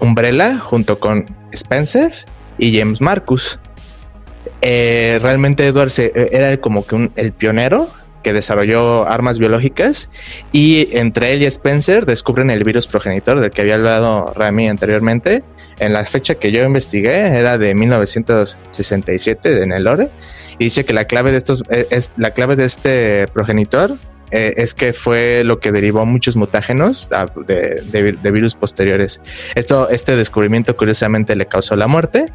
Umbrella 0.00 0.58
junto 0.58 0.98
con 0.98 1.26
Spencer 1.52 2.14
y 2.56 2.78
James 2.78 3.02
Marcus. 3.02 3.58
Eh, 4.66 5.18
realmente 5.20 5.66
Edward 5.66 5.92
eh, 5.98 6.30
era 6.32 6.58
como 6.58 6.86
que 6.86 7.10
el 7.16 7.32
pionero 7.34 7.90
que 8.22 8.32
desarrolló 8.32 9.06
armas 9.06 9.38
biológicas 9.38 10.08
y 10.52 10.88
entre 10.96 11.34
él 11.34 11.42
y 11.42 11.44
Spencer 11.44 12.06
descubren 12.06 12.48
el 12.48 12.64
virus 12.64 12.86
progenitor 12.86 13.42
del 13.42 13.50
que 13.50 13.60
había 13.60 13.74
hablado 13.74 14.32
Rami 14.34 14.68
anteriormente, 14.68 15.44
en 15.80 15.92
la 15.92 16.02
fecha 16.06 16.36
que 16.36 16.50
yo 16.50 16.62
investigué 16.62 17.26
era 17.38 17.58
de 17.58 17.74
1967 17.74 19.64
en 19.64 19.72
el 19.72 19.84
lore 19.84 20.08
y 20.58 20.64
dice 20.64 20.86
que 20.86 20.94
la 20.94 21.04
clave 21.04 21.30
de 21.30 21.36
estos 21.36 21.62
eh, 21.68 21.86
es 21.90 22.14
la 22.16 22.30
clave 22.30 22.56
de 22.56 22.64
este 22.64 23.26
progenitor 23.34 23.98
eh, 24.34 24.52
es 24.56 24.74
que 24.74 24.92
fue 24.92 25.44
lo 25.44 25.60
que 25.60 25.70
derivó 25.70 26.04
muchos 26.04 26.34
mutágenos 26.34 27.08
ah, 27.12 27.26
de, 27.46 28.30
virus 28.32 28.56
posteriores. 28.56 29.20
Esto, 29.54 29.88
este 29.90 30.16
descubrimiento 30.16 30.76
curiosamente 30.76 31.36
le 31.36 31.46
causó 31.46 31.76
la 31.76 31.86
muerte 31.86 32.26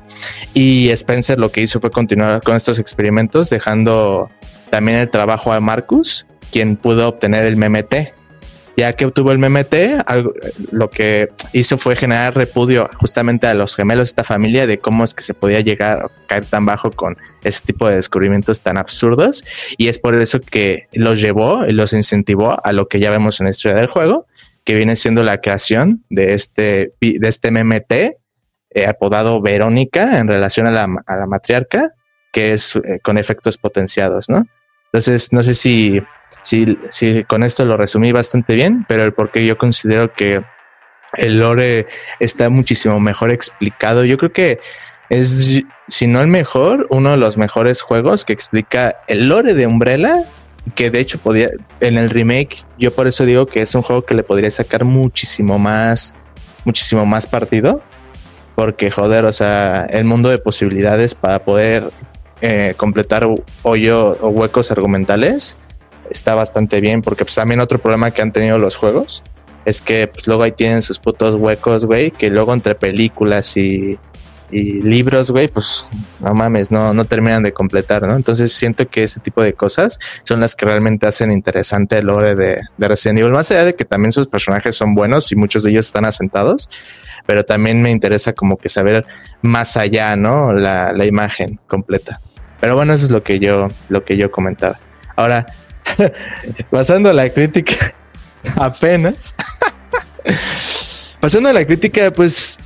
y 0.53 0.87
Spencer 0.91 1.37
lo 1.37 1.51
que 1.51 1.59
hizo 1.59 1.81
fue 1.81 1.91
continuar 1.91 2.41
con 2.41 2.55
estos 2.55 2.79
experimentos 2.79 3.49
dejando 3.49 4.31
también 4.69 4.99
el 4.99 5.09
trabajo 5.09 5.51
a 5.51 5.59
Marcus, 5.59 6.25
quien 6.53 6.77
pudo 6.77 7.09
obtener 7.09 7.43
el 7.43 7.57
MMT, 7.57 8.13
ya 8.79 8.93
que 8.93 9.05
obtuvo 9.05 9.33
el 9.33 9.39
MMT, 9.39 9.73
lo 10.71 10.89
que 10.89 11.29
hizo 11.51 11.77
fue 11.77 11.97
generar 11.97 12.33
repudio 12.33 12.89
justamente 12.97 13.45
a 13.45 13.53
los 13.53 13.75
gemelos 13.75 14.07
de 14.07 14.11
esta 14.11 14.23
familia 14.23 14.67
de 14.67 14.79
cómo 14.79 15.03
es 15.03 15.13
que 15.13 15.21
se 15.21 15.33
podía 15.33 15.59
llegar 15.59 16.05
a 16.05 16.27
caer 16.27 16.45
tan 16.45 16.65
bajo 16.65 16.89
con 16.91 17.17
ese 17.43 17.61
tipo 17.65 17.89
de 17.89 17.95
descubrimientos 17.95 18.61
tan 18.61 18.77
absurdos. 18.77 19.43
Y 19.77 19.89
es 19.89 19.99
por 19.99 20.15
eso 20.15 20.39
que 20.39 20.87
los 20.93 21.19
llevó 21.19 21.65
y 21.65 21.73
los 21.73 21.91
incentivó 21.91 22.57
a 22.65 22.71
lo 22.71 22.87
que 22.87 23.01
ya 23.01 23.11
vemos 23.11 23.41
en 23.41 23.47
la 23.47 23.49
historia 23.49 23.75
del 23.75 23.87
juego, 23.87 24.27
que 24.63 24.75
viene 24.75 24.95
siendo 24.95 25.23
la 25.23 25.41
creación 25.41 26.05
de 26.09 26.33
este, 26.33 26.93
de 27.01 27.27
este 27.27 27.51
MMT 27.51 27.91
eh, 27.91 28.85
apodado 28.87 29.41
Verónica 29.41 30.19
en 30.19 30.29
relación 30.29 30.67
a 30.67 30.71
la, 30.71 30.87
a 31.05 31.15
la 31.17 31.27
matriarca, 31.27 31.91
que 32.31 32.53
es 32.53 32.77
eh, 32.77 33.01
con 33.03 33.17
efectos 33.17 33.57
potenciados, 33.57 34.29
¿no? 34.29 34.45
Entonces, 34.93 35.33
no 35.33 35.43
sé 35.43 35.53
si 35.53 36.01
sí, 36.41 36.77
sí, 36.89 37.23
con 37.25 37.43
esto 37.43 37.65
lo 37.65 37.77
resumí 37.77 38.11
bastante 38.11 38.55
bien, 38.55 38.85
pero 38.87 39.03
el 39.03 39.13
por 39.13 39.31
qué 39.31 39.45
yo 39.45 39.57
considero 39.57 40.13
que 40.13 40.43
el 41.17 41.39
lore 41.39 41.87
está 42.19 42.49
muchísimo 42.49 42.99
mejor 42.99 43.31
explicado. 43.31 44.05
Yo 44.05 44.17
creo 44.17 44.31
que 44.31 44.59
es, 45.09 45.61
si 45.87 46.07
no 46.07 46.21
el 46.21 46.27
mejor, 46.27 46.87
uno 46.89 47.11
de 47.11 47.17
los 47.17 47.37
mejores 47.37 47.81
juegos 47.81 48.25
que 48.25 48.33
explica 48.33 48.95
el 49.07 49.27
lore 49.27 49.53
de 49.53 49.65
Umbrella, 49.67 50.23
que 50.75 50.91
de 50.91 50.99
hecho 50.99 51.17
podía, 51.17 51.49
en 51.79 51.97
el 51.97 52.09
remake, 52.09 52.63
yo 52.77 52.93
por 52.93 53.07
eso 53.07 53.25
digo 53.25 53.47
que 53.47 53.61
es 53.61 53.73
un 53.73 53.81
juego 53.81 54.03
que 54.03 54.13
le 54.13 54.23
podría 54.23 54.51
sacar 54.51 54.85
muchísimo 54.85 55.57
más, 55.57 56.13
muchísimo 56.63 57.05
más 57.05 57.25
partido, 57.25 57.81
porque 58.55 58.91
joder, 58.91 59.25
o 59.25 59.31
sea, 59.31 59.87
el 59.89 60.05
mundo 60.05 60.29
de 60.29 60.37
posibilidades 60.37 61.15
para 61.15 61.39
poder 61.39 61.91
eh, 62.41 62.73
completar 62.77 63.27
hoyo 63.63 64.17
o 64.21 64.29
huecos 64.29 64.69
argumentales 64.69 65.57
está 66.09 66.35
bastante 66.35 66.81
bien, 66.81 67.01
porque 67.01 67.25
pues 67.25 67.35
también 67.35 67.59
otro 67.59 67.79
problema 67.79 68.11
que 68.11 68.21
han 68.21 68.31
tenido 68.31 68.57
los 68.57 68.77
juegos 68.77 69.23
es 69.65 69.81
que 69.81 70.07
pues 70.07 70.27
luego 70.27 70.43
ahí 70.43 70.51
tienen 70.51 70.81
sus 70.81 70.99
putos 70.99 71.35
huecos, 71.35 71.85
güey, 71.85 72.11
que 72.11 72.29
luego 72.29 72.53
entre 72.53 72.75
películas 72.75 73.55
y, 73.57 73.97
libros, 74.51 75.29
güey, 75.29 75.47
pues 75.47 75.87
no 76.19 76.33
mames, 76.33 76.71
no, 76.71 76.91
no 76.91 77.05
terminan 77.05 77.43
de 77.43 77.53
completar, 77.53 78.01
¿no? 78.01 78.15
Entonces 78.15 78.51
siento 78.51 78.87
que 78.87 79.03
ese 79.03 79.19
tipo 79.19 79.43
de 79.43 79.53
cosas 79.53 79.99
son 80.23 80.39
las 80.39 80.55
que 80.55 80.65
realmente 80.65 81.05
hacen 81.05 81.31
interesante 81.31 81.99
el 81.99 82.07
lore 82.07 82.33
de, 82.33 82.59
de 82.75 82.87
Resident 82.87 83.19
Evil, 83.19 83.31
más 83.31 83.51
allá 83.51 83.65
de 83.65 83.75
que 83.75 83.85
también 83.85 84.11
sus 84.11 84.25
personajes 84.25 84.75
son 84.75 84.95
buenos 84.95 85.31
y 85.31 85.35
muchos 85.35 85.61
de 85.61 85.69
ellos 85.69 85.85
están 85.85 86.03
asentados, 86.03 86.67
pero 87.27 87.45
también 87.45 87.79
me 87.83 87.91
interesa 87.91 88.33
como 88.33 88.57
que 88.57 88.69
saber 88.69 89.05
más 89.43 89.77
allá, 89.77 90.15
¿no? 90.15 90.51
La, 90.51 90.93
la 90.93 91.05
imagen 91.05 91.59
completa. 91.67 92.19
Pero 92.59 92.75
bueno, 92.75 92.93
eso 92.93 93.05
es 93.05 93.11
lo 93.11 93.21
que 93.21 93.37
yo, 93.37 93.67
lo 93.89 94.03
que 94.03 94.17
yo 94.17 94.31
comentaba. 94.31 94.79
Ahora, 95.15 95.45
pasando 96.69 97.09
a 97.09 97.13
la 97.13 97.29
crítica, 97.29 97.93
apenas. 98.55 99.35
pasando 101.19 101.49
a 101.49 101.53
la 101.53 101.65
crítica, 101.65 102.11
pues 102.11 102.59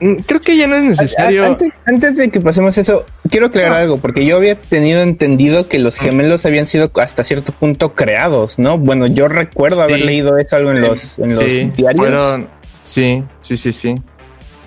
mm, 0.00 0.16
creo 0.26 0.40
que 0.40 0.56
ya 0.56 0.66
no 0.66 0.76
es 0.76 0.84
necesario. 0.84 1.44
Antes, 1.86 2.16
de 2.16 2.30
que 2.30 2.40
pasemos 2.40 2.76
eso, 2.78 3.06
quiero 3.30 3.46
aclarar 3.46 3.72
algo, 3.74 3.98
porque 3.98 4.24
yo 4.24 4.36
había 4.36 4.60
tenido 4.60 5.02
entendido 5.02 5.68
que 5.68 5.78
los 5.78 5.98
gemelos 5.98 6.46
habían 6.46 6.66
sido 6.66 6.90
hasta 6.96 7.24
cierto 7.24 7.52
punto 7.52 7.94
creados, 7.94 8.58
¿no? 8.58 8.78
Bueno, 8.78 9.06
yo 9.06 9.28
recuerdo 9.28 9.82
haber 9.82 10.00
leído 10.00 10.38
eso 10.38 10.56
algo 10.56 10.70
en 10.72 10.80
los, 10.80 11.18
en 11.18 11.34
los 11.34 11.76
diarios. 11.76 12.40
sí, 12.84 13.24
sí, 13.40 13.56
sí, 13.56 13.72
sí. 13.72 13.94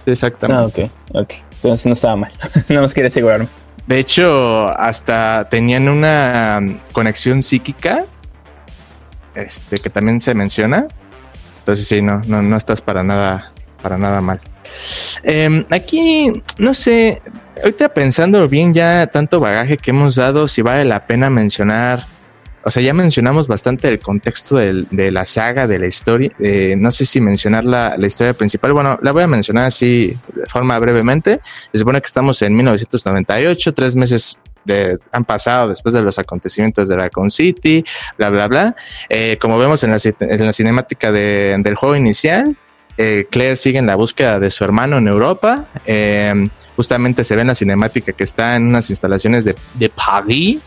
Exactamente. 0.06 0.92
Ah, 1.14 1.22
ok, 1.22 1.24
ok. 1.24 1.34
Entonces 1.64 1.86
no 1.86 1.94
estaba 1.94 2.18
mal. 2.18 2.32
no 2.68 2.82
más 2.82 2.94
quería 2.94 3.08
asegurarme. 3.08 3.48
De 3.88 4.00
hecho, 4.00 4.70
hasta 4.80 5.48
tenían 5.50 5.90
una 5.90 6.62
conexión 6.94 7.42
psíquica, 7.42 8.06
este, 9.36 9.78
que 9.78 9.90
también 9.90 10.20
se 10.20 10.34
menciona. 10.34 10.88
Entonces 11.60 11.88
sí, 11.88 12.02
no, 12.02 12.22
no, 12.28 12.42
no 12.42 12.58
estás 12.58 12.82
para 12.82 13.04
nada, 13.04 13.52
para 13.82 13.98
nada 13.98 14.22
mal. 14.22 14.40
Em, 15.24 15.66
aquí, 15.70 16.32
no 16.58 16.74
sé, 16.74 17.22
ahorita 17.62 17.94
pensando 17.94 18.48
bien 18.48 18.74
ya 18.74 19.08
tanto 19.08 19.40
bagaje 19.40 19.78
que 19.78 19.92
hemos 19.92 20.16
dado, 20.16 20.48
si 20.48 20.62
vale 20.62 20.86
la 20.86 21.06
pena 21.06 21.30
mencionar 21.30 22.06
o 22.66 22.72
sea, 22.72 22.82
ya 22.82 22.94
mencionamos 22.94 23.48
bastante 23.48 23.90
el 23.90 24.00
contexto 24.00 24.56
de 24.56 25.12
la 25.12 25.26
saga, 25.26 25.68
de 25.68 25.80
la 25.80 25.88
historia. 25.88 26.32
Eh, 26.40 26.76
no 26.78 26.92
sé 26.92 27.06
si 27.06 27.20
mencionar 27.20 27.66
la, 27.66 27.96
historia 28.00 28.34
principal. 28.34 28.74
Bueno, 28.74 28.98
la 29.02 29.12
voy 29.12 29.24
a 29.24 29.28
mencionar 29.28 29.66
así 29.66 30.18
de 30.34 30.46
forma 30.48 30.80
brevemente. 30.80 31.42
Se 31.72 31.80
supone 31.80 32.00
que 32.00 32.06
estamos 32.06 32.42
en 32.42 32.56
1998, 32.56 33.74
tres 33.74 33.96
meses 33.96 34.40
de, 34.64 34.98
han 35.12 35.26
pasado 35.26 35.68
después 35.68 35.94
de 35.94 36.02
los 36.02 36.18
acontecimientos 36.20 36.88
de 36.88 36.96
Raccoon 36.96 37.30
City, 37.30 37.84
bla, 38.18 38.30
bla, 38.30 38.48
bla. 38.48 38.76
Eh, 39.10 39.38
como 39.42 39.58
vemos 39.58 39.84
en 39.84 39.92
la, 39.92 39.98
en 40.20 40.46
la 40.46 40.54
cinemática 40.54 41.12
del 41.12 41.76
juego 41.76 41.98
inicial, 41.98 42.56
eh, 42.98 43.26
Claire 43.30 43.56
sigue 43.58 43.80
en 43.80 43.88
la 43.88 43.96
búsqueda 43.96 44.40
de 44.40 44.50
su 44.50 44.64
hermano 44.64 45.00
en 45.00 45.08
Europa. 45.08 45.66
justamente 46.78 47.26
se 47.26 47.36
ve 47.36 47.42
en 47.42 47.48
la 47.48 47.56
cinemática 47.56 48.14
que 48.14 48.24
está 48.24 48.56
en 48.56 48.68
unas 48.68 48.90
instalaciones 48.90 49.44
de, 49.44 49.56
de 49.74 49.90
Paris 49.90 50.62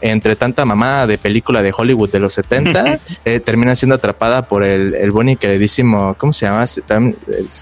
entre 0.00 0.36
tanta 0.36 0.64
mamada 0.64 1.06
de 1.06 1.18
película 1.18 1.62
de 1.62 1.72
Hollywood 1.76 2.10
de 2.10 2.20
los 2.20 2.34
70, 2.34 2.98
eh, 3.24 3.40
termina 3.40 3.74
siendo 3.74 3.96
atrapada 3.96 4.42
por 4.42 4.64
el, 4.64 4.94
el 4.94 5.10
buen 5.10 5.28
y 5.28 5.36
queridísimo, 5.36 6.14
¿cómo 6.18 6.32
se 6.32 6.46
llama? 6.46 6.64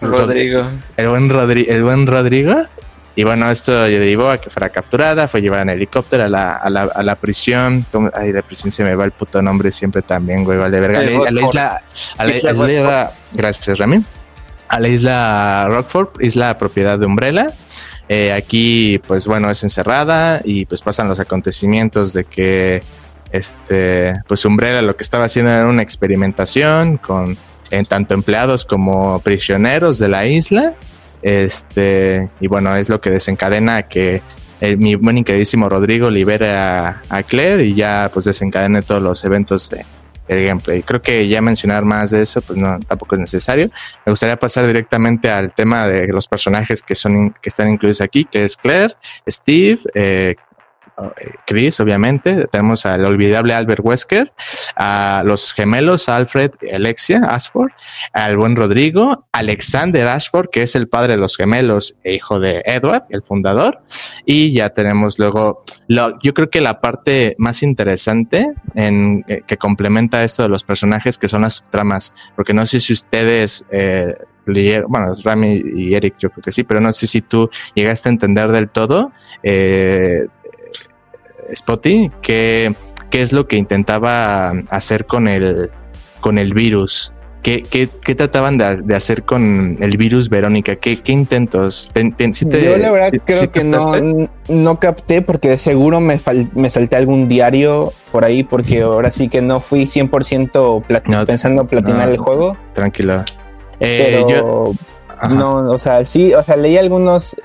Rodrigo. 0.02 0.62
El 0.96 1.08
buen, 1.08 1.30
el 1.68 1.82
buen 1.82 2.06
Rodrigo. 2.06 2.66
Y 3.18 3.24
bueno, 3.24 3.50
esto 3.50 3.82
derivó 3.82 4.30
a 4.30 4.38
que 4.38 4.48
fuera 4.48 4.68
capturada, 4.68 5.26
fue 5.26 5.40
llevada 5.40 5.62
en 5.62 5.70
helicóptero 5.70 6.22
a 6.22 6.28
la, 6.28 6.52
a 6.52 6.70
la, 6.70 6.82
a 6.82 7.02
la 7.02 7.16
prisión. 7.16 7.84
Ay, 8.14 8.32
la 8.32 8.42
prisión 8.42 8.70
se 8.70 8.84
me 8.84 8.94
va 8.94 9.04
el 9.04 9.10
puto 9.10 9.42
nombre 9.42 9.72
siempre 9.72 10.02
también, 10.02 10.44
güey, 10.44 10.56
vale, 10.56 10.78
verga. 10.78 11.00
A 11.00 11.30
la, 11.32 11.40
isla, 11.40 11.82
a 12.16 12.24
la 12.24 12.36
isla, 12.36 13.12
gracias, 13.32 13.76
Rami. 13.76 14.04
A 14.68 14.78
la 14.78 14.88
isla 14.88 15.66
Rockford, 15.68 16.10
isla 16.20 16.56
propiedad 16.58 16.96
de 16.96 17.06
Umbrella. 17.06 17.48
Eh, 18.08 18.32
aquí, 18.32 19.00
pues 19.06 19.26
bueno, 19.26 19.50
es 19.50 19.62
encerrada 19.62 20.40
y 20.44 20.64
pues 20.64 20.80
pasan 20.82 21.08
los 21.08 21.20
acontecimientos 21.20 22.12
de 22.12 22.24
que, 22.24 22.82
este, 23.32 24.14
pues 24.26 24.44
Umbrella 24.44 24.80
lo 24.80 24.96
que 24.96 25.02
estaba 25.02 25.24
haciendo 25.24 25.52
era 25.52 25.66
una 25.66 25.82
experimentación 25.82 26.96
con 26.96 27.36
en 27.70 27.84
tanto 27.84 28.14
empleados 28.14 28.64
como 28.64 29.20
prisioneros 29.20 29.98
de 29.98 30.08
la 30.08 30.26
isla. 30.26 30.74
Este, 31.20 32.30
y 32.40 32.46
bueno, 32.46 32.74
es 32.76 32.88
lo 32.88 33.00
que 33.00 33.10
desencadena 33.10 33.82
que 33.82 34.22
el, 34.60 34.78
mi 34.78 34.94
buen 34.94 35.22
queridísimo 35.24 35.68
Rodrigo 35.68 36.10
libere 36.10 36.52
a, 36.52 37.02
a 37.08 37.22
Claire 37.22 37.64
y 37.64 37.74
ya 37.74 38.10
pues 38.12 38.24
desencadene 38.24 38.82
todos 38.82 39.02
los 39.02 39.24
eventos 39.24 39.68
de, 39.68 39.84
el 40.28 40.46
gameplay. 40.46 40.82
Creo 40.82 41.02
que 41.02 41.26
ya 41.28 41.40
mencionar 41.40 41.84
más 41.84 42.10
de 42.10 42.22
eso, 42.22 42.40
pues 42.42 42.58
no, 42.58 42.78
tampoco 42.80 43.14
es 43.16 43.20
necesario. 43.20 43.68
Me 44.06 44.12
gustaría 44.12 44.38
pasar 44.38 44.66
directamente 44.66 45.30
al 45.30 45.52
tema 45.52 45.88
de 45.88 46.06
los 46.08 46.28
personajes 46.28 46.82
que 46.82 46.94
son 46.94 47.34
que 47.42 47.48
están 47.48 47.70
incluidos 47.70 48.00
aquí, 48.00 48.24
que 48.24 48.44
es 48.44 48.56
Claire, 48.56 48.94
Steve, 49.28 49.80
eh, 49.94 50.36
Chris, 51.46 51.80
obviamente, 51.80 52.46
tenemos 52.50 52.86
al 52.86 53.04
olvidable 53.04 53.54
Albert 53.54 53.80
Wesker, 53.82 54.32
a 54.76 55.22
los 55.24 55.52
gemelos 55.52 56.08
Alfred 56.08 56.52
Alexia 56.72 57.20
Ashford, 57.28 57.70
al 58.12 58.36
buen 58.36 58.56
Rodrigo, 58.56 59.26
Alexander 59.32 60.08
Ashford, 60.08 60.50
que 60.50 60.62
es 60.62 60.74
el 60.74 60.88
padre 60.88 61.14
de 61.14 61.20
los 61.20 61.36
gemelos 61.36 61.96
e 62.04 62.14
hijo 62.14 62.40
de 62.40 62.62
Edward, 62.64 63.04
el 63.10 63.22
fundador, 63.22 63.80
y 64.24 64.52
ya 64.52 64.70
tenemos 64.70 65.18
luego, 65.18 65.62
yo 65.88 66.34
creo 66.34 66.50
que 66.50 66.60
la 66.60 66.80
parte 66.80 67.34
más 67.38 67.62
interesante 67.62 68.52
en, 68.74 69.24
eh, 69.28 69.42
que 69.46 69.56
complementa 69.56 70.24
esto 70.24 70.42
de 70.42 70.48
los 70.48 70.64
personajes, 70.64 71.18
que 71.18 71.28
son 71.28 71.42
las 71.42 71.54
subtramas, 71.54 72.14
porque 72.36 72.54
no 72.54 72.66
sé 72.66 72.80
si 72.80 72.92
ustedes... 72.92 73.64
Eh, 73.70 74.14
bueno, 74.88 75.12
Rami 75.24 75.62
y 75.74 75.92
Eric, 75.92 76.14
yo 76.18 76.30
creo 76.30 76.42
que 76.42 76.52
sí, 76.52 76.64
pero 76.64 76.80
no 76.80 76.90
sé 76.90 77.06
si 77.06 77.20
tú 77.20 77.50
llegaste 77.74 78.08
a 78.08 78.12
entender 78.12 78.50
del 78.50 78.70
todo 78.70 79.12
eh, 79.42 80.26
Spotty, 81.54 82.10
¿qué, 82.22 82.74
qué 83.10 83.20
es 83.20 83.32
lo 83.32 83.46
que 83.46 83.56
intentaba 83.56 84.52
hacer 84.70 85.06
con 85.06 85.28
el, 85.28 85.70
con 86.20 86.38
el 86.38 86.54
virus. 86.54 87.12
¿Qué, 87.42 87.62
qué, 87.62 87.88
qué 88.04 88.14
trataban 88.14 88.58
de, 88.58 88.94
hacer 88.94 89.22
con 89.22 89.78
el 89.80 89.96
virus 89.96 90.28
Verónica? 90.28 90.76
¿Qué, 90.76 91.00
qué 91.00 91.12
intentos? 91.12 91.90
Yo 91.94 92.76
la 92.76 92.90
verdad 92.90 93.12
creo 93.24 93.52
que 93.52 93.64
no, 93.64 94.28
no 94.48 94.80
capté 94.80 95.22
porque 95.22 95.50
de 95.50 95.58
seguro 95.58 96.00
me, 96.00 96.20
me 96.54 96.68
salté 96.68 96.96
algún 96.96 97.28
diario 97.28 97.92
por 98.10 98.24
ahí 98.24 98.42
porque 98.42 98.82
ahora 98.82 99.12
sí 99.12 99.28
que 99.28 99.40
no 99.40 99.60
fui 99.60 99.84
100% 99.84 101.26
pensando 101.26 101.66
platinar 101.66 102.08
el 102.08 102.18
juego. 102.18 102.56
Tranquilo. 102.74 103.24
Eh, 103.80 104.24
pero 104.26 104.72
no, 105.30 105.70
o 105.70 105.78
sea, 105.78 106.04
sí, 106.04 106.34
o 106.34 106.42
sea, 106.42 106.56
leí 106.56 106.76
algunos, 106.76 107.36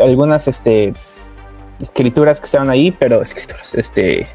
algunas, 0.00 0.48
este, 0.48 0.94
escrituras 1.80 2.40
que 2.40 2.46
estaban 2.46 2.70
ahí, 2.70 2.90
pero 2.90 3.22
escrituras, 3.22 3.74
este, 3.74 4.26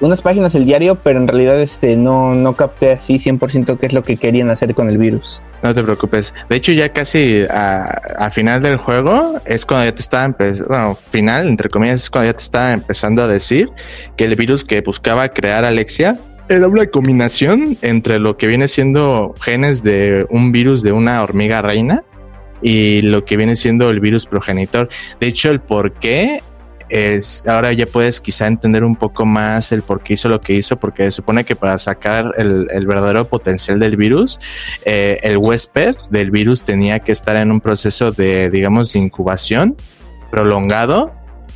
unas 0.00 0.22
páginas 0.22 0.52
del 0.52 0.64
diario, 0.64 0.96
pero 0.96 1.18
en 1.18 1.28
realidad, 1.28 1.60
este, 1.60 1.96
no, 1.96 2.34
no 2.34 2.56
capté 2.56 2.92
así 2.92 3.14
100% 3.14 3.78
qué 3.78 3.86
es 3.86 3.92
lo 3.92 4.02
que 4.02 4.16
querían 4.16 4.50
hacer 4.50 4.74
con 4.74 4.88
el 4.88 4.98
virus. 4.98 5.42
No 5.62 5.72
te 5.72 5.82
preocupes. 5.82 6.34
De 6.50 6.56
hecho, 6.56 6.72
ya 6.72 6.92
casi 6.92 7.44
a, 7.48 8.30
final 8.30 8.60
del 8.60 8.76
juego 8.76 9.40
es 9.46 9.64
cuando 9.64 9.86
ya 9.86 9.94
te 9.94 10.02
estaba 10.02 10.24
empezando, 10.24 10.68
bueno, 10.68 10.98
final, 11.10 11.48
entre 11.48 11.70
comillas, 11.70 12.02
es 12.02 12.10
cuando 12.10 12.30
ya 12.30 12.36
te 12.36 12.42
estaba 12.42 12.72
empezando 12.72 13.22
a 13.22 13.28
decir 13.28 13.70
que 14.16 14.24
el 14.24 14.36
virus 14.36 14.62
que 14.62 14.82
buscaba 14.82 15.28
crear 15.28 15.64
Alexia 15.64 16.18
era 16.50 16.68
una 16.68 16.86
combinación 16.86 17.78
entre 17.80 18.18
lo 18.18 18.36
que 18.36 18.46
viene 18.46 18.68
siendo 18.68 19.34
genes 19.40 19.82
de 19.82 20.26
un 20.28 20.52
virus 20.52 20.82
de 20.82 20.92
una 20.92 21.22
hormiga 21.22 21.62
reina 21.62 22.04
y 22.64 23.02
lo 23.02 23.24
que 23.26 23.36
viene 23.36 23.54
siendo 23.54 23.90
el 23.90 24.00
virus 24.00 24.26
progenitor. 24.26 24.88
De 25.20 25.28
hecho, 25.28 25.50
el 25.50 25.60
por 25.60 25.92
qué 25.92 26.42
es 26.88 27.46
ahora 27.46 27.72
ya 27.72 27.86
puedes 27.86 28.20
quizá 28.20 28.46
entender 28.46 28.84
un 28.84 28.96
poco 28.96 29.26
más 29.26 29.70
el 29.72 29.82
por 29.82 30.02
qué 30.02 30.14
hizo 30.14 30.28
lo 30.28 30.40
que 30.40 30.54
hizo, 30.54 30.76
porque 30.76 31.04
se 31.04 31.10
supone 31.12 31.44
que 31.44 31.54
para 31.54 31.76
sacar 31.76 32.32
el, 32.38 32.86
verdadero 32.86 33.28
potencial 33.28 33.78
del 33.78 33.96
virus, 33.96 34.38
eh, 34.84 35.18
el 35.22 35.36
huésped 35.36 35.94
del 36.10 36.30
virus 36.30 36.64
tenía 36.64 36.98
que 36.98 37.12
estar 37.12 37.36
en 37.36 37.52
un 37.52 37.60
proceso 37.60 38.12
de, 38.12 38.50
digamos, 38.50 38.92
de 38.92 39.00
incubación 39.00 39.76
prolongado 40.30 41.12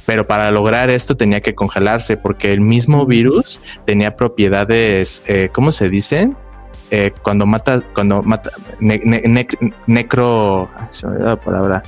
pero 0.09 0.27
para 0.27 0.51
lograr 0.51 0.89
esto 0.89 1.19
tenía 1.19 1.43
que 1.43 1.55
congelarse 1.55 2.17
porque 2.17 2.55
el 2.55 2.63
mismo 2.63 3.05
virus 3.05 3.61
tenía 3.85 4.17
propiedades, 4.17 5.23
eh, 5.27 5.51
¿cómo 5.53 5.71
se 5.71 5.91
dicen? 5.91 6.35
Eh, 6.91 7.13
cuando 7.23 7.45
mata, 7.45 7.81
cuando 7.93 8.23
mata, 8.23 8.51
necro, 9.87 10.71
se 10.91 11.07
me 11.07 11.19
la 11.19 11.37
palabra, 11.37 11.83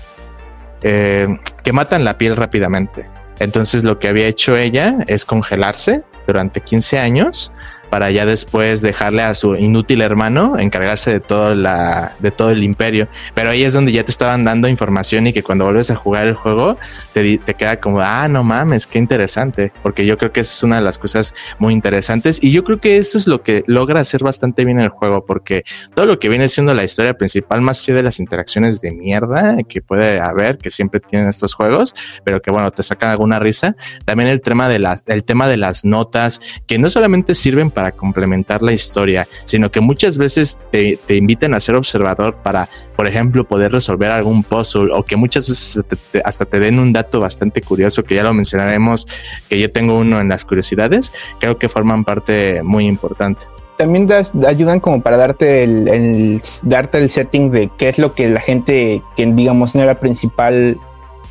eh, 0.83 1.27
que 1.63 1.73
matan 1.73 2.05
la 2.05 2.19
piel 2.19 2.37
rápidamente. 2.37 3.09
Entonces 3.39 3.85
lo 3.85 3.99
que 3.99 4.09
había 4.09 4.27
hecho 4.27 4.57
ella 4.57 4.99
es 5.07 5.25
congelarse 5.25 6.05
durante 6.27 6.61
15 6.61 6.99
años 6.99 7.53
para 7.91 8.11
ya 8.11 8.25
después 8.25 8.81
dejarle 8.81 9.23
a 9.23 9.35
su 9.35 9.55
inútil 9.57 10.01
hermano 10.01 10.59
encargarse 10.59 11.13
de 11.13 11.21
todo 11.21 11.55
la 11.55 12.15
de 12.21 12.31
todo 12.31 12.51
el 12.51 12.63
imperio. 12.63 13.09
Pero 13.35 13.51
ahí 13.51 13.65
es 13.65 13.75
donde 13.75 13.93
ya 13.93 14.05
te 14.05 14.11
estaban 14.11 14.45
dando 14.45 14.69
información 14.69 15.27
y 15.27 15.33
que 15.33 15.43
cuando 15.43 15.65
vuelves 15.65 15.91
a 15.91 15.97
jugar 15.97 16.27
el 16.27 16.35
juego 16.35 16.77
te, 17.13 17.39
te 17.39 17.55
queda 17.55 17.81
como, 17.81 18.01
ah, 18.01 18.29
no 18.29 18.45
mames, 18.45 18.87
qué 18.87 18.99
interesante, 18.99 19.73
porque 19.83 20.07
yo 20.07 20.17
creo 20.17 20.33
que 20.33 20.41
es 20.41 20.63
una 20.63 20.77
de 20.77 20.83
las 20.83 20.99
cosas 20.99 21.35
muy 21.59 21.75
interesantes 21.75 22.39
y 22.43 22.53
yo 22.53 22.65
creo 22.65 22.81
que 22.81 22.97
eso 22.97 23.19
es 23.19 23.27
lo 23.27 23.43
que 23.43 23.65
logra 23.67 24.01
hacer 24.01 24.23
bastante 24.23 24.65
bien 24.65 24.81
el 24.81 24.89
juego, 24.89 25.25
porque 25.25 25.65
todo 25.95 26.07
lo 26.07 26.19
que 26.19 26.29
viene 26.29 26.49
siendo 26.49 26.75
la 26.75 26.85
historia 26.85 27.15
principal, 27.15 27.61
más 27.61 27.83
allá 27.83 27.97
de 27.97 28.03
las 28.05 28.21
interacciones 28.21 28.81
de 28.81 28.93
mierda 28.93 29.57
que 29.69 29.83
puede 29.83 30.21
haber, 30.21 30.59
que 30.59 30.71
siempre 30.71 31.01
tienen 31.01 31.29
estos 31.29 31.55
juegos, 31.55 31.95
pero 32.25 32.41
que 32.41 32.51
bueno, 32.51 32.71
te 32.71 32.83
sacan 32.83 33.11
alguna 33.11 33.39
risa, 33.39 33.75
también 34.05 34.29
el 34.29 34.41
tema 34.41 34.69
de 34.69 34.79
las, 34.79 35.03
el 35.07 35.25
tema 35.25 35.49
de 35.49 35.57
las 35.57 35.85
notas, 35.85 36.41
que 36.67 36.79
no 36.79 36.89
solamente 36.91 37.35
sirven 37.35 37.71
para 37.71 37.80
para 37.81 37.93
complementar 37.93 38.61
la 38.61 38.73
historia, 38.73 39.27
sino 39.45 39.71
que 39.71 39.81
muchas 39.81 40.19
veces 40.19 40.59
te, 40.71 40.99
te 41.07 41.17
invitan 41.17 41.55
a 41.55 41.61
ser 41.61 41.77
observador 41.77 42.37
para, 42.43 42.69
por 42.95 43.09
ejemplo, 43.09 43.43
poder 43.45 43.73
resolver 43.73 44.11
algún 44.11 44.43
puzzle 44.43 44.93
o 44.93 45.03
que 45.03 45.17
muchas 45.17 45.49
veces 45.49 45.83
hasta 46.23 46.45
te 46.45 46.59
den 46.59 46.79
un 46.79 46.93
dato 46.93 47.21
bastante 47.21 47.63
curioso 47.63 48.05
que 48.05 48.17
ya 48.17 48.23
lo 48.23 48.35
mencionaremos, 48.35 49.09
que 49.49 49.59
yo 49.59 49.73
tengo 49.73 49.99
uno 49.99 50.21
en 50.21 50.29
las 50.29 50.45
curiosidades, 50.45 51.11
creo 51.39 51.57
que 51.57 51.71
forman 51.71 52.05
parte 52.05 52.63
muy 52.63 52.87
importante. 52.87 53.47
También 53.79 54.07
ayudan 54.47 54.79
como 54.79 55.01
para 55.01 55.17
darte 55.17 55.63
el, 55.63 56.43
darte 56.65 56.99
el 56.99 57.09
setting 57.09 57.51
de 57.51 57.71
qué 57.79 57.89
es 57.89 57.99
lo 57.99 58.15
que 58.15 58.29
la 58.29 58.43
gente 58.43 59.03
que 59.17 59.25
digamos 59.25 59.75
no 59.75 59.81
era 59.81 59.99
principal 60.01 60.77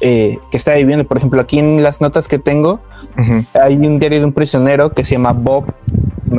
eh, 0.01 0.39
que 0.49 0.57
está 0.57 0.73
viviendo. 0.73 1.05
Por 1.05 1.17
ejemplo, 1.17 1.41
aquí 1.41 1.59
en 1.59 1.83
las 1.83 2.01
notas 2.01 2.27
que 2.27 2.39
tengo 2.39 2.79
hay 3.53 3.75
un 3.75 3.99
diario 3.99 4.19
de 4.19 4.25
un 4.25 4.31
prisionero 4.31 4.91
que 4.93 5.03
se 5.03 5.15
llama 5.15 5.33
Bob 5.33 5.65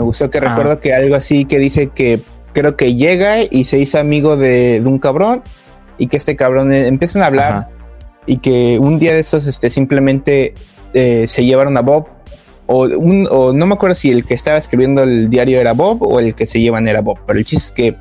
me 0.01 0.07
gustó 0.07 0.31
que 0.31 0.39
ah. 0.39 0.41
recuerdo 0.41 0.81
que 0.81 0.95
algo 0.95 1.15
así 1.15 1.45
que 1.45 1.59
dice 1.59 1.89
que 1.89 2.21
creo 2.53 2.75
que 2.77 2.95
llega 2.95 3.43
y 3.43 3.65
se 3.65 3.79
hizo 3.79 3.99
amigo 3.99 4.37
de, 4.37 4.83
un 4.85 4.99
cabrón 4.99 5.43
y 5.99 6.07
que 6.07 6.17
este 6.17 6.37
cabrón 6.37 6.73
eh, 6.73 6.87
empiezan 6.87 7.23
a 7.23 7.27
hablar 7.27 7.69
y 8.27 8.39
que 8.39 8.79
un 8.79 8.99
día 8.99 9.13
de 9.13 9.21
esos 9.21 9.47
este, 9.47 9.69
simplemente 9.69 10.55
eh, 10.95 11.27
se 11.29 11.45
llevaron 11.45 11.77
a 11.77 11.83
Bob 11.83 12.09
o, 12.67 12.85
un, 12.85 13.29
o 13.31 13.53
no 13.53 13.67
me 13.67 13.75
acuerdo 13.75 13.95
si 13.95 14.11
el 14.11 14.25
que 14.25 14.35
estaba 14.35 14.57
escribiendo 14.57 15.03
el 15.03 15.29
diario 15.29 15.61
era 15.61 15.75
Bob 15.75 16.03
o 16.03 16.19
el 16.19 16.35
que 16.35 16.47
se 16.47 16.61
llevan 16.61 16.89
era 16.89 17.03
Bob, 17.03 17.19
pero 17.27 17.39
el 17.39 17.45
chiste 17.45 17.67
es 17.67 17.73
que 17.73 17.97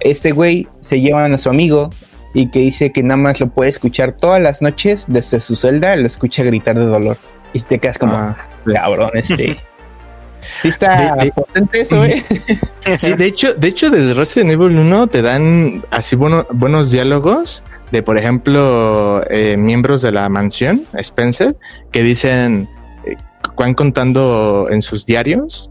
este 0.00 0.32
güey 0.32 0.66
se 0.80 1.00
llevan 1.00 1.32
a 1.32 1.38
su 1.38 1.48
amigo 1.48 1.90
y 2.34 2.50
que 2.50 2.58
dice 2.58 2.90
que 2.90 3.02
nada 3.04 3.18
más 3.18 3.38
lo 3.38 3.48
puede 3.48 3.70
escuchar 3.70 4.12
todas 4.12 4.42
las 4.42 4.62
noches 4.62 5.04
desde 5.06 5.38
su 5.38 5.54
celda, 5.54 5.94
lo 5.94 6.06
escucha 6.06 6.42
gritar 6.42 6.76
de 6.76 6.84
dolor 6.84 7.16
y 7.52 7.60
te 7.60 7.78
quedas 7.78 7.98
como, 7.98 8.14
ah, 8.14 8.36
cabrón, 8.66 9.10
este... 9.14 9.56
Sí 10.62 10.68
está 10.68 11.16
potente 11.34 11.80
eso, 11.82 12.04
¿eh? 12.04 12.24
Sí, 12.98 13.14
de 13.14 13.26
hecho, 13.26 13.54
de 13.54 13.68
hecho, 13.68 13.90
desde 13.90 14.14
Resident 14.14 14.52
Evil 14.52 14.78
1 14.78 15.06
te 15.08 15.22
dan 15.22 15.84
así 15.90 16.16
buenos 16.16 16.90
diálogos 16.90 17.64
de, 17.92 18.02
por 18.02 18.18
ejemplo, 18.18 19.22
eh, 19.30 19.56
miembros 19.56 20.02
de 20.02 20.12
la 20.12 20.28
mansión, 20.28 20.86
Spencer, 20.94 21.56
que 21.92 22.02
dicen, 22.02 22.68
eh, 23.06 23.16
van 23.56 23.74
contando 23.74 24.66
en 24.70 24.82
sus 24.82 25.06
diarios 25.06 25.70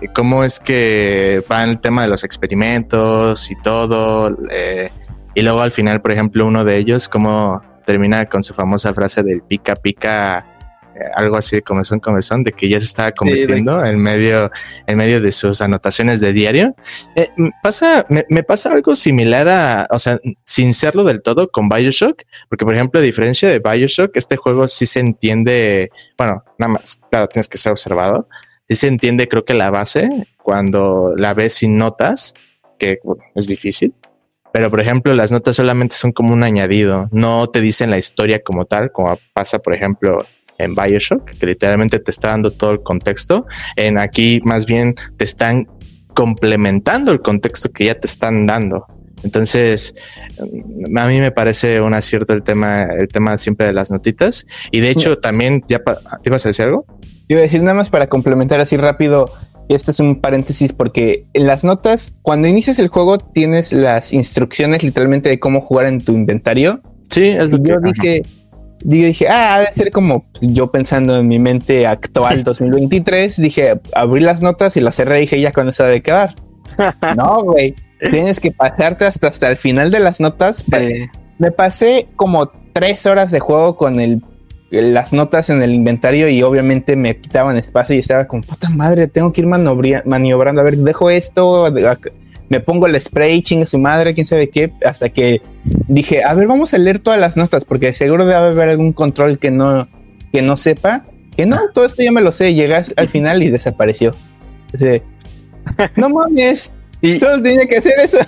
eh, 0.00 0.08
cómo 0.14 0.44
es 0.44 0.60
que 0.60 1.44
va 1.50 1.64
el 1.64 1.80
tema 1.80 2.02
de 2.02 2.08
los 2.08 2.24
experimentos 2.24 3.50
y 3.50 3.56
todo. 3.62 4.36
y 5.34 5.42
luego 5.42 5.60
al 5.60 5.72
final, 5.72 6.00
por 6.00 6.12
ejemplo, 6.12 6.46
uno 6.46 6.64
de 6.64 6.76
ellos, 6.76 7.08
cómo 7.08 7.60
termina 7.84 8.26
con 8.26 8.42
su 8.42 8.54
famosa 8.54 8.92
frase 8.94 9.22
del 9.22 9.42
pica 9.42 9.76
pica 9.76 10.38
eh, 10.38 10.53
algo 11.14 11.36
así 11.36 11.56
de 11.56 11.62
comezón, 11.62 12.00
comezón, 12.00 12.42
de 12.42 12.52
que 12.52 12.68
ya 12.68 12.78
se 12.80 12.86
estaba 12.86 13.12
convirtiendo 13.12 13.84
en 13.84 13.98
medio, 13.98 14.50
en 14.86 14.98
medio 14.98 15.20
de 15.20 15.32
sus 15.32 15.60
anotaciones 15.60 16.20
de 16.20 16.32
diario. 16.32 16.74
Eh, 17.16 17.30
pasa, 17.62 18.06
me, 18.08 18.42
pasa 18.42 18.72
algo 18.72 18.94
similar 18.94 19.48
a, 19.48 19.86
o 19.90 19.98
sea, 19.98 20.20
sin 20.44 20.72
serlo 20.72 21.04
del 21.04 21.22
todo 21.22 21.50
con 21.50 21.68
Bioshock, 21.68 22.22
porque 22.48 22.64
por 22.64 22.74
ejemplo, 22.74 23.00
a 23.00 23.02
diferencia 23.02 23.48
de 23.48 23.58
Bioshock, 23.58 24.16
este 24.16 24.36
juego 24.36 24.68
sí 24.68 24.86
se 24.86 25.00
entiende, 25.00 25.90
bueno, 26.16 26.42
nada 26.58 26.74
más, 26.74 27.00
claro, 27.10 27.28
tienes 27.28 27.48
que 27.48 27.58
ser 27.58 27.72
observado, 27.72 28.28
sí 28.68 28.74
se 28.74 28.88
entiende, 28.88 29.28
creo 29.28 29.44
que 29.44 29.54
la 29.54 29.70
base, 29.70 30.26
cuando 30.42 31.14
la 31.16 31.34
ves 31.34 31.54
sin 31.54 31.76
notas, 31.76 32.34
que 32.78 32.98
es 33.34 33.46
difícil, 33.46 33.94
pero 34.52 34.70
por 34.70 34.80
ejemplo 34.80 35.14
las 35.14 35.32
notas 35.32 35.56
solamente 35.56 35.96
son 35.96 36.12
como 36.12 36.32
un 36.32 36.44
añadido, 36.44 37.08
no 37.10 37.48
te 37.48 37.60
dicen 37.60 37.90
la 37.90 37.98
historia 37.98 38.40
como 38.42 38.66
tal, 38.66 38.92
como 38.92 39.18
pasa 39.32 39.58
por 39.58 39.74
ejemplo 39.74 40.24
en 40.58 40.74
Bioshock, 40.74 41.30
que 41.30 41.46
literalmente 41.46 41.98
te 41.98 42.10
está 42.10 42.28
dando 42.28 42.50
todo 42.50 42.72
el 42.72 42.82
contexto. 42.82 43.46
En 43.76 43.98
aquí 43.98 44.40
más 44.44 44.66
bien 44.66 44.94
te 45.16 45.24
están 45.24 45.66
complementando 46.14 47.12
el 47.12 47.20
contexto 47.20 47.70
que 47.70 47.86
ya 47.86 47.94
te 47.94 48.06
están 48.06 48.46
dando. 48.46 48.86
Entonces, 49.24 49.94
mm, 50.38 50.96
a 50.96 51.06
mí 51.08 51.18
me 51.18 51.32
parece 51.32 51.80
un 51.80 51.94
acierto 51.94 52.32
el 52.32 52.42
tema, 52.42 52.84
el 52.84 53.08
tema 53.08 53.36
siempre 53.38 53.66
de 53.66 53.72
las 53.72 53.90
notitas. 53.90 54.46
Y 54.70 54.80
de 54.80 54.90
hecho, 54.90 55.18
también, 55.18 55.62
ya 55.68 55.82
¿te 55.82 56.28
ibas 56.28 56.46
a 56.46 56.50
decir 56.50 56.66
algo? 56.66 56.86
Iba 57.28 57.40
a 57.40 57.42
decir 57.42 57.62
nada 57.62 57.74
más 57.74 57.90
para 57.90 58.08
complementar 58.08 58.60
así 58.60 58.76
rápido. 58.76 59.26
Y 59.66 59.74
este 59.74 59.92
es 59.92 60.00
un 60.00 60.20
paréntesis 60.20 60.74
porque 60.74 61.22
en 61.32 61.46
las 61.46 61.64
notas, 61.64 62.14
cuando 62.20 62.48
inicias 62.48 62.78
el 62.78 62.88
juego, 62.88 63.16
tienes 63.16 63.72
las 63.72 64.12
instrucciones 64.12 64.82
literalmente 64.82 65.30
de 65.30 65.40
cómo 65.40 65.62
jugar 65.62 65.86
en 65.86 66.00
tu 66.02 66.12
inventario. 66.12 66.82
Sí, 67.08 67.28
es 67.28 67.50
lo 67.50 67.62
que 67.62 67.70
yo 67.70 67.76
dije 67.80 68.22
dije, 68.84 69.28
ah, 69.28 69.60
debe 69.60 69.72
ser 69.72 69.90
como 69.90 70.24
yo 70.40 70.70
pensando 70.70 71.18
en 71.18 71.26
mi 71.26 71.38
mente 71.38 71.86
actual 71.86 72.44
2023. 72.44 73.36
Dije, 73.40 73.80
abrí 73.94 74.20
las 74.22 74.42
notas 74.42 74.76
y 74.76 74.80
las 74.80 74.94
cerré 74.94 75.20
dije, 75.20 75.40
ya 75.40 75.52
con 75.52 75.68
eso 75.68 75.84
de 75.84 76.02
quedar. 76.02 76.34
no, 77.16 77.42
güey. 77.42 77.74
Tienes 78.10 78.38
que 78.38 78.52
pasarte 78.52 79.06
hasta, 79.06 79.28
hasta 79.28 79.50
el 79.50 79.56
final 79.56 79.90
de 79.90 80.00
las 80.00 80.20
notas. 80.20 80.64
Me 81.38 81.50
pasé 81.50 82.08
como 82.16 82.50
tres 82.74 83.06
horas 83.06 83.30
de 83.30 83.40
juego 83.40 83.76
con 83.76 83.98
el, 83.98 84.22
las 84.70 85.12
notas 85.14 85.48
en 85.48 85.62
el 85.62 85.74
inventario 85.74 86.28
y 86.28 86.42
obviamente 86.42 86.96
me 86.96 87.16
quitaban 87.16 87.56
espacio 87.56 87.96
y 87.96 88.00
estaba 88.00 88.26
como, 88.26 88.42
puta 88.42 88.68
madre, 88.68 89.06
tengo 89.06 89.32
que 89.32 89.40
ir 89.40 89.46
maniobrando. 89.46 90.60
A 90.60 90.64
ver, 90.64 90.76
dejo 90.76 91.08
esto, 91.08 91.72
me 92.54 92.60
pongo 92.60 92.86
el 92.86 93.00
spray, 93.00 93.42
chingue 93.42 93.66
su 93.66 93.78
madre, 93.78 94.14
quién 94.14 94.26
sabe 94.26 94.48
qué, 94.48 94.72
hasta 94.84 95.08
que 95.08 95.42
dije, 95.88 96.22
a 96.22 96.34
ver, 96.34 96.46
vamos 96.46 96.72
a 96.72 96.78
leer 96.78 97.00
todas 97.00 97.18
las 97.18 97.36
notas, 97.36 97.64
porque 97.64 97.92
seguro 97.92 98.24
debe 98.24 98.36
haber 98.36 98.68
algún 98.68 98.92
control 98.92 99.38
que 99.38 99.50
no, 99.50 99.88
que 100.32 100.40
no 100.40 100.56
sepa, 100.56 101.04
que 101.36 101.46
no, 101.46 101.58
todo 101.74 101.84
esto 101.84 102.02
ya 102.02 102.12
me 102.12 102.20
lo 102.20 102.30
sé, 102.30 102.54
llegas 102.54 102.94
al 102.96 103.08
final 103.08 103.42
y 103.42 103.50
desapareció. 103.50 104.14
no 105.96 106.08
mames. 106.08 106.72
Y, 107.00 107.18
Solo 107.20 107.42
tenía 107.42 107.66
que 107.66 107.78
hacer 107.78 107.98
eso. 107.98 108.18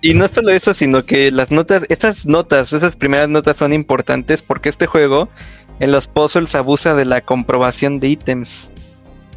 y 0.00 0.14
no 0.14 0.28
solo 0.28 0.50
eso, 0.50 0.74
sino 0.74 1.04
que 1.04 1.32
las 1.32 1.50
notas, 1.50 1.82
esas 1.88 2.26
notas, 2.26 2.72
esas 2.72 2.94
primeras 2.94 3.28
notas 3.28 3.56
son 3.56 3.72
importantes 3.72 4.42
porque 4.42 4.68
este 4.68 4.86
juego 4.86 5.28
en 5.80 5.90
los 5.90 6.06
puzzles 6.06 6.54
abusa 6.54 6.94
de 6.94 7.04
la 7.04 7.22
comprobación 7.22 7.98
de 8.00 8.08
ítems. 8.08 8.70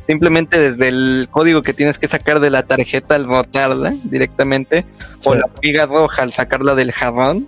Simplemente 0.08 0.72
desde 0.72 0.88
el 0.88 1.28
código 1.32 1.62
que 1.62 1.74
tienes 1.74 1.98
que 1.98 2.08
sacar 2.08 2.40
de 2.40 2.50
la 2.50 2.64
tarjeta 2.64 3.16
al 3.16 3.26
rotarla 3.26 3.94
directamente, 4.04 4.86
o 5.26 5.36
la 5.36 5.50
viga 5.62 5.86
roja 5.86 6.24
al 6.24 6.34
sacarla 6.34 6.76
del 6.76 6.92
jarrón, 6.92 7.48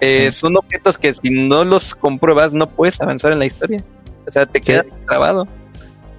eh, 0.00 0.32
son 0.32 0.56
objetos 0.56 0.98
que 0.98 1.14
si 1.14 1.30
no 1.30 1.64
los 1.64 1.94
compruebas 1.94 2.52
no 2.52 2.68
puedes 2.68 3.00
avanzar 3.00 3.32
en 3.32 3.38
la 3.38 3.46
historia. 3.46 3.84
O 4.26 4.32
sea, 4.32 4.46
te 4.46 4.60
quedas 4.60 4.86
grabado. 5.06 5.46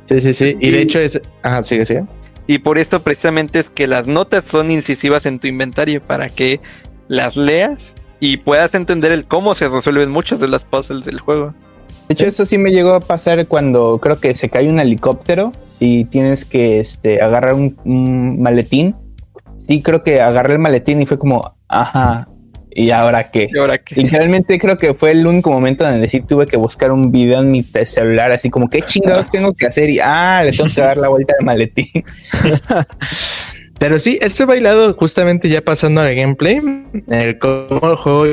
Sí, 0.05 0.21
sí, 0.21 0.33
sí. 0.33 0.57
Y, 0.59 0.71
de 0.71 0.81
hecho 0.81 0.99
es... 0.99 1.21
Ajá, 1.41 1.63
sigue, 1.63 1.85
sigue. 1.85 2.05
Y 2.47 2.59
por 2.59 2.77
eso 2.77 3.01
precisamente 3.01 3.59
es 3.59 3.69
que 3.69 3.87
las 3.87 4.07
notas 4.07 4.43
son 4.49 4.71
incisivas 4.71 5.25
en 5.25 5.39
tu 5.39 5.47
inventario 5.47 6.01
para 6.01 6.29
que 6.29 6.59
las 7.07 7.35
leas 7.35 7.93
y 8.19 8.37
puedas 8.37 8.73
entender 8.73 9.11
el 9.11 9.25
cómo 9.25 9.55
se 9.55 9.67
resuelven 9.67 10.09
muchos 10.09 10.39
de 10.39 10.47
los 10.47 10.63
puzzles 10.63 11.05
del 11.05 11.19
juego. 11.19 11.53
De 12.07 12.13
hecho, 12.13 12.25
eso 12.25 12.45
sí 12.45 12.57
me 12.57 12.71
llegó 12.71 12.93
a 12.93 12.99
pasar 12.99 13.47
cuando 13.47 13.99
creo 13.99 14.19
que 14.19 14.33
se 14.33 14.49
cae 14.49 14.69
un 14.69 14.79
helicóptero 14.79 15.53
y 15.79 16.05
tienes 16.05 16.45
que 16.45 16.79
este, 16.79 17.21
agarrar 17.21 17.53
un, 17.53 18.41
maletín. 18.41 18.95
Sí, 19.57 19.81
creo 19.81 20.03
que 20.03 20.21
agarré 20.21 20.53
el 20.53 20.59
maletín 20.59 21.01
y 21.01 21.05
fue 21.05 21.17
como, 21.17 21.55
ajá, 21.69 22.27
¿y 22.71 22.91
ahora 22.91 23.31
qué? 23.31 23.47
¿Y 23.53 23.57
ahora 23.57 23.77
qué? 23.77 23.95
Literalmente 23.95 24.59
creo 24.59 24.77
que 24.77 24.93
fue 24.93 25.11
el 25.11 25.25
único 25.25 25.49
momento 25.49 25.87
en 25.87 25.95
el 25.95 26.01
decir 26.01 26.25
tuve 26.27 26.45
que 26.45 26.57
buscar 26.57 26.91
un 26.91 27.11
video 27.11 27.41
en 27.41 27.51
mi 27.51 27.63
celular, 27.63 28.31
así 28.33 28.49
como, 28.49 28.69
¿qué 28.69 28.81
chingados 28.81 29.31
tengo 29.31 29.53
que 29.53 29.65
hacer? 29.65 29.89
Y, 29.89 29.99
ah, 29.99 30.41
le 30.43 30.51
tengo 30.51 30.69
que 30.73 30.81
dar 30.81 30.97
la 30.97 31.07
vuelta 31.07 31.33
al 31.39 31.45
maletín. 31.45 32.03
Pero 33.79 33.99
sí, 33.99 34.17
este 34.21 34.45
bailado 34.45 34.93
justamente 34.93 35.49
ya 35.49 35.61
pasando 35.61 36.01
al 36.01 36.15
gameplay, 36.15 36.61
el 37.09 37.37
cómo 37.39 37.91
el 37.91 37.95
juego 37.97 38.25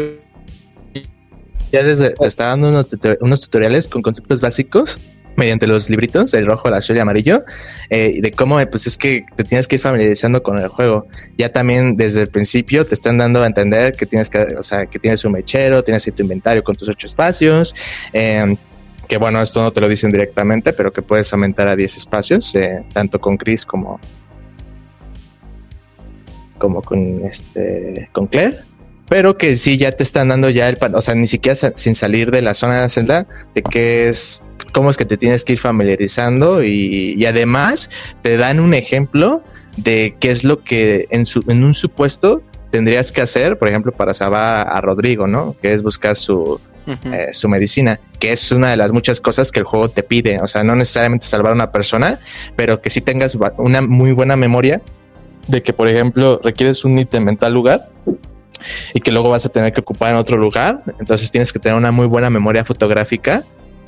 ya 1.72 1.82
desde 1.82 2.14
está 2.20 2.46
dando 2.48 2.68
unos, 2.68 3.40
tutoriales 3.40 3.86
con 3.86 4.02
conceptos 4.02 4.40
básicos 4.40 4.98
mediante 5.36 5.66
los 5.66 5.88
libritos, 5.88 6.34
el 6.34 6.44
rojo, 6.44 6.68
el 6.68 6.74
azul 6.74 6.96
y 6.96 7.00
amarillo, 7.00 7.44
eh, 7.88 8.18
de 8.20 8.30
cómo 8.32 8.58
pues 8.70 8.86
es 8.86 8.98
que 8.98 9.24
te 9.36 9.44
tienes 9.44 9.66
que 9.66 9.76
ir 9.76 9.80
familiarizando 9.80 10.42
con 10.42 10.58
el 10.58 10.68
juego. 10.68 11.06
Ya 11.38 11.48
también 11.50 11.96
desde 11.96 12.22
el 12.22 12.28
principio 12.28 12.84
te 12.84 12.94
están 12.94 13.16
dando 13.18 13.42
a 13.42 13.46
entender 13.46 13.94
que 13.94 14.06
tienes 14.06 14.28
que, 14.28 14.38
o 14.58 14.62
sea, 14.62 14.86
que 14.86 14.98
tienes 14.98 15.24
un 15.24 15.32
mechero, 15.32 15.82
tienes 15.82 16.06
ahí 16.06 16.12
tu 16.12 16.22
inventario 16.22 16.62
con 16.62 16.74
tus 16.74 16.88
ocho 16.88 17.06
espacios, 17.06 17.74
em, 18.12 18.56
que 19.08 19.16
bueno, 19.16 19.40
esto 19.40 19.62
no 19.62 19.72
te 19.72 19.80
lo 19.80 19.88
dicen 19.88 20.10
directamente, 20.10 20.72
pero 20.72 20.92
que 20.92 21.00
puedes 21.00 21.32
aumentar 21.32 21.68
a 21.68 21.76
10 21.76 21.96
espacios, 21.96 22.54
eh, 22.54 22.84
tanto 22.92 23.18
con 23.18 23.36
Chris 23.36 23.64
como 23.64 23.98
como 26.58 26.82
con 26.82 27.24
este 27.24 28.10
con 28.12 28.26
Claire 28.26 28.58
pero 29.10 29.36
que 29.36 29.56
sí 29.56 29.76
ya 29.76 29.90
te 29.90 30.04
están 30.04 30.28
dando 30.28 30.48
ya 30.50 30.68
el, 30.68 30.78
o 30.94 31.00
sea, 31.00 31.16
ni 31.16 31.26
siquiera 31.26 31.56
sin 31.74 31.96
salir 31.96 32.30
de 32.30 32.42
la 32.42 32.54
zona 32.54 32.76
de 32.76 32.80
la 32.82 32.88
celda, 32.88 33.26
de 33.56 33.62
qué 33.64 34.08
es, 34.08 34.44
cómo 34.72 34.88
es 34.88 34.96
que 34.96 35.04
te 35.04 35.16
tienes 35.16 35.44
que 35.44 35.54
ir 35.54 35.58
familiarizando 35.58 36.62
y, 36.62 37.26
además 37.26 37.90
te 38.22 38.36
dan 38.36 38.60
un 38.60 38.72
ejemplo 38.72 39.42
de 39.76 40.14
qué 40.20 40.30
es 40.30 40.44
lo 40.44 40.62
que 40.62 41.08
en, 41.10 41.26
su, 41.26 41.42
en 41.48 41.64
un 41.64 41.74
supuesto 41.74 42.40
tendrías 42.70 43.10
que 43.10 43.20
hacer, 43.20 43.58
por 43.58 43.66
ejemplo, 43.66 43.90
para 43.90 44.14
salvar 44.14 44.68
a 44.70 44.80
Rodrigo, 44.80 45.26
¿no? 45.26 45.56
Que 45.60 45.72
es 45.72 45.82
buscar 45.82 46.16
su, 46.16 46.60
eh, 46.86 47.30
su 47.32 47.48
medicina, 47.48 47.98
que 48.20 48.30
es 48.30 48.52
una 48.52 48.70
de 48.70 48.76
las 48.76 48.92
muchas 48.92 49.20
cosas 49.20 49.50
que 49.50 49.58
el 49.58 49.64
juego 49.64 49.88
te 49.88 50.04
pide. 50.04 50.38
O 50.40 50.46
sea, 50.46 50.62
no 50.62 50.76
necesariamente 50.76 51.26
salvar 51.26 51.50
a 51.50 51.54
una 51.56 51.72
persona, 51.72 52.20
pero 52.54 52.80
que 52.80 52.90
sí 52.90 53.00
tengas 53.00 53.36
una 53.56 53.82
muy 53.82 54.12
buena 54.12 54.36
memoria 54.36 54.80
de 55.48 55.64
que, 55.64 55.72
por 55.72 55.88
ejemplo, 55.88 56.40
requieres 56.44 56.84
un 56.84 56.96
ítem 56.96 57.28
en 57.28 57.36
tal 57.36 57.54
lugar 57.54 57.88
y 58.94 59.00
que 59.00 59.10
luego 59.10 59.28
vas 59.28 59.46
a 59.46 59.48
tener 59.48 59.72
que 59.72 59.80
ocupar 59.80 60.12
en 60.12 60.16
otro 60.16 60.36
lugar. 60.36 60.82
Entonces 60.98 61.30
tienes 61.30 61.52
que 61.52 61.58
tener 61.58 61.76
una 61.76 61.92
muy 61.92 62.06
buena 62.06 62.30
memoria 62.30 62.64
fotográfica 62.64 63.42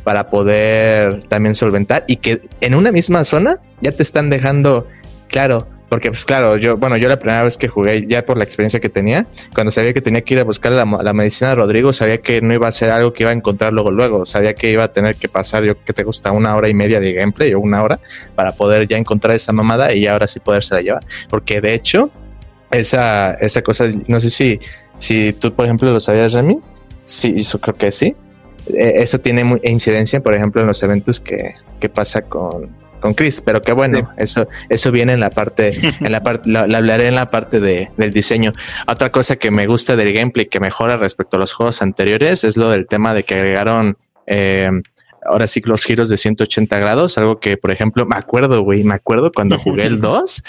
para 0.05 0.29
poder 0.29 1.25
también 1.29 1.55
solventar 1.55 2.05
y 2.09 2.17
que 2.17 2.43
en 2.61 2.75
una 2.75 2.91
misma 2.91 3.25
zona 3.25 3.59
ya 3.81 3.93
te 3.93 4.03
están 4.03 4.31
dejando 4.31 4.87
claro. 5.29 5.69
Porque, 5.93 6.09
pues 6.09 6.25
claro, 6.25 6.57
yo, 6.57 6.79
bueno, 6.79 6.97
yo 6.97 7.07
la 7.07 7.19
primera 7.19 7.43
vez 7.43 7.59
que 7.59 7.69
jugué, 7.69 8.07
ya 8.07 8.25
por 8.25 8.39
la 8.39 8.45
experiencia 8.45 8.81
que 8.81 8.89
tenía, 8.89 9.27
cuando 9.55 9.71
sabía 9.71 9.93
que 9.93 10.01
tenía 10.01 10.23
que 10.23 10.33
ir 10.33 10.41
a 10.41 10.45
buscar 10.45 10.73
la, 10.73 11.13
medicina 11.13 11.51
de 11.51 11.57
Rodrigo, 11.57 11.93
sabía 11.93 12.17
que 12.17 12.41
no 12.41 12.55
iba 12.55 12.67
a 12.67 12.73
ser 12.73 12.91
algo 12.91 13.13
que 13.13 13.25
iba 13.25 13.31
a 13.31 13.35
encontrar 13.35 13.75
luego, 13.75 13.91
luego. 13.91 14.25
Sabía 14.25 14.55
que 14.55 14.71
iba 14.71 14.85
a 14.85 14.89
tener 14.91 15.17
que 15.17 15.29
pasar, 15.29 15.65
yo 15.65 15.75
que 15.85 15.93
te 15.93 16.03
gusta, 16.03 16.33
una 16.33 16.57
hora 16.57 16.71
y 16.71 16.73
media 16.73 16.99
de 16.99 17.13
gameplay 17.13 17.53
o 17.53 17.61
una 17.61 17.83
hora 17.83 18.01
para 18.35 18.53
poder 18.53 18.89
ya 18.89 18.97
encontrar 18.97 19.37
esa 19.37 19.53
mamada 19.53 19.95
y 19.95 20.07
ahora 20.07 20.27
sí 20.27 20.41
podérsela 20.41 20.81
llevar. 20.81 21.05
Porque 21.29 21.61
de 21.61 21.75
hecho, 21.75 22.11
esa, 22.73 23.35
esa 23.35 23.63
cosa, 23.63 23.85
no 24.09 24.19
sé 24.19 24.31
si, 24.31 24.61
si 24.99 25.33
tú, 25.33 25.53
por 25.53 25.67
ejemplo, 25.67 25.93
lo 25.93 26.01
sabías, 26.01 26.33
Remy. 26.33 26.59
Sí, 27.05 27.43
yo 27.43 27.61
creo 27.61 27.75
que 27.75 27.93
sí. 27.93 28.17
Eh, 28.75 28.95
eso 28.97 29.21
tiene 29.21 29.61
incidencia, 29.65 30.21
por 30.21 30.35
ejemplo, 30.35 30.61
en 30.61 30.69
los 30.69 30.83
eventos 30.83 31.21
que, 31.21 31.55
que 31.81 31.89
pasa 31.89 32.23
con, 32.23 32.71
con 33.01 33.13
Chris, 33.13 33.41
pero 33.41 33.61
que 33.61 33.73
bueno, 33.73 34.11
eso, 34.17 34.47
eso 34.69 34.91
viene 34.91 35.13
en 35.13 35.21
la 35.21 35.31
parte, 35.31 35.73
en 36.01 36.13
la 36.13 36.23
parte, 36.23 36.49
lo, 36.49 36.61
hablaré 36.61 37.09
en 37.09 37.17
la 37.17 37.31
parte 37.31 37.61
de, 37.61 37.91
del 37.99 38.13
diseño. 38.13 38.53
Otra 38.87 39.11
cosa 39.11 39.37
que 39.37 39.51
me 39.51 39.67
gusta 39.67 39.97
del 39.97 40.13
gameplay 40.13 40.47
que 40.47 40.61
mejora 40.61 40.97
respecto 40.97 41.37
a 41.37 41.41
los 41.41 41.53
juegos 41.53 41.83
anteriores 41.83 42.45
es 42.45 42.57
lo 42.57 42.71
del 42.71 42.87
tema 42.87 43.13
de 43.13 43.25
que 43.25 43.35
agregaron 43.35 43.99
eh, 44.27 44.71
ahora 45.25 45.47
sí 45.47 45.63
los 45.65 45.85
giros 45.85 46.09
de 46.09 46.17
180 46.17 46.79
grados, 46.79 47.19
algo 47.19 47.39
que, 47.41 47.57
por 47.57 47.71
ejemplo, 47.71 48.07
me 48.07 48.17
acuerdo, 48.17 48.63
güey, 48.63 48.85
me 48.85 48.95
acuerdo 48.95 49.33
cuando 49.33 49.59
jugué 49.59 49.85
el 49.85 49.99
2, 50.01 50.45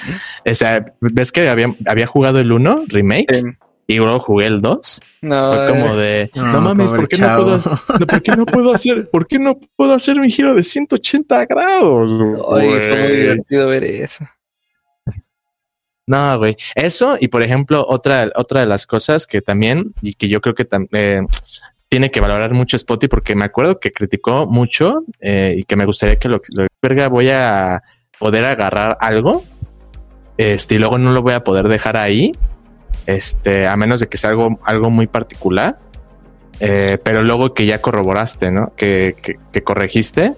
o 0.45 0.53
sea, 0.53 0.85
ves 0.99 1.31
que 1.31 1.47
había, 1.47 1.73
había 1.85 2.07
jugado 2.07 2.39
el 2.39 2.51
1 2.51 2.85
remake. 2.87 3.43
Y 3.85 3.97
luego 3.97 4.17
jugué 4.17 4.47
el 4.47 4.61
2. 4.61 5.01
No, 5.23 5.53
Fue 5.53 5.69
como 5.69 5.95
de 5.97 6.31
no, 6.35 6.61
mames, 6.61 6.93
¿por 6.93 7.05
qué 7.05 7.17
no, 7.17 7.35
puedo, 7.35 7.61
¿por 8.07 8.21
qué 8.23 8.35
no 8.37 8.45
puedo 8.45 8.73
hacer, 8.73 9.09
por 9.09 9.27
qué 9.27 9.39
no 9.39 9.59
puedo 9.75 9.91
hacer 9.91 10.17
mi 10.21 10.31
giro 10.31 10.55
de 10.55 10.63
180 10.63 11.45
grados? 11.47 12.11
Oye, 12.45 12.79
fue 12.79 13.03
muy 13.03 13.15
divertido 13.17 13.67
ver 13.67 13.83
eso. 13.83 14.25
No, 16.05 16.37
güey. 16.37 16.57
Eso, 16.75 17.17
y 17.19 17.29
por 17.29 17.43
ejemplo, 17.43 17.85
otra, 17.87 18.29
otra 18.35 18.61
de 18.61 18.67
las 18.67 18.85
cosas 18.85 19.25
que 19.25 19.41
también, 19.41 19.93
y 20.01 20.13
que 20.13 20.27
yo 20.27 20.41
creo 20.41 20.55
que 20.55 20.65
también 20.65 21.23
eh, 21.23 21.27
tiene 21.93 22.09
que 22.09 22.21
valorar 22.21 22.51
mucho 22.55 22.75
Spotty 22.75 23.07
porque 23.07 23.35
me 23.35 23.45
acuerdo 23.45 23.79
que 23.79 23.93
criticó 23.93 24.47
mucho 24.47 25.03
eh, 25.21 25.53
y 25.59 25.63
que 25.63 25.75
me 25.75 25.85
gustaría 25.85 26.15
que 26.15 26.27
lo, 26.27 26.41
lo 26.49 26.65
verga 26.81 27.07
voy 27.07 27.29
a 27.29 27.83
poder 28.17 28.45
agarrar 28.45 28.97
algo 28.99 29.43
este 30.37 30.73
y 30.73 30.77
luego 30.79 30.97
no 30.97 31.11
lo 31.11 31.21
voy 31.21 31.33
a 31.33 31.43
poder 31.43 31.67
dejar 31.67 31.95
ahí 31.95 32.31
este 33.05 33.67
a 33.67 33.77
menos 33.77 33.99
de 33.99 34.07
que 34.07 34.17
sea 34.17 34.31
algo 34.31 34.57
algo 34.65 34.89
muy 34.89 35.05
particular 35.05 35.77
eh, 36.59 36.97
pero 37.03 37.21
luego 37.21 37.53
que 37.53 37.67
ya 37.67 37.79
corroboraste 37.79 38.51
no 38.51 38.73
que, 38.75 39.15
que 39.51 39.63
corregiste 39.63 40.33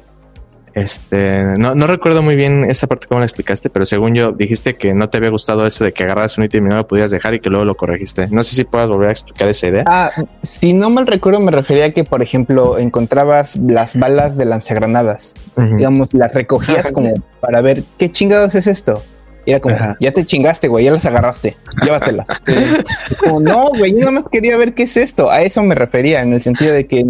este, 0.76 1.42
no, 1.58 1.74
no 1.74 1.88
recuerdo 1.88 2.22
muy 2.22 2.36
bien 2.36 2.70
esa 2.70 2.86
parte 2.86 3.08
cómo 3.08 3.22
la 3.22 3.26
explicaste, 3.26 3.70
pero 3.70 3.86
según 3.86 4.14
yo 4.14 4.34
dijiste 4.34 4.76
que 4.76 4.94
no 4.94 5.10
te 5.10 5.18
había 5.18 5.30
gustado 5.30 5.66
eso 5.66 5.86
de 5.86 5.94
que 5.94 6.04
agarras 6.04 6.38
un 6.38 6.44
ítem 6.44 6.66
y 6.66 6.70
no 6.70 6.76
lo 6.76 6.86
podías 6.86 7.12
dejar 7.12 7.34
y 7.34 7.40
que 7.40 7.50
luego 7.50 7.64
lo 7.64 7.76
corregiste. 7.76 8.28
No 8.30 8.44
sé 8.44 8.58
si 8.58 8.66
puedas 8.66 8.90
volver 8.90 9.08
a 9.08 9.12
explicar 9.12 9.48
esa 9.48 9.68
idea. 9.68 9.84
Ah, 9.88 10.12
si 10.44 10.74
no 10.74 10.90
mal 10.90 11.08
recuerdo, 11.08 11.40
me 11.40 11.52
refería 11.52 11.86
a 11.86 11.90
que, 11.92 12.04
por 12.04 12.22
ejemplo, 12.22 12.78
encontrabas 12.78 13.56
las 13.56 13.98
balas 13.98 14.36
de 14.36 14.44
lanzagranadas, 14.44 15.36
digamos, 15.56 16.14
las 16.14 16.34
recogías 16.34 16.92
como 16.92 17.14
para 17.40 17.62
ver 17.62 17.82
qué 17.98 18.12
chingados 18.12 18.54
es 18.56 18.68
esto. 18.68 19.02
Y 19.46 19.52
era 19.52 19.62
como, 19.62 19.78
ya 20.02 20.12
te 20.12 20.26
chingaste, 20.26 20.68
güey, 20.68 20.84
ya 20.84 20.92
las 20.92 21.06
agarraste, 21.06 21.56
llévatelas. 21.84 22.28
como, 23.24 23.40
no, 23.40 23.68
güey, 23.68 23.94
yo 23.94 24.00
nada 24.00 24.12
más 24.12 24.26
quería 24.30 24.58
ver 24.58 24.74
qué 24.74 24.84
es 24.84 24.98
esto. 24.98 25.32
A 25.32 25.42
eso 25.42 25.64
me 25.64 25.74
refería, 25.74 26.22
en 26.22 26.34
el 26.34 26.42
sentido 26.42 26.74
de 26.74 26.86
que 26.86 27.06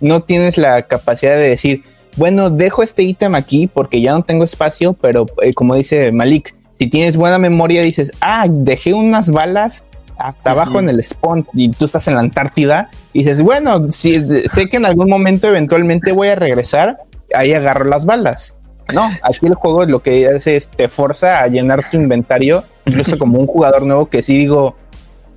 no 0.00 0.22
tienes 0.22 0.56
la 0.56 0.82
capacidad 0.82 1.32
de 1.32 1.48
decir, 1.48 1.82
bueno, 2.16 2.50
dejo 2.50 2.82
este 2.82 3.02
ítem 3.02 3.34
aquí 3.34 3.66
porque 3.66 4.00
ya 4.00 4.12
no 4.12 4.22
tengo 4.22 4.44
espacio, 4.44 4.92
pero 4.94 5.26
eh, 5.42 5.54
como 5.54 5.74
dice 5.74 6.12
Malik, 6.12 6.54
si 6.78 6.88
tienes 6.88 7.16
buena 7.16 7.38
memoria, 7.38 7.82
dices, 7.82 8.12
ah, 8.20 8.46
dejé 8.48 8.92
unas 8.92 9.30
balas 9.30 9.84
hasta 10.18 10.52
abajo 10.52 10.78
en 10.78 10.88
el 10.88 11.02
spawn 11.02 11.46
y 11.52 11.70
tú 11.70 11.84
estás 11.84 12.06
en 12.08 12.14
la 12.14 12.20
Antártida, 12.20 12.90
y 13.12 13.20
dices, 13.20 13.42
bueno, 13.42 13.90
si, 13.90 14.14
sé 14.48 14.68
que 14.68 14.76
en 14.76 14.86
algún 14.86 15.08
momento 15.08 15.48
eventualmente 15.48 16.12
voy 16.12 16.28
a 16.28 16.34
regresar, 16.36 16.98
ahí 17.34 17.52
agarro 17.52 17.84
las 17.84 18.06
balas. 18.06 18.56
No, 18.92 19.08
aquí 19.22 19.46
el 19.46 19.54
juego 19.54 19.84
lo 19.84 20.02
que 20.02 20.26
hace 20.26 20.56
es 20.56 20.68
te 20.68 20.88
forza 20.88 21.42
a 21.42 21.46
llenar 21.48 21.88
tu 21.90 21.96
inventario, 21.96 22.64
incluso 22.84 23.16
como 23.18 23.38
un 23.38 23.46
jugador 23.46 23.82
nuevo 23.82 24.06
que 24.06 24.22
sí 24.22 24.36
digo, 24.36 24.76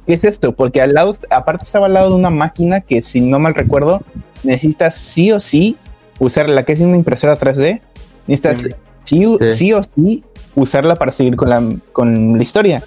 ¿qué 0.06 0.14
es 0.14 0.24
esto? 0.24 0.54
Porque 0.54 0.82
al 0.82 0.94
lado, 0.94 1.16
aparte 1.30 1.64
estaba 1.64 1.86
al 1.86 1.94
lado 1.94 2.10
de 2.10 2.16
una 2.16 2.32
máquina 2.32 2.82
que 2.82 3.02
si 3.02 3.22
no 3.22 3.40
mal 3.40 3.56
recuerdo, 3.56 4.02
necesitas 4.44 4.96
sí 4.96 5.32
o 5.32 5.40
sí 5.40 5.78
usar 6.20 6.50
la 6.50 6.64
que 6.64 6.74
es 6.74 6.82
una 6.82 6.96
impresora 6.96 7.38
3D, 7.38 7.82
necesitas 8.28 8.70
sí, 9.04 9.26
o 9.74 9.82
sí 9.84 10.24
usarla 10.56 10.96
para 10.96 11.12
seguir 11.12 11.36
con 11.36 11.50
la, 11.50 11.62
con 11.92 12.38
la 12.38 12.44
historia. 12.44 12.84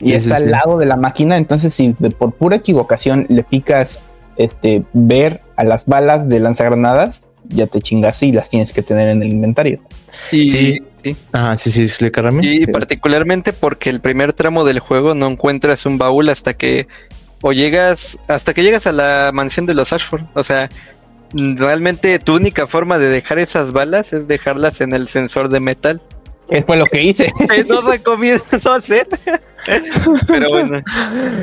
Y 0.00 0.14
está 0.14 0.36
al 0.36 0.50
lado 0.50 0.78
de 0.78 0.86
la 0.86 0.96
máquina, 0.96 1.36
entonces 1.36 1.74
si 1.74 1.90
por 1.90 2.32
pura 2.32 2.56
equivocación 2.56 3.26
le 3.28 3.44
picas 3.44 4.00
este, 4.36 4.82
ver 4.94 5.42
a 5.56 5.64
las 5.64 5.84
balas 5.84 6.26
de 6.28 6.40
lanzagranadas, 6.40 7.22
ya 7.48 7.66
te 7.66 7.80
chingas 7.80 8.22
y 8.22 8.32
las 8.32 8.48
tienes 8.48 8.72
que 8.72 8.82
tener 8.82 9.08
en 9.08 9.22
el 9.22 9.30
inventario. 9.30 9.80
Y, 10.32 10.48
sí, 10.48 10.82
sí. 11.04 11.16
Ah, 11.32 11.56
sí, 11.56 11.70
sí, 11.70 12.10
Y 12.42 12.66
particularmente 12.66 13.52
porque 13.52 13.90
el 13.90 14.00
primer 14.00 14.32
tramo 14.32 14.64
del 14.64 14.78
juego 14.78 15.14
no 15.14 15.26
encuentras 15.26 15.84
un 15.84 15.98
baúl 15.98 16.30
hasta 16.30 16.54
que 16.54 16.86
o 17.42 17.52
llegas 17.52 18.18
hasta 18.28 18.54
que 18.54 18.62
llegas 18.62 18.86
a 18.86 18.92
la 18.92 19.30
mansión 19.32 19.66
de 19.66 19.74
los 19.74 19.92
Ashford. 19.92 20.22
O 20.34 20.44
sea, 20.44 20.68
realmente 21.32 22.18
tu 22.18 22.36
única 22.36 22.66
forma 22.66 22.98
de 22.98 23.08
dejar 23.08 23.38
esas 23.38 23.72
balas 23.72 24.12
es 24.12 24.28
dejarlas 24.28 24.80
en 24.80 24.92
el 24.92 25.08
sensor 25.08 25.48
de 25.48 25.60
metal. 25.60 26.00
Es 26.48 26.64
fue 26.64 26.76
lo 26.76 26.86
que 26.86 27.02
hice. 27.02 27.32
no 27.68 27.80
recomiendo 27.82 28.44
hacer. 28.72 29.06
Pero 30.26 30.48
bueno. 30.48 30.82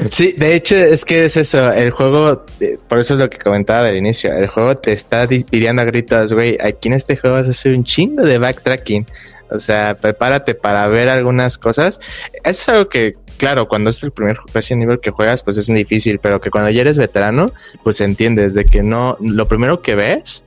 Sí, 0.10 0.34
de 0.38 0.56
hecho 0.56 0.76
es 0.76 1.06
que 1.06 1.26
es 1.26 1.38
eso, 1.38 1.72
el 1.72 1.92
juego, 1.92 2.46
eh, 2.60 2.78
por 2.88 3.00
eso 3.00 3.14
es 3.14 3.20
lo 3.20 3.30
que 3.30 3.38
comentaba 3.38 3.84
del 3.84 3.98
inicio, 3.98 4.34
el 4.34 4.48
juego 4.48 4.76
te 4.76 4.92
está 4.92 5.28
pidiendo 5.28 5.82
a 5.82 5.86
gritos, 5.86 6.34
güey, 6.34 6.58
aquí 6.62 6.88
en 6.88 6.96
este 6.96 7.16
juego 7.16 7.38
vas 7.38 7.48
a 7.48 7.52
hacer 7.52 7.74
un 7.74 7.84
chingo 7.84 8.24
de 8.24 8.38
backtracking. 8.38 9.06
O 9.50 9.60
sea, 9.60 9.96
prepárate 9.96 10.56
para 10.56 10.88
ver 10.88 11.08
algunas 11.08 11.58
cosas. 11.58 12.02
Eso 12.44 12.50
es 12.50 12.70
algo 12.70 12.90
que, 12.90 13.16
claro, 13.38 13.68
cuando 13.68 13.90
es 13.90 14.04
el 14.04 14.12
primer 14.12 14.38
Resident 14.54 14.84
Evil 14.84 15.00
que 15.00 15.12
juegas, 15.12 15.44
pues 15.44 15.58
es 15.58 15.68
difícil, 15.68 16.20
pero 16.20 16.42
que 16.42 16.50
cuando 16.50 16.70
ya 16.70 16.82
eres 16.82 16.98
veterano, 16.98 17.52
pues 17.84 18.02
entiendes 18.02 18.54
de 18.54 18.66
que 18.66 18.84
no, 18.84 19.18
lo 19.20 19.48
primero 19.48 19.82
que 19.82 19.96
ves, 19.96 20.44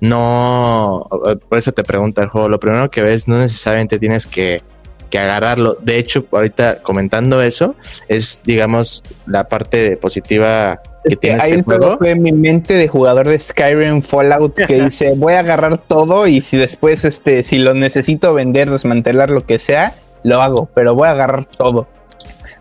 no, 0.00 1.08
por 1.48 1.58
eso 1.58 1.72
te 1.72 1.82
pregunta 1.82 2.22
el 2.22 2.28
juego, 2.28 2.48
lo 2.48 2.60
primero 2.60 2.90
que 2.90 3.02
ves 3.02 3.26
no 3.28 3.38
necesariamente 3.38 3.98
tienes 3.98 4.26
que, 4.26 4.62
que 5.08 5.18
agarrarlo. 5.18 5.78
De 5.80 5.98
hecho, 5.98 6.26
ahorita 6.30 6.82
comentando 6.82 7.40
eso, 7.40 7.74
es, 8.08 8.42
digamos, 8.44 9.02
la 9.26 9.48
parte 9.48 9.96
positiva 9.96 10.82
que 11.04 11.16
tiene 11.16 11.36
este 11.36 11.62
juego. 11.62 11.98
fue 11.98 12.14
mi 12.16 12.32
mente 12.32 12.74
de 12.74 12.88
jugador 12.88 13.28
de 13.28 13.38
Skyrim 13.38 14.02
Fallout 14.02 14.54
que 14.54 14.82
dice 14.84 15.12
voy 15.16 15.34
a 15.34 15.40
agarrar 15.40 15.78
todo 15.78 16.26
y 16.26 16.40
si 16.40 16.56
después 16.56 17.04
este 17.04 17.42
si 17.42 17.58
lo 17.58 17.74
necesito 17.74 18.32
vender 18.32 18.70
desmantelar 18.70 19.30
lo 19.30 19.42
que 19.42 19.58
sea 19.58 19.92
lo 20.22 20.40
hago 20.40 20.70
pero 20.74 20.94
voy 20.94 21.08
a 21.08 21.10
agarrar 21.10 21.44
todo 21.44 21.86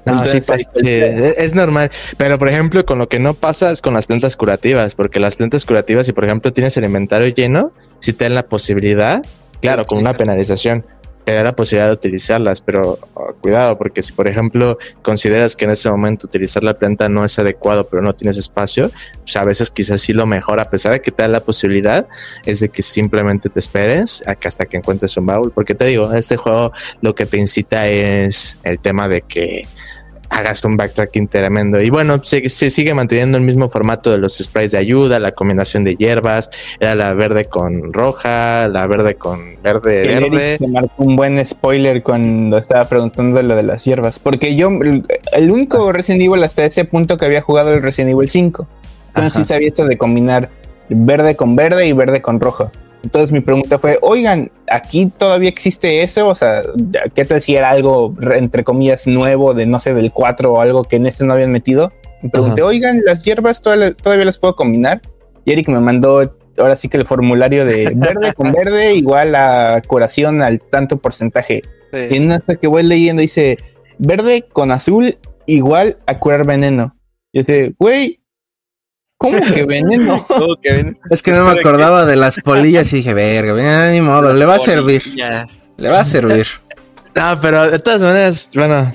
no, 0.06 0.26
sí, 0.26 0.40
es 0.88 1.56
normal. 1.56 1.92
Pero, 2.18 2.38
por 2.38 2.50
ejemplo, 2.50 2.86
con 2.86 2.98
lo 3.00 3.08
que 3.08 3.20
no 3.20 3.34
pasa 3.34 3.72
es 3.72 3.82
con 3.82 3.94
las 3.94 4.08
plantas 4.08 4.36
curativas, 4.36 4.96
porque 4.96 5.20
las 5.20 5.36
plantas 5.36 5.66
curativas, 5.66 6.06
si 6.06 6.14
por 6.14 6.26
ejemplo 6.26 6.52
tienes 6.52 6.76
el 6.78 6.86
inventario 6.86 7.28
lleno, 7.28 7.72
si 8.00 8.14
te 8.14 8.26
dan 8.26 8.34
la 8.34 8.44
posibilidad, 8.44 9.24
claro, 9.62 9.86
con 9.86 10.00
una 10.00 10.14
penalización, 10.14 10.86
te 11.24 11.34
da 11.34 11.44
la 11.44 11.56
posibilidad 11.56 11.88
de 11.88 11.94
utilizarlas, 11.94 12.62
pero 12.62 13.00
oh, 13.14 13.34
cuidado, 13.42 13.78
porque 13.78 14.02
si 14.02 14.14
por 14.14 14.28
ejemplo 14.28 14.78
consideras 15.02 15.56
que 15.56 15.66
en 15.66 15.72
ese 15.72 15.90
momento 15.90 16.28
utilizar 16.28 16.64
la 16.64 16.74
planta 16.74 17.10
no 17.10 17.26
es 17.26 17.38
adecuado, 17.40 17.88
pero 17.88 18.02
no 18.02 18.14
tienes 18.14 18.38
espacio, 18.38 18.92
pues 19.22 19.36
a 19.36 19.44
veces 19.44 19.72
quizás 19.72 20.02
sí 20.02 20.14
lo 20.14 20.26
mejor, 20.26 20.60
a 20.60 20.70
pesar 20.70 20.94
de 20.94 21.02
que 21.02 21.12
te 21.12 21.24
da 21.24 21.30
la 21.30 21.40
posibilidad, 21.40 22.08
es 22.46 22.60
de 22.60 22.70
que 22.70 22.82
simplemente 22.82 23.50
te 23.50 23.60
esperes 23.60 24.24
hasta 24.26 24.66
que 24.66 24.78
encuentres 24.78 25.16
un 25.18 25.26
baúl, 25.26 25.52
porque 25.52 25.76
te 25.76 25.86
digo, 25.86 26.14
este 26.14 26.38
juego 26.38 26.72
lo 27.02 27.16
que 27.16 27.26
te 27.26 27.38
incita 27.38 27.88
es 27.88 28.58
el 28.64 28.80
tema 28.80 29.08
de 29.08 29.22
que 29.22 29.64
hagas 30.34 30.64
un 30.66 30.78
backtracking 30.78 31.28
tremendo. 31.28 31.80
Y 31.80 31.90
bueno, 31.90 32.20
se, 32.24 32.50
sigue 32.50 32.94
manteniendo 32.94 33.38
el 33.38 33.44
mismo 33.44 33.70
formato 33.70 34.12
de 34.12 34.18
los 34.18 34.38
sprays 34.38 34.72
de 34.72 34.80
ayuda, 34.80 35.20
la 35.20 35.32
combinación 35.32 35.84
de 35.84 35.96
hierbas, 35.96 36.50
era 36.80 36.96
la 36.96 37.14
verde 37.14 37.46
con 37.46 37.94
roja, 37.94 38.68
la 38.68 38.88
verde 38.88 39.16
con 39.16 39.62
verde, 39.62 40.08
verde. 40.08 40.58
Me 40.60 40.68
marcó 40.68 41.04
un 41.04 41.16
buen 41.16 41.44
spoiler 41.46 42.02
cuando 42.02 42.58
estaba 42.58 42.86
preguntando 42.86 43.42
lo 43.44 43.56
de 43.56 43.64
las 43.64 43.86
hierbas, 43.86 44.20
porque 44.20 44.56
yo, 44.56 44.70
el 45.34 45.52
único 45.52 45.92
Resident 45.92 46.24
Evil 46.24 46.44
hasta 46.44 46.66
ese 46.66 46.86
punto 46.86 47.18
que 47.18 47.26
había 47.26 47.42
jugado 47.42 47.74
el 47.74 47.82
Resident 47.82 48.14
Evil 48.14 48.30
5. 48.30 48.68
Entonces 49.10 49.34
sí 49.44 49.46
sabía 49.46 49.68
esto 49.68 49.86
de 49.86 49.98
combinar 49.98 50.50
verde 50.90 51.36
con 51.36 51.56
verde 51.56 51.88
y 51.88 51.94
verde 51.94 52.22
con 52.22 52.40
rojo. 52.40 52.72
Entonces 53.04 53.34
mi 53.34 53.42
pregunta 53.42 53.78
fue, 53.78 54.00
oigan, 54.02 54.50
¿aquí 54.70 55.12
todavía 55.18 55.50
existe 55.50 56.04
eso? 56.04 56.30
O 56.30 56.36
sea, 56.36 56.64
¿qué 57.14 57.26
te 57.26 57.34
decía? 57.36 57.60
Era 57.60 57.70
algo, 57.70 58.16
entre 58.34 58.64
comillas, 58.64 59.08
nuevo 59.08 59.54
de, 59.54 59.66
no 59.66 59.80
sé, 59.80 59.94
del 59.94 60.12
4 60.12 60.54
o 60.54 60.62
algo 60.62 60.84
que 60.84 60.96
en 60.96 61.06
este 61.06 61.26
no 61.26 61.34
habían 61.34 61.52
metido. 61.52 61.92
Me 62.22 62.30
pregunté, 62.30 62.62
oigan, 62.62 63.02
¿las 63.06 63.24
hierbas 63.24 63.62
todavía, 63.62 64.26
las 64.26 64.38
puedo 64.38 64.56
combinar? 64.56 65.02
Y 65.44 65.52
Eric 65.52 65.68
me 65.68 65.82
mandó 65.82 66.34
ahora 66.58 66.78
sí 66.78 66.88
que 66.88 66.96
el 66.96 67.06
formulario 67.06 67.66
de 67.66 67.92
verde 67.94 68.34
con 68.34 68.52
verde 68.54 68.96
igual 68.96 69.36
a 69.36 69.82
curación 69.86 70.42
al 70.42 70.62
tanto 70.62 70.98
porcentaje. 70.98 71.62
Y 71.92 72.16
en 72.16 72.32
hasta 72.32 72.56
que 72.56 72.68
voy 72.68 72.84
leyendo 72.84 73.22
dice, 73.22 73.58
verde 74.00 74.46
con 74.52 74.72
azul 74.72 75.18
igual 75.46 75.98
a 76.08 76.18
curar 76.20 76.48
veneno. 76.48 76.96
Y 77.34 77.40
dice, 77.40 77.76
güey, 77.78 78.22
¿Cómo 79.32 79.40
que 79.40 79.66
veneno? 79.66 80.28
Es 81.10 81.24
que 81.24 81.32
no 81.32 81.46
me 81.46 81.58
acordaba 81.58 82.06
de 82.06 82.18
las 82.18 82.42
polillas 82.42 82.92
y 82.92 82.98
dije, 82.98 83.14
verga, 83.14 83.90
ni 83.90 84.02
modo, 84.02 84.34
le 84.34 84.46
va 84.46 84.56
a 84.56 84.60
servir. 84.60 85.02
Le 85.78 85.90
va 85.90 86.02
a 86.02 86.06
servir. 86.06 86.46
No, 87.16 87.40
pero 87.40 87.70
de 87.70 87.78
todas 87.78 88.02
maneras, 88.02 88.50
bueno, 88.56 88.92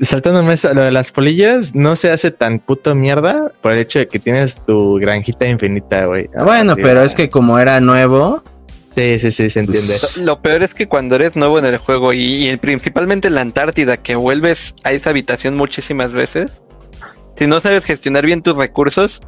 saltándome 0.00 0.54
eso, 0.54 0.72
lo 0.72 0.80
de 0.80 0.90
las 0.90 1.12
polillas 1.12 1.74
no 1.74 1.94
se 1.94 2.10
hace 2.10 2.30
tan 2.30 2.58
puto 2.58 2.94
mierda 2.94 3.52
por 3.60 3.72
el 3.72 3.80
hecho 3.80 3.98
de 3.98 4.08
que 4.08 4.18
tienes 4.18 4.64
tu 4.64 4.94
granjita 4.94 5.46
infinita, 5.46 6.06
güey. 6.06 6.30
Bueno, 6.42 6.74
pero 6.74 7.02
es 7.02 7.14
que 7.14 7.28
como 7.28 7.58
era 7.58 7.78
nuevo. 7.80 8.42
Sí, 8.88 9.18
sí, 9.18 9.30
sí, 9.30 9.50
se 9.50 9.60
entiende. 9.60 9.88
Pues, 9.88 10.16
lo 10.22 10.40
peor 10.40 10.62
es 10.62 10.72
que 10.72 10.88
cuando 10.88 11.16
eres 11.16 11.36
nuevo 11.36 11.58
en 11.58 11.66
el 11.66 11.76
juego 11.76 12.14
y, 12.14 12.48
y 12.48 12.56
principalmente 12.56 13.28
en 13.28 13.34
la 13.34 13.42
Antártida, 13.42 13.98
que 13.98 14.16
vuelves 14.16 14.74
a 14.82 14.92
esa 14.92 15.10
habitación 15.10 15.54
muchísimas 15.54 16.12
veces, 16.12 16.62
si 17.36 17.46
no 17.46 17.60
sabes 17.60 17.84
gestionar 17.84 18.24
bien 18.24 18.40
tus 18.40 18.56
recursos, 18.56 19.20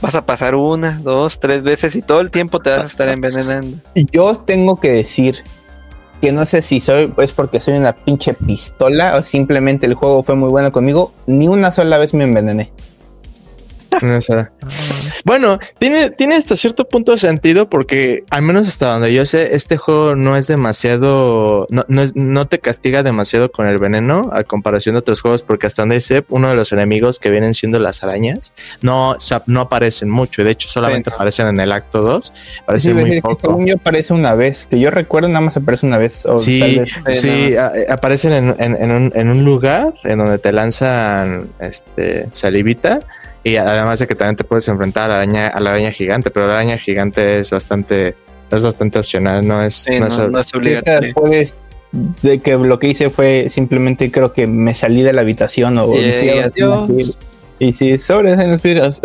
vas 0.00 0.14
a 0.14 0.24
pasar 0.26 0.54
una, 0.54 0.98
dos, 1.02 1.40
tres 1.40 1.62
veces 1.62 1.94
y 1.96 2.02
todo 2.02 2.20
el 2.20 2.30
tiempo 2.30 2.60
te 2.60 2.70
vas 2.70 2.80
a 2.80 2.86
estar 2.86 3.08
envenenando. 3.08 3.78
Yo 3.94 4.36
tengo 4.36 4.80
que 4.80 4.90
decir 4.90 5.44
que 6.20 6.32
no 6.32 6.46
sé 6.46 6.62
si 6.62 6.80
soy 6.80 7.12
es 7.18 7.32
porque 7.32 7.60
soy 7.60 7.74
una 7.74 7.94
pinche 7.94 8.34
pistola 8.34 9.16
o 9.16 9.22
simplemente 9.22 9.86
el 9.86 9.94
juego 9.94 10.22
fue 10.22 10.34
muy 10.34 10.50
bueno 10.50 10.72
conmigo, 10.72 11.12
ni 11.26 11.48
una 11.48 11.70
sola 11.70 11.98
vez 11.98 12.14
me 12.14 12.24
envenené. 12.24 12.72
Bueno, 15.24 15.58
tiene, 15.78 16.10
tiene 16.10 16.36
hasta 16.36 16.56
cierto 16.56 16.88
punto 16.88 17.12
de 17.12 17.18
sentido 17.18 17.68
porque 17.68 18.24
al 18.30 18.42
menos 18.42 18.68
hasta 18.68 18.92
donde 18.92 19.12
yo 19.12 19.24
sé, 19.26 19.54
este 19.54 19.76
juego 19.76 20.14
no 20.14 20.36
es 20.36 20.46
demasiado, 20.46 21.66
no, 21.70 21.84
no, 21.88 22.02
no 22.14 22.46
te 22.46 22.58
castiga 22.58 23.02
demasiado 23.02 23.50
con 23.50 23.66
el 23.66 23.78
veneno 23.78 24.30
a 24.32 24.44
comparación 24.44 24.94
de 24.94 25.00
otros 25.00 25.20
juegos 25.20 25.42
porque 25.42 25.66
hasta 25.66 25.82
donde 25.82 26.00
sé, 26.00 26.24
uno 26.28 26.48
de 26.48 26.54
los 26.54 26.72
enemigos 26.72 27.18
que 27.18 27.30
vienen 27.30 27.54
siendo 27.54 27.78
las 27.78 28.02
arañas 28.02 28.52
no, 28.82 29.16
no 29.46 29.60
aparecen 29.60 30.10
mucho, 30.10 30.44
de 30.44 30.50
hecho 30.50 30.68
solamente 30.68 31.10
aparecen 31.10 31.48
en 31.48 31.60
el 31.60 31.72
acto 31.72 32.02
2, 32.02 32.32
aparecen 32.62 32.96
muy 32.96 33.20
poco. 33.20 33.64
yo 33.64 33.74
aparece 33.74 34.12
una 34.12 34.34
vez, 34.34 34.66
que 34.66 34.78
yo 34.78 34.90
recuerdo 34.90 35.28
nada 35.28 35.40
más 35.40 35.56
aparece 35.56 35.86
una 35.86 35.98
vez. 35.98 36.26
sí, 36.38 36.80
sí, 37.06 37.54
aparecen 37.88 38.32
en, 38.32 38.76
en, 38.76 38.90
un, 38.90 39.12
en 39.14 39.28
un 39.28 39.44
lugar 39.44 39.94
en 40.04 40.18
donde 40.18 40.38
te 40.38 40.52
lanzan 40.52 41.48
este 41.60 42.28
salivita 42.32 43.00
y 43.44 43.56
además 43.56 43.98
de 43.98 44.06
que 44.06 44.14
también 44.14 44.36
te 44.36 44.44
puedes 44.44 44.68
enfrentar 44.68 45.04
a 45.04 45.08
la 45.08 45.14
araña, 45.16 45.46
a 45.48 45.60
la 45.60 45.70
araña 45.70 45.90
gigante, 45.90 46.30
pero 46.30 46.46
la 46.46 46.54
araña 46.54 46.78
gigante 46.78 47.38
es 47.38 47.50
bastante, 47.50 48.14
es 48.50 48.62
bastante 48.62 48.98
opcional, 48.98 49.46
no 49.46 49.62
es, 49.62 49.86
no, 49.90 50.06
es, 50.40 50.54
obligatorio. 50.54 51.14
de 52.22 52.38
que 52.40 52.58
lo 52.58 52.78
que 52.78 52.88
hice 52.88 53.10
fue 53.10 53.46
simplemente 53.48 54.10
creo 54.10 54.32
que 54.32 54.46
me 54.46 54.74
salí 54.74 55.02
de 55.02 55.12
la 55.12 55.22
habitación 55.22 55.78
o 55.78 55.94
y, 55.94 57.14
y 57.58 57.72
sí, 57.72 57.98
sobre 57.98 58.32
en 58.32 58.50
los 58.50 59.00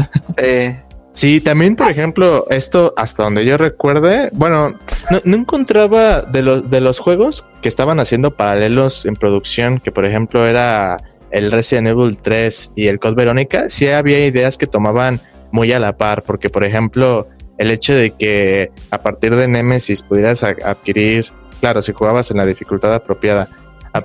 Sí, 1.13 1.41
también, 1.41 1.75
por 1.75 1.91
ejemplo, 1.91 2.47
esto 2.49 2.91
hasta 2.97 3.23
donde 3.23 3.45
yo 3.45 3.55
recuerde, 3.55 4.29
bueno, 4.33 4.71
no, 5.11 5.21
no, 5.23 5.35
encontraba 5.37 6.23
de 6.23 6.41
los 6.41 6.69
de 6.71 6.81
los 6.81 6.97
juegos 6.97 7.45
que 7.61 7.69
estaban 7.69 7.99
haciendo 7.99 8.31
paralelos 8.31 9.05
en 9.05 9.13
producción, 9.15 9.79
que 9.79 9.91
por 9.91 10.05
ejemplo 10.05 10.47
era 10.47 10.97
el 11.33 11.51
Resident 11.51 11.87
Evil 11.87 12.17
3 12.17 12.73
y 12.75 12.87
el 12.87 12.99
Code 12.99 13.15
Verónica, 13.15 13.65
sí 13.67 13.89
había 13.89 14.25
ideas 14.25 14.57
que 14.57 14.67
tomaban 14.67 15.19
muy 15.51 15.73
a 15.73 15.79
la 15.79 15.97
par, 15.97 16.23
porque 16.23 16.49
por 16.49 16.63
ejemplo, 16.63 17.27
el 17.57 17.71
hecho 17.71 17.93
de 17.93 18.11
que 18.11 18.71
a 18.91 19.01
partir 19.01 19.35
de 19.35 19.47
Nemesis 19.47 20.03
pudieras 20.03 20.43
adquirir, 20.43 21.25
claro, 21.59 21.81
si 21.81 21.91
jugabas 21.91 22.31
en 22.31 22.37
la 22.37 22.45
dificultad 22.45 22.93
apropiada, 22.93 23.49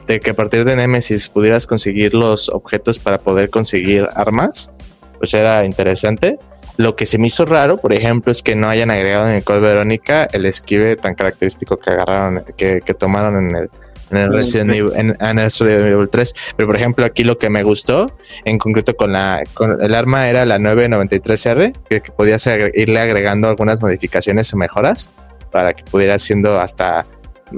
de 0.07 0.21
que 0.21 0.31
a 0.31 0.35
partir 0.35 0.65
de 0.65 0.77
Nemesis 0.77 1.29
pudieras 1.29 1.67
conseguir 1.67 2.15
los 2.15 2.49
objetos 2.49 2.99
para 2.99 3.19
poder 3.19 3.51
conseguir 3.51 4.09
armas, 4.15 4.73
pues 5.19 5.33
era 5.35 5.65
interesante. 5.65 6.39
Lo 6.77 6.95
que 6.95 7.07
se 7.07 7.19
me 7.19 7.27
hizo 7.27 7.45
raro, 7.45 7.79
por 7.79 7.93
ejemplo, 7.93 8.31
es 8.31 8.43
que 8.43 8.55
no 8.55 8.69
hayan 8.69 8.91
agregado 8.91 9.29
en 9.29 9.37
el 9.37 9.45
Code 9.45 9.61
Verónica 9.61 10.29
el 10.33 10.47
esquive 10.47 10.97
tan 10.97 11.15
característico 11.15 11.79
que 11.79 11.91
agarraron, 11.91 12.45
que, 12.57 12.81
que 12.85 12.95
tomaron 12.95 13.49
en 13.49 13.57
el 13.57 13.71
en 14.11 14.17
el 14.17 14.33
Resident 14.33 14.73
Evil, 14.73 14.93
en, 14.95 15.17
Evil 15.21 16.09
3. 16.09 16.35
Pero 16.57 16.69
por 16.69 16.77
ejemplo, 16.77 17.05
aquí 17.05 17.25
lo 17.25 17.39
que 17.39 17.51
me 17.51 17.63
gustó, 17.63 18.07
en 18.45 18.59
concreto 18.59 18.97
con 18.97 19.13
la 19.13 19.43
con 19.55 19.83
el 19.83 19.95
arma 19.95 20.29
era 20.29 20.45
la 20.45 20.59
993R, 20.59 21.73
que, 21.89 22.01
que 22.01 22.13
podías 22.13 22.49
irle 22.75 23.01
agregando 23.01 23.49
algunas 23.49 23.81
modificaciones 23.81 24.53
o 24.53 24.57
mejoras 24.57 25.11
para 25.51 25.73
que 25.73 25.85
pudiera 25.85 26.19
siendo 26.19 26.61
hasta 26.61 27.07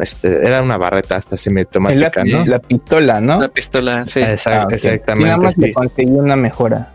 este, 0.01 0.47
era 0.47 0.62
una 0.62 0.78
barreta 0.78 1.16
hasta 1.16 1.36
semiautomática, 1.36 2.24
la, 2.24 2.39
¿no? 2.39 2.44
La 2.47 2.59
pistola, 2.60 3.20
¿no? 3.20 3.40
La 3.40 3.48
pistola, 3.48 4.06
sí. 4.06 4.20
Ah, 4.22 4.32
exactamente. 4.70 5.14
nada 5.16 5.36
más 5.39 5.56
conseguí 5.74 6.10
una 6.10 6.36
mejora. 6.36 6.93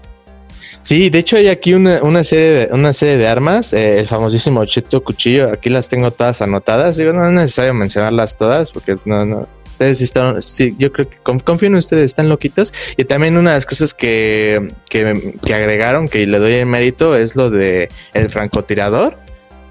Sí, 0.86 1.10
de 1.10 1.18
hecho 1.18 1.38
hay 1.38 1.48
aquí 1.48 1.74
una, 1.74 2.03
una 2.03 2.24
serie 2.24 2.68
de 2.68 2.70
una 2.72 2.94
serie 2.94 3.18
de 3.18 3.28
armas, 3.28 3.74
eh, 3.74 3.98
el 3.98 4.07
famosísimo 4.07 4.64
cheto 4.66 5.03
cuchillo, 5.03 5.52
aquí 5.52 5.72
las 5.72 5.90
tengo 5.90 6.12
todas 6.12 6.44
anotadas, 6.44 6.98
digo, 6.98 7.12
no 7.12 7.26
es 7.26 7.32
necesario 7.32 7.74
mencionarlas 7.74 8.38
todas 8.38 8.72
porque 8.72 8.95
no, 9.03 9.26
no, 9.26 9.48
ustedes 9.66 10.02
están, 10.02 10.44
sí, 10.44 10.76
yo 10.78 10.91
creo 10.91 11.10
que 11.10 11.18
confío 11.18 11.70
en 11.70 11.76
ustedes, 11.76 12.06
están 12.06 12.30
loquitos. 12.30 12.72
Y 12.98 13.06
también 13.06 13.36
una 13.36 13.49
de 13.49 13.57
las 13.57 13.66
cosas 13.66 13.95
que, 13.95 14.68
que, 14.88 15.34
que 15.44 15.56
agregaron, 15.56 16.07
que 16.07 16.28
le 16.28 16.38
doy 16.38 16.53
el 16.53 16.68
mérito, 16.68 17.16
es 17.16 17.36
lo 17.36 17.49
de 17.49 17.90
el 18.14 18.30
francotirador 18.30 19.18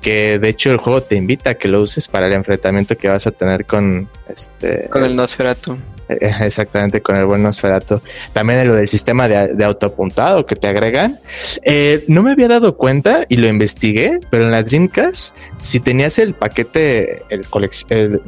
que 0.01 0.41
de 0.41 0.49
hecho 0.49 0.73
el 0.73 0.78
juego 0.78 1.01
te 1.01 1.15
invita 1.15 1.51
a 1.51 1.55
que 1.55 1.69
lo 1.69 1.81
uses 1.81 2.09
para 2.09 2.27
el 2.27 2.32
enfrentamiento 2.32 2.99
que 2.99 3.09
vas 3.09 3.27
a 3.28 3.31
tener 3.31 3.66
con 3.66 4.09
este 4.28 4.89
con 4.91 5.05
el 5.05 5.15
Nosferatu. 5.15 5.78
Eh, 6.09 6.31
exactamente, 6.40 7.01
con 7.01 7.16
el 7.16 7.26
buen 7.26 7.43
Nosferatu. 7.43 8.01
También 8.32 8.66
lo 8.66 8.74
del 8.74 8.89
sistema 8.89 9.28
de, 9.28 9.64
autoapuntado 9.64 10.47
que 10.47 10.56
te 10.56 10.68
agregan. 10.68 11.18
Eh, 11.62 12.05
no 12.09 12.22
me 12.22 12.32
había 12.32 12.48
dado 12.48 12.76
cuenta 12.76 13.24
y 13.28 13.36
lo 13.36 13.48
investigué, 13.48 14.20
pero 14.31 14.44
en 14.44 14.51
la 14.51 14.62
Dreamcast, 14.62 15.36
si 15.59 15.81
tenías 15.81 16.18
el 16.18 16.35
paquete, 16.35 17.22
el, 17.31 17.47
el, 17.89 18.22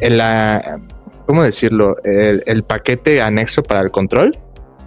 el, 0.00 0.18
la, 0.18 0.80
¿cómo 1.26 1.42
decirlo? 1.42 1.96
El, 2.04 2.64
paquete 2.64 3.20
anexo 3.20 3.62
para 3.62 3.80
el 3.80 3.90
control, 3.90 4.36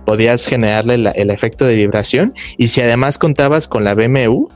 podías 0.06 0.46
generarle 0.46 0.96
el 1.16 1.30
efecto 1.30 1.66
de 1.66 1.76
vibración. 1.76 2.34
Y 2.58 2.68
si 2.68 2.82
además 2.82 3.18
contabas 3.18 3.68
con 3.68 3.84
la 3.84 3.96
BMU, 3.96 4.50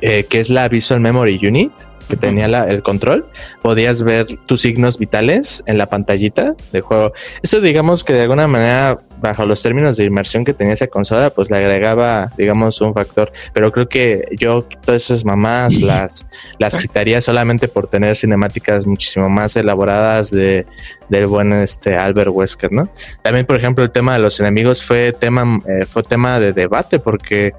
eh, 0.00 0.24
que 0.28 0.38
es 0.38 0.48
la 0.48 0.68
Visual 0.68 1.00
Memory 1.00 1.40
Unit, 1.42 1.72
que 2.08 2.16
tenía 2.16 2.46
el 2.46 2.82
control, 2.82 3.26
podías 3.62 4.02
ver 4.02 4.26
tus 4.46 4.62
signos 4.62 4.98
vitales 4.98 5.62
en 5.66 5.78
la 5.78 5.88
pantallita 5.88 6.54
del 6.72 6.82
juego. 6.82 7.12
Eso 7.42 7.60
digamos 7.60 8.02
que 8.02 8.12
de 8.14 8.22
alguna 8.22 8.48
manera, 8.48 8.98
bajo 9.20 9.46
los 9.46 9.62
términos 9.62 9.96
de 9.96 10.04
inmersión 10.04 10.44
que 10.44 10.54
tenía 10.54 10.74
esa 10.74 10.86
consola, 10.86 11.30
pues 11.30 11.50
le 11.50 11.58
agregaba, 11.58 12.32
digamos, 12.36 12.80
un 12.80 12.94
factor. 12.94 13.30
Pero 13.52 13.70
creo 13.70 13.88
que 13.88 14.24
yo 14.38 14.62
todas 14.84 15.04
esas 15.04 15.24
mamás 15.24 15.80
las, 15.80 16.26
las 16.58 16.76
quitaría 16.76 17.20
solamente 17.20 17.68
por 17.68 17.88
tener 17.88 18.16
cinemáticas 18.16 18.86
muchísimo 18.86 19.28
más 19.28 19.56
elaboradas 19.56 20.30
de, 20.30 20.66
del 21.08 21.26
buen 21.26 21.52
este 21.52 21.94
Albert 21.94 22.30
Wesker, 22.32 22.72
¿no? 22.72 22.88
También, 23.22 23.46
por 23.46 23.56
ejemplo, 23.56 23.84
el 23.84 23.90
tema 23.90 24.14
de 24.14 24.20
los 24.20 24.40
enemigos 24.40 24.82
fue 24.82 25.12
tema, 25.12 25.60
eh, 25.66 25.86
fue 25.86 26.02
tema 26.02 26.38
de 26.40 26.52
debate 26.52 26.98
porque 26.98 27.52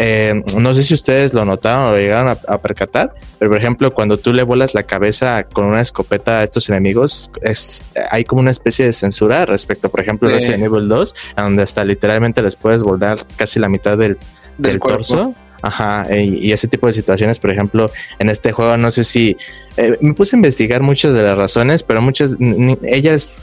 eh, 0.00 0.42
no 0.56 0.74
sé 0.74 0.84
si 0.84 0.94
ustedes 0.94 1.34
lo 1.34 1.44
notaron 1.44 1.88
o 1.88 1.90
lo 1.90 1.98
llegaron 1.98 2.36
a, 2.46 2.58
percatar, 2.58 3.14
pero 3.38 3.50
por 3.50 3.60
ejemplo, 3.60 3.92
cuando 3.92 4.16
tú 4.16 4.32
le 4.32 4.44
vuelas 4.44 4.72
la 4.72 4.84
cabeza 4.84 5.42
con 5.42 5.64
una 5.64 5.80
escopeta 5.80 6.38
a 6.38 6.44
estos 6.44 6.68
enemigos, 6.68 7.32
es, 7.42 7.84
hay 8.10 8.22
como 8.22 8.40
una 8.40 8.52
especie 8.52 8.84
de 8.84 8.92
censura 8.92 9.44
respecto, 9.44 9.88
por 9.88 10.00
ejemplo, 10.00 10.28
a 10.28 10.32
Resident 10.32 10.62
Evil 10.62 10.88
2, 10.88 11.14
donde 11.36 11.62
hasta 11.64 11.84
literalmente 11.84 12.40
les 12.42 12.54
puedes 12.54 12.84
volar 12.84 13.18
casi 13.36 13.58
la 13.58 13.68
mitad 13.68 13.98
del, 13.98 14.16
del, 14.56 14.78
torso. 14.78 15.34
Ajá, 15.62 16.06
y, 16.14 16.52
ese 16.52 16.68
tipo 16.68 16.86
de 16.86 16.92
situaciones, 16.92 17.40
por 17.40 17.50
ejemplo, 17.50 17.90
en 18.20 18.28
este 18.28 18.52
juego, 18.52 18.76
no 18.76 18.92
sé 18.92 19.02
si 19.02 19.36
eh, 19.76 19.98
me 20.00 20.14
puse 20.14 20.36
a 20.36 20.38
investigar 20.38 20.80
muchas 20.82 21.12
de 21.12 21.24
las 21.24 21.36
razones, 21.36 21.82
pero 21.82 22.00
muchas, 22.00 22.36
ellas 22.84 23.42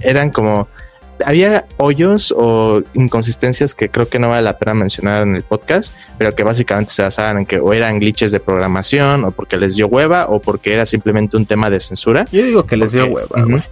eran 0.00 0.30
como 0.30 0.66
había 1.24 1.66
hoyos 1.78 2.32
o 2.36 2.82
inconsistencias 2.94 3.74
que 3.74 3.88
creo 3.88 4.08
que 4.08 4.18
no 4.18 4.28
vale 4.28 4.42
la 4.42 4.58
pena 4.58 4.74
mencionar 4.74 5.22
en 5.22 5.36
el 5.36 5.42
podcast, 5.42 5.94
pero 6.18 6.34
que 6.34 6.44
básicamente 6.44 6.92
se 6.92 7.02
basaban 7.02 7.38
en 7.38 7.46
que 7.46 7.58
o 7.58 7.72
eran 7.72 7.98
glitches 7.98 8.32
de 8.32 8.40
programación 8.40 9.24
o 9.24 9.30
porque 9.30 9.56
les 9.56 9.76
dio 9.76 9.86
hueva 9.86 10.26
o 10.28 10.40
porque 10.40 10.72
era 10.72 10.86
simplemente 10.86 11.36
un 11.36 11.46
tema 11.46 11.70
de 11.70 11.80
censura. 11.80 12.24
Yo 12.32 12.44
digo 12.44 12.64
que 12.64 12.76
les 12.76 12.92
dio 12.92 13.06
hueva, 13.06 13.62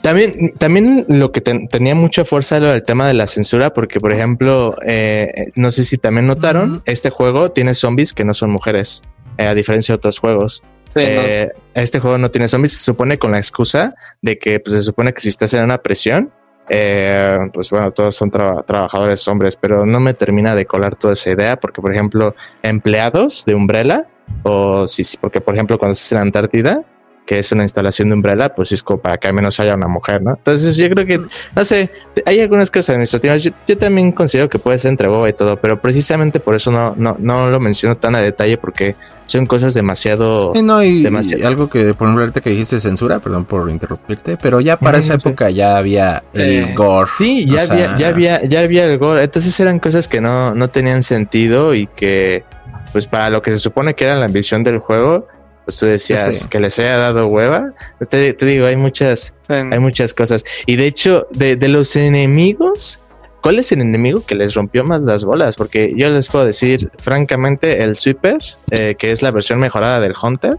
También, 0.00 0.54
también 0.58 1.04
lo 1.08 1.32
que 1.32 1.40
tenía 1.40 1.94
mucha 1.94 2.24
fuerza 2.24 2.58
era 2.58 2.74
el 2.74 2.84
tema 2.84 3.08
de 3.08 3.14
la 3.14 3.26
censura, 3.26 3.74
porque 3.74 3.98
por 3.98 4.12
ejemplo, 4.12 4.76
eh, 4.86 5.48
no 5.56 5.70
sé 5.70 5.82
si 5.82 5.98
también 5.98 6.26
notaron, 6.26 6.82
este 6.84 7.10
juego 7.10 7.50
tiene 7.50 7.74
zombies 7.74 8.12
que 8.12 8.24
no 8.24 8.32
son 8.32 8.50
mujeres, 8.50 9.02
eh, 9.38 9.46
a 9.46 9.54
diferencia 9.54 9.94
de 9.94 9.96
otros 9.96 10.20
juegos. 10.20 10.62
Eh, 10.98 11.52
este 11.74 12.00
juego 12.00 12.18
no 12.18 12.30
tiene 12.30 12.48
zombies, 12.48 12.72
se 12.72 12.84
supone 12.84 13.18
con 13.18 13.32
la 13.32 13.38
excusa 13.38 13.94
de 14.22 14.38
que 14.38 14.60
pues, 14.60 14.74
se 14.74 14.82
supone 14.82 15.12
que 15.12 15.20
si 15.20 15.28
estás 15.28 15.54
en 15.54 15.64
una 15.64 15.78
presión, 15.78 16.32
eh, 16.68 17.38
pues 17.52 17.70
bueno, 17.70 17.92
todos 17.92 18.14
son 18.14 18.30
trabajadores 18.30 19.26
hombres, 19.28 19.56
pero 19.56 19.86
no 19.86 20.00
me 20.00 20.14
termina 20.14 20.54
de 20.54 20.66
colar 20.66 20.96
toda 20.96 21.14
esa 21.14 21.30
idea 21.30 21.58
porque, 21.58 21.80
por 21.80 21.94
ejemplo, 21.94 22.34
empleados 22.62 23.44
de 23.46 23.54
Umbrella, 23.54 24.06
o 24.42 24.86
si, 24.86 25.16
porque 25.18 25.40
por 25.40 25.54
ejemplo 25.54 25.78
cuando 25.78 25.92
estás 25.92 26.12
en 26.12 26.18
Antártida, 26.18 26.82
que 27.28 27.38
es 27.38 27.52
una 27.52 27.62
instalación 27.62 28.08
de 28.08 28.14
Umbrella, 28.14 28.54
pues 28.54 28.72
es 28.72 28.82
como 28.82 29.02
para 29.02 29.18
que 29.18 29.28
al 29.28 29.34
menos 29.34 29.60
haya 29.60 29.74
una 29.74 29.86
mujer, 29.86 30.22
¿no? 30.22 30.30
Entonces 30.30 30.78
yo 30.78 30.88
creo 30.88 31.04
que, 31.04 31.20
no 31.54 31.62
sé, 31.62 31.90
hay 32.24 32.40
algunas 32.40 32.70
cosas 32.70 32.94
administrativas, 32.94 33.42
yo, 33.42 33.50
yo 33.66 33.76
también 33.76 34.12
considero 34.12 34.48
que 34.48 34.58
puede 34.58 34.78
ser 34.78 34.92
entre 34.92 35.08
boba 35.08 35.28
y 35.28 35.34
todo, 35.34 35.58
pero 35.58 35.78
precisamente 35.78 36.40
por 36.40 36.54
eso 36.54 36.70
no, 36.70 36.94
no, 36.96 37.16
no 37.18 37.50
lo 37.50 37.60
menciono 37.60 37.96
tan 37.96 38.14
a 38.14 38.22
detalle 38.22 38.56
porque 38.56 38.96
son 39.26 39.44
cosas 39.44 39.74
demasiado... 39.74 40.54
no, 40.54 40.82
y, 40.82 41.04
algo 41.44 41.68
que, 41.68 41.92
por 41.92 42.06
ejemplo, 42.06 42.22
ahorita 42.22 42.40
que 42.40 42.48
dijiste 42.48 42.80
censura, 42.80 43.18
perdón 43.18 43.44
por 43.44 43.68
interrumpirte, 43.68 44.38
pero 44.38 44.62
ya 44.62 44.78
para 44.78 44.96
esa 44.96 45.16
época 45.16 45.50
ya 45.50 45.76
había 45.76 46.24
el 46.32 46.74
gore. 46.74 47.10
Sí, 47.14 47.44
ya 47.44 47.60
había, 47.64 47.98
ya 47.98 48.08
había, 48.08 48.44
ya 48.46 48.60
había 48.60 48.86
el 48.86 48.96
gore, 48.96 49.22
entonces 49.22 49.60
eran 49.60 49.80
cosas 49.80 50.08
que 50.08 50.22
no, 50.22 50.54
no 50.54 50.68
tenían 50.68 51.02
sentido 51.02 51.74
y 51.74 51.88
que, 51.88 52.44
pues 52.92 53.06
para 53.06 53.28
lo 53.28 53.42
que 53.42 53.50
se 53.50 53.58
supone 53.58 53.92
que 53.92 54.04
era 54.06 54.16
la 54.16 54.24
ambición 54.24 54.64
del 54.64 54.78
juego, 54.78 55.28
pues 55.68 55.76
tú 55.76 55.84
decías 55.84 56.46
que 56.46 56.60
les 56.60 56.78
haya 56.78 56.96
dado 56.96 57.26
hueva. 57.26 57.74
Te, 58.08 58.32
digo, 58.32 58.64
hay 58.64 58.76
muchas, 58.78 59.34
hay 59.48 59.78
muchas 59.78 60.14
cosas. 60.14 60.42
Y 60.64 60.76
de 60.76 60.86
hecho, 60.86 61.26
de, 61.30 61.56
de, 61.56 61.68
los 61.68 61.94
enemigos, 61.94 63.02
¿cuál 63.42 63.58
es 63.58 63.70
el 63.72 63.82
enemigo 63.82 64.24
que 64.24 64.34
les 64.34 64.54
rompió 64.54 64.82
más 64.82 65.02
las 65.02 65.26
bolas? 65.26 65.56
Porque 65.56 65.92
yo 65.94 66.08
les 66.08 66.28
puedo 66.28 66.46
decir, 66.46 66.90
francamente, 66.96 67.82
el 67.82 67.94
Sweeper, 67.94 68.38
eh, 68.70 68.94
que 68.98 69.12
es 69.12 69.20
la 69.20 69.30
versión 69.30 69.58
mejorada 69.58 70.00
del 70.00 70.14
Hunter. 70.22 70.56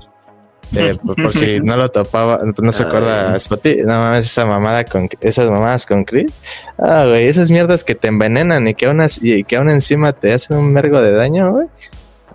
Eh, 0.75 0.95
por, 1.17 1.33
si 1.33 1.59
no 1.59 1.75
lo 1.75 1.89
topaba, 1.89 2.41
no 2.61 2.71
se 2.71 2.83
acuerda 2.83 3.39
Spotty, 3.39 3.77
nada 3.77 4.11
más 4.11 4.25
esa 4.27 4.45
mamada 4.45 4.83
con 4.83 5.09
esas 5.21 5.49
mamadas 5.49 5.87
con 5.87 6.05
Chris. 6.05 6.31
Ah, 6.77 7.05
güey, 7.07 7.25
esas 7.25 7.49
mierdas 7.49 7.83
que 7.83 7.95
te 7.95 8.09
envenenan 8.09 8.67
y 8.67 8.75
que 8.75 8.85
aún, 8.85 9.01
y 9.23 9.43
que 9.43 9.55
aún 9.55 9.71
encima 9.71 10.13
te 10.13 10.33
hacen 10.33 10.57
un 10.57 10.71
mergo 10.71 11.01
de 11.01 11.13
daño, 11.13 11.51
güey. 11.51 11.67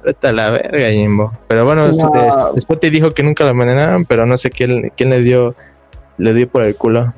Vete 0.04 0.28
a 0.28 0.32
la 0.32 0.50
verga, 0.50 0.90
Jimbo. 0.90 1.32
Pero 1.48 1.64
bueno, 1.64 1.90
después 2.54 2.80
te 2.80 2.90
dijo 2.90 3.12
que 3.12 3.22
nunca 3.22 3.44
lo 3.44 3.50
envenenaron, 3.50 4.04
pero 4.04 4.26
no 4.26 4.36
sé 4.36 4.50
quién, 4.50 4.92
quién 4.96 5.10
le 5.10 5.20
dio 5.20 5.54
le 6.18 6.34
dio 6.34 6.48
por 6.48 6.64
el 6.64 6.76
culo. 6.76 7.12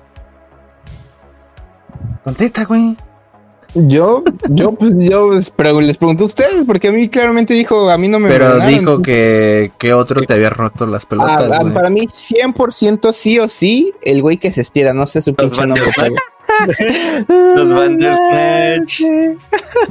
Contesta, 2.24 2.64
güey. 2.64 2.96
Yo, 3.74 4.24
yo, 4.48 4.72
pues 4.72 4.94
yo 4.98 5.32
les, 5.32 5.50
pregunto 5.50 6.24
a 6.24 6.26
ustedes, 6.26 6.64
porque 6.66 6.88
a 6.88 6.92
mí 6.92 7.10
claramente 7.10 7.52
dijo, 7.52 7.90
a 7.90 7.98
mí 7.98 8.08
no 8.08 8.18
me 8.18 8.30
Pero 8.30 8.58
dijo 8.60 9.02
que, 9.02 9.70
que 9.76 9.92
otro 9.92 10.22
te 10.22 10.32
había 10.32 10.48
roto 10.48 10.86
las 10.86 11.04
pelotas. 11.04 11.50
Ah, 11.52 11.58
ah, 11.60 11.74
para 11.74 11.90
mí, 11.90 12.06
100% 12.06 13.12
sí 13.12 13.38
o 13.38 13.50
sí, 13.50 13.92
el 14.00 14.22
güey 14.22 14.38
que 14.38 14.50
se 14.50 14.62
estira, 14.62 14.94
no 14.94 15.06
sé 15.06 15.20
su 15.20 15.34
pinche 15.34 15.66
nombre. 15.66 15.84
Los 17.28 17.74
Bandersnatch. 17.74 19.02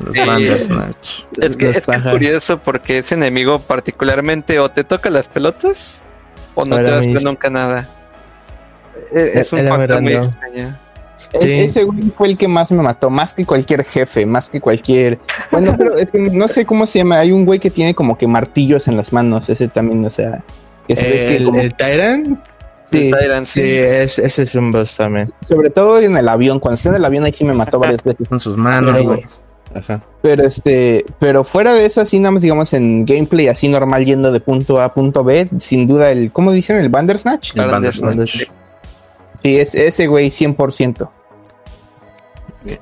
Los 0.04 0.26
Bandersnatch. 0.26 1.24
Es 1.42 1.56
que, 1.58 1.70
es, 1.70 1.84
curioso 1.84 2.60
porque 2.60 3.00
ese 3.00 3.16
enemigo 3.16 3.60
particularmente 3.60 4.60
o 4.60 4.70
te 4.70 4.84
toca 4.84 5.10
las 5.10 5.28
pelotas 5.28 6.02
o 6.56 6.66
no 6.66 6.78
te 6.78 6.90
das 6.90 7.08
nunca 7.24 7.50
nada. 7.50 7.90
E, 9.12 9.32
es, 9.36 9.54
un 9.54 9.68
factor 9.68 10.02
muy 10.02 10.14
extraño. 10.14 10.80
Ese 11.34 11.84
güey 11.84 12.14
fue 12.16 12.28
el 12.30 12.38
que 12.38 12.48
más 12.48 12.72
me 12.72 12.82
mató, 12.82 13.10
más 13.10 13.34
que 13.34 13.46
cualquier 13.46 13.84
jefe, 13.84 14.26
más 14.26 14.50
que 14.50 14.62
cualquier. 14.62 15.20
Bueno, 15.52 15.76
pero 15.78 15.96
es 15.96 16.12
que 16.12 16.20
no 16.20 16.48
sé 16.48 16.66
cómo 16.66 16.86
se 16.86 17.00
llama. 17.00 17.20
Hay 17.20 17.32
un 17.32 17.46
güey 17.46 17.60
que 17.60 17.70
tiene 17.70 17.94
como 17.94 18.18
que 18.18 18.28
martillos 18.28 18.88
en 18.88 18.98
las 18.98 19.12
manos. 19.12 19.50
Ese 19.50 19.68
también, 19.68 20.04
o 20.06 20.10
sea. 20.10 20.44
el, 20.88 21.56
el 21.56 21.76
Tyrant. 21.76 22.40
Sí, 22.86 23.12
sí, 23.46 23.62
ese 23.64 24.44
es 24.44 24.56
un 24.56 24.72
boss 24.72 24.98
también. 24.98 25.32
Sobre 25.42 25.70
todo 25.70 26.00
en 26.00 26.16
el 26.18 26.30
avión, 26.30 26.60
cuando 26.60 26.76
está 26.76 26.90
en 26.90 26.96
el 26.96 27.06
avión 27.06 27.24
ahí 27.24 27.34
sí 27.34 27.44
me 27.44 27.54
mató 27.54 27.80
varias 27.80 28.04
veces. 28.04 28.28
Con 28.30 28.40
sus 28.40 28.58
manos, 28.58 29.02
güey. 29.02 29.26
Ajá. 29.74 30.02
Pero 30.22 30.44
este, 30.44 31.06
pero 31.20 31.44
fuera 31.44 31.74
de 31.74 31.86
eso, 31.86 32.00
así 32.00 32.20
nada 32.20 32.32
más 32.32 32.44
digamos 32.44 32.72
en 32.74 33.06
gameplay 33.06 33.48
así 33.48 33.68
normal 33.68 34.06
yendo 34.06 34.32
de 34.32 34.40
punto 34.40 34.80
A 34.80 34.86
a 34.86 34.94
punto 34.94 35.24
B, 35.24 35.50
sin 35.60 35.86
duda 35.86 36.12
el, 36.12 36.32
¿cómo 36.32 36.52
dicen? 36.52 36.78
El 36.78 36.90
Bandersnatch. 36.90 37.58
El 37.58 37.68
Bandersnatch. 37.68 38.44
Sí, 39.42 39.58
es 39.58 39.76
ese 39.76 40.08
güey 40.08 40.30
100%. 40.30 41.10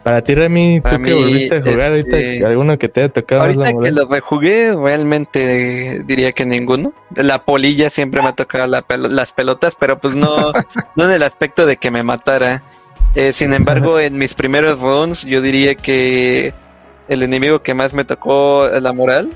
Para 0.04 0.22
ti, 0.22 0.36
Remy, 0.36 0.82
tú 0.82 1.02
que 1.02 1.14
volviste 1.14 1.58
a 1.58 1.62
jugar 1.62 1.92
ahorita, 1.92 2.18
este, 2.18 2.46
¿alguno 2.46 2.78
que 2.78 2.88
te 2.90 3.02
haya 3.02 3.10
tocado? 3.10 3.42
Ahorita 3.42 3.74
que 3.82 3.92
lo 3.92 4.08
rejugué, 4.08 4.74
realmente 4.76 6.04
diría 6.06 6.32
que 6.32 6.46
ninguno. 6.46 6.94
La 7.16 7.44
polilla 7.44 7.90
siempre 7.90 8.22
me 8.22 8.30
ha 8.30 8.34
tocado 8.34 8.68
las 8.68 9.34
pelotas, 9.34 9.76
pero 9.78 10.00
pues 10.00 10.16
no, 10.16 10.54
no 10.96 11.04
en 11.06 11.12
el 11.12 11.24
aspecto 11.24 11.66
de 11.66 11.78
que 11.78 11.92
me 11.92 12.04
matara. 12.04 12.64
Eh, 13.16 13.34
sin 13.34 13.54
embargo, 13.54 14.00
en 14.00 14.18
mis 14.18 14.34
primeros 14.34 14.80
runs, 14.80 15.26
yo 15.26 15.42
diría 15.42 15.76
que 15.76 16.54
el 17.10 17.22
enemigo 17.22 17.62
que 17.62 17.74
más 17.74 17.94
me 17.94 18.06
tocó 18.06 18.68
la 18.68 18.94
moral 18.94 19.32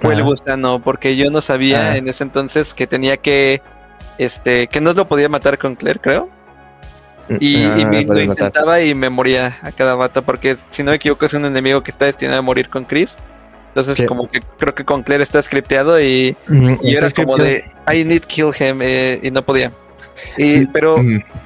fue 0.00 0.14
el 0.14 0.22
gusano, 0.22 0.80
porque 0.80 1.16
yo 1.16 1.30
no 1.30 1.40
sabía 1.40 1.92
ah. 1.92 1.96
en 1.96 2.08
ese 2.08 2.22
entonces 2.22 2.74
que 2.74 2.86
tenía 2.86 3.16
que, 3.16 3.60
este, 4.18 4.68
que 4.68 4.80
no 4.80 4.92
lo 4.92 5.08
podía 5.08 5.28
matar 5.28 5.58
con 5.58 5.74
Claire, 5.74 6.00
creo. 6.00 6.37
Y, 7.40 7.62
ah, 7.64 7.86
me, 7.88 8.04
lo 8.04 8.20
intentaba 8.20 8.80
y 8.80 8.94
me 8.94 9.10
moría 9.10 9.58
a 9.62 9.72
cada 9.72 9.96
rato 9.96 10.22
porque 10.22 10.56
si 10.70 10.82
no 10.82 10.90
me 10.90 10.96
equivoco 10.96 11.26
es 11.26 11.34
un 11.34 11.44
enemigo 11.44 11.82
que 11.82 11.90
está 11.90 12.06
destinado 12.06 12.38
a 12.38 12.42
morir 12.42 12.68
con 12.68 12.84
Chris. 12.84 13.16
Entonces 13.74 14.06
como 14.08 14.28
que 14.28 14.40
creo 14.58 14.74
que 14.74 14.84
con 14.84 15.02
Claire 15.02 15.22
está 15.22 15.42
scripteado 15.42 16.00
y, 16.00 16.36
era 16.82 17.10
como 17.10 17.36
de 17.36 17.70
I 17.92 18.04
need 18.04 18.22
kill 18.22 18.50
him 18.58 18.80
eh, 18.82 19.20
y 19.22 19.30
no 19.30 19.44
podía. 19.44 19.72
Y, 20.36 20.66
pero 20.66 20.96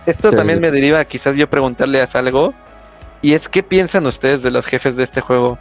esto 0.06 0.30
también 0.30 0.60
me 0.60 0.70
deriva 0.70 1.00
a 1.00 1.04
quizás 1.04 1.36
yo 1.36 1.50
preguntarle 1.50 2.00
algo 2.14 2.54
y 3.20 3.34
es 3.34 3.48
qué 3.48 3.62
piensan 3.62 4.06
ustedes 4.06 4.42
de 4.42 4.50
los 4.50 4.66
jefes 4.66 4.96
de 4.96 5.04
este 5.04 5.20
juego. 5.20 5.58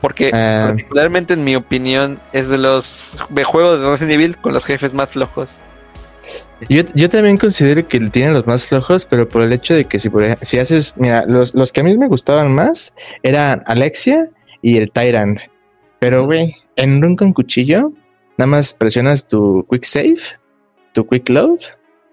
Porque 0.00 0.30
ah. 0.32 0.66
particularmente 0.68 1.34
en 1.34 1.44
mi 1.44 1.56
opinión 1.56 2.20
es 2.32 2.48
de 2.48 2.58
los 2.58 3.16
de 3.28 3.44
juegos 3.44 3.80
de 3.80 3.90
Resident 3.90 4.12
Evil 4.12 4.36
con 4.38 4.52
los 4.52 4.64
jefes 4.64 4.94
más 4.94 5.10
flojos. 5.10 5.50
Yo, 6.68 6.82
yo 6.94 7.08
también 7.08 7.36
considero 7.36 7.86
que 7.86 8.00
tienen 8.10 8.32
los 8.32 8.46
más 8.46 8.66
flojos, 8.66 9.04
pero 9.04 9.28
por 9.28 9.42
el 9.42 9.52
hecho 9.52 9.74
de 9.74 9.84
que 9.84 9.98
si, 9.98 10.10
si 10.42 10.58
haces, 10.58 10.94
mira, 10.96 11.24
los, 11.26 11.54
los 11.54 11.72
que 11.72 11.80
a 11.80 11.84
mí 11.84 11.96
me 11.96 12.08
gustaban 12.08 12.52
más 12.52 12.94
eran 13.22 13.62
Alexia 13.66 14.28
y 14.62 14.76
el 14.76 14.90
Tyrant. 14.90 15.38
Pero, 16.00 16.26
güey, 16.26 16.54
en 16.76 17.04
un 17.04 17.16
con 17.16 17.32
cuchillo, 17.32 17.92
nada 18.36 18.48
más 18.48 18.74
presionas 18.74 19.26
tu 19.26 19.66
quick 19.70 19.84
save, 19.84 20.18
tu 20.94 21.06
quick 21.06 21.28
load, 21.28 21.58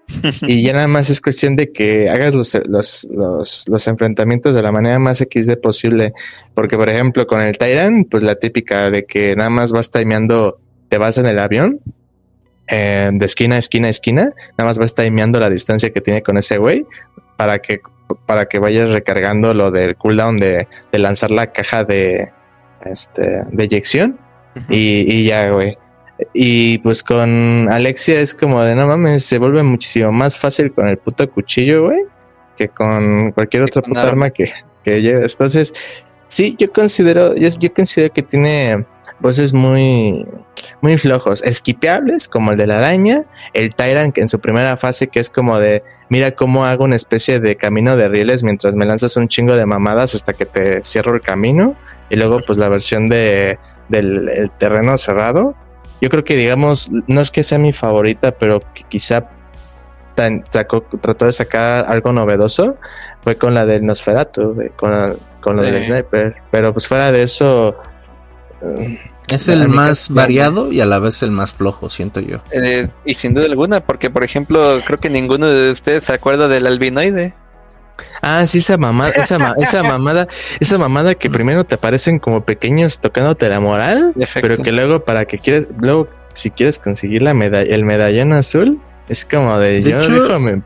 y 0.42 0.62
ya 0.62 0.72
nada 0.72 0.86
más 0.86 1.10
es 1.10 1.20
cuestión 1.20 1.56
de 1.56 1.72
que 1.72 2.08
hagas 2.08 2.32
los, 2.32 2.54
los, 2.68 3.08
los, 3.10 3.68
los, 3.68 3.88
enfrentamientos 3.88 4.54
de 4.54 4.62
la 4.62 4.70
manera 4.70 5.00
más 5.00 5.18
XD 5.18 5.56
posible. 5.60 6.12
Porque, 6.54 6.76
por 6.76 6.88
ejemplo, 6.88 7.26
con 7.26 7.40
el 7.40 7.58
Tyrant, 7.58 8.08
pues 8.08 8.22
la 8.22 8.36
típica 8.36 8.90
de 8.90 9.04
que 9.04 9.34
nada 9.34 9.50
más 9.50 9.72
vas 9.72 9.90
timeando, 9.90 10.60
te 10.88 10.98
vas 10.98 11.18
en 11.18 11.26
el 11.26 11.40
avión 11.40 11.80
eh, 12.68 13.10
de 13.12 13.24
esquina 13.24 13.56
a 13.56 13.58
esquina 13.58 13.88
a 13.88 13.90
esquina, 13.90 14.22
nada 14.56 14.68
más 14.68 14.78
vas 14.78 14.94
timeando 14.94 15.40
la 15.40 15.50
distancia 15.50 15.92
que 15.92 16.00
tiene 16.00 16.22
con 16.22 16.36
ese 16.36 16.58
güey 16.58 16.86
para 17.36 17.58
que, 17.58 17.80
para 18.26 18.46
que 18.46 18.58
vayas 18.58 18.90
recargando 18.90 19.54
lo 19.54 19.70
del 19.70 19.96
cooldown 19.96 20.38
de, 20.38 20.68
de 20.92 20.98
lanzar 20.98 21.30
la 21.30 21.52
caja 21.52 21.84
de, 21.84 22.30
este, 22.84 23.42
de 23.50 23.64
eyección. 23.64 24.18
y, 24.68 25.04
y 25.12 25.26
ya, 25.26 25.50
güey. 25.50 25.76
Y 26.32 26.78
pues 26.78 27.02
con 27.02 27.68
Alexia 27.70 28.20
es 28.20 28.34
como 28.34 28.62
de 28.62 28.74
no 28.74 28.86
mames, 28.86 29.24
se 29.24 29.38
vuelve 29.38 29.62
muchísimo 29.62 30.12
más 30.12 30.36
fácil 30.38 30.72
con 30.72 30.88
el 30.88 30.96
puto 30.96 31.30
cuchillo, 31.30 31.84
güey, 31.84 32.00
que 32.56 32.68
con 32.68 33.32
cualquier 33.32 33.64
otra 33.64 33.82
puta 33.82 34.02
arma 34.02 34.30
que, 34.30 34.50
que 34.82 35.02
lleves. 35.02 35.34
Entonces, 35.34 35.74
sí, 36.28 36.56
yo 36.58 36.72
considero, 36.72 37.34
yo, 37.34 37.48
yo 37.58 37.74
considero 37.74 38.12
que 38.14 38.22
tiene 38.22 38.86
voces 39.20 39.52
muy, 39.52 40.26
muy 40.80 40.98
flojos, 40.98 41.42
esquipeables, 41.42 42.28
como 42.28 42.52
el 42.52 42.56
de 42.56 42.66
la 42.66 42.78
araña, 42.78 43.24
el 43.54 43.74
Tyrant 43.74 44.16
en 44.18 44.28
su 44.28 44.38
primera 44.40 44.76
fase, 44.76 45.08
que 45.08 45.20
es 45.20 45.30
como 45.30 45.58
de 45.58 45.82
mira 46.08 46.32
cómo 46.32 46.64
hago 46.64 46.84
una 46.84 46.96
especie 46.96 47.40
de 47.40 47.56
camino 47.56 47.96
de 47.96 48.08
rieles 48.08 48.42
mientras 48.42 48.76
me 48.76 48.86
lanzas 48.86 49.16
un 49.16 49.28
chingo 49.28 49.56
de 49.56 49.66
mamadas 49.66 50.14
hasta 50.14 50.32
que 50.32 50.46
te 50.46 50.82
cierro 50.82 51.14
el 51.14 51.20
camino, 51.20 51.76
y 52.10 52.16
luego 52.16 52.40
pues 52.46 52.58
la 52.58 52.68
versión 52.68 53.08
de 53.08 53.58
del 53.88 54.50
terreno 54.58 54.96
cerrado. 54.96 55.54
Yo 56.00 56.10
creo 56.10 56.24
que 56.24 56.36
digamos, 56.36 56.90
no 57.06 57.20
es 57.20 57.30
que 57.30 57.42
sea 57.42 57.58
mi 57.58 57.72
favorita, 57.72 58.32
pero 58.32 58.60
que 58.74 58.82
quizá 58.88 59.30
sacó, 60.48 60.82
trató 61.00 61.26
de 61.26 61.32
sacar 61.32 61.86
algo 61.88 62.12
novedoso, 62.12 62.76
fue 63.22 63.36
con 63.36 63.54
la 63.54 63.64
del 63.64 63.84
Nosferatu, 63.84 64.56
con, 64.76 65.16
con 65.40 65.56
la 65.56 65.62
del 65.62 65.82
Sniper. 65.82 66.36
Pero 66.50 66.72
pues 66.72 66.88
fuera 66.88 67.12
de 67.12 67.22
eso... 67.22 67.76
Es 69.28 69.48
el 69.48 69.68
más 69.68 70.10
variado 70.10 70.70
y 70.70 70.80
a 70.80 70.86
la 70.86 70.98
vez 70.98 71.22
el 71.22 71.32
más 71.32 71.52
flojo, 71.52 71.90
siento 71.90 72.20
yo. 72.20 72.38
Eh, 72.52 72.88
y 73.04 73.14
sin 73.14 73.34
duda 73.34 73.46
alguna, 73.46 73.80
porque 73.80 74.08
por 74.08 74.22
ejemplo, 74.22 74.80
creo 74.86 75.00
que 75.00 75.10
ninguno 75.10 75.46
de 75.46 75.72
ustedes 75.72 76.04
se 76.04 76.12
acuerda 76.12 76.46
del 76.48 76.66
albinoide. 76.66 77.34
Ah, 78.22 78.46
sí, 78.46 78.58
esa 78.58 78.76
mamada, 78.76 79.10
esa, 79.10 79.54
esa 79.56 79.82
mamada, 79.82 80.28
esa 80.60 80.78
mamada 80.78 81.14
que 81.14 81.30
primero 81.30 81.64
te 81.64 81.74
aparecen 81.74 82.18
como 82.18 82.44
pequeños 82.44 83.00
tocándote 83.00 83.48
la 83.48 83.60
moral, 83.60 84.12
pero 84.34 84.58
que 84.58 84.72
luego 84.72 85.04
para 85.04 85.24
que 85.24 85.38
quieres, 85.38 85.66
luego 85.78 86.08
si 86.32 86.50
quieres 86.50 86.78
conseguir 86.78 87.22
la 87.22 87.34
medalla, 87.34 87.74
el 87.74 87.84
medallón 87.84 88.32
azul, 88.32 88.80
es 89.08 89.24
como 89.24 89.58
de, 89.58 89.82
yo, 89.82 89.98
déjame 89.98 90.62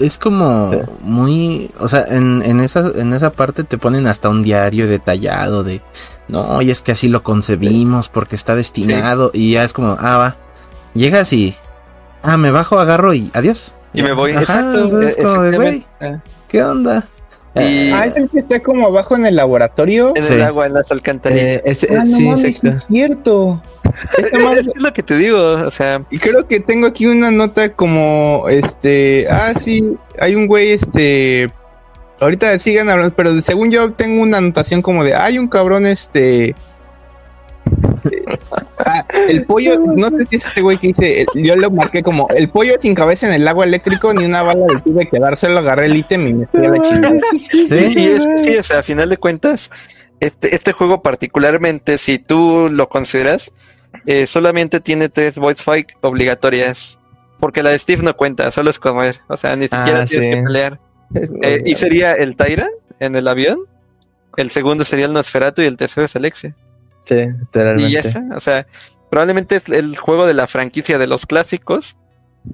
Es 0.00 0.18
como 0.18 0.98
muy, 1.00 1.70
o 1.78 1.86
sea, 1.86 2.04
en, 2.08 2.42
en, 2.42 2.60
esa, 2.60 2.90
en 2.96 3.12
esa 3.12 3.30
parte 3.30 3.62
te 3.64 3.78
ponen 3.78 4.06
hasta 4.06 4.28
un 4.28 4.42
diario 4.42 4.88
detallado 4.88 5.62
de, 5.62 5.80
no, 6.28 6.62
y 6.62 6.70
es 6.70 6.82
que 6.82 6.92
así 6.92 7.08
lo 7.08 7.22
concebimos 7.22 8.08
porque 8.08 8.36
está 8.36 8.54
destinado 8.54 9.30
y 9.32 9.52
ya 9.52 9.64
es 9.64 9.72
como, 9.72 9.96
ah, 9.98 10.16
va, 10.16 10.36
llegas 10.94 11.32
y, 11.32 11.54
ah, 12.22 12.36
me 12.36 12.50
bajo, 12.50 12.78
agarro 12.78 13.14
y 13.14 13.30
adiós. 13.34 13.74
Y 13.94 14.02
me 14.02 14.12
voy. 14.12 14.32
Exacto. 14.32 15.00
Es 15.00 15.16
como 15.16 15.42
de, 15.42 15.56
güey. 15.56 15.86
¿Qué 16.48 16.62
onda? 16.62 17.06
Y... 17.54 17.90
Ah, 17.90 18.06
es 18.06 18.16
el 18.16 18.28
que 18.28 18.40
está 18.40 18.60
como 18.60 18.86
abajo 18.86 19.16
en 19.16 19.26
el 19.26 19.36
laboratorio. 19.36 20.12
En 20.14 20.32
el 20.32 20.42
agua, 20.42 20.66
en 20.66 20.74
las 20.74 20.92
alcantarillas. 20.92 21.62
Eh, 21.64 21.96
ah, 21.98 22.04
sí, 22.04 22.28
es 22.28 22.86
cierto. 22.86 23.60
Esa 24.18 24.38
madre... 24.38 24.60
es 24.60 24.82
lo 24.82 24.92
que 24.92 25.02
te 25.02 25.16
digo, 25.16 25.38
o 25.38 25.70
sea. 25.70 26.04
Y 26.10 26.18
creo 26.18 26.46
que 26.46 26.60
tengo 26.60 26.86
aquí 26.86 27.06
una 27.06 27.30
nota 27.30 27.72
como, 27.72 28.46
este, 28.48 29.26
ah, 29.30 29.54
sí, 29.58 29.96
hay 30.20 30.34
un 30.34 30.46
güey, 30.46 30.72
este, 30.72 31.50
ahorita 32.20 32.58
sigan 32.58 32.88
hablando, 32.88 33.14
pero 33.14 33.40
según 33.42 33.70
yo 33.70 33.92
tengo 33.92 34.22
una 34.22 34.38
anotación 34.38 34.82
como 34.82 35.04
de, 35.04 35.14
hay 35.14 35.38
un 35.38 35.48
cabrón, 35.48 35.86
este, 35.86 36.54
Ah, 38.78 39.04
el 39.28 39.44
pollo, 39.44 39.78
no 39.96 40.08
sé 40.08 40.24
si 40.30 40.36
es 40.36 40.46
este 40.46 40.62
güey 40.62 40.78
que 40.78 40.88
dice, 40.88 41.26
yo 41.34 41.56
lo 41.56 41.70
marqué 41.70 42.02
como 42.02 42.28
el 42.30 42.48
pollo 42.48 42.74
sin 42.80 42.94
cabeza 42.94 43.26
en 43.26 43.34
el 43.34 43.46
agua 43.46 43.64
eléctrico, 43.64 44.14
ni 44.14 44.24
una 44.24 44.42
bala 44.42 44.66
de 44.66 44.80
tuve 44.80 45.08
que 45.08 45.18
dárselo, 45.18 45.58
agarré 45.58 45.86
el 45.86 45.96
ítem 45.96 46.26
y 46.26 46.34
me 46.34 46.46
fui 46.46 46.64
a 46.64 46.70
la 46.70 46.82
chingada. 46.82 47.18
Sí, 47.18 47.66
sí, 47.66 48.56
o 48.56 48.62
sea, 48.62 48.78
a 48.80 48.82
final 48.82 49.08
de 49.08 49.16
cuentas, 49.16 49.70
este, 50.20 50.54
este 50.54 50.72
juego 50.72 51.02
particularmente, 51.02 51.98
si 51.98 52.18
tú 52.18 52.68
lo 52.70 52.88
consideras, 52.88 53.52
eh, 54.06 54.26
solamente 54.26 54.80
tiene 54.80 55.08
tres 55.08 55.34
voice 55.34 55.62
fight 55.62 55.88
obligatorias. 56.00 56.98
Porque 57.40 57.62
la 57.62 57.70
de 57.70 57.78
Steve 57.78 58.02
no 58.02 58.16
cuenta, 58.16 58.50
solo 58.50 58.68
es 58.68 58.80
comer. 58.80 59.20
O 59.28 59.36
sea, 59.36 59.54
ni 59.54 59.64
siquiera 59.64 60.00
ah, 60.00 60.04
tienes 60.04 60.36
que 60.36 60.42
pelear. 60.42 60.80
Eh, 61.42 61.62
y 61.64 61.74
sería 61.74 62.12
el 62.12 62.36
Tyra 62.36 62.68
en 63.00 63.16
el 63.16 63.28
avión. 63.28 63.60
El 64.36 64.50
segundo 64.50 64.84
sería 64.84 65.06
el 65.06 65.12
Nosferatu 65.12 65.62
y 65.62 65.66
el 65.66 65.76
tercero 65.76 66.04
es 66.04 66.14
Alexia. 66.16 66.54
Y 67.78 67.90
ya 67.90 68.00
está, 68.00 68.24
o 68.36 68.40
sea, 68.40 68.66
probablemente 69.10 69.56
es 69.56 69.68
el 69.68 69.96
juego 69.96 70.26
de 70.26 70.34
la 70.34 70.46
franquicia 70.46 70.98
de 70.98 71.06
los 71.06 71.26
clásicos 71.26 71.96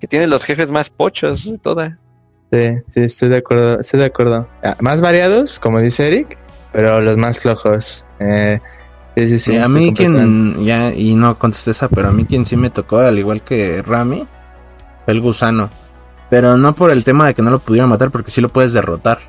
que 0.01 0.07
tiene 0.07 0.27
los 0.27 0.43
jefes 0.43 0.69
más 0.69 0.91
pochos 0.91 1.51
de 1.51 1.59
toda. 1.59 1.99
Sí, 2.53 2.71
sí, 2.91 3.01
estoy 3.01 3.29
de 3.31 3.37
acuerdo, 3.39 3.81
estoy 3.81 4.01
de 4.01 4.07
acuerdo. 4.07 4.49
Ah, 4.63 4.77
más 4.81 5.01
variados, 5.01 5.59
como 5.59 5.81
dice 5.81 6.07
Eric, 6.07 6.39
pero 6.73 7.01
los 7.01 7.17
más 7.17 7.41
flojos. 7.41 8.07
Eh, 8.21 8.61
sí, 9.17 9.29
sí, 9.29 9.39
sí, 9.39 9.59
a 9.59 9.69
mí 9.69 9.93
quien, 9.93 10.63
ya, 10.63 10.93
y 10.93 11.15
no 11.15 11.39
contesté 11.39 11.73
esa, 11.73 11.89
pero 11.89 12.09
a 12.09 12.13
mí 12.13 12.25
quien 12.25 12.45
sí 12.45 12.57
me 12.57 12.71
tocó, 12.71 12.99
al 12.99 13.19
igual 13.19 13.43
que 13.43 13.83
Rami, 13.83 14.27
fue 15.05 15.15
el 15.15 15.21
gusano. 15.21 15.71
Pero 16.35 16.57
no 16.57 16.75
por 16.75 16.91
el 16.91 17.05
tema 17.05 17.29
de 17.29 17.35
que 17.35 17.43
no 17.43 17.53
lo 17.53 17.61
pudiera 17.61 17.87
matar, 17.87 18.11
porque 18.11 18.33
sí 18.33 18.41
lo 18.41 18.49
puedes 18.49 18.73
derrotar. 18.73 19.21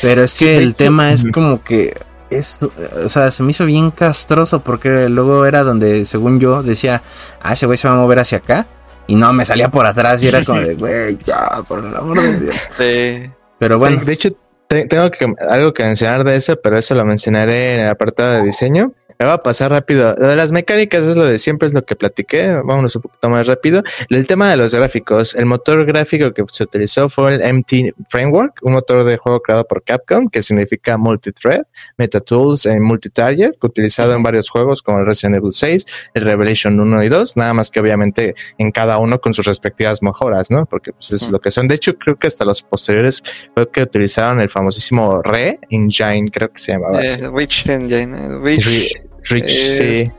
Pero 0.00 0.22
es 0.22 0.38
que 0.38 0.58
el 0.58 0.76
tema 0.76 1.12
es 1.12 1.26
como 1.34 1.64
que 1.64 1.92
es, 2.30 2.60
o 3.04 3.08
sea, 3.08 3.32
se 3.32 3.42
me 3.42 3.50
hizo 3.50 3.66
bien 3.66 3.90
castroso 3.90 4.60
porque 4.60 5.08
luego 5.08 5.44
era 5.44 5.64
donde, 5.64 6.04
según 6.04 6.38
yo, 6.38 6.62
decía, 6.62 7.02
ah, 7.42 7.54
ese 7.54 7.66
güey 7.66 7.76
se 7.76 7.88
va 7.88 7.94
a 7.94 7.96
mover 7.96 8.20
hacia 8.20 8.38
acá. 8.38 8.64
Y 9.08 9.16
no, 9.16 9.32
me 9.32 9.44
salía 9.44 9.72
por 9.72 9.86
atrás 9.86 10.22
y 10.22 10.28
era 10.28 10.44
como 10.44 10.60
de, 10.60 10.74
güey, 10.76 11.18
ya, 11.18 11.64
por 11.66 11.84
el 11.84 11.96
amor 11.96 12.22
de 12.22 12.38
Dios. 12.38 12.56
Sí. 12.78 13.32
Pero 13.58 13.80
bueno. 13.80 14.00
De 14.04 14.12
hecho, 14.12 14.28
tengo 14.68 15.10
que, 15.10 15.34
algo 15.48 15.74
que 15.74 15.82
mencionar 15.82 16.22
de 16.22 16.36
eso, 16.36 16.54
pero 16.62 16.78
eso 16.78 16.94
lo 16.94 17.04
mencionaré 17.04 17.74
en 17.74 17.80
el 17.80 17.88
apartado 17.88 18.34
de 18.34 18.42
diseño. 18.44 18.92
Me 19.24 19.28
va 19.28 19.36
a 19.36 19.42
pasar 19.42 19.70
rápido. 19.70 20.14
Lo 20.18 20.28
de 20.28 20.36
las 20.36 20.52
mecánicas 20.52 21.02
es 21.02 21.16
lo 21.16 21.24
de 21.24 21.38
siempre, 21.38 21.64
es 21.64 21.72
lo 21.72 21.82
que 21.82 21.96
platiqué. 21.96 22.60
Vámonos 22.62 22.94
un 22.94 23.00
poquito 23.00 23.30
más 23.30 23.46
rápido. 23.46 23.82
El 24.10 24.26
tema 24.26 24.50
de 24.50 24.58
los 24.58 24.74
gráficos. 24.74 25.34
El 25.34 25.46
motor 25.46 25.86
gráfico 25.86 26.34
que 26.34 26.44
se 26.52 26.64
utilizó 26.64 27.08
fue 27.08 27.36
el 27.36 27.54
MT 27.54 27.94
Framework, 28.10 28.58
un 28.60 28.74
motor 28.74 29.02
de 29.02 29.16
juego 29.16 29.40
creado 29.40 29.66
por 29.66 29.82
Capcom, 29.82 30.28
que 30.28 30.42
significa 30.42 30.98
multithread, 30.98 31.62
metatools 31.96 32.66
en 32.66 32.82
multitarget, 32.82 33.56
utilizado 33.64 34.12
en 34.12 34.22
varios 34.22 34.50
juegos 34.50 34.82
como 34.82 34.98
el 34.98 35.06
Resident 35.06 35.38
Evil 35.38 35.54
6, 35.54 35.86
el 36.12 36.24
Revelation 36.24 36.78
1 36.78 37.04
y 37.04 37.08
2, 37.08 37.38
nada 37.38 37.54
más 37.54 37.70
que 37.70 37.80
obviamente 37.80 38.34
en 38.58 38.72
cada 38.72 38.98
uno 38.98 39.22
con 39.22 39.32
sus 39.32 39.46
respectivas 39.46 40.02
mejoras, 40.02 40.50
¿no? 40.50 40.66
Porque 40.66 40.92
pues 40.92 41.12
es 41.12 41.30
lo 41.30 41.40
que 41.40 41.50
son. 41.50 41.66
De 41.66 41.76
hecho, 41.76 41.96
creo 41.96 42.16
que 42.16 42.26
hasta 42.26 42.44
los 42.44 42.60
posteriores 42.60 43.22
fue 43.54 43.70
que 43.70 43.84
utilizaron 43.84 44.42
el 44.42 44.50
famosísimo 44.50 45.22
Re 45.22 45.60
Engine, 45.70 46.28
creo 46.30 46.52
que 46.52 46.58
se 46.58 46.72
llamaba 46.72 47.00
así. 47.00 47.22
Eh, 47.22 47.30
Rich 47.34 47.70
Engine. 47.70 48.14
Eh, 48.18 49.13
Rich. 49.24 49.50
Sí. 49.50 50.12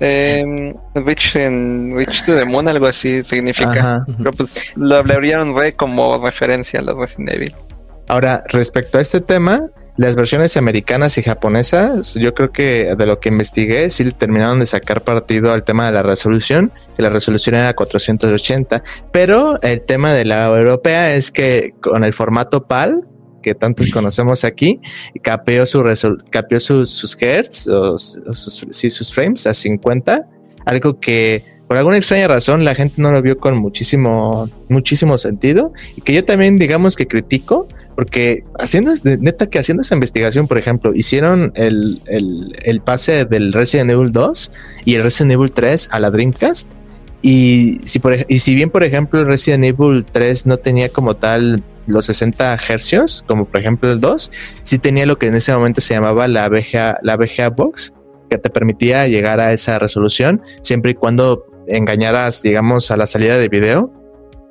Eh, 0.00 0.74
Rich 0.94 1.36
en 1.36 1.96
Rich 1.96 2.26
to 2.26 2.36
the 2.36 2.44
Moon, 2.44 2.68
algo 2.68 2.86
así 2.86 3.24
significa. 3.24 4.04
Pero 4.18 4.30
pues 4.32 4.72
lo 4.76 4.96
hablarían 4.96 5.56
re 5.56 5.74
como 5.74 6.22
referencia 6.22 6.80
a 6.80 6.82
los 6.82 6.96
Resident 6.96 7.30
Evil. 7.32 7.54
Ahora, 8.08 8.44
respecto 8.48 8.98
a 8.98 9.00
este 9.00 9.20
tema, 9.20 9.68
las 9.96 10.14
versiones 10.14 10.56
americanas 10.56 11.18
y 11.18 11.22
japonesas, 11.22 12.14
yo 12.14 12.34
creo 12.34 12.52
que 12.52 12.94
de 12.96 13.06
lo 13.06 13.18
que 13.18 13.30
investigué, 13.30 13.90
sí 13.90 14.08
terminaron 14.12 14.60
de 14.60 14.66
sacar 14.66 15.02
partido 15.02 15.52
al 15.52 15.64
tema 15.64 15.86
de 15.86 15.92
la 15.92 16.02
resolución, 16.02 16.70
que 16.96 17.02
la 17.02 17.10
resolución 17.10 17.56
era 17.56 17.74
480, 17.74 18.82
pero 19.10 19.60
el 19.62 19.80
tema 19.80 20.12
de 20.12 20.24
la 20.24 20.46
europea 20.46 21.14
es 21.14 21.32
que 21.32 21.74
con 21.80 22.04
el 22.04 22.12
formato 22.12 22.64
PAL, 22.64 23.08
que 23.46 23.54
tantos 23.54 23.92
conocemos 23.92 24.44
aquí, 24.44 24.80
capeó, 25.22 25.64
su 25.66 25.84
capeó 26.30 26.58
sus, 26.58 27.16
hertz, 27.20 27.68
o, 27.68 27.96
sus, 27.96 28.66
sí, 28.70 28.90
sus 28.90 29.12
frames 29.12 29.46
a 29.46 29.54
50, 29.54 30.28
algo 30.64 30.98
que 30.98 31.44
por 31.68 31.76
alguna 31.76 31.96
extraña 31.96 32.26
razón 32.26 32.64
la 32.64 32.74
gente 32.74 33.00
no 33.00 33.12
lo 33.12 33.22
vio 33.22 33.38
con 33.38 33.56
muchísimo, 33.56 34.50
muchísimo 34.68 35.16
sentido 35.16 35.72
y 35.96 36.00
que 36.00 36.12
yo 36.12 36.24
también 36.24 36.56
digamos 36.56 36.96
que 36.96 37.06
critico 37.06 37.68
porque 37.94 38.42
haciendo, 38.58 38.92
neta 39.04 39.46
que 39.48 39.60
haciendo 39.60 39.82
esa 39.82 39.94
investigación, 39.94 40.48
por 40.48 40.58
ejemplo, 40.58 40.92
hicieron 40.92 41.52
el, 41.54 42.02
el, 42.06 42.80
pase 42.80 43.26
del 43.26 43.52
Resident 43.52 43.92
Evil 43.92 44.10
2 44.10 44.52
y 44.86 44.96
el 44.96 45.04
Resident 45.04 45.34
Evil 45.34 45.52
3 45.52 45.88
a 45.92 46.00
la 46.00 46.10
Dreamcast 46.10 46.72
y 47.22 47.78
si, 47.84 48.00
por, 48.00 48.26
y 48.28 48.38
si 48.40 48.56
bien 48.56 48.70
por 48.70 48.82
ejemplo 48.82 49.20
el 49.20 49.26
Resident 49.26 49.64
Evil 49.64 50.04
3 50.04 50.46
no 50.46 50.56
tenía 50.56 50.88
como 50.88 51.14
tal 51.14 51.62
los 51.86 52.06
60 52.06 52.58
hercios, 52.68 53.24
como 53.26 53.44
por 53.44 53.60
ejemplo 53.60 53.90
el 53.90 54.00
2, 54.00 54.30
sí 54.62 54.78
tenía 54.78 55.06
lo 55.06 55.18
que 55.18 55.28
en 55.28 55.34
ese 55.34 55.52
momento 55.52 55.80
se 55.80 55.94
llamaba 55.94 56.28
la 56.28 56.48
VGA, 56.48 56.98
la 57.02 57.16
VGA 57.16 57.50
Box, 57.50 57.94
que 58.30 58.38
te 58.38 58.50
permitía 58.50 59.06
llegar 59.06 59.40
a 59.40 59.52
esa 59.52 59.78
resolución 59.78 60.42
siempre 60.62 60.92
y 60.92 60.94
cuando 60.94 61.46
engañaras, 61.68 62.42
digamos, 62.42 62.90
a 62.90 62.96
la 62.96 63.06
salida 63.06 63.38
de 63.38 63.48
video 63.48 63.92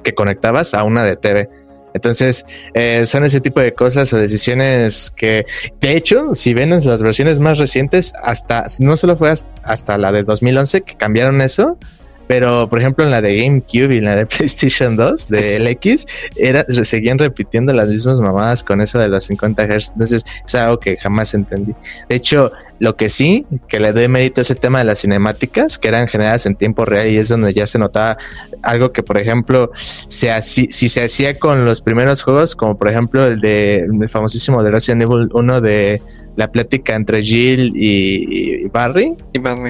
que 0.03 0.13
conectabas 0.13 0.73
a 0.73 0.83
una 0.83 1.03
de 1.03 1.15
TV. 1.15 1.49
Entonces, 1.93 2.45
eh, 2.73 3.05
son 3.05 3.23
ese 3.23 3.39
tipo 3.39 3.61
de 3.61 3.73
cosas 3.73 4.11
o 4.11 4.17
decisiones 4.17 5.11
que, 5.15 5.45
de 5.79 5.95
hecho, 5.95 6.33
si 6.33 6.53
ven 6.53 6.71
las 6.71 7.01
versiones 7.01 7.39
más 7.39 7.57
recientes, 7.57 8.13
hasta, 8.21 8.65
no 8.79 8.97
solo 8.97 9.15
fue 9.15 9.33
hasta 9.63 9.97
la 9.97 10.11
de 10.11 10.23
2011 10.23 10.81
que 10.81 10.95
cambiaron 10.95 11.39
eso, 11.39 11.77
pero, 12.27 12.67
por 12.69 12.79
ejemplo, 12.79 13.03
en 13.03 13.11
la 13.11 13.21
de 13.21 13.37
GameCube 13.37 13.95
y 13.95 13.97
en 13.99 14.05
la 14.05 14.15
de 14.15 14.25
PlayStation 14.25 14.95
2 14.95 15.29
de 15.29 15.59
LX, 15.59 16.05
era, 16.35 16.65
seguían 16.83 17.17
repitiendo 17.17 17.73
las 17.73 17.89
mismas 17.89 18.19
mamadas 18.19 18.63
con 18.63 18.81
eso 18.81 18.99
de 18.99 19.09
los 19.09 19.25
50 19.25 19.65
Hz. 19.65 19.91
Entonces, 19.91 20.25
es 20.45 20.55
algo 20.55 20.79
que 20.79 20.97
jamás 20.97 21.33
entendí. 21.33 21.73
De 22.09 22.15
hecho, 22.15 22.51
lo 22.79 22.95
que 22.95 23.09
sí, 23.09 23.45
que 23.67 23.79
le 23.79 23.93
doy 23.93 24.07
mérito 24.07 24.41
a 24.41 24.43
ese 24.43 24.55
tema 24.55 24.79
de 24.79 24.85
las 24.85 25.01
cinemáticas, 25.01 25.77
que 25.77 25.87
eran 25.87 26.07
generadas 26.07 26.45
en 26.45 26.55
tiempo 26.55 26.85
real 26.85 27.07
y 27.07 27.17
es 27.17 27.29
donde 27.29 27.53
ya 27.53 27.65
se 27.67 27.79
notaba 27.79 28.17
algo 28.63 28.91
que, 28.91 29.03
por 29.03 29.17
ejemplo, 29.17 29.71
se 29.75 30.29
si 30.41 30.69
se 30.69 31.03
hacía 31.03 31.37
con 31.37 31.63
los 31.65 31.81
primeros 31.81 32.21
juegos, 32.23 32.55
como 32.55 32.77
por 32.77 32.89
ejemplo 32.89 33.25
el 33.25 33.39
de 33.39 33.79
el 33.79 34.09
famosísimo 34.09 34.61
de 34.63 34.71
Resident 34.71 35.03
Evil 35.03 35.29
1 35.33 35.61
de 35.61 36.01
la 36.35 36.51
plática 36.51 36.95
entre 36.95 37.23
Jill 37.23 37.71
y, 37.75 38.67
Barry, 38.67 39.15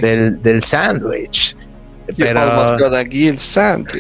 del, 0.01 0.41
del 0.41 0.61
sándwich 0.63 1.55
pero 2.17 2.95
aquí 2.95 3.27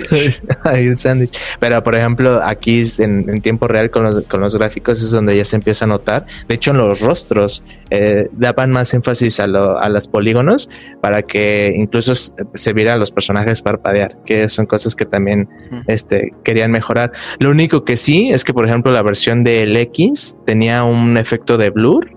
el 0.75 0.97
sándwich. 0.97 1.37
Pero 1.59 1.83
por 1.83 1.95
ejemplo, 1.95 2.39
aquí 2.43 2.83
en, 2.99 3.41
tiempo 3.41 3.67
real 3.67 3.89
con 3.89 4.03
los, 4.03 4.23
con 4.25 4.41
los 4.41 4.55
gráficos 4.55 5.01
es 5.01 5.11
donde 5.11 5.35
ya 5.35 5.45
se 5.45 5.55
empieza 5.55 5.85
a 5.85 5.87
notar. 5.87 6.25
De 6.47 6.55
hecho, 6.55 6.71
en 6.71 6.77
los 6.77 7.01
rostros 7.01 7.63
eh, 7.89 8.27
daban 8.33 8.71
más 8.71 8.93
énfasis 8.93 9.39
a, 9.39 9.47
lo, 9.47 9.77
a 9.79 9.89
los 9.89 10.07
polígonos 10.07 10.69
para 11.01 11.21
que 11.21 11.73
incluso 11.75 12.13
se 12.15 12.73
viera 12.73 12.97
los 12.97 13.11
personajes 13.11 13.61
parpadear, 13.61 14.17
que 14.25 14.49
son 14.49 14.65
cosas 14.65 14.95
que 14.95 15.05
también 15.05 15.47
este, 15.87 16.31
querían 16.43 16.71
mejorar. 16.71 17.11
Lo 17.39 17.49
único 17.49 17.83
que 17.83 17.97
sí 17.97 18.31
es 18.31 18.43
que, 18.43 18.53
por 18.53 18.67
ejemplo, 18.67 18.91
la 18.91 19.01
versión 19.01 19.43
del 19.43 19.75
X 19.77 20.37
tenía 20.45 20.83
un 20.83 21.17
efecto 21.17 21.57
de 21.57 21.69
blur 21.69 22.14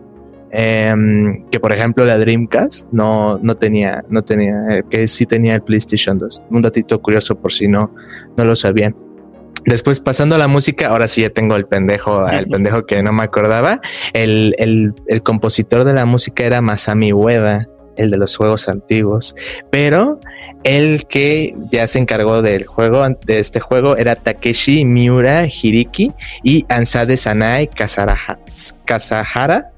Em, 0.51 1.45
que 1.51 1.61
por 1.61 1.73
ejemplo 1.73 2.07
la 2.07 2.17
Dreamcast 2.17 2.91
no, 2.91 3.39
no 3.43 3.57
tenía, 3.57 4.03
no 4.09 4.23
tenía, 4.23 4.55
eh, 4.71 4.83
que 4.89 5.07
sí 5.07 5.27
tenía 5.27 5.55
el 5.55 5.63
PlayStation 5.63 6.19
2. 6.19 6.45
Un 6.51 6.63
datito 6.63 7.01
curioso 7.03 7.39
por 7.39 7.53
si 7.53 7.69
no, 7.69 7.95
no 8.37 8.45
lo 8.45 8.57
sabían. 8.57 8.97
Después 9.67 10.01
pasando 10.01 10.37
a 10.37 10.39
la 10.39 10.49
música, 10.49 10.89
ahora 10.89 11.09
sí 11.09 11.21
ya 11.21 11.31
tengo 11.31 11.55
el 11.57 11.67
pendejo, 11.67 12.27
el 12.31 12.47
pendejo 12.47 12.87
que 12.87 13.03
no 13.03 13.13
me 13.13 13.25
acordaba. 13.25 13.81
El, 14.15 14.55
el, 14.59 14.95
el 15.07 15.23
compositor 15.23 15.85
de 15.85 15.93
la 15.93 16.07
música 16.07 16.45
era 16.45 16.63
Masami 16.63 17.13
Ueda, 17.13 17.69
el 17.97 18.11
de 18.11 18.17
los 18.17 18.35
juegos 18.37 18.69
antiguos, 18.69 19.35
pero 19.71 20.19
el 20.65 21.07
que 21.07 21.55
ya 21.71 21.87
se 21.87 21.99
encargó 21.99 22.41
del 22.43 22.65
juego, 22.65 23.07
de 23.27 23.39
este 23.39 23.61
juego, 23.61 23.97
era 23.97 24.15
Takeshi 24.15 24.85
Miura 24.85 25.47
Hiriki 25.47 26.13
y 26.43 26.65
Ansade 26.69 27.17
Sanai 27.17 27.69
Kasahara 28.87 29.73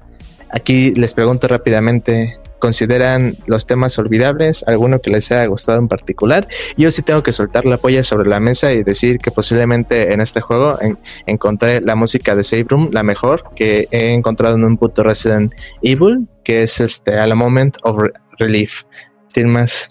Aquí 0.53 0.93
les 0.95 1.13
pregunto 1.13 1.47
rápidamente, 1.47 2.37
¿consideran 2.59 3.35
los 3.47 3.65
temas 3.65 3.97
olvidables? 3.97 4.63
¿Alguno 4.67 4.99
que 4.99 5.09
les 5.09 5.31
haya 5.31 5.45
gustado 5.45 5.79
en 5.79 5.87
particular? 5.87 6.47
Yo 6.77 6.91
sí 6.91 7.01
tengo 7.01 7.23
que 7.23 7.31
soltar 7.31 7.65
la 7.65 7.77
polla 7.77 8.03
sobre 8.03 8.29
la 8.29 8.39
mesa 8.39 8.71
y 8.71 8.83
decir 8.83 9.17
que 9.17 9.31
posiblemente 9.31 10.13
en 10.13 10.21
este 10.21 10.41
juego 10.41 10.77
encontré 11.25 11.81
la 11.81 11.95
música 11.95 12.35
de 12.35 12.43
Save 12.43 12.65
Room, 12.69 12.89
la 12.91 13.03
mejor 13.03 13.43
que 13.55 13.87
he 13.91 14.13
encontrado 14.13 14.55
en 14.55 14.63
un 14.63 14.77
puto 14.77 15.03
Resident 15.03 15.53
Evil, 15.81 16.27
que 16.43 16.63
es 16.63 16.79
este 16.79 17.17
A 17.17 17.27
la 17.27 17.35
Moment 17.35 17.77
of 17.83 18.01
Relief. 18.37 18.83
Sin 19.27 19.47
más, 19.47 19.89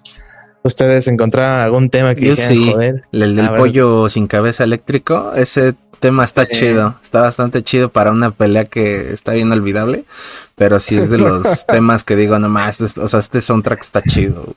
¿ustedes 0.62 1.08
encontraron 1.08 1.60
algún 1.60 1.90
tema 1.90 2.14
que 2.14 2.26
Yo 2.26 2.36
sí, 2.36 2.72
el 3.12 3.36
del 3.36 3.50
pollo 3.54 4.08
sin 4.08 4.26
cabeza 4.26 4.64
eléctrico, 4.64 5.32
ese 5.34 5.74
tema 6.00 6.24
está 6.24 6.46
chido, 6.46 6.96
está 7.00 7.20
bastante 7.20 7.62
chido 7.62 7.90
para 7.90 8.10
una 8.10 8.30
pelea 8.30 8.64
que 8.64 9.12
está 9.12 9.32
bien 9.32 9.52
olvidable, 9.52 10.04
pero 10.56 10.80
sí 10.80 10.96
es 10.96 11.08
de 11.08 11.18
los 11.18 11.66
temas 11.68 12.02
que 12.02 12.16
digo, 12.16 12.38
nomás, 12.38 12.80
o 12.80 13.08
sea, 13.08 13.20
este 13.20 13.40
soundtrack 13.40 13.80
está 13.82 14.02
chido. 14.02 14.54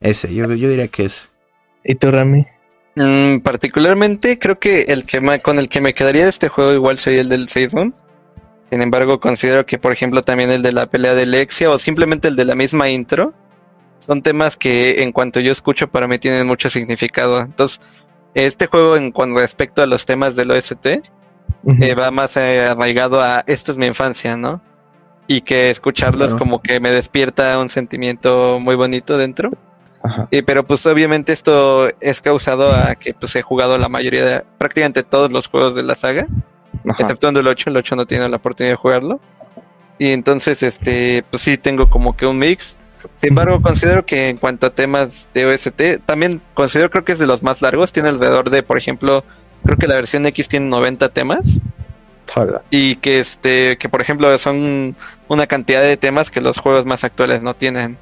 Ese, 0.00 0.34
yo, 0.34 0.46
yo 0.52 0.68
diría 0.68 0.88
que 0.88 1.04
es. 1.04 1.30
¿Y 1.84 1.94
tú, 1.94 2.10
Rami? 2.10 2.46
Mm, 2.96 3.38
particularmente 3.38 4.38
creo 4.38 4.58
que 4.58 4.82
el 4.82 5.04
que 5.04 5.40
con 5.42 5.58
el 5.58 5.68
que 5.68 5.80
me 5.80 5.94
quedaría 5.94 6.24
de 6.24 6.30
este 6.30 6.48
juego 6.48 6.72
igual 6.74 6.98
sería 6.98 7.20
el 7.20 7.28
del 7.28 7.48
Facebook. 7.48 7.94
Sin 8.70 8.82
embargo, 8.82 9.20
considero 9.20 9.66
que, 9.66 9.78
por 9.78 9.92
ejemplo, 9.92 10.22
también 10.22 10.50
el 10.50 10.62
de 10.62 10.72
la 10.72 10.88
pelea 10.88 11.14
de 11.14 11.26
Lexia 11.26 11.70
o 11.70 11.78
simplemente 11.78 12.28
el 12.28 12.36
de 12.36 12.44
la 12.44 12.54
misma 12.54 12.88
intro 12.88 13.34
son 13.98 14.22
temas 14.22 14.56
que 14.56 15.02
en 15.02 15.12
cuanto 15.12 15.40
yo 15.40 15.52
escucho 15.52 15.88
para 15.88 16.08
mí 16.08 16.18
tienen 16.18 16.46
mucho 16.46 16.68
significado. 16.70 17.40
Entonces, 17.40 17.80
este 18.34 18.66
juego, 18.66 18.96
en 18.96 19.10
cuanto 19.12 19.40
respecto 19.40 19.82
a 19.82 19.86
los 19.86 20.06
temas 20.06 20.36
del 20.36 20.50
OST, 20.50 20.86
eh, 20.86 21.94
va 21.94 22.10
más 22.10 22.36
eh, 22.36 22.66
arraigado 22.66 23.20
a 23.20 23.42
esto 23.46 23.72
es 23.72 23.78
mi 23.78 23.86
infancia, 23.86 24.36
¿no? 24.36 24.60
Y 25.26 25.42
que 25.42 25.70
escucharlos 25.70 26.34
como 26.34 26.60
que 26.60 26.80
me 26.80 26.90
despierta 26.90 27.58
un 27.58 27.68
sentimiento 27.68 28.58
muy 28.60 28.74
bonito 28.74 29.16
dentro. 29.16 29.50
pero 30.46 30.66
pues 30.66 30.84
obviamente 30.86 31.32
esto 31.32 31.88
es 32.00 32.20
causado 32.20 32.72
a 32.72 32.94
que 32.94 33.14
pues 33.14 33.36
he 33.36 33.42
jugado 33.42 33.78
la 33.78 33.88
mayoría 33.88 34.24
de 34.24 34.44
prácticamente 34.58 35.02
todos 35.02 35.30
los 35.30 35.46
juegos 35.46 35.74
de 35.74 35.82
la 35.82 35.94
saga, 35.94 36.26
exceptuando 36.98 37.40
el 37.40 37.46
8, 37.46 37.70
el 37.70 37.76
8 37.76 37.96
no 37.96 38.06
tiene 38.06 38.28
la 38.28 38.36
oportunidad 38.36 38.72
de 38.72 38.76
jugarlo. 38.76 39.20
Y 39.98 40.12
entonces 40.12 40.62
este 40.62 41.24
pues 41.30 41.42
sí 41.42 41.58
tengo 41.58 41.90
como 41.90 42.16
que 42.16 42.26
un 42.26 42.38
mix 42.38 42.76
sin 43.16 43.30
embargo, 43.30 43.60
considero 43.62 44.04
que 44.04 44.28
en 44.28 44.36
cuanto 44.36 44.66
a 44.66 44.70
temas 44.70 45.28
de 45.34 45.46
OST, 45.46 46.04
también 46.04 46.40
considero 46.54 46.90
creo 46.90 47.04
que 47.04 47.12
es 47.12 47.18
de 47.18 47.26
los 47.26 47.42
más 47.42 47.62
largos. 47.62 47.92
Tiene 47.92 48.08
alrededor 48.08 48.50
de, 48.50 48.62
por 48.62 48.78
ejemplo, 48.78 49.24
creo 49.64 49.76
que 49.76 49.86
la 49.86 49.94
versión 49.94 50.26
X 50.26 50.48
tiene 50.48 50.66
90 50.66 51.08
temas. 51.10 51.40
Y 52.70 52.96
que 52.96 53.18
este, 53.18 53.76
que 53.76 53.88
por 53.88 54.00
ejemplo 54.00 54.38
son 54.38 54.94
una 55.26 55.46
cantidad 55.48 55.82
de 55.82 55.96
temas 55.96 56.30
que 56.30 56.40
los 56.40 56.58
juegos 56.58 56.86
más 56.86 57.02
actuales 57.04 57.42
no 57.42 57.54
tienen. 57.54 57.98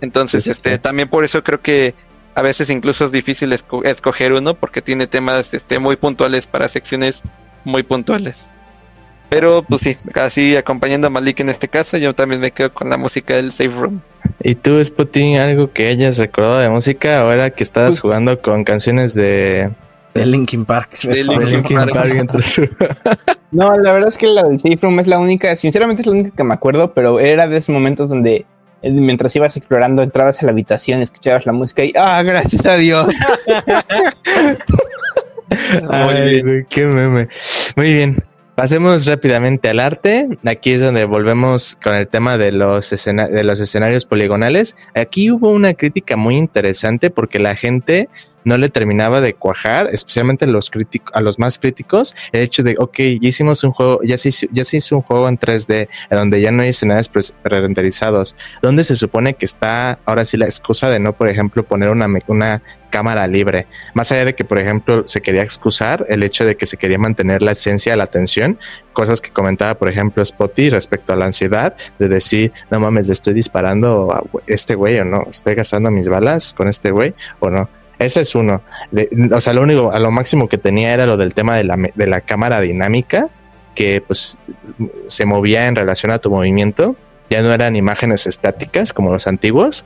Entonces, 0.00 0.46
este, 0.46 0.78
también 0.78 1.08
por 1.08 1.24
eso 1.24 1.42
creo 1.42 1.60
que 1.60 1.94
a 2.34 2.42
veces 2.42 2.70
incluso 2.70 3.04
es 3.04 3.12
difícil 3.12 3.52
escoger 3.52 4.32
uno 4.32 4.54
porque 4.54 4.82
tiene 4.82 5.06
temas 5.06 5.52
este, 5.54 5.78
muy 5.78 5.96
puntuales 5.96 6.46
para 6.46 6.68
secciones 6.68 7.22
muy 7.64 7.82
puntuales. 7.82 8.36
Pero 9.28 9.62
pues 9.62 9.82
sí, 9.82 9.96
así 10.14 10.56
acompañando 10.56 11.08
a 11.08 11.10
Malik 11.10 11.40
en 11.40 11.48
este 11.48 11.68
caso, 11.68 11.96
yo 11.96 12.14
también 12.14 12.40
me 12.40 12.52
quedo 12.52 12.72
con 12.72 12.88
la 12.88 12.96
música 12.96 13.34
del 13.34 13.52
Safe 13.52 13.70
Room. 13.70 14.00
¿Y 14.42 14.54
tú, 14.54 14.82
Sputin, 14.84 15.38
algo 15.38 15.72
que 15.72 15.88
hayas 15.88 16.18
recordado 16.18 16.58
de 16.58 16.68
música 16.68 17.20
ahora 17.20 17.50
que 17.50 17.64
estabas 17.64 17.90
pues, 17.90 18.00
jugando 18.00 18.40
con 18.40 18.64
canciones 18.64 19.14
de... 19.14 19.70
De 20.14 20.24
Linkin 20.24 20.64
Park. 20.64 20.98
De 21.00 21.24
Linkin, 21.24 21.76
Park. 21.76 23.38
no, 23.50 23.74
la 23.74 23.92
verdad 23.92 24.08
es 24.08 24.16
que 24.16 24.28
la 24.28 24.44
del 24.44 24.58
Safe 24.58 24.78
Room 24.80 25.00
es 25.00 25.06
la 25.06 25.18
única, 25.18 25.56
sinceramente 25.56 26.02
es 26.02 26.06
la 26.06 26.12
única 26.12 26.30
que 26.34 26.44
me 26.44 26.54
acuerdo, 26.54 26.94
pero 26.94 27.20
era 27.20 27.48
de 27.48 27.56
esos 27.56 27.70
momentos 27.70 28.08
donde 28.08 28.46
eh, 28.82 28.90
mientras 28.90 29.34
ibas 29.36 29.56
explorando, 29.56 30.02
entrabas 30.02 30.42
a 30.42 30.46
la 30.46 30.52
habitación, 30.52 31.02
escuchabas 31.02 31.44
la 31.44 31.52
música 31.52 31.84
y 31.84 31.92
¡ah, 31.96 32.22
gracias 32.22 32.64
a 32.64 32.76
Dios! 32.76 33.14
Ay, 35.90 36.42
qué 36.68 36.86
meme. 36.86 37.28
Muy 37.76 37.92
bien. 37.92 38.24
Pasemos 38.56 39.04
rápidamente 39.04 39.68
al 39.68 39.80
arte. 39.80 40.26
Aquí 40.46 40.72
es 40.72 40.80
donde 40.80 41.04
volvemos 41.04 41.76
con 41.76 41.94
el 41.94 42.08
tema 42.08 42.38
de 42.38 42.52
los, 42.52 42.88
de 42.88 43.44
los 43.44 43.60
escenarios 43.60 44.06
poligonales. 44.06 44.76
Aquí 44.94 45.30
hubo 45.30 45.50
una 45.52 45.74
crítica 45.74 46.16
muy 46.16 46.38
interesante 46.38 47.10
porque 47.10 47.38
la 47.38 47.54
gente 47.54 48.08
no 48.46 48.56
le 48.56 48.68
terminaba 48.68 49.20
de 49.20 49.34
cuajar, 49.34 49.88
especialmente 49.92 50.44
a 50.44 50.48
los 50.48 50.70
a 51.12 51.20
los 51.20 51.38
más 51.38 51.58
críticos, 51.58 52.14
el 52.32 52.42
hecho 52.42 52.62
de, 52.62 52.76
ok, 52.78 52.96
ya 53.20 53.28
hicimos 53.28 53.62
un 53.64 53.72
juego, 53.72 54.00
ya 54.04 54.16
se 54.16 54.28
hizo, 54.28 54.46
ya 54.52 54.64
se 54.64 54.76
hizo 54.76 54.96
un 54.96 55.02
juego 55.02 55.28
en 55.28 55.36
3D, 55.36 55.88
en 56.10 56.16
donde 56.16 56.40
ya 56.40 56.52
no 56.52 56.62
hay 56.62 56.68
escenarios 56.68 57.08
pre-renderizados, 57.08 58.36
donde 58.62 58.84
se 58.84 58.94
supone 58.94 59.34
que 59.34 59.44
está 59.44 59.98
ahora 60.04 60.24
sí 60.24 60.36
la 60.36 60.46
excusa 60.46 60.88
de 60.88 61.00
no, 61.00 61.12
por 61.12 61.28
ejemplo, 61.28 61.64
poner 61.64 61.90
una, 61.90 62.06
una 62.28 62.62
cámara 62.90 63.26
libre. 63.26 63.66
Más 63.94 64.12
allá 64.12 64.24
de 64.24 64.34
que, 64.36 64.44
por 64.44 64.60
ejemplo, 64.60 65.02
se 65.08 65.20
quería 65.20 65.42
excusar 65.42 66.06
el 66.08 66.22
hecho 66.22 66.44
de 66.44 66.56
que 66.56 66.66
se 66.66 66.76
quería 66.76 66.98
mantener 66.98 67.42
la 67.42 67.52
esencia, 67.52 67.96
la 67.96 68.04
atención, 68.04 68.58
cosas 68.92 69.20
que 69.20 69.30
comentaba, 69.30 69.74
por 69.74 69.90
ejemplo, 69.90 70.24
Spotty 70.24 70.70
respecto 70.70 71.12
a 71.12 71.16
la 71.16 71.26
ansiedad, 71.26 71.76
de 71.98 72.08
decir, 72.08 72.52
no 72.70 72.78
mames, 72.78 73.08
le 73.08 73.12
estoy 73.12 73.34
disparando 73.34 74.12
a 74.12 74.22
este 74.46 74.76
güey 74.76 74.98
o 74.98 75.04
no, 75.04 75.24
estoy 75.28 75.56
gastando 75.56 75.90
mis 75.90 76.08
balas 76.08 76.54
con 76.54 76.68
este 76.68 76.92
güey 76.92 77.12
o 77.40 77.50
no. 77.50 77.68
Ese 77.98 78.20
es 78.20 78.34
uno. 78.34 78.62
o 79.32 79.40
sea, 79.40 79.52
lo 79.52 79.62
único, 79.62 79.92
a 79.92 79.98
lo 79.98 80.10
máximo 80.10 80.48
que 80.48 80.58
tenía 80.58 80.92
era 80.92 81.06
lo 81.06 81.16
del 81.16 81.34
tema 81.34 81.56
de 81.56 81.64
la, 81.64 81.76
de 81.94 82.06
la 82.06 82.20
cámara 82.20 82.60
dinámica, 82.60 83.28
que 83.74 84.02
pues 84.06 84.38
se 85.06 85.26
movía 85.26 85.66
en 85.66 85.76
relación 85.76 86.12
a 86.12 86.18
tu 86.18 86.30
movimiento. 86.30 86.96
Ya 87.30 87.42
no 87.42 87.52
eran 87.52 87.74
imágenes 87.74 88.26
estáticas 88.26 88.92
como 88.92 89.12
los 89.12 89.26
antiguos, 89.26 89.84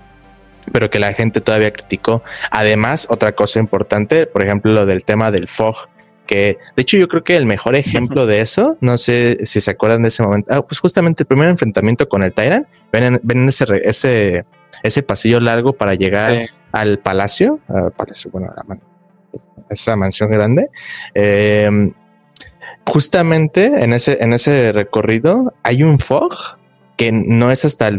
pero 0.72 0.90
que 0.90 0.98
la 0.98 1.12
gente 1.14 1.40
todavía 1.40 1.72
criticó. 1.72 2.22
Además, 2.50 3.06
otra 3.10 3.32
cosa 3.32 3.58
importante, 3.58 4.26
por 4.26 4.44
ejemplo, 4.44 4.72
lo 4.72 4.86
del 4.86 5.04
tema 5.04 5.30
del 5.30 5.48
fog, 5.48 5.88
que 6.26 6.58
de 6.76 6.82
hecho 6.82 6.96
yo 6.96 7.08
creo 7.08 7.24
que 7.24 7.36
el 7.36 7.46
mejor 7.46 7.74
ejemplo 7.74 8.26
de 8.26 8.40
eso, 8.40 8.76
no 8.80 8.98
sé 8.98 9.44
si 9.46 9.60
se 9.60 9.70
acuerdan 9.70 10.02
de 10.02 10.08
ese 10.08 10.22
momento, 10.22 10.52
ah, 10.54 10.62
pues 10.62 10.78
justamente 10.78 11.24
el 11.24 11.26
primer 11.26 11.48
enfrentamiento 11.48 12.08
con 12.08 12.22
el 12.22 12.32
Tyrant, 12.32 12.68
ven, 12.92 13.18
ven 13.22 13.48
ese, 13.48 13.64
ese, 13.82 14.44
ese 14.82 15.02
pasillo 15.02 15.40
largo 15.40 15.72
para 15.72 15.94
llegar 15.94 16.48
al 16.72 16.98
palacio, 16.98 17.60
al 17.68 17.92
palacio, 17.92 18.30
bueno, 18.30 18.52
a 18.56 18.64
esa 19.70 19.96
mansión 19.96 20.30
grande. 20.30 20.68
Em, 21.14 21.92
justamente 22.86 23.66
en 23.66 23.92
ese, 23.92 24.18
en 24.20 24.32
ese 24.32 24.72
recorrido 24.72 25.54
hay 25.62 25.82
un 25.82 25.98
fog 25.98 26.34
que 27.00 27.12
no 27.12 27.50
es 27.50 27.64
hasta 27.64 27.88
el 27.88 27.96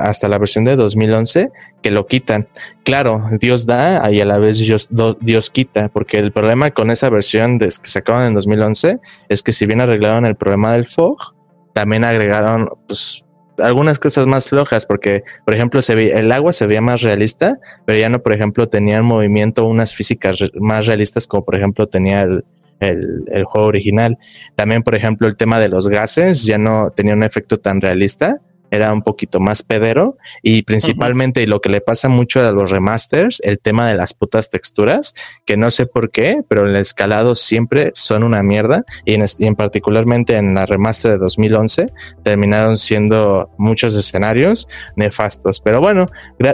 hasta 0.00 0.28
la 0.28 0.38
versión 0.38 0.64
de 0.64 0.76
2011 0.76 1.50
que 1.82 1.90
lo 1.90 2.06
quitan. 2.06 2.46
Claro, 2.84 3.26
Dios 3.40 3.66
da 3.66 4.12
y 4.12 4.20
a 4.20 4.24
la 4.24 4.38
vez 4.38 4.60
Dios, 4.60 4.88
Dios 5.20 5.50
quita, 5.50 5.88
porque 5.88 6.18
el 6.18 6.30
problema 6.30 6.70
con 6.70 6.92
esa 6.92 7.10
versión 7.10 7.58
de, 7.58 7.66
que 7.66 7.90
sacaron 7.90 8.22
en 8.22 8.34
2011 8.34 9.00
es 9.28 9.42
que 9.42 9.50
si 9.50 9.66
bien 9.66 9.80
arreglaron 9.80 10.24
el 10.24 10.36
problema 10.36 10.72
del 10.72 10.86
fog, 10.86 11.34
también 11.72 12.04
agregaron 12.04 12.70
pues, 12.86 13.24
algunas 13.58 13.98
cosas 13.98 14.26
más 14.26 14.48
flojas, 14.48 14.86
porque 14.86 15.22
por 15.44 15.54
ejemplo 15.54 15.82
se 15.82 15.94
ve, 15.94 16.12
el 16.12 16.32
agua 16.32 16.52
se 16.52 16.66
veía 16.66 16.80
más 16.80 17.02
realista, 17.02 17.58
pero 17.84 17.98
ya 17.98 18.08
no, 18.08 18.20
por 18.20 18.32
ejemplo, 18.32 18.68
tenía 18.68 18.98
en 18.98 19.04
movimiento 19.04 19.64
unas 19.64 19.94
físicas 19.94 20.38
más 20.54 20.86
realistas 20.86 21.26
como 21.26 21.44
por 21.44 21.56
ejemplo 21.56 21.86
tenía 21.86 22.22
el, 22.22 22.44
el, 22.80 23.44
juego 23.44 23.68
original. 23.68 24.18
También, 24.54 24.82
por 24.82 24.94
ejemplo, 24.94 25.28
el 25.28 25.36
tema 25.36 25.58
de 25.58 25.68
los 25.68 25.88
gases 25.88 26.44
ya 26.44 26.58
no 26.58 26.90
tenía 26.90 27.14
un 27.14 27.22
efecto 27.22 27.58
tan 27.58 27.80
realista, 27.80 28.40
era 28.74 28.92
un 28.92 29.02
poquito 29.02 29.40
más 29.40 29.62
pedero 29.62 30.16
y 30.42 30.62
principalmente 30.62 31.42
y 31.42 31.46
lo 31.46 31.60
que 31.60 31.68
le 31.68 31.80
pasa 31.80 32.08
mucho 32.08 32.40
a 32.40 32.52
los 32.52 32.70
remasters, 32.70 33.40
el 33.44 33.58
tema 33.58 33.88
de 33.88 33.94
las 33.94 34.14
putas 34.14 34.50
texturas, 34.50 35.14
que 35.44 35.56
no 35.56 35.70
sé 35.70 35.86
por 35.86 36.10
qué, 36.10 36.42
pero 36.48 36.66
el 36.66 36.76
escalado 36.76 37.34
siempre 37.34 37.90
son 37.94 38.24
una 38.24 38.42
mierda 38.42 38.84
y 39.04 39.14
en, 39.14 39.24
y 39.38 39.46
en 39.46 39.56
particularmente 39.56 40.36
en 40.36 40.54
la 40.54 40.66
remaster 40.66 41.12
de 41.12 41.18
2011 41.18 41.86
terminaron 42.22 42.76
siendo 42.76 43.50
muchos 43.58 43.94
escenarios 43.94 44.68
nefastos. 44.96 45.60
Pero 45.60 45.80
bueno, 45.80 46.06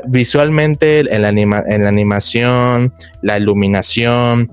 visualmente 0.07 1.01
en 1.01 1.23
la, 1.23 1.29
en 1.31 1.85
la 1.85 1.89
animación, 1.89 2.93
la 3.23 3.39
iluminación 3.39 4.53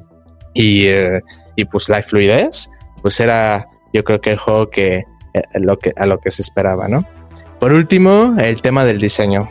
y 0.54 0.88
eh, 0.88 1.22
y 1.58 1.66
pues 1.66 1.90
la 1.90 2.02
fluidez, 2.02 2.70
pues 3.02 3.20
era 3.20 3.68
yo 3.92 4.04
creo 4.04 4.22
que 4.22 4.30
el 4.30 4.38
juego 4.38 4.70
que, 4.70 5.04
eh, 5.34 5.42
lo 5.56 5.78
que 5.78 5.92
a 5.98 6.06
lo 6.06 6.20
que 6.20 6.32
se 6.32 6.44
esperaba, 6.44 6.88
¿no? 6.88 7.04
Por 7.60 7.74
último, 7.74 8.36
el 8.38 8.62
tema 8.62 8.86
del 8.86 9.00
diseño. 9.00 9.50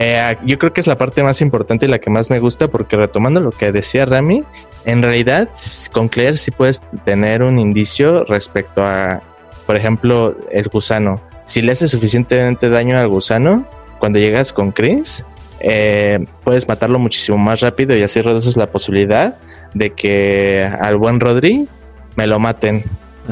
Eh, 0.00 0.36
yo 0.44 0.58
creo 0.58 0.72
que 0.72 0.80
es 0.80 0.86
la 0.86 0.96
parte 0.96 1.24
más 1.24 1.40
importante 1.40 1.86
y 1.86 1.88
la 1.88 1.98
que 1.98 2.08
más 2.08 2.30
me 2.30 2.38
gusta 2.38 2.68
porque 2.68 2.96
retomando 2.96 3.40
lo 3.40 3.50
que 3.50 3.72
decía 3.72 4.06
Rami, 4.06 4.44
en 4.84 5.02
realidad 5.02 5.48
con 5.92 6.08
Claire 6.08 6.36
sí 6.36 6.52
puedes 6.52 6.82
tener 7.04 7.42
un 7.42 7.58
indicio 7.58 8.22
respecto 8.24 8.84
a, 8.84 9.20
por 9.66 9.74
ejemplo, 9.74 10.36
el 10.52 10.68
gusano. 10.68 11.20
Si 11.46 11.62
le 11.62 11.72
haces 11.72 11.90
suficientemente 11.90 12.70
daño 12.70 12.96
al 12.96 13.08
gusano, 13.08 13.66
cuando 13.98 14.20
llegas 14.20 14.52
con 14.52 14.70
Chris, 14.70 15.24
eh, 15.58 16.24
puedes 16.44 16.68
matarlo 16.68 17.00
muchísimo 17.00 17.36
más 17.36 17.60
rápido 17.60 17.96
y 17.96 18.02
así 18.02 18.20
reduces 18.20 18.56
la 18.56 18.70
posibilidad 18.70 19.36
de 19.74 19.90
que 19.90 20.70
al 20.80 20.96
buen 20.96 21.18
Rodri 21.18 21.66
me 22.14 22.26
lo 22.28 22.38
maten. 22.38 22.84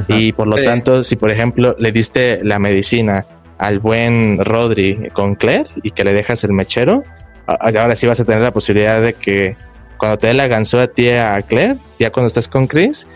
Y 0.09 0.33
por 0.33 0.47
lo 0.47 0.57
tanto, 0.63 1.03
si 1.05 1.17
por 1.17 1.31
ejemplo 1.33 1.75
le 1.79 1.91
diste 1.91 2.39
la 2.43 2.59
medicina 2.59 3.25
al 3.59 3.79
buen 3.79 4.45
Rodri 4.45 5.11
con 5.13 5.35
Claire 5.35 5.69
y 5.83 5.91
que 5.91 6.05
le 6.05 6.13
dejas 6.13 6.45
el 6.45 6.53
mechero, 6.53 7.05
ahora 7.47 7.97
sí 7.97 8.07
vas 8.07 8.21
a 8.21 8.25
tener 8.25 8.43
la 8.43 8.53
posibilidad 8.53 9.01
de 9.01 9.15
que 9.15 9.57
cuando 9.99 10.19
te 10.19 10.29
dé 10.29 10.35
la 10.35 10.47
ganzó 10.47 10.79
a 10.81 10.87
ti 10.87 11.09
a 11.11 11.41
Claire, 11.43 11.77
ya 11.99 12.11
cuando 12.11 12.29
estás 12.29 12.49
con 12.49 12.67
Chris, 12.67 13.09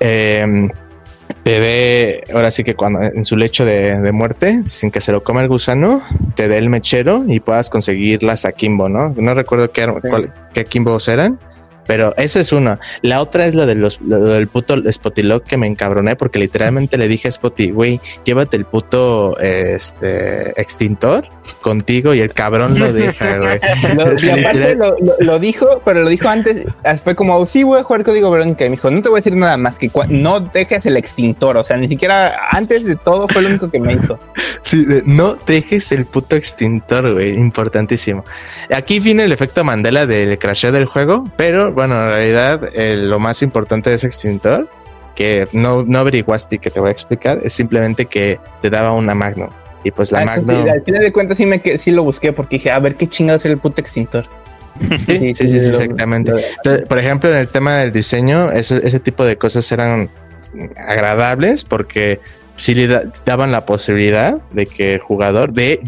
em, 0.00 0.70
te 1.42 1.60
dé, 1.60 2.24
ahora 2.34 2.50
sí 2.50 2.64
que 2.64 2.74
cuando 2.74 3.02
en 3.02 3.24
su 3.24 3.36
lecho 3.36 3.64
de, 3.64 4.10
muerte, 4.12 4.62
sin 4.64 4.90
que 4.90 5.00
se 5.00 5.12
lo 5.12 5.22
coma 5.22 5.42
el 5.42 5.48
gusano, 5.48 6.02
te 6.34 6.48
dé 6.48 6.58
el 6.58 6.68
mechero 6.68 7.24
y 7.26 7.40
puedas 7.40 7.70
conseguir 7.70 8.22
las 8.22 8.44
Akimbo, 8.44 8.88
¿no? 8.88 9.14
No 9.16 9.34
recuerdo 9.34 9.70
qué, 9.70 9.92
qué 10.52 10.60
Akimbos 10.60 11.08
eran, 11.08 11.38
pero 11.86 12.14
esa 12.16 12.40
es 12.40 12.52
una. 12.52 12.78
La 13.02 13.20
otra 13.20 13.46
es 13.46 13.54
la, 13.54 13.66
de 13.66 13.74
los, 13.74 13.98
del 14.02 14.48
puto 14.48 14.76
Spotilock 14.90 15.44
que 15.44 15.56
me 15.56 15.66
encabroné 15.66 16.16
porque 16.16 16.38
literalmente 16.38 16.98
le 16.98 17.08
dije 17.08 17.28
a 17.28 17.30
Spotty, 17.30 17.70
güey, 17.70 18.00
llévate 18.24 18.56
el 18.56 18.64
puto 18.64 19.38
este, 19.38 20.60
extintor 20.60 21.28
contigo 21.60 22.14
y 22.14 22.20
el 22.20 22.32
cabrón 22.32 22.78
lo 22.78 22.92
deja, 22.92 23.38
güey. 23.38 23.58
lo, 25.20 25.38
dijo, 25.38 25.82
pero 25.84 26.00
lo 26.00 26.08
dijo 26.08 26.28
antes, 26.28 26.66
fue 27.02 27.14
como, 27.14 27.44
sí, 27.46 27.62
voy 27.62 27.80
a 27.80 27.82
jugar 27.82 28.04
código 28.04 28.30
Verónica. 28.30 28.64
Y 28.64 28.70
me 28.70 28.76
dijo, 28.76 28.90
no 28.90 29.02
te 29.02 29.08
voy 29.08 29.18
a 29.18 29.20
decir 29.20 29.36
nada 29.36 29.56
más 29.56 29.76
que 29.76 29.90
no 30.08 30.40
dejes 30.40 30.86
el 30.86 30.96
extintor. 30.96 31.56
O 31.56 31.64
sea, 31.64 31.76
ni 31.76 31.88
siquiera 31.88 32.48
antes 32.50 32.84
de 32.84 32.96
todo 32.96 33.28
fue 33.28 33.42
lo 33.42 33.48
único 33.48 33.70
que 33.70 33.80
me 33.80 33.94
hizo. 33.94 34.18
Sí, 34.62 34.86
no 35.04 35.36
dejes 35.46 35.92
el 35.92 36.06
puto 36.06 36.36
extintor, 36.36 37.12
güey. 37.12 37.34
Importantísimo. 37.34 38.24
Aquí 38.72 39.00
viene 39.00 39.24
el 39.24 39.32
efecto 39.32 39.64
Mandela 39.64 40.06
del 40.06 40.38
crasheo 40.38 40.72
del 40.72 40.86
juego, 40.86 41.24
pero 41.36 41.71
bueno, 41.72 42.02
en 42.04 42.10
realidad 42.10 42.70
lo 42.74 43.18
más 43.18 43.42
importante 43.42 43.90
de 43.90 43.96
ese 43.96 44.06
extintor 44.06 44.68
que 45.14 45.46
no, 45.52 45.84
no 45.84 45.98
averiguaste 45.98 46.56
y 46.56 46.58
que 46.58 46.70
te 46.70 46.80
voy 46.80 46.88
a 46.88 46.92
explicar 46.92 47.40
es 47.42 47.52
simplemente 47.52 48.06
que 48.06 48.38
te 48.60 48.70
daba 48.70 48.92
una 48.92 49.14
Magnum. 49.14 49.50
Y 49.84 49.90
pues 49.90 50.12
la 50.12 50.20
ah, 50.20 50.24
Magnum. 50.24 50.68
al 50.68 50.82
final 50.82 51.02
de 51.02 51.12
cuentas 51.12 51.36
sí, 51.36 51.46
me, 51.46 51.60
sí 51.78 51.90
lo 51.90 52.04
busqué 52.04 52.32
porque 52.32 52.56
dije, 52.56 52.70
a 52.70 52.78
ver 52.78 52.94
qué 52.94 53.08
chingados 53.08 53.44
era 53.44 53.54
el 53.54 53.60
puto 53.60 53.80
extintor. 53.80 54.26
Sí, 55.06 55.34
sí, 55.34 55.48
sí, 55.48 55.56
exactamente. 55.56 56.32
por 56.88 56.98
ejemplo, 56.98 57.30
en 57.30 57.36
el 57.36 57.48
tema 57.48 57.76
del 57.76 57.92
diseño, 57.92 58.50
ese, 58.50 59.00
tipo 59.00 59.24
de 59.24 59.36
cosas 59.36 59.70
eran 59.70 60.08
agradables 60.76 61.64
porque 61.64 62.20
sí 62.56 62.74
le 62.74 63.08
daban 63.24 63.52
la 63.52 63.64
posibilidad 63.64 64.38
de 64.52 64.66
que 64.66 64.94
el 64.94 65.00
jugador, 65.00 65.52
de, 65.52 65.80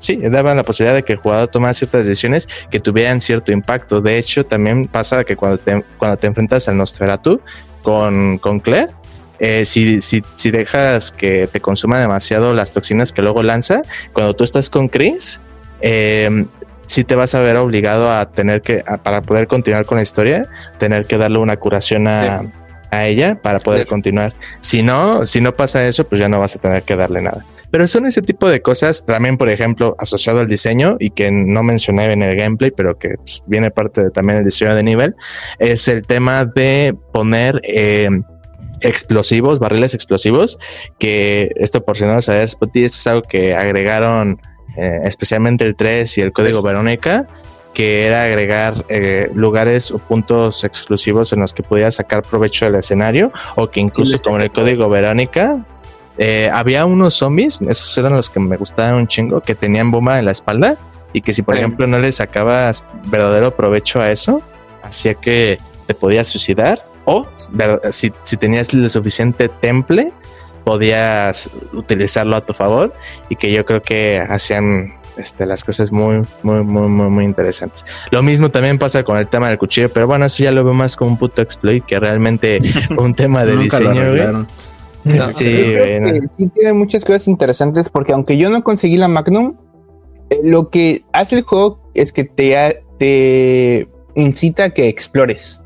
sí, 0.00 0.16
daban 0.16 0.56
la 0.56 0.62
posibilidad 0.62 0.94
de 0.94 1.02
que 1.02 1.14
el 1.14 1.18
jugador 1.18 1.48
tomara 1.48 1.74
ciertas 1.74 2.06
decisiones 2.06 2.48
que 2.70 2.80
tuvieran 2.80 3.20
cierto 3.20 3.52
impacto. 3.52 4.00
De 4.00 4.18
hecho, 4.18 4.44
también 4.44 4.86
pasa 4.86 5.24
que 5.24 5.36
cuando 5.36 5.58
te, 5.58 5.84
cuando 5.98 6.18
te 6.18 6.26
enfrentas 6.26 6.68
al 6.68 6.76
Nosferatu 6.76 7.40
con, 7.82 8.38
con 8.38 8.60
Claire, 8.60 8.92
eh, 9.38 9.64
si, 9.64 10.02
si, 10.02 10.22
si, 10.34 10.50
dejas 10.50 11.12
que 11.12 11.46
te 11.46 11.60
consuma 11.60 11.98
demasiado 11.98 12.52
las 12.52 12.72
toxinas 12.72 13.12
que 13.12 13.22
luego 13.22 13.42
lanza, 13.42 13.80
cuando 14.12 14.34
tú 14.34 14.44
estás 14.44 14.68
con 14.68 14.88
Chris, 14.88 15.40
eh, 15.80 16.44
sí 16.84 17.04
te 17.04 17.14
vas 17.14 17.34
a 17.34 17.40
ver 17.40 17.56
obligado 17.56 18.10
a 18.10 18.30
tener 18.30 18.60
que, 18.60 18.84
para 19.02 19.22
poder 19.22 19.46
continuar 19.46 19.86
con 19.86 19.96
la 19.96 20.02
historia, 20.02 20.42
tener 20.78 21.06
que 21.06 21.16
darle 21.16 21.38
una 21.38 21.56
curación 21.56 22.06
a, 22.08 22.42
a 22.90 23.06
ella 23.06 23.40
para 23.40 23.58
poder 23.58 23.86
continuar. 23.86 24.34
Si 24.60 24.82
no, 24.82 25.26
si 25.26 25.40
no 25.40 25.54
pasa 25.54 25.86
eso, 25.86 26.04
pues 26.04 26.20
ya 26.20 26.28
no 26.28 26.38
vas 26.38 26.56
a 26.56 26.58
tener 26.58 26.82
que 26.82 26.96
darle 26.96 27.22
nada. 27.22 27.44
Pero 27.70 27.86
son 27.86 28.06
ese 28.06 28.20
tipo 28.20 28.48
de 28.48 28.60
cosas, 28.62 29.06
también 29.06 29.36
por 29.36 29.48
ejemplo, 29.48 29.94
asociado 29.98 30.40
al 30.40 30.48
diseño 30.48 30.96
y 30.98 31.10
que 31.10 31.30
no 31.30 31.62
mencioné 31.62 32.12
en 32.12 32.22
el 32.22 32.36
gameplay, 32.36 32.72
pero 32.72 32.98
que 32.98 33.10
pues, 33.16 33.42
viene 33.46 33.70
parte 33.70 34.02
de 34.02 34.10
también 34.10 34.38
el 34.38 34.44
diseño 34.44 34.74
de 34.74 34.82
nivel, 34.82 35.14
es 35.58 35.86
el 35.86 36.02
tema 36.02 36.44
de 36.44 36.96
poner 37.12 37.60
eh, 37.62 38.08
explosivos, 38.80 39.60
barriles 39.60 39.94
explosivos, 39.94 40.58
que 40.98 41.50
esto 41.56 41.84
por 41.84 41.96
si 41.96 42.04
no 42.04 42.14
lo 42.14 42.22
sabes, 42.22 42.56
es 42.74 43.06
algo 43.06 43.22
que 43.22 43.54
agregaron 43.54 44.40
eh, 44.76 45.00
especialmente 45.04 45.64
el 45.64 45.76
3 45.76 46.18
y 46.18 46.20
el 46.22 46.32
código 46.32 46.62
Verónica, 46.62 47.26
que 47.74 48.06
era 48.06 48.24
agregar 48.24 48.74
eh, 48.88 49.30
lugares 49.34 49.90
o 49.90 49.98
puntos 49.98 50.64
exclusivos 50.64 51.32
en 51.32 51.40
los 51.40 51.54
que 51.54 51.62
podías 51.62 51.96
sacar 51.96 52.22
provecho 52.22 52.64
del 52.64 52.74
escenario 52.76 53.32
o 53.56 53.68
que 53.70 53.80
incluso 53.80 54.20
como 54.20 54.36
en 54.36 54.42
el 54.42 54.52
código 54.52 54.88
Verónica 54.88 55.64
eh, 56.18 56.50
había 56.52 56.84
unos 56.84 57.14
zombies, 57.14 57.60
esos 57.62 57.96
eran 57.96 58.12
los 58.12 58.28
que 58.28 58.40
me 58.40 58.56
gustaban 58.56 58.94
un 58.94 59.06
chingo, 59.06 59.40
que 59.40 59.54
tenían 59.54 59.90
bomba 59.90 60.18
en 60.18 60.26
la 60.26 60.32
espalda 60.32 60.76
y 61.12 61.20
que 61.20 61.32
si 61.32 61.42
por 61.42 61.56
ejemplo 61.56 61.86
no 61.86 61.98
le 61.98 62.12
sacabas 62.12 62.84
verdadero 63.06 63.54
provecho 63.56 64.00
a 64.00 64.10
eso, 64.10 64.42
hacía 64.82 65.14
que 65.14 65.58
te 65.86 65.94
podías 65.94 66.28
suicidar 66.28 66.84
o 67.04 67.26
si, 67.90 68.12
si 68.22 68.36
tenías 68.36 68.74
el 68.74 68.88
suficiente 68.90 69.48
temple 69.48 70.12
podías 70.64 71.50
utilizarlo 71.72 72.36
a 72.36 72.44
tu 72.44 72.52
favor 72.52 72.92
y 73.28 73.36
que 73.36 73.50
yo 73.50 73.64
creo 73.64 73.82
que 73.82 74.24
hacían 74.28 74.94
este, 75.16 75.46
las 75.46 75.64
cosas 75.64 75.92
muy, 75.92 76.22
muy, 76.42 76.62
muy, 76.62 76.88
muy, 76.88 77.10
muy 77.10 77.24
interesantes. 77.24 77.84
Lo 78.10 78.22
mismo 78.22 78.50
también 78.50 78.78
pasa 78.78 79.02
con 79.02 79.16
el 79.16 79.28
tema 79.28 79.48
del 79.48 79.58
cuchillo, 79.58 79.88
pero 79.88 80.06
bueno, 80.06 80.26
eso 80.26 80.44
ya 80.44 80.52
lo 80.52 80.64
veo 80.64 80.74
más 80.74 80.96
como 80.96 81.12
un 81.12 81.16
puto 81.16 81.42
exploit 81.42 81.84
que 81.84 81.98
realmente 81.98 82.60
un 82.98 83.14
tema 83.14 83.44
de 83.44 83.56
diseño. 83.56 84.46
sí, 85.30 85.74
sí 86.36 86.46
tiene 86.54 86.72
muchas 86.72 87.04
cosas 87.04 87.26
interesantes 87.28 87.88
porque 87.88 88.12
aunque 88.12 88.36
yo 88.36 88.50
no 88.50 88.62
conseguí 88.62 88.96
la 88.96 89.08
Magnum, 89.08 89.56
eh, 90.30 90.40
lo 90.44 90.70
que 90.70 91.04
hace 91.12 91.36
el 91.36 91.42
juego 91.42 91.80
es 91.94 92.12
que 92.12 92.24
te, 92.24 92.82
te 92.98 93.88
incita 94.14 94.64
a 94.64 94.70
que 94.70 94.88
explores. 94.88 95.62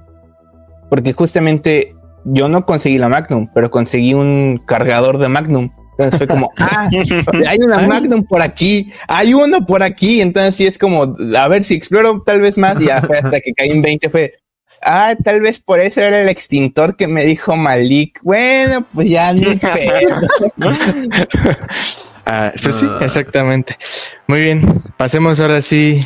Porque 0.88 1.12
justamente 1.12 1.94
yo 2.24 2.48
no 2.48 2.64
conseguí 2.66 2.98
la 2.98 3.08
Magnum, 3.08 3.48
pero 3.54 3.70
conseguí 3.70 4.14
un 4.14 4.60
cargador 4.64 5.18
de 5.18 5.28
Magnum. 5.28 5.70
Entonces 5.96 6.18
fue 6.18 6.26
como, 6.26 6.50
ah, 6.58 6.88
hay 7.48 7.58
una 7.58 7.78
Magnum 7.86 8.24
por 8.24 8.42
aquí, 8.42 8.92
hay 9.06 9.32
uno 9.34 9.64
por 9.64 9.82
aquí. 9.82 10.20
Entonces 10.20 10.56
sí 10.56 10.66
es 10.66 10.76
como, 10.78 11.16
a 11.36 11.48
ver 11.48 11.64
si 11.64 11.74
exploro 11.74 12.22
tal 12.24 12.40
vez 12.40 12.58
más. 12.58 12.80
Y 12.80 12.90
hasta 12.90 13.40
que 13.40 13.52
caí 13.54 13.70
en 13.70 13.82
20 13.82 14.10
fue, 14.10 14.34
ah, 14.82 15.14
tal 15.22 15.40
vez 15.40 15.60
por 15.60 15.80
eso 15.80 16.00
era 16.00 16.20
el 16.20 16.28
extintor 16.28 16.96
que 16.96 17.06
me 17.08 17.24
dijo 17.24 17.56
Malik. 17.56 18.20
Bueno, 18.22 18.84
pues 18.92 19.08
ya 19.08 19.32
ni 19.32 19.44
ah, 22.26 22.52
pues 22.62 22.76
sí, 22.76 22.86
ah. 22.88 22.98
exactamente. 23.02 23.76
Muy 24.26 24.40
bien, 24.40 24.82
pasemos 24.96 25.38
ahora 25.40 25.62
sí 25.62 26.00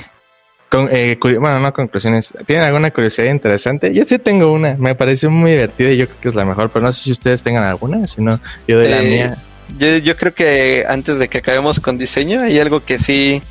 con, 0.70 0.88
eh, 0.92 1.18
bueno, 1.22 1.60
no 1.60 1.72
conclusiones. 1.72 2.34
¿Tienen 2.46 2.66
alguna 2.66 2.90
curiosidad 2.90 3.30
interesante? 3.30 3.94
Yo 3.94 4.04
sí 4.04 4.18
tengo 4.18 4.52
una. 4.52 4.74
Me 4.74 4.94
pareció 4.94 5.30
muy 5.30 5.52
divertida 5.52 5.90
y 5.90 5.96
yo 5.96 6.06
creo 6.06 6.20
que 6.20 6.28
es 6.28 6.34
la 6.34 6.44
mejor, 6.44 6.68
pero 6.70 6.84
no 6.84 6.92
sé 6.92 7.04
si 7.04 7.12
ustedes 7.12 7.42
tengan 7.42 7.64
alguna. 7.64 8.06
Si 8.06 8.20
no, 8.20 8.38
yo 8.66 8.76
doy 8.76 8.88
la 8.88 9.00
eh, 9.00 9.06
mía. 9.06 9.36
Yo, 9.76 9.98
yo, 9.98 10.16
creo 10.16 10.34
que 10.34 10.86
antes 10.88 11.18
de 11.18 11.28
que 11.28 11.38
acabemos 11.38 11.80
con 11.80 11.98
diseño, 11.98 12.42
hay 12.42 12.58
algo 12.58 12.84
que 12.84 12.98
sí, 12.98 13.42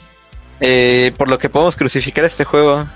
eh, 0.59 1.11
por 1.17 1.27
lo 1.27 1.37
que 1.37 1.49
podemos 1.49 1.75
crucificar 1.75 2.25
este 2.25 2.43
juego. 2.43 2.87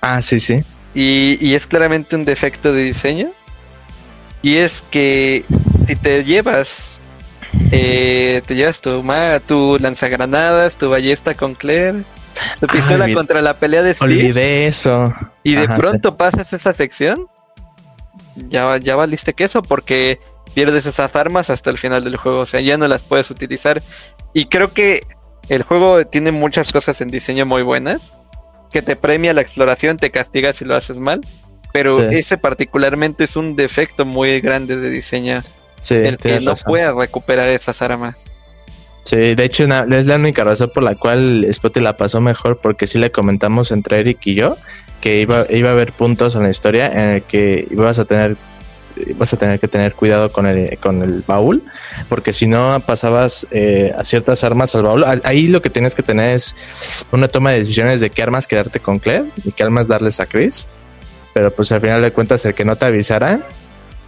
Ah, 0.00 0.22
sí, 0.22 0.38
sí. 0.40 0.62
Y, 0.94 1.38
y 1.40 1.54
es 1.54 1.66
claramente 1.66 2.16
un 2.16 2.24
defecto 2.24 2.72
de 2.72 2.84
diseño. 2.84 3.30
Y 4.42 4.56
es 4.56 4.84
que 4.90 5.44
si 5.86 5.96
te 5.96 6.24
llevas 6.24 6.90
te 7.70 8.54
llevas 8.54 8.80
tu, 8.80 9.02
tu 9.46 9.78
lanzagranadas, 9.80 10.76
tu 10.76 10.90
ballesta 10.90 11.34
con 11.34 11.54
Claire, 11.54 12.04
tu 12.60 12.66
pistola 12.66 13.12
contra 13.12 13.42
la 13.42 13.58
pelea 13.58 13.82
de 13.82 13.94
Steve. 13.94 14.14
Olvidé 14.14 14.66
eso. 14.66 15.14
Y 15.42 15.54
de 15.54 15.68
pronto 15.68 16.16
pasas 16.16 16.52
esa 16.52 16.72
sección. 16.72 17.26
Ya, 18.36 18.76
ya 18.78 18.96
valiste 18.96 19.34
queso 19.34 19.62
porque 19.62 20.20
pierdes 20.54 20.86
esas 20.86 21.16
armas 21.16 21.50
hasta 21.50 21.70
el 21.70 21.78
final 21.78 22.04
del 22.04 22.16
juego. 22.16 22.40
O 22.40 22.46
sea, 22.46 22.60
ya 22.60 22.76
no 22.76 22.88
las 22.88 23.02
puedes 23.02 23.30
utilizar. 23.30 23.82
Y 24.32 24.46
creo 24.46 24.72
que 24.72 25.02
el 25.48 25.62
juego 25.62 26.06
tiene 26.06 26.32
muchas 26.32 26.72
cosas 26.72 27.00
en 27.00 27.08
diseño 27.08 27.46
muy 27.46 27.62
buenas. 27.62 28.14
Que 28.70 28.82
te 28.82 28.94
premia 28.96 29.34
la 29.34 29.40
exploración, 29.40 29.96
te 29.96 30.10
castiga 30.10 30.52
si 30.52 30.64
lo 30.64 30.76
haces 30.76 30.96
mal. 30.96 31.20
Pero 31.72 32.02
ese 32.02 32.36
particularmente 32.36 33.24
es 33.24 33.36
un 33.36 33.56
defecto 33.56 34.04
muy 34.04 34.40
grande 34.40 34.76
de 34.76 34.90
diseño. 34.90 35.42
el 35.90 36.16
que 36.16 36.40
no 36.40 36.54
puedas 36.54 36.94
recuperar 36.94 37.48
esas 37.48 37.80
armas. 37.82 38.16
Sí, 39.04 39.34
de 39.34 39.44
hecho 39.44 39.64
es 39.64 40.06
la 40.06 40.16
única 40.16 40.44
razón 40.44 40.70
por 40.74 40.82
la 40.82 40.94
cual 40.94 41.46
Spotty 41.50 41.80
la 41.80 41.96
pasó 41.96 42.20
mejor 42.20 42.60
porque 42.60 42.86
sí 42.86 42.98
le 42.98 43.10
comentamos 43.10 43.72
entre 43.72 44.00
Eric 44.00 44.18
y 44.26 44.34
yo 44.34 44.56
que 45.00 45.20
iba, 45.20 45.46
iba 45.50 45.70
a 45.70 45.72
haber 45.72 45.92
puntos 45.92 46.36
en 46.36 46.42
la 46.42 46.50
historia 46.50 46.86
en 46.86 47.10
el 47.16 47.22
que 47.22 47.66
ibas 47.70 47.98
a 47.98 48.04
tener 48.04 48.36
vas 49.16 49.32
a 49.32 49.36
tener 49.36 49.58
que 49.60 49.68
tener 49.68 49.94
cuidado 49.94 50.32
con 50.32 50.46
el, 50.46 50.78
con 50.78 51.02
el 51.02 51.22
baúl, 51.26 51.62
porque 52.08 52.32
si 52.32 52.46
no 52.46 52.80
pasabas 52.86 53.46
eh, 53.50 53.92
a 53.96 54.04
ciertas 54.04 54.44
armas 54.44 54.74
al 54.74 54.82
baúl, 54.82 55.04
ahí 55.24 55.48
lo 55.48 55.62
que 55.62 55.70
tienes 55.70 55.94
que 55.94 56.02
tener 56.02 56.30
es 56.30 56.54
una 57.12 57.28
toma 57.28 57.52
de 57.52 57.58
decisiones 57.58 58.00
de 58.00 58.10
qué 58.10 58.22
armas 58.22 58.46
quedarte 58.46 58.80
con 58.80 58.98
Claire 58.98 59.26
y 59.44 59.52
qué 59.52 59.62
armas 59.62 59.88
darles 59.88 60.20
a 60.20 60.26
Chris, 60.26 60.68
pero 61.34 61.50
pues 61.50 61.72
al 61.72 61.80
final 61.80 62.02
de 62.02 62.12
cuentas 62.12 62.44
el 62.44 62.54
que 62.54 62.64
no 62.64 62.76
te 62.76 62.86
avisara 62.86 63.40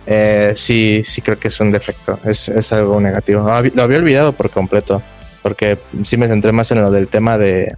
eh, 0.06 0.52
sí, 0.56 1.02
sí 1.04 1.22
creo 1.22 1.38
que 1.38 1.48
es 1.48 1.60
un 1.60 1.70
defecto, 1.70 2.18
es, 2.24 2.48
es 2.48 2.72
algo 2.72 3.00
negativo. 3.00 3.42
Lo 3.74 3.82
había 3.82 3.98
olvidado 3.98 4.32
por 4.32 4.50
completo, 4.50 5.02
porque 5.42 5.78
sí 6.02 6.16
me 6.16 6.28
centré 6.28 6.52
más 6.52 6.70
en 6.72 6.82
lo 6.82 6.90
del 6.90 7.08
tema 7.08 7.38
de, 7.38 7.76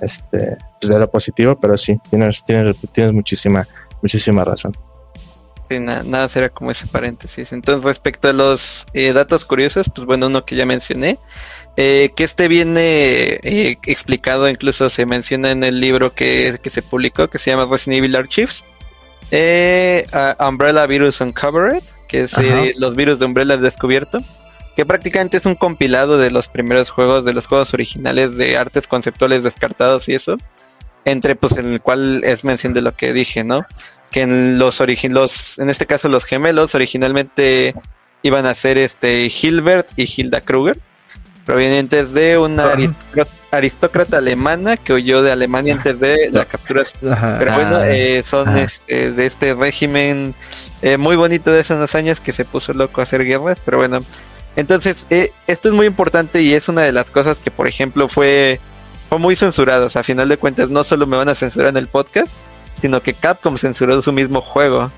este, 0.00 0.56
pues 0.80 0.90
de 0.90 0.98
lo 0.98 1.10
positivo, 1.10 1.58
pero 1.60 1.76
sí, 1.76 1.98
tienes, 2.10 2.44
tienes, 2.44 2.76
tienes 2.92 3.12
muchísima, 3.12 3.66
muchísima 4.02 4.44
razón. 4.44 4.72
Sí, 5.68 5.78
nada 5.80 6.28
será 6.30 6.48
como 6.48 6.70
ese 6.70 6.86
paréntesis. 6.86 7.52
Entonces, 7.52 7.84
respecto 7.84 8.28
a 8.28 8.32
los 8.32 8.86
eh, 8.94 9.12
datos 9.12 9.44
curiosos, 9.44 9.90
pues 9.94 10.06
bueno, 10.06 10.28
uno 10.28 10.44
que 10.46 10.56
ya 10.56 10.64
mencioné, 10.64 11.18
eh, 11.76 12.10
que 12.16 12.24
este 12.24 12.48
viene 12.48 13.38
eh, 13.42 13.78
explicado, 13.84 14.48
incluso 14.48 14.88
se 14.88 15.04
menciona 15.04 15.50
en 15.50 15.64
el 15.64 15.78
libro 15.78 16.14
que, 16.14 16.58
que, 16.62 16.70
se 16.70 16.80
publicó, 16.80 17.28
que 17.28 17.38
se 17.38 17.50
llama 17.50 17.66
Resident 17.70 17.98
Evil 17.98 18.16
Archives, 18.16 18.64
Umbrella 20.40 20.86
Virus 20.86 21.20
Uncovered, 21.20 21.82
que 22.08 22.22
es 22.22 22.34
los 22.76 22.96
virus 22.96 23.18
de 23.18 23.26
Umbrella 23.26 23.58
descubierto, 23.58 24.20
que 24.74 24.86
prácticamente 24.86 25.36
es 25.36 25.44
un 25.44 25.54
compilado 25.54 26.16
de 26.16 26.30
los 26.30 26.48
primeros 26.48 26.88
juegos, 26.88 27.26
de 27.26 27.34
los 27.34 27.46
juegos 27.46 27.74
originales 27.74 28.38
de 28.38 28.56
artes 28.56 28.86
conceptuales 28.86 29.42
descartados 29.42 30.08
y 30.08 30.14
eso, 30.14 30.38
entre 31.04 31.36
pues 31.36 31.52
en 31.58 31.74
el 31.74 31.82
cual 31.82 32.24
es 32.24 32.42
mención 32.44 32.72
de 32.72 32.80
lo 32.80 32.96
que 32.96 33.12
dije, 33.12 33.44
¿no? 33.44 33.66
Que 34.10 34.22
en 34.22 34.58
los 34.58 34.80
los, 35.10 35.58
en 35.58 35.70
este 35.70 35.86
caso 35.86 36.08
los 36.08 36.24
gemelos 36.24 36.74
originalmente 36.74 37.74
iban 38.22 38.46
a 38.46 38.54
ser 38.54 38.78
este 38.78 39.26
Hilbert 39.28 39.90
y 39.96 40.04
Hilda 40.04 40.40
Kruger, 40.40 40.78
provenientes 41.44 42.12
de 42.12 42.38
una 42.38 42.74
aristócrata 43.50 44.18
alemana 44.18 44.76
que 44.76 44.92
huyó 44.92 45.22
de 45.22 45.32
Alemania 45.32 45.74
antes 45.74 45.98
de 45.98 46.30
la 46.30 46.44
captura. 46.44 46.82
Pero 47.00 47.54
bueno, 47.54 47.82
eh, 47.82 48.22
son 48.22 48.56
este, 48.58 49.12
de 49.12 49.26
este 49.26 49.54
régimen 49.54 50.34
eh, 50.82 50.96
muy 50.96 51.16
bonito 51.16 51.50
de 51.50 51.60
esos 51.60 51.94
años 51.94 52.20
que 52.20 52.32
se 52.32 52.44
puso 52.44 52.74
loco 52.74 53.00
a 53.00 53.04
hacer 53.04 53.24
guerras. 53.24 53.62
Pero 53.64 53.78
bueno, 53.78 54.04
entonces 54.56 55.06
eh, 55.10 55.32
esto 55.46 55.68
es 55.68 55.74
muy 55.74 55.86
importante 55.86 56.42
y 56.42 56.52
es 56.52 56.68
una 56.68 56.82
de 56.82 56.92
las 56.92 57.06
cosas 57.06 57.38
que, 57.38 57.50
por 57.50 57.66
ejemplo, 57.66 58.08
fue, 58.08 58.60
fue 59.08 59.18
muy 59.18 59.34
censurado. 59.34 59.86
O 59.86 59.90
sea, 59.90 60.00
a 60.00 60.04
final 60.04 60.28
de 60.28 60.36
cuentas, 60.36 60.68
no 60.68 60.84
solo 60.84 61.06
me 61.06 61.16
van 61.16 61.28
a 61.28 61.34
censurar 61.34 61.68
en 61.68 61.78
el 61.78 61.86
podcast, 61.86 62.28
sino 62.80 63.00
que 63.00 63.14
Capcom 63.14 63.56
censuró 63.56 64.00
su 64.02 64.12
mismo 64.12 64.40
juego. 64.40 64.90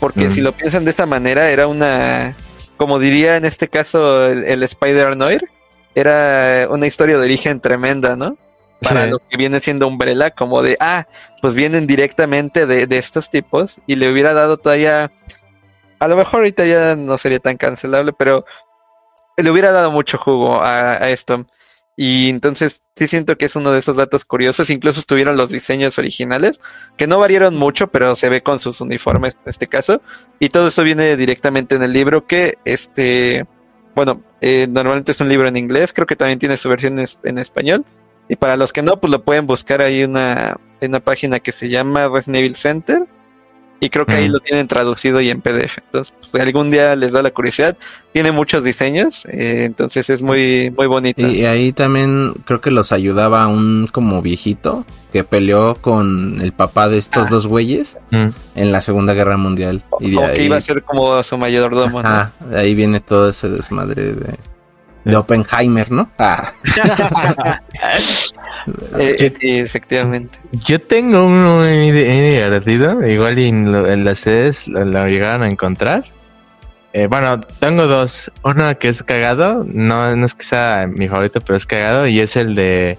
Porque 0.00 0.30
si 0.30 0.40
lo 0.40 0.52
piensan 0.52 0.84
de 0.84 0.90
esta 0.90 1.06
manera, 1.06 1.50
era 1.50 1.68
una, 1.68 2.34
como 2.76 2.98
diría 2.98 3.36
en 3.36 3.44
este 3.44 3.68
caso 3.68 4.26
el, 4.26 4.44
el 4.44 4.62
Spider-Noir 4.64 5.48
era 5.94 6.66
una 6.70 6.86
historia 6.86 7.18
de 7.18 7.24
origen 7.24 7.60
tremenda, 7.60 8.16
¿no? 8.16 8.36
Para 8.80 9.06
lo 9.06 9.20
que 9.20 9.36
viene 9.36 9.60
siendo 9.60 9.86
Umbrella, 9.86 10.30
como 10.32 10.60
de, 10.60 10.76
ah, 10.80 11.06
pues 11.40 11.54
vienen 11.54 11.86
directamente 11.86 12.66
de, 12.66 12.98
estos 12.98 13.30
tipos 13.30 13.80
y 13.86 13.94
le 13.94 14.10
hubiera 14.10 14.34
dado 14.34 14.56
todavía, 14.56 15.12
a 16.00 16.08
lo 16.08 16.16
mejor 16.16 16.40
ahorita 16.40 16.66
ya 16.66 16.96
no 16.96 17.16
sería 17.16 17.38
tan 17.38 17.56
cancelable, 17.56 18.12
pero 18.12 18.44
le 19.36 19.50
hubiera 19.50 19.70
dado 19.70 19.92
mucho 19.92 20.18
jugo 20.18 20.60
a, 20.60 20.94
a 20.94 21.10
esto. 21.10 21.46
Y 21.96 22.30
entonces 22.30 22.82
sí 22.96 23.06
siento 23.08 23.36
que 23.36 23.46
es 23.46 23.56
uno 23.56 23.70
de 23.72 23.80
esos 23.80 23.96
datos 23.96 24.24
curiosos. 24.24 24.70
Incluso 24.70 25.00
estuvieron 25.00 25.36
los 25.36 25.50
diseños 25.50 25.98
originales, 25.98 26.60
que 26.96 27.06
no 27.06 27.18
variaron 27.18 27.56
mucho, 27.56 27.88
pero 27.88 28.16
se 28.16 28.28
ve 28.28 28.42
con 28.42 28.58
sus 28.58 28.80
uniformes 28.80 29.34
en 29.44 29.50
este 29.50 29.66
caso. 29.66 30.00
Y 30.38 30.48
todo 30.48 30.68
eso 30.68 30.82
viene 30.82 31.16
directamente 31.16 31.74
en 31.74 31.82
el 31.82 31.92
libro 31.92 32.26
que 32.26 32.54
este 32.64 33.46
bueno, 33.94 34.22
eh, 34.40 34.66
normalmente 34.70 35.12
es 35.12 35.20
un 35.20 35.28
libro 35.28 35.48
en 35.48 35.56
inglés, 35.56 35.92
creo 35.92 36.06
que 36.06 36.16
también 36.16 36.38
tiene 36.38 36.56
su 36.56 36.68
versión 36.68 36.98
en, 36.98 37.38
español. 37.38 37.84
Y 38.28 38.36
para 38.36 38.56
los 38.56 38.72
que 38.72 38.82
no, 38.82 38.98
pues 38.98 39.10
lo 39.10 39.22
pueden 39.24 39.46
buscar 39.46 39.82
ahí 39.82 40.04
una, 40.04 40.56
en 40.80 40.90
una 40.90 41.00
página 41.00 41.40
que 41.40 41.52
se 41.52 41.68
llama 41.68 42.08
Resident 42.08 42.36
Evil 42.36 42.56
Center 42.56 43.06
y 43.82 43.90
creo 43.90 44.06
que 44.06 44.14
ahí 44.14 44.28
lo 44.28 44.38
tienen 44.38 44.68
traducido 44.68 45.20
y 45.20 45.28
en 45.28 45.40
PDF. 45.40 45.78
Entonces, 45.78 46.14
pues, 46.20 46.40
algún 46.40 46.70
día 46.70 46.94
les 46.94 47.10
da 47.10 47.20
la 47.20 47.32
curiosidad. 47.32 47.76
Tiene 48.12 48.30
muchos 48.30 48.62
diseños, 48.62 49.24
eh, 49.26 49.64
entonces 49.64 50.08
es 50.08 50.22
muy, 50.22 50.72
muy 50.76 50.86
bonito. 50.86 51.26
Y 51.26 51.46
ahí 51.46 51.72
también 51.72 52.32
creo 52.44 52.60
que 52.60 52.70
los 52.70 52.92
ayudaba 52.92 53.48
un 53.48 53.88
como 53.90 54.22
viejito 54.22 54.86
que 55.12 55.24
peleó 55.24 55.74
con 55.74 56.40
el 56.40 56.52
papá 56.52 56.88
de 56.88 56.98
estos 56.98 57.26
ah. 57.26 57.28
dos 57.28 57.48
güeyes 57.48 57.98
mm. 58.12 58.28
en 58.54 58.70
la 58.70 58.80
Segunda 58.82 59.14
Guerra 59.14 59.36
Mundial. 59.36 59.82
Y 59.98 60.16
que 60.16 60.44
iba 60.44 60.58
a 60.58 60.62
ser 60.62 60.84
como 60.84 61.20
su 61.24 61.36
mayordomo. 61.36 62.02
Ah, 62.04 62.30
ahí 62.54 62.76
viene 62.76 63.00
todo 63.00 63.30
ese 63.30 63.48
desmadre 63.48 64.12
de 64.12 64.36
de 65.04 65.16
Oppenheimer, 65.16 65.90
¿no? 65.90 66.10
Ah. 66.18 66.52
Eh, 68.96 69.32
efectivamente. 69.42 70.38
Yo 70.52 70.80
tengo 70.80 71.26
uno 71.26 71.56
muy, 71.56 71.90
divertido, 71.90 73.04
igual 73.04 73.36
en, 73.38 74.04
las 74.04 74.20
sedes 74.20 74.68
lo, 74.68 75.08
llegaron 75.08 75.42
a 75.42 75.48
encontrar. 75.48 76.04
Eh, 76.92 77.08
bueno, 77.08 77.40
tengo 77.40 77.88
dos. 77.88 78.30
Uno 78.44 78.78
que 78.78 78.88
es 78.88 79.02
cagado, 79.02 79.64
no, 79.66 80.14
no 80.14 80.26
es 80.26 80.34
que 80.34 80.44
sea 80.44 80.86
mi 80.86 81.08
favorito, 81.08 81.40
pero 81.40 81.56
es 81.56 81.66
cagado, 81.66 82.06
y 82.06 82.20
es 82.20 82.36
el 82.36 82.54
de 82.54 82.96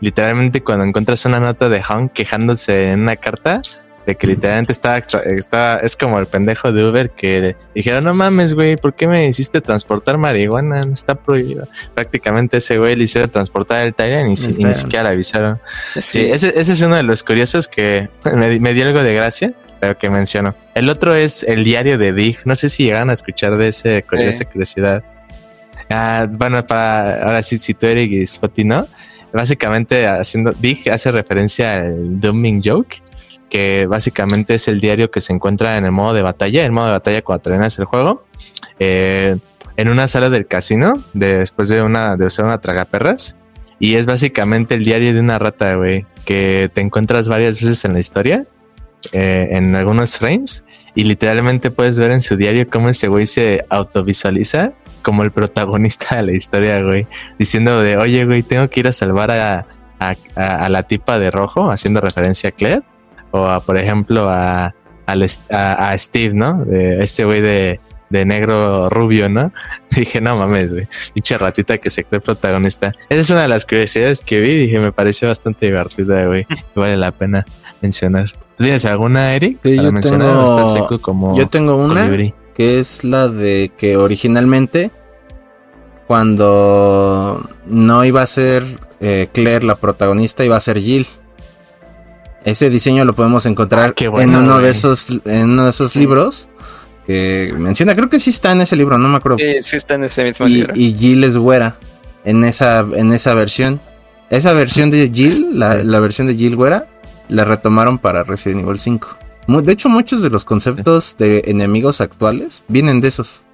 literalmente 0.00 0.62
cuando 0.62 0.86
encuentras 0.86 1.26
una 1.26 1.40
nota 1.40 1.68
de 1.68 1.82
Hong 1.82 2.08
quejándose 2.08 2.92
en 2.92 3.02
una 3.02 3.16
carta 3.16 3.60
de 4.06 4.16
que 4.16 4.26
literalmente 4.26 4.72
está, 4.72 4.98
está, 4.98 5.78
es 5.78 5.96
como 5.96 6.18
el 6.18 6.26
pendejo 6.26 6.72
de 6.72 6.84
Uber 6.84 7.10
que 7.10 7.56
dijeron, 7.74 8.04
no 8.04 8.14
mames, 8.14 8.54
güey, 8.54 8.76
¿por 8.76 8.94
qué 8.94 9.06
me 9.06 9.26
hiciste 9.26 9.60
transportar 9.60 10.18
marihuana? 10.18 10.86
Está 10.92 11.14
prohibido. 11.14 11.68
Prácticamente 11.94 12.56
ese 12.56 12.78
güey 12.78 12.96
le 12.96 13.04
hicieron 13.04 13.30
transportar 13.30 13.84
el 13.84 13.94
Tyrant 13.94 14.36
y, 14.38 14.50
y, 14.50 14.64
ni 14.64 14.74
siquiera 14.74 15.04
le 15.04 15.10
avisaron. 15.10 15.60
Sí, 16.00 16.26
ese, 16.26 16.52
ese, 16.58 16.72
es 16.72 16.80
uno 16.82 16.96
de 16.96 17.04
los 17.04 17.22
curiosos 17.22 17.68
que 17.68 18.08
me, 18.34 18.58
me, 18.58 18.74
dio 18.74 18.86
algo 18.86 19.02
de 19.02 19.14
gracia, 19.14 19.54
pero 19.78 19.96
que 19.96 20.10
menciono. 20.10 20.54
El 20.74 20.88
otro 20.88 21.14
es 21.14 21.44
el 21.44 21.62
diario 21.62 21.96
de 21.96 22.12
Dig. 22.12 22.38
No 22.44 22.56
sé 22.56 22.68
si 22.68 22.84
llegan 22.84 23.10
a 23.10 23.12
escuchar 23.12 23.56
de, 23.56 23.68
ese, 23.68 24.04
de 24.10 24.28
esa 24.28 24.44
curiosidad. 24.44 25.04
Ah, 25.90 26.26
bueno, 26.28 26.66
para 26.66 27.22
ahora 27.22 27.42
sí, 27.42 27.58
si 27.58 27.74
tú 27.74 27.86
eres 27.86 28.08
y 28.08 28.26
Spotty 28.26 28.64
no, 28.64 28.86
básicamente 29.32 30.06
haciendo 30.06 30.52
Dig 30.52 30.90
hace 30.90 31.12
referencia 31.12 31.78
al 31.78 32.20
Dooming 32.20 32.62
Joke 32.64 33.02
que 33.52 33.86
básicamente 33.86 34.54
es 34.54 34.66
el 34.66 34.80
diario 34.80 35.10
que 35.10 35.20
se 35.20 35.30
encuentra 35.34 35.76
en 35.76 35.84
el 35.84 35.92
modo 35.92 36.14
de 36.14 36.22
batalla, 36.22 36.64
el 36.64 36.72
modo 36.72 36.86
de 36.86 36.92
batalla 36.92 37.20
cuando 37.20 37.42
terminas 37.42 37.78
el 37.78 37.84
juego, 37.84 38.24
eh, 38.78 39.36
en 39.76 39.90
una 39.90 40.08
sala 40.08 40.30
del 40.30 40.46
casino, 40.46 40.94
después 41.12 41.68
de 41.68 41.82
una, 41.82 42.16
de 42.16 42.24
usar 42.24 42.46
una 42.46 42.62
tragaperras, 42.62 43.36
y 43.78 43.96
es 43.96 44.06
básicamente 44.06 44.74
el 44.74 44.84
diario 44.84 45.12
de 45.12 45.20
una 45.20 45.38
rata, 45.38 45.74
güey, 45.74 46.06
que 46.24 46.70
te 46.72 46.80
encuentras 46.80 47.28
varias 47.28 47.60
veces 47.60 47.84
en 47.84 47.92
la 47.92 47.98
historia, 47.98 48.46
eh, 49.12 49.48
en 49.50 49.76
algunos 49.76 50.16
frames, 50.16 50.64
y 50.94 51.04
literalmente 51.04 51.70
puedes 51.70 51.98
ver 51.98 52.10
en 52.10 52.22
su 52.22 52.38
diario 52.38 52.70
cómo 52.70 52.88
ese 52.88 53.08
güey 53.08 53.26
se 53.26 53.66
autovisualiza 53.68 54.72
como 55.02 55.24
el 55.24 55.30
protagonista 55.30 56.16
de 56.16 56.22
la 56.22 56.32
historia, 56.32 56.80
güey, 56.80 57.06
diciendo 57.38 57.82
de, 57.82 57.98
oye, 57.98 58.24
güey, 58.24 58.42
tengo 58.42 58.70
que 58.70 58.80
ir 58.80 58.88
a 58.88 58.92
salvar 58.92 59.30
a, 59.30 59.66
a 59.98 60.68
la 60.70 60.82
tipa 60.84 61.18
de 61.18 61.30
rojo, 61.30 61.70
haciendo 61.70 62.00
referencia 62.00 62.48
a 62.48 62.52
Claire 62.52 62.82
o 63.32 63.46
a, 63.46 63.60
por 63.60 63.76
ejemplo 63.76 64.28
a, 64.30 64.74
a, 65.06 65.98
Steve, 65.98 66.32
¿no? 66.32 66.64
De 66.64 67.00
este 67.00 67.24
güey 67.24 67.40
de, 67.40 67.80
de, 68.10 68.24
negro 68.24 68.88
rubio, 68.88 69.28
¿no? 69.28 69.52
dije, 69.90 70.20
no 70.20 70.36
mames, 70.36 70.72
güey, 70.72 70.88
pinche 71.12 71.36
ratita 71.36 71.78
que 71.78 71.90
se 71.90 72.04
cree 72.04 72.20
protagonista. 72.20 72.92
Esa 73.08 73.20
es 73.20 73.30
una 73.30 73.42
de 73.42 73.48
las 73.48 73.66
curiosidades 73.66 74.20
que 74.20 74.40
vi, 74.40 74.56
dije, 74.56 74.78
me 74.78 74.92
pareció 74.92 75.28
bastante 75.28 75.66
divertida, 75.66 76.26
güey, 76.26 76.46
vale 76.74 76.96
la 76.96 77.10
pena 77.10 77.44
mencionar. 77.80 78.30
¿Tú 78.56 78.64
tienes 78.64 78.84
alguna, 78.84 79.34
Eric? 79.34 79.58
Sí, 79.62 79.76
yo, 79.76 79.92
tengo, 79.92 81.00
como 81.00 81.36
yo 81.36 81.48
tengo 81.48 81.76
una 81.76 82.08
que 82.54 82.78
es 82.78 83.02
la 83.02 83.28
de 83.28 83.72
que 83.76 83.96
originalmente 83.96 84.90
cuando 86.06 87.48
no 87.66 88.04
iba 88.04 88.22
a 88.22 88.26
ser 88.26 88.64
eh, 89.00 89.28
Claire 89.32 89.64
la 89.64 89.76
protagonista, 89.76 90.44
iba 90.44 90.56
a 90.56 90.60
ser 90.60 90.78
Jill. 90.78 91.06
Ese 92.44 92.70
diseño 92.70 93.04
lo 93.04 93.14
podemos 93.14 93.46
encontrar 93.46 93.94
ah, 93.96 94.22
en 94.22 94.34
uno 94.34 94.58
de 94.58 94.70
esos 94.70 95.06
en 95.24 95.50
uno 95.50 95.64
de 95.64 95.70
esos 95.70 95.94
libros 95.96 96.50
que 97.06 97.52
menciona, 97.56 97.94
creo 97.94 98.08
que 98.08 98.18
sí 98.18 98.30
está 98.30 98.52
en 98.52 98.60
ese 98.60 98.76
libro, 98.76 98.96
no 98.98 99.08
me 99.08 99.16
acuerdo. 99.16 99.38
Sí, 99.38 99.54
sí 99.62 99.76
está 99.76 99.94
en 99.94 100.04
ese 100.04 100.24
mismo 100.24 100.46
y, 100.46 100.54
libro. 100.54 100.72
Y 100.76 100.94
Jill 100.94 101.24
es 101.24 101.36
güera 101.36 101.76
en 102.24 102.44
esa 102.44 102.80
en 102.80 103.12
esa 103.12 103.34
versión. 103.34 103.80
Esa 104.30 104.52
versión 104.54 104.90
de 104.90 105.10
Jill, 105.12 105.58
la, 105.58 105.82
la 105.84 106.00
versión 106.00 106.26
de 106.26 106.34
Jill 106.34 106.56
güera, 106.56 106.88
la 107.28 107.44
retomaron 107.44 107.98
para 107.98 108.24
Resident 108.24 108.62
Evil 108.62 108.80
5. 108.80 109.18
De 109.46 109.72
hecho, 109.72 109.88
muchos 109.88 110.22
de 110.22 110.30
los 110.30 110.44
conceptos 110.44 111.16
de 111.18 111.42
enemigos 111.46 112.00
actuales 112.00 112.62
vienen 112.68 113.00
de 113.00 113.08
esos. 113.08 113.44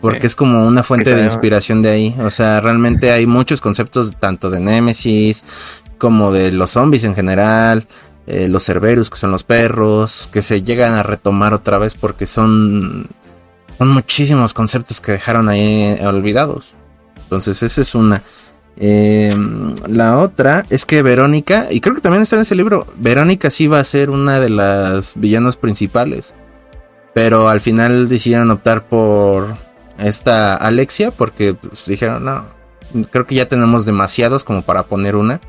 Porque 0.00 0.26
es 0.26 0.34
como 0.34 0.66
una 0.66 0.82
fuente 0.82 1.14
de 1.14 1.24
inspiración 1.24 1.82
de 1.82 1.90
ahí. 1.90 2.16
O 2.20 2.30
sea, 2.30 2.60
realmente 2.60 3.12
hay 3.12 3.26
muchos 3.26 3.60
conceptos 3.60 4.16
tanto 4.18 4.48
de 4.48 4.58
Nemesis 4.58 5.44
como 5.98 6.32
de 6.32 6.52
los 6.52 6.70
zombies 6.70 7.04
en 7.04 7.14
general. 7.14 7.86
Eh, 8.32 8.46
los 8.48 8.64
Cerberus, 8.64 9.10
que 9.10 9.16
son 9.16 9.32
los 9.32 9.42
perros, 9.42 10.30
que 10.32 10.40
se 10.40 10.62
llegan 10.62 10.92
a 10.92 11.02
retomar 11.02 11.52
otra 11.52 11.78
vez 11.78 11.96
porque 11.96 12.26
son, 12.26 13.08
son 13.76 13.88
muchísimos 13.88 14.54
conceptos 14.54 15.00
que 15.00 15.10
dejaron 15.10 15.48
ahí 15.48 15.98
olvidados. 16.04 16.76
Entonces, 17.24 17.60
esa 17.64 17.80
es 17.80 17.92
una. 17.96 18.22
Eh, 18.76 19.34
la 19.88 20.18
otra 20.18 20.64
es 20.70 20.86
que 20.86 21.02
Verónica, 21.02 21.66
y 21.72 21.80
creo 21.80 21.96
que 21.96 22.00
también 22.00 22.22
está 22.22 22.36
en 22.36 22.42
ese 22.42 22.54
libro, 22.54 22.86
Verónica 22.98 23.50
sí 23.50 23.66
va 23.66 23.80
a 23.80 23.84
ser 23.84 24.10
una 24.10 24.38
de 24.38 24.50
las 24.50 25.14
villanas 25.16 25.56
principales. 25.56 26.32
Pero 27.12 27.48
al 27.48 27.60
final 27.60 28.08
decidieron 28.08 28.52
optar 28.52 28.88
por 28.88 29.56
esta 29.98 30.54
Alexia 30.54 31.10
porque 31.10 31.54
pues, 31.54 31.84
dijeron, 31.86 32.24
no, 32.24 32.44
creo 33.10 33.26
que 33.26 33.34
ya 33.34 33.48
tenemos 33.48 33.86
demasiados 33.86 34.44
como 34.44 34.62
para 34.62 34.84
poner 34.84 35.16
una. 35.16 35.40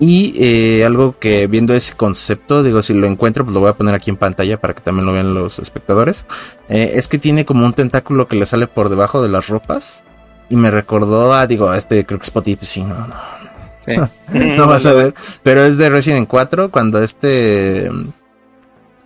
Y 0.00 0.34
eh, 0.38 0.84
algo 0.84 1.18
que 1.18 1.48
viendo 1.48 1.74
ese 1.74 1.94
concepto, 1.94 2.62
digo, 2.62 2.82
si 2.82 2.94
lo 2.94 3.06
encuentro, 3.06 3.44
pues 3.44 3.54
lo 3.54 3.60
voy 3.60 3.70
a 3.70 3.72
poner 3.72 3.94
aquí 3.94 4.10
en 4.10 4.16
pantalla 4.16 4.60
para 4.60 4.74
que 4.74 4.80
también 4.80 5.06
lo 5.06 5.12
vean 5.12 5.34
los 5.34 5.58
espectadores. 5.58 6.24
Eh, 6.68 6.92
es 6.94 7.08
que 7.08 7.18
tiene 7.18 7.44
como 7.44 7.66
un 7.66 7.72
tentáculo 7.72 8.28
que 8.28 8.36
le 8.36 8.46
sale 8.46 8.68
por 8.68 8.90
debajo 8.90 9.20
de 9.22 9.28
las 9.28 9.48
ropas. 9.48 10.04
Y 10.50 10.56
me 10.56 10.70
recordó 10.70 11.34
a, 11.34 11.46
digo, 11.46 11.74
este 11.74 12.06
creo 12.06 12.20
que 12.20 12.26
Spotty, 12.26 12.56
pues 12.56 12.68
sí, 12.68 12.84
no, 12.84 13.06
no. 13.06 13.16
no 14.56 14.66
vas 14.66 14.86
a 14.86 14.92
ver. 14.92 15.14
Pero 15.42 15.62
es 15.62 15.76
de 15.76 15.88
Resident 15.90 16.28
4, 16.28 16.70
cuando 16.70 17.02
este 17.02 17.90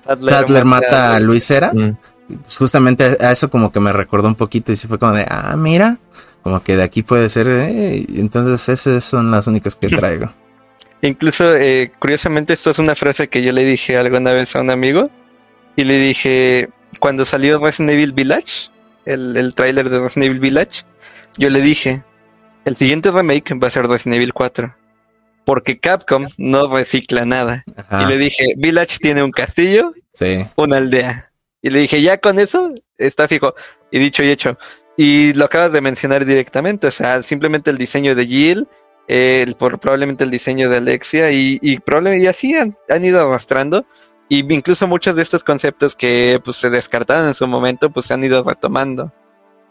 Sadler, 0.04 0.64
mata, 0.64 1.14
a 1.14 1.20
Luisera. 1.20 1.72
Mm. 1.72 1.96
Pues 2.42 2.56
justamente 2.56 3.16
a 3.20 3.32
eso 3.32 3.50
como 3.50 3.70
que 3.70 3.80
me 3.80 3.92
recordó 3.92 4.28
un 4.28 4.34
poquito 4.34 4.72
y 4.72 4.76
sí 4.76 4.88
fue 4.88 4.98
como 4.98 5.12
de, 5.12 5.26
ah, 5.28 5.54
mira, 5.56 5.98
como 6.42 6.62
que 6.62 6.76
de 6.76 6.82
aquí 6.82 7.02
puede 7.02 7.28
ser. 7.28 7.48
Eh, 7.48 8.06
entonces 8.14 8.68
esas 8.68 9.04
son 9.04 9.30
las 9.30 9.46
únicas 9.46 9.76
que 9.76 9.88
traigo. 9.88 10.30
Incluso, 11.02 11.56
eh, 11.56 11.92
curiosamente, 11.98 12.52
esto 12.52 12.70
es 12.70 12.78
una 12.78 12.94
frase 12.94 13.28
que 13.28 13.42
yo 13.42 13.52
le 13.52 13.64
dije 13.64 13.96
alguna 13.96 14.32
vez 14.32 14.54
a 14.54 14.60
un 14.60 14.70
amigo. 14.70 15.10
Y 15.74 15.84
le 15.84 15.98
dije, 15.98 16.70
cuando 17.00 17.24
salió 17.24 17.58
Resident 17.58 17.92
Evil 17.92 18.12
Village, 18.12 18.70
el, 19.04 19.36
el 19.36 19.54
tráiler 19.54 19.90
de 19.90 19.98
Resident 19.98 20.26
Evil 20.26 20.40
Village, 20.40 20.82
yo 21.36 21.50
le 21.50 21.60
dije, 21.60 22.04
el 22.64 22.76
siguiente 22.76 23.10
remake 23.10 23.54
va 23.54 23.68
a 23.68 23.70
ser 23.70 23.86
Resident 23.86 24.16
Evil 24.16 24.32
4. 24.32 24.76
Porque 25.44 25.80
Capcom 25.80 26.28
no 26.36 26.68
recicla 26.68 27.24
nada. 27.24 27.64
Y 28.00 28.06
le 28.06 28.16
dije, 28.16 28.54
Village 28.56 28.98
tiene 29.00 29.24
un 29.24 29.32
castillo, 29.32 29.92
una 30.54 30.76
aldea. 30.76 31.32
Y 31.60 31.70
le 31.70 31.80
dije, 31.80 32.00
ya 32.00 32.18
con 32.18 32.38
eso 32.38 32.72
está 32.96 33.26
fijo. 33.26 33.54
Y 33.90 33.98
dicho 33.98 34.22
y 34.22 34.30
hecho. 34.30 34.56
Y 34.96 35.32
lo 35.32 35.46
acabas 35.46 35.72
de 35.72 35.80
mencionar 35.80 36.24
directamente. 36.24 36.86
O 36.86 36.90
sea, 36.92 37.24
simplemente 37.24 37.70
el 37.70 37.78
diseño 37.78 38.14
de 38.14 38.26
Jill 38.26 38.68
por 39.58 39.78
probablemente 39.78 40.24
el 40.24 40.30
diseño 40.30 40.68
de 40.68 40.78
Alexia 40.78 41.30
y, 41.30 41.78
probablemente 41.84 42.24
y 42.24 42.28
así 42.28 42.54
han, 42.54 43.04
ido 43.04 43.20
arrastrando 43.20 43.84
y 44.28 44.40
incluso 44.52 44.86
muchos 44.86 45.16
de 45.16 45.22
estos 45.22 45.44
conceptos 45.44 45.94
que 45.94 46.40
pues, 46.44 46.56
se 46.56 46.70
descartaron 46.70 47.28
en 47.28 47.34
su 47.34 47.46
momento 47.46 47.90
pues 47.90 48.06
se 48.06 48.14
han 48.14 48.24
ido 48.24 48.42
retomando 48.42 49.12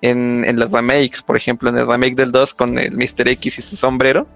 en, 0.01 0.43
en 0.45 0.59
los 0.59 0.71
remakes, 0.71 1.23
por 1.23 1.37
ejemplo 1.37 1.69
en 1.69 1.77
el 1.77 1.87
remake 1.87 2.15
del 2.15 2.31
2 2.31 2.53
con 2.53 2.77
el 2.77 2.95
Mr. 2.95 3.29
X 3.29 3.59
y 3.59 3.61
su 3.61 3.75
sombrero 3.75 4.27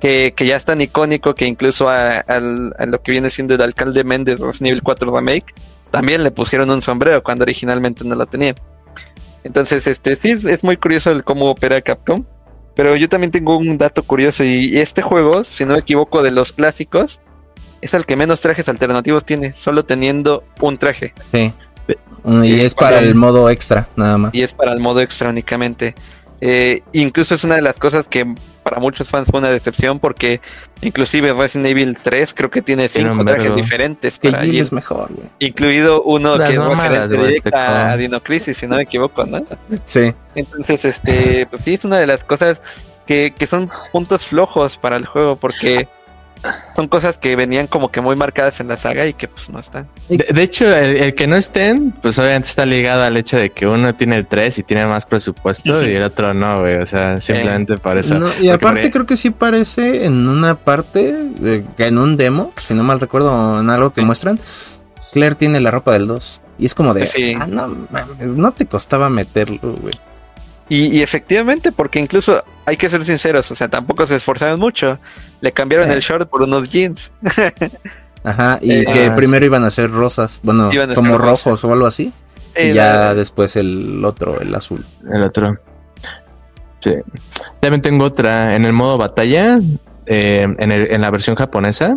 que, 0.00 0.32
que 0.34 0.46
ya 0.46 0.56
es 0.56 0.64
tan 0.64 0.80
icónico 0.80 1.34
que 1.34 1.46
incluso 1.46 1.88
a, 1.88 2.24
lo 2.40 3.02
que 3.02 3.12
viene 3.12 3.30
siendo 3.30 3.54
el 3.54 3.62
alcalde 3.62 4.02
Méndez 4.02 4.40
los 4.40 4.60
nivel 4.60 4.82
4 4.82 5.14
remake 5.14 5.54
también 5.90 6.22
le 6.22 6.30
pusieron 6.30 6.70
un 6.70 6.82
sombrero 6.82 7.22
cuando 7.22 7.42
originalmente 7.42 8.04
no 8.04 8.14
lo 8.14 8.26
tenía. 8.26 8.54
Entonces, 9.42 9.86
este 9.86 10.16
sí 10.16 10.36
es 10.48 10.62
muy 10.62 10.76
curioso 10.76 11.10
el 11.10 11.24
cómo 11.24 11.50
opera 11.50 11.80
Capcom. 11.80 12.24
Pero 12.74 12.96
yo 12.96 13.08
también 13.08 13.30
tengo 13.30 13.56
un 13.56 13.78
dato 13.78 14.02
curioso 14.02 14.44
y 14.44 14.78
este 14.78 15.02
juego, 15.02 15.44
si 15.44 15.64
no 15.64 15.74
me 15.74 15.80
equivoco, 15.80 16.22
de 16.22 16.30
los 16.30 16.52
clásicos, 16.52 17.20
es 17.80 17.94
el 17.94 18.06
que 18.06 18.16
menos 18.16 18.40
trajes 18.40 18.68
alternativos 18.68 19.24
tiene, 19.24 19.52
solo 19.54 19.84
teniendo 19.84 20.44
un 20.60 20.78
traje. 20.78 21.14
Sí. 21.32 21.52
Y 22.42 22.60
es 22.60 22.74
para 22.74 22.98
el 22.98 23.14
modo 23.14 23.48
extra, 23.48 23.88
nada 23.96 24.18
más. 24.18 24.34
Y 24.34 24.42
es 24.42 24.54
para 24.54 24.72
el 24.72 24.80
modo 24.80 25.00
extra 25.00 25.30
únicamente. 25.30 25.94
Eh, 26.40 26.82
incluso 26.92 27.34
es 27.34 27.44
una 27.44 27.56
de 27.56 27.62
las 27.62 27.76
cosas 27.76 28.08
que 28.08 28.34
para 28.62 28.78
muchos 28.80 29.08
fans 29.08 29.26
fue 29.30 29.40
una 29.40 29.50
decepción 29.50 29.98
porque 29.98 30.40
inclusive 30.82 31.32
Resident 31.32 31.68
Evil 31.68 31.98
3 32.00 32.34
creo 32.34 32.50
que 32.50 32.62
tiene 32.62 32.88
cinco 32.88 33.24
trajes 33.24 33.54
diferentes 33.54 34.18
para 34.18 34.44
es 34.44 34.72
mejor, 34.72 35.10
Incluido 35.38 36.02
uno 36.02 36.38
que 36.38 36.52
es 36.52 36.56
referente 36.56 37.16
directa 37.16 37.92
a 37.92 37.96
Dino 37.96 38.22
Crisis, 38.22 38.58
si 38.58 38.66
no 38.66 38.76
me 38.76 38.82
equivoco, 38.82 39.24
¿no? 39.24 39.44
Sí. 39.84 40.14
Entonces, 40.34 40.84
este, 40.84 41.46
pues 41.46 41.62
sí, 41.64 41.74
es 41.74 41.84
una 41.84 41.98
de 41.98 42.06
las 42.06 42.24
cosas 42.24 42.60
que, 43.06 43.34
que 43.36 43.46
son 43.46 43.70
puntos 43.92 44.26
flojos 44.26 44.76
para 44.76 44.96
el 44.96 45.06
juego 45.06 45.36
porque 45.36 45.88
son 46.74 46.88
cosas 46.88 47.18
que 47.18 47.36
venían 47.36 47.66
como 47.66 47.90
que 47.90 48.00
muy 48.00 48.16
marcadas 48.16 48.60
en 48.60 48.68
la 48.68 48.76
saga 48.76 49.06
y 49.06 49.12
que 49.12 49.28
pues 49.28 49.50
no 49.50 49.58
están. 49.58 49.88
De, 50.08 50.42
hecho, 50.42 50.66
el, 50.74 51.14
que 51.14 51.26
no 51.26 51.36
estén, 51.36 51.92
pues 52.02 52.18
obviamente 52.18 52.48
está 52.48 52.64
ligado 52.66 53.02
al 53.02 53.16
hecho 53.16 53.36
de 53.36 53.50
que 53.50 53.66
uno 53.66 53.94
tiene 53.94 54.16
el 54.16 54.26
3 54.26 54.58
y 54.58 54.62
tiene 54.62 54.86
más 54.86 55.06
presupuesto 55.06 55.84
y 55.86 55.94
el 55.94 56.02
otro 56.02 56.32
no, 56.34 56.58
güey. 56.58 56.76
O 56.76 56.86
sea, 56.86 57.20
simplemente 57.20 57.74
eso. 57.96 58.18
y 58.40 58.48
aparte 58.48 58.90
creo 58.90 59.06
que 59.06 59.16
sí 59.16 59.30
parece 59.30 60.04
en 60.04 60.28
una 60.28 60.54
parte, 60.54 61.14
en 61.78 61.98
un 61.98 62.16
demo, 62.16 62.52
si 62.56 62.74
no 62.74 62.82
mal 62.82 63.00
recuerdo, 63.00 63.60
en 63.60 63.70
algo 63.70 63.92
que 63.92 64.02
muestran, 64.02 64.40
Claire 65.12 65.34
tiene 65.34 65.60
la 65.60 65.70
ropa 65.70 65.92
del 65.92 66.06
2. 66.06 66.40
Y 66.58 66.66
es 66.66 66.74
como 66.74 66.92
de, 66.92 67.08
ah, 67.38 67.46
no, 67.46 67.68
no 68.20 68.52
te 68.52 68.66
costaba 68.66 69.08
meterlo, 69.08 69.76
güey. 69.80 69.94
Y, 70.70 71.02
efectivamente, 71.02 71.72
porque 71.72 71.98
incluso 71.98 72.44
hay 72.70 72.76
que 72.76 72.88
ser 72.88 73.04
sinceros, 73.04 73.50
o 73.50 73.56
sea, 73.56 73.68
tampoco 73.68 74.06
se 74.06 74.14
esforzaron 74.14 74.60
mucho. 74.60 75.00
Le 75.40 75.50
cambiaron 75.50 75.90
el 75.90 75.98
short 75.98 76.30
por 76.30 76.42
unos 76.42 76.70
jeans. 76.70 77.10
Ajá, 78.22 78.60
y 78.62 78.72
eh, 78.72 78.84
que 78.84 79.06
ah, 79.06 79.14
primero 79.16 79.44
iban 79.44 79.64
a 79.64 79.70
ser 79.70 79.90
rosas, 79.90 80.38
bueno, 80.44 80.70
como 80.94 81.18
rojos 81.18 81.64
o 81.64 81.72
algo 81.72 81.86
así. 81.86 82.12
y 82.56 82.72
ya 82.72 83.12
después 83.14 83.56
el 83.56 84.04
otro, 84.04 84.40
el 84.40 84.54
azul. 84.54 84.84
El 85.12 85.22
otro. 85.24 85.58
Sí. 86.78 86.92
También 87.58 87.82
tengo 87.82 88.04
otra. 88.04 88.54
En 88.54 88.64
el 88.64 88.72
modo 88.72 88.98
batalla, 88.98 89.58
eh, 90.06 90.46
en, 90.58 90.70
el, 90.70 90.92
en 90.92 91.00
la 91.00 91.10
versión 91.10 91.34
japonesa, 91.34 91.96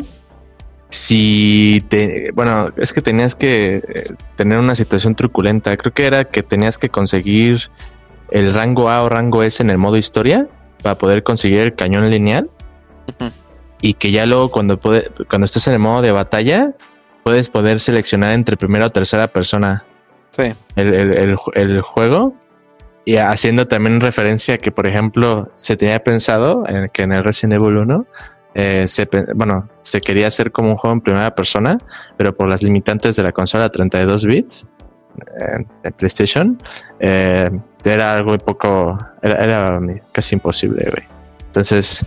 si 0.89 1.85
te, 1.87 2.31
bueno, 2.33 2.71
es 2.77 2.93
que 2.93 3.01
tenías 3.03 3.35
que 3.35 3.75
eh, 3.75 4.03
tener 4.37 4.57
una 4.57 4.73
situación 4.73 5.13
truculenta. 5.13 5.77
Creo 5.77 5.93
que 5.93 6.07
era 6.07 6.23
que 6.23 6.41
tenías 6.41 6.79
que 6.79 6.89
conseguir 6.89 7.69
el 8.31 8.55
rango 8.55 8.89
A 8.89 9.03
o 9.03 9.09
rango 9.09 9.43
S 9.43 9.61
en 9.61 9.69
el 9.69 9.77
modo 9.77 9.97
historia 9.97 10.47
para 10.83 10.95
poder 10.95 11.23
conseguir 11.23 11.59
el 11.61 11.73
cañón 11.73 12.09
lineal. 12.11 12.49
Y 13.81 13.95
que 13.95 14.11
ya 14.11 14.25
luego 14.25 14.51
cuando 14.51 14.79
puede, 14.79 15.09
cuando 15.29 15.45
estés 15.45 15.67
en 15.67 15.73
el 15.73 15.79
modo 15.79 16.01
de 16.01 16.11
batalla, 16.11 16.73
puedes 17.23 17.49
poder 17.49 17.79
seleccionar 17.79 18.33
entre 18.33 18.55
primera 18.55 18.85
o 18.85 18.89
tercera 18.91 19.27
persona 19.27 19.83
el, 20.75 21.81
juego. 21.81 22.35
Y 23.05 23.17
haciendo 23.17 23.67
también 23.67 23.99
referencia 23.99 24.57
que, 24.57 24.71
por 24.71 24.87
ejemplo, 24.87 25.51
se 25.55 25.75
tenía 25.75 26.01
pensado 26.01 26.63
en 26.67 26.87
que 26.87 27.01
en 27.01 27.11
el 27.11 27.23
Resident 27.23 27.61
Evil 27.61 27.77
1 27.77 28.05
eh, 28.55 28.85
se, 28.87 29.09
bueno, 29.35 29.67
se 29.81 29.99
quería 29.99 30.27
hacer 30.27 30.51
como 30.51 30.69
un 30.69 30.75
juego 30.75 30.93
en 30.93 31.01
primera 31.01 31.35
persona, 31.35 31.77
pero 32.17 32.35
por 32.35 32.47
las 32.47 32.63
limitantes 32.63 33.15
de 33.15 33.23
la 33.23 33.31
consola 33.31 33.69
32 33.69 34.25
bits 34.25 34.67
eh, 35.19 35.65
de 35.83 35.91
PlayStation, 35.91 36.57
eh, 36.99 37.49
era 37.83 38.13
algo 38.13 38.37
poco, 38.37 38.97
era, 39.21 39.79
casi 40.11 40.35
imposible, 40.35 41.05
Entonces, 41.47 42.05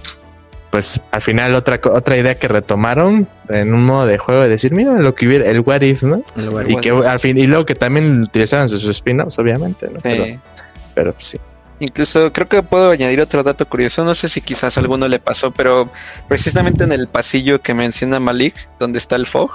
pues 0.70 1.00
al 1.10 1.22
final 1.22 1.54
otra 1.54 1.80
otra 1.84 2.16
idea 2.16 2.34
que 2.34 2.48
retomaron 2.48 3.28
en 3.48 3.72
un 3.72 3.84
modo 3.84 4.06
de 4.06 4.18
juego 4.18 4.42
de 4.42 4.48
decir, 4.48 4.72
mira 4.72 4.94
lo 4.94 5.14
que 5.14 5.26
hubiera, 5.26 5.48
el 5.48 5.60
what 5.60 5.82
if, 5.82 6.02
¿no? 6.02 6.22
y 6.68 6.76
que 6.76 6.90
al 6.90 7.20
fin, 7.20 7.38
y 7.38 7.46
luego 7.46 7.64
que 7.64 7.74
también 7.74 8.22
utilizaban 8.22 8.68
sus 8.68 8.84
spin-offs, 8.88 9.38
obviamente, 9.38 9.88
¿no? 9.88 9.98
Pero, 10.02 10.40
pero 10.94 11.14
sí. 11.18 11.38
Incluso 11.78 12.32
creo 12.32 12.48
que 12.48 12.62
puedo 12.62 12.90
añadir 12.90 13.20
otro 13.20 13.42
dato 13.42 13.66
curioso, 13.68 14.04
no 14.04 14.14
sé 14.14 14.30
si 14.30 14.40
quizás 14.40 14.76
a 14.76 14.80
alguno 14.80 15.08
le 15.08 15.18
pasó, 15.18 15.50
pero 15.50 15.90
precisamente 16.26 16.84
en 16.84 16.92
el 16.92 17.06
pasillo 17.06 17.60
que 17.60 17.74
menciona 17.74 18.18
Malik, 18.18 18.54
donde 18.78 18.98
está 18.98 19.16
el 19.16 19.26
fog, 19.26 19.50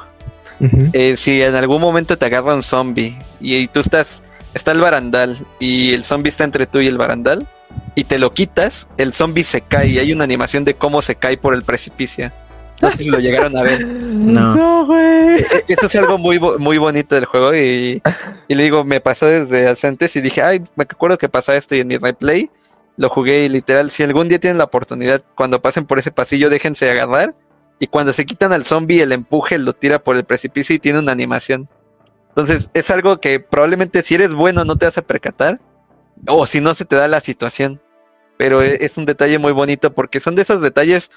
eh, 0.93 1.17
si 1.17 1.41
en 1.41 1.55
algún 1.55 1.81
momento 1.81 2.19
te 2.19 2.25
agarra 2.25 2.53
un 2.53 2.61
zombie 2.61 3.17
y, 3.39 3.67
tú 3.67 3.79
estás, 3.79 4.21
está 4.53 4.71
el 4.71 4.81
barandal 4.81 5.37
y 5.59 5.93
el 5.93 6.03
zombie 6.03 6.29
está 6.29 6.43
entre 6.43 6.65
tú 6.65 6.79
y 6.79 6.87
el 6.87 6.97
barandal 6.97 7.47
y 7.95 8.03
te 8.05 8.17
lo 8.17 8.33
quitas, 8.33 8.87
el 8.97 9.13
zombie 9.13 9.43
se 9.43 9.61
cae 9.61 9.87
y 9.87 9.99
hay 9.99 10.13
una 10.13 10.23
animación 10.23 10.65
de 10.65 10.75
cómo 10.75 11.01
se 11.01 11.15
cae 11.15 11.37
por 11.37 11.53
el 11.53 11.63
precipicio. 11.63 12.31
No 12.81 12.89
sé 12.89 12.97
si 13.03 13.09
lo 13.09 13.19
llegaron 13.19 13.57
a 13.57 13.63
ver. 13.63 13.85
No. 14.21 14.85
güey. 14.85 15.39
E, 15.39 15.45
e, 15.51 15.63
eso 15.67 15.87
es 15.87 15.95
algo 15.95 16.17
muy, 16.17 16.39
muy 16.39 16.77
bonito 16.77 17.15
del 17.15 17.25
juego. 17.25 17.55
Y, 17.55 18.01
le 18.47 18.63
digo, 18.63 18.83
me 18.83 19.01
pasó 19.01 19.25
desde 19.25 19.87
antes 19.87 20.15
y 20.15 20.21
dije, 20.21 20.41
ay, 20.41 20.63
me 20.75 20.83
acuerdo 20.83 21.17
que 21.17 21.27
pasa 21.27 21.55
esto. 21.55 21.75
Y 21.75 21.79
en 21.79 21.87
mi 21.87 21.97
replay 21.97 22.49
lo 22.97 23.09
jugué 23.09 23.45
y 23.45 23.49
literal, 23.49 23.89
si 23.89 24.03
algún 24.03 24.29
día 24.29 24.39
tienen 24.39 24.57
la 24.57 24.65
oportunidad, 24.65 25.23
cuando 25.35 25.61
pasen 25.61 25.85
por 25.85 25.99
ese 25.99 26.11
pasillo, 26.11 26.49
déjense 26.49 26.89
agarrar. 26.89 27.35
Y 27.79 27.87
cuando 27.87 28.13
se 28.13 28.25
quitan 28.25 28.53
al 28.53 28.63
zombie, 28.63 29.01
el 29.01 29.11
empuje 29.11 29.57
lo 29.57 29.73
tira 29.73 30.03
por 30.03 30.15
el 30.15 30.23
precipicio 30.23 30.75
y 30.75 30.79
tiene 30.79 30.99
una 30.99 31.11
animación. 31.11 31.67
Entonces, 32.31 32.69
es 32.73 32.89
algo 32.89 33.19
que 33.19 33.39
probablemente 33.39 34.01
si 34.03 34.15
eres 34.15 34.33
bueno 34.33 34.65
no 34.65 34.77
te 34.77 34.85
vas 34.85 34.97
a 34.97 35.01
percatar. 35.01 35.59
O 36.27 36.45
si 36.45 36.61
no 36.61 36.73
se 36.75 36.85
te 36.85 36.95
da 36.95 37.07
la 37.07 37.19
situación. 37.19 37.81
Pero 38.37 38.61
es 38.61 38.97
un 38.97 39.05
detalle 39.05 39.37
muy 39.37 39.51
bonito 39.51 39.93
porque 39.93 40.19
son 40.19 40.35
de 40.35 40.41
esos 40.41 40.61
detalles 40.61 41.11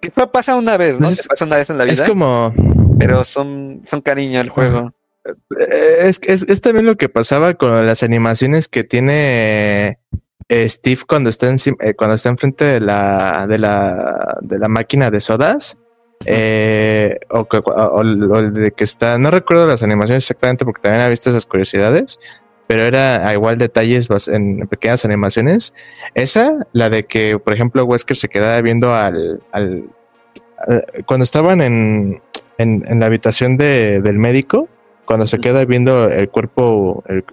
que 0.00 0.10
pasa 0.10 0.56
una 0.56 0.76
vez, 0.76 0.98
¿no? 0.98 1.08
Es, 1.08 1.28
pasa 1.28 1.44
una 1.44 1.56
vez 1.56 1.70
en 1.70 1.78
la 1.78 1.84
vida. 1.84 1.92
Es 1.92 2.02
como. 2.02 2.52
Pero 2.98 3.24
son, 3.24 3.82
son 3.88 4.00
cariño 4.00 4.40
al 4.40 4.48
juego. 4.48 4.92
Eh, 5.24 5.98
es, 6.08 6.20
es, 6.24 6.44
es 6.48 6.60
también 6.60 6.86
lo 6.86 6.96
que 6.96 7.08
pasaba 7.08 7.54
con 7.54 7.86
las 7.86 8.02
animaciones 8.02 8.66
que 8.66 8.82
tiene 8.82 10.00
eh, 10.48 10.68
Steve 10.68 11.02
cuando 11.06 11.30
está 11.30 11.48
encima, 11.48 11.76
eh, 11.80 11.94
cuando 11.94 12.16
está 12.16 12.28
enfrente 12.30 12.64
de 12.64 12.80
la, 12.80 13.46
de 13.46 13.58
la, 13.58 14.38
de 14.40 14.58
la 14.58 14.68
máquina 14.68 15.10
de 15.10 15.20
sodas. 15.20 15.78
O, 17.30 17.46
o, 17.50 18.04
de 18.04 18.72
que 18.72 18.84
está, 18.84 19.18
no 19.18 19.30
recuerdo 19.30 19.66
las 19.66 19.82
animaciones 19.82 20.24
exactamente 20.24 20.64
porque 20.64 20.82
también 20.82 21.02
he 21.02 21.08
visto 21.08 21.30
esas 21.30 21.46
curiosidades, 21.46 22.18
pero 22.66 22.84
era 22.84 23.28
a 23.28 23.32
igual 23.34 23.58
detalles 23.58 24.08
en 24.28 24.66
pequeñas 24.68 25.04
animaciones. 25.04 25.74
Esa, 26.14 26.66
la 26.72 26.88
de 26.88 27.04
que, 27.04 27.38
por 27.38 27.52
ejemplo, 27.52 27.84
Wesker 27.84 28.16
se 28.16 28.28
quedaba 28.28 28.60
viendo 28.62 28.94
al, 28.94 29.42
al, 29.52 29.84
cuando 31.06 31.24
estaban 31.24 31.60
en, 31.60 32.22
en, 32.58 33.00
la 33.00 33.06
habitación 33.06 33.56
de, 33.56 34.00
del 34.00 34.18
médico, 34.18 34.68
cuando 35.04 35.26
se 35.26 35.38
queda 35.38 35.64
viendo 35.64 36.08
el 36.08 36.28
cuerpo, 36.30 37.04
el, 37.08 37.24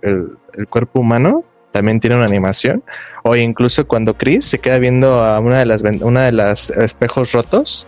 el, 0.58 0.68
cuerpo 0.68 1.00
humano, 1.02 1.46
también 1.72 2.00
tiene 2.00 2.16
una 2.16 2.26
animación. 2.26 2.84
O 3.24 3.36
incluso 3.36 3.88
cuando 3.88 4.16
Chris 4.16 4.46
se 4.46 4.60
queda 4.60 4.80
viendo 4.80 5.24
a 5.24 5.40
una 5.40 5.60
de 5.60 5.66
las 5.66 5.84
una 5.84 6.24
de 6.24 6.32
las 6.32 6.70
espejos 6.72 7.32
rotos 7.32 7.88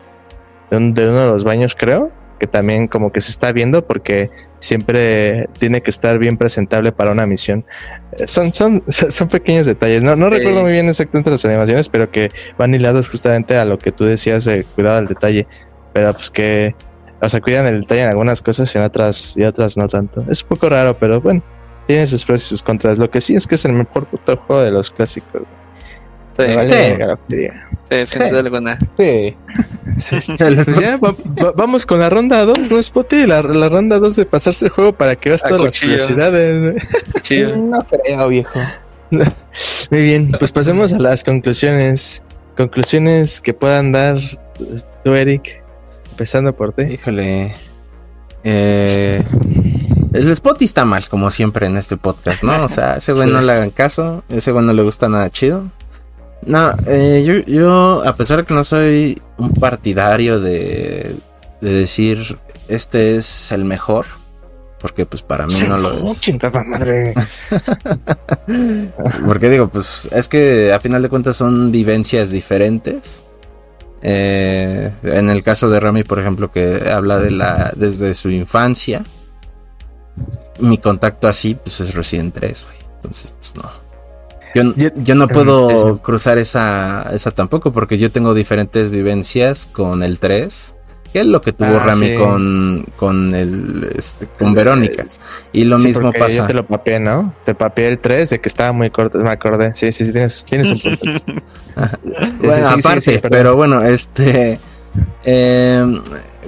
de, 0.72 0.80
de 0.80 1.10
uno 1.10 1.20
de 1.20 1.28
los 1.28 1.44
baños, 1.44 1.76
creo, 1.78 2.12
que 2.40 2.48
también 2.48 2.88
como 2.88 3.12
que 3.12 3.22
se 3.22 3.30
está 3.30 3.52
viendo 3.52 3.86
porque 3.86 4.32
siempre 4.58 5.48
tiene 5.60 5.82
que 5.82 5.92
estar 5.92 6.18
bien 6.18 6.38
presentable 6.38 6.92
para 6.92 7.12
una 7.12 7.28
misión. 7.28 7.64
Eh, 8.14 8.28
son, 8.28 8.52
son, 8.52 8.84
son 8.88 9.28
pequeños 9.28 9.68
detalles. 9.68 10.02
No, 10.02 10.16
no 10.16 10.30
recuerdo 10.30 10.62
muy 10.62 10.72
bien 10.72 10.90
exactamente 10.90 11.30
las 11.30 11.46
animaciones, 11.46 11.88
pero 11.88 12.10
que 12.10 12.32
van 12.58 12.74
hilados 12.74 13.10
justamente 13.10 13.58
a 13.58 13.66
lo 13.66 13.78
que 13.78 13.92
tú 13.92 14.06
decías 14.06 14.46
de 14.46 14.64
cuidado 14.64 14.98
al 14.98 15.08
detalle. 15.08 15.46
Pero 15.94 16.14
pues 16.14 16.32
que, 16.32 16.74
o 17.22 17.30
sea, 17.30 17.42
cuidan 17.42 17.68
el 17.68 17.82
detalle 17.82 18.04
en 18.04 18.10
algunas 18.10 18.42
cosas 18.42 18.74
y 18.74 18.78
en 18.80 18.86
otras, 18.86 19.38
y 19.38 19.44
otras 19.44 19.78
no 19.78 19.88
tanto. 19.88 20.26
Es 20.28 20.42
un 20.42 20.50
poco 20.50 20.70
raro, 20.70 20.98
pero 20.98 21.22
bueno, 21.22 21.44
tiene 21.86 22.08
sus 22.08 22.26
pros 22.26 22.42
y 22.44 22.48
sus 22.48 22.64
contras. 22.64 22.98
Lo 22.98 23.10
que 23.10 23.22
sí 23.22 23.36
es 23.36 23.46
que 23.46 23.54
es 23.54 23.66
el 23.66 23.74
mejor 23.74 24.08
puto 24.08 24.38
juego 24.38 24.64
de 24.64 24.72
los 24.72 24.90
clásicos. 24.90 25.44
Sí, 26.38 27.48
sí. 28.06 28.06
sin 28.06 28.30
duda 28.30 28.40
alguna. 28.40 28.80
Sí. 28.98 29.36
Pues 30.38 30.80
ya, 30.80 31.00
vamos 31.56 31.86
con 31.86 32.00
la 32.00 32.10
ronda 32.10 32.46
2, 32.46 32.72
¿no 32.72 32.80
es 32.80 32.90
Poti? 32.90 33.26
La, 33.28 33.42
la 33.42 33.70
ronda 33.70 34.00
2 34.00 34.16
de 34.16 34.26
pasarse 34.26 34.66
el 34.66 34.72
juego 34.72 34.94
para 34.94 35.16
que 35.16 35.30
veas 35.30 35.44
todas 35.44 35.62
las 35.62 35.80
curiosidades. 35.80 36.84
No 37.58 37.86
creo, 37.88 38.28
viejo. 38.28 38.60
Muy 39.92 40.02
bien, 40.02 40.32
pues 40.38 40.52
pasemos 40.52 40.94
a 40.94 41.00
las 41.00 41.24
conclusiones. 41.24 42.24
Conclusiones 42.58 43.42
que 43.42 43.54
puedan 43.54 43.92
dar 43.92 44.20
tú, 45.04 45.14
Eric, 45.14 45.64
empezando 46.12 46.56
por 46.56 46.74
ti. 46.74 46.84
Híjole. 46.84 47.54
Eh, 48.44 49.24
el 50.14 50.36
Spotty 50.36 50.66
está 50.66 50.84
mal, 50.86 51.08
como 51.10 51.32
siempre 51.32 51.68
en 51.68 51.78
este 51.78 51.98
podcast, 51.98 52.44
¿no? 52.44 52.66
O 52.66 52.70
sea, 52.70 52.96
ese 52.96 53.14
güey 53.14 53.30
no 53.30 53.42
le 53.42 53.52
hagan 53.52 53.70
caso, 53.70 54.24
ese 54.30 54.52
güey 54.52 54.66
no 54.66 54.74
le 54.74 54.84
gusta 54.84 55.08
nada 55.08 55.30
chido. 55.30 55.66
No, 56.46 56.74
eh, 56.88 57.24
yo, 57.26 57.54
yo, 57.54 58.04
a 58.06 58.16
pesar 58.16 58.38
de 58.38 58.46
que 58.46 58.54
no 58.54 58.64
soy 58.64 59.22
un 59.38 59.54
partidario 59.54 60.40
de, 60.40 61.16
de 61.62 61.72
decir 61.72 62.38
este 62.68 63.18
es 63.18 63.52
el 63.52 63.66
mejor, 63.66 64.06
porque 64.80 65.06
pues 65.06 65.22
para 65.22 65.46
mí 65.46 65.54
no 65.68 65.78
lo 65.78 66.06
es. 66.06 66.22
Chingada 66.22 66.64
madre. 66.64 67.14
porque 69.26 69.50
digo, 69.50 69.68
pues 69.68 70.08
es 70.12 70.30
que 70.30 70.72
a 70.74 70.80
final 70.80 71.02
de 71.02 71.10
cuentas 71.10 71.36
son 71.36 71.72
vivencias 71.72 72.32
diferentes. 72.32 73.24
Eh, 74.02 74.92
en 75.04 75.30
el 75.30 75.44
caso 75.44 75.70
de 75.70 75.80
Rami, 75.80 76.04
por 76.04 76.20
ejemplo, 76.20 76.52
que 76.52 76.90
habla 76.92 77.20
de 77.20 77.32
la 77.32 77.72
desde 77.76 78.14
su 78.16 78.30
infancia, 78.32 79.04
mi 80.60 80.78
contacto 80.78 81.28
así, 81.28 81.56
pues 81.56 81.82
es 81.82 81.94
Resident 81.94 82.34
3, 82.34 82.66
güey. 82.66 82.78
Entonces, 82.96 83.34
pues 83.38 83.54
no. 83.56 83.70
Yo, 84.54 85.16
no 85.16 85.28
puedo 85.28 86.02
cruzar 86.02 86.38
esa, 86.38 87.10
esa 87.14 87.32
tampoco 87.32 87.72
porque 87.72 87.98
yo 87.98 88.12
tengo 88.12 88.34
diferentes 88.34 88.90
vivencias 88.90 89.68
con 89.72 90.04
el 90.04 90.20
3. 90.20 90.76
Que 91.14 91.20
es 91.20 91.26
lo 91.26 91.42
que 91.42 91.52
tuvo 91.52 91.76
ah, 91.76 91.84
Rami 91.84 92.16
con, 92.16 92.86
con 92.96 93.36
el 93.36 93.92
este, 93.98 94.28
con 94.28 94.54
Verónica. 94.54 95.06
Y 95.52 95.66
lo 95.66 95.78
mismo 95.78 96.14
pasa. 96.14 96.38
Yo 96.38 96.46
te 96.46 96.54
lo 96.54 96.66
papeé, 96.66 97.02
¿no? 97.02 97.34
Te 97.44 97.54
papeé 97.54 97.90
el 97.90 98.00
3 98.00 98.30
de 98.30 98.40
que 98.40 98.48
estaba 98.48 98.72
muy 98.72 98.90
corto, 98.92 99.20
me 99.20 99.30
acordé. 99.30 99.76
Sí, 99.76 99.92
sí, 99.92 100.06
sí, 100.06 100.14
tienes, 100.14 100.46
tienes 100.46 100.70
un 100.70 100.80
punto. 100.80 101.22
bueno, 102.42 102.70
aparte, 102.70 103.22
pero 103.30 103.58
bueno, 103.58 103.82
este. 103.84 104.58
Em, 105.26 106.00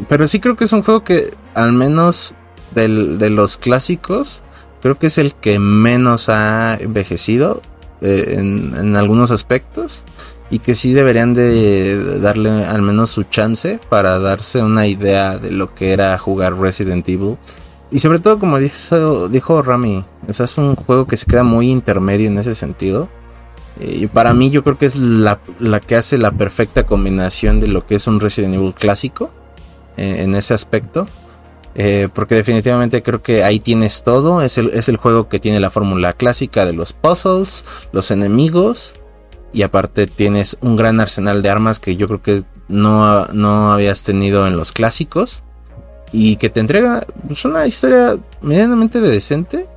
pero 0.08 0.28
sí 0.28 0.40
creo 0.40 0.56
que 0.56 0.64
es 0.64 0.72
un 0.72 0.82
juego 0.82 1.04
que, 1.04 1.34
al 1.56 1.74
menos 1.74 2.34
del, 2.74 3.20
de 3.20 3.30
los 3.30 3.58
clásicos, 3.58 4.44
creo 4.82 4.98
que 4.98 5.08
es 5.08 5.18
el 5.18 5.34
que 5.36 5.60
menos 5.60 6.30
ha 6.30 6.78
envejecido. 6.80 7.62
Eh, 8.06 8.36
en, 8.38 8.98
algunos 8.98 9.32
aspectos 9.32 10.04
y 10.50 10.60
que 10.60 10.76
sí 10.76 10.92
deberían 10.92 11.34
de 11.34 12.20
darle 12.20 12.66
al 12.66 12.82
menos 12.82 13.12
su 13.12 13.24
chance 13.24 13.80
para 13.88 14.20
darse 14.20 14.62
una 14.62 14.88
idea 14.88 15.38
de 15.38 15.52
lo 15.52 15.74
que 15.74 15.94
era 15.94 16.18
jugar 16.18 16.60
Resident 16.60 17.08
Evil. 17.08 17.38
Y 17.92 18.00
sobre 18.00 18.20
todo, 18.20 18.40
como 18.40 18.60
dijo, 18.60 19.30
dijo 19.30 19.62
Rami, 19.62 20.04
es 20.28 20.58
un 20.58 20.76
juego 20.76 21.08
que 21.08 21.16
se 21.16 21.26
queda 21.26 21.44
muy 21.44 21.70
intermedio 21.70 22.28
en 22.28 22.38
ese 22.38 22.56
sentido. 22.56 23.08
Eh, 23.80 24.00
y 24.02 24.08
para 24.08 24.34
mí 24.34 24.50
yo 24.50 24.66
creo 24.66 24.78
que 24.78 24.86
es 24.86 24.98
la, 24.98 25.40
la, 25.60 25.80
que 25.80 25.96
hace 25.96 26.18
la 26.18 26.32
perfecta 26.32 26.86
combinación 26.86 27.62
de 27.62 27.70
lo 27.70 27.86
que 27.86 27.96
es 27.96 28.06
un 28.06 28.20
Resident 28.20 28.56
Evil 28.56 28.74
clásico 28.74 29.32
eh, 29.96 30.24
en 30.24 30.36
ese 30.36 30.54
aspecto. 30.54 31.08
Eh, 31.76 32.08
porque 32.14 32.36
definitivamente 32.36 33.02
creo 33.02 33.22
que 33.22 33.44
ahí 33.44 33.60
tienes 33.60 34.04
todo. 34.04 34.42
Es 34.42 34.58
el, 34.58 34.70
es 34.72 34.90
el 34.90 34.98
juego 34.98 35.30
que 35.30 35.40
tiene 35.40 35.60
la 35.60 35.70
fórmula 35.70 36.14
clásica 36.14 36.66
de 36.66 36.74
los 36.74 36.94
puzzles, 36.94 37.64
los 37.92 38.12
enemigos. 38.12 38.96
Y 39.52 39.62
aparte 39.62 40.08
tienes 40.08 40.58
un 40.62 40.76
gran 40.76 41.00
arsenal 41.00 41.42
de 41.42 41.50
armas 41.50 41.80
que 41.80 41.96
yo 41.96 42.08
creo 42.08 42.22
que 42.22 42.44
no, 42.68 43.26
no 43.28 43.74
habías 43.74 44.04
tenido 44.04 44.48
en 44.48 44.58
los 44.58 44.72
clásicos. 44.72 45.44
Y 46.12 46.36
que 46.36 46.50
te 46.50 46.60
entrega 46.60 47.06
pues, 47.28 47.44
una 47.46 47.66
historia 47.66 48.18
medianamente 48.42 49.00
decente 49.00 49.68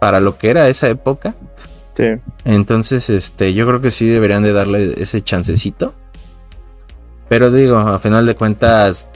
para 0.00 0.18
lo 0.20 0.36
que 0.36 0.50
era 0.50 0.68
esa 0.68 0.88
época. 0.88 1.36
Sí. 1.96 2.14
Entonces, 2.44 3.08
este, 3.10 3.54
yo 3.54 3.66
creo 3.66 3.80
que 3.80 3.90
sí 3.90 4.08
deberían 4.08 4.42
de 4.42 4.52
darle 4.52 4.94
ese 4.96 5.20
chancecito. 5.20 5.94
Pero 7.28 7.52
digo, 7.52 7.76
a 7.76 8.00
final 8.00 8.26
de 8.26 8.34
cuentas, 8.34 9.08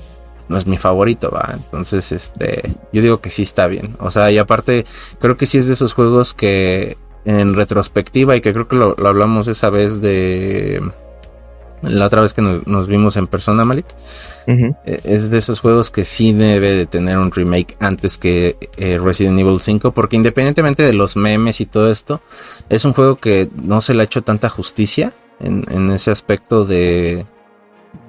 no 0.48 0.56
es 0.56 0.66
mi 0.66 0.78
favorito, 0.78 1.30
va. 1.30 1.50
Entonces, 1.54 2.12
este, 2.12 2.74
yo 2.92 3.02
digo 3.02 3.20
que 3.20 3.30
sí 3.30 3.42
está 3.42 3.66
bien. 3.66 3.96
O 3.98 4.10
sea, 4.10 4.30
y 4.30 4.38
aparte, 4.38 4.84
creo 5.18 5.36
que 5.36 5.46
sí 5.46 5.58
es 5.58 5.66
de 5.66 5.74
esos 5.74 5.94
juegos 5.94 6.34
que 6.34 6.96
en 7.24 7.54
retrospectiva, 7.54 8.36
y 8.36 8.40
que 8.40 8.52
creo 8.52 8.68
que 8.68 8.76
lo, 8.76 8.96
hablamos 9.06 9.48
esa 9.48 9.70
vez 9.70 10.00
de 10.00 10.82
la 11.82 12.06
otra 12.06 12.22
vez 12.22 12.32
que 12.32 12.42
nos, 12.42 12.86
vimos 12.86 13.16
en 13.16 13.26
persona, 13.26 13.64
Malik, 13.64 13.86
eh, 14.46 15.00
es 15.04 15.30
de 15.30 15.38
esos 15.38 15.60
juegos 15.60 15.90
que 15.90 16.04
sí 16.04 16.32
debe 16.32 16.74
de 16.74 16.86
tener 16.86 17.18
un 17.18 17.30
remake 17.30 17.76
antes 17.78 18.16
que 18.16 18.56
eh, 18.76 18.98
Resident 18.98 19.38
Evil 19.38 19.60
5, 19.60 19.92
porque 19.92 20.16
independientemente 20.16 20.82
de 20.82 20.94
los 20.94 21.16
memes 21.16 21.60
y 21.60 21.66
todo 21.66 21.90
esto, 21.90 22.22
es 22.68 22.84
un 22.84 22.94
juego 22.94 23.16
que 23.16 23.48
no 23.62 23.80
se 23.80 23.92
le 23.94 24.00
ha 24.00 24.04
hecho 24.04 24.22
tanta 24.22 24.48
justicia 24.48 25.12
en, 25.40 25.64
en 25.70 25.90
ese 25.90 26.10
aspecto 26.10 26.64
de, 26.64 27.26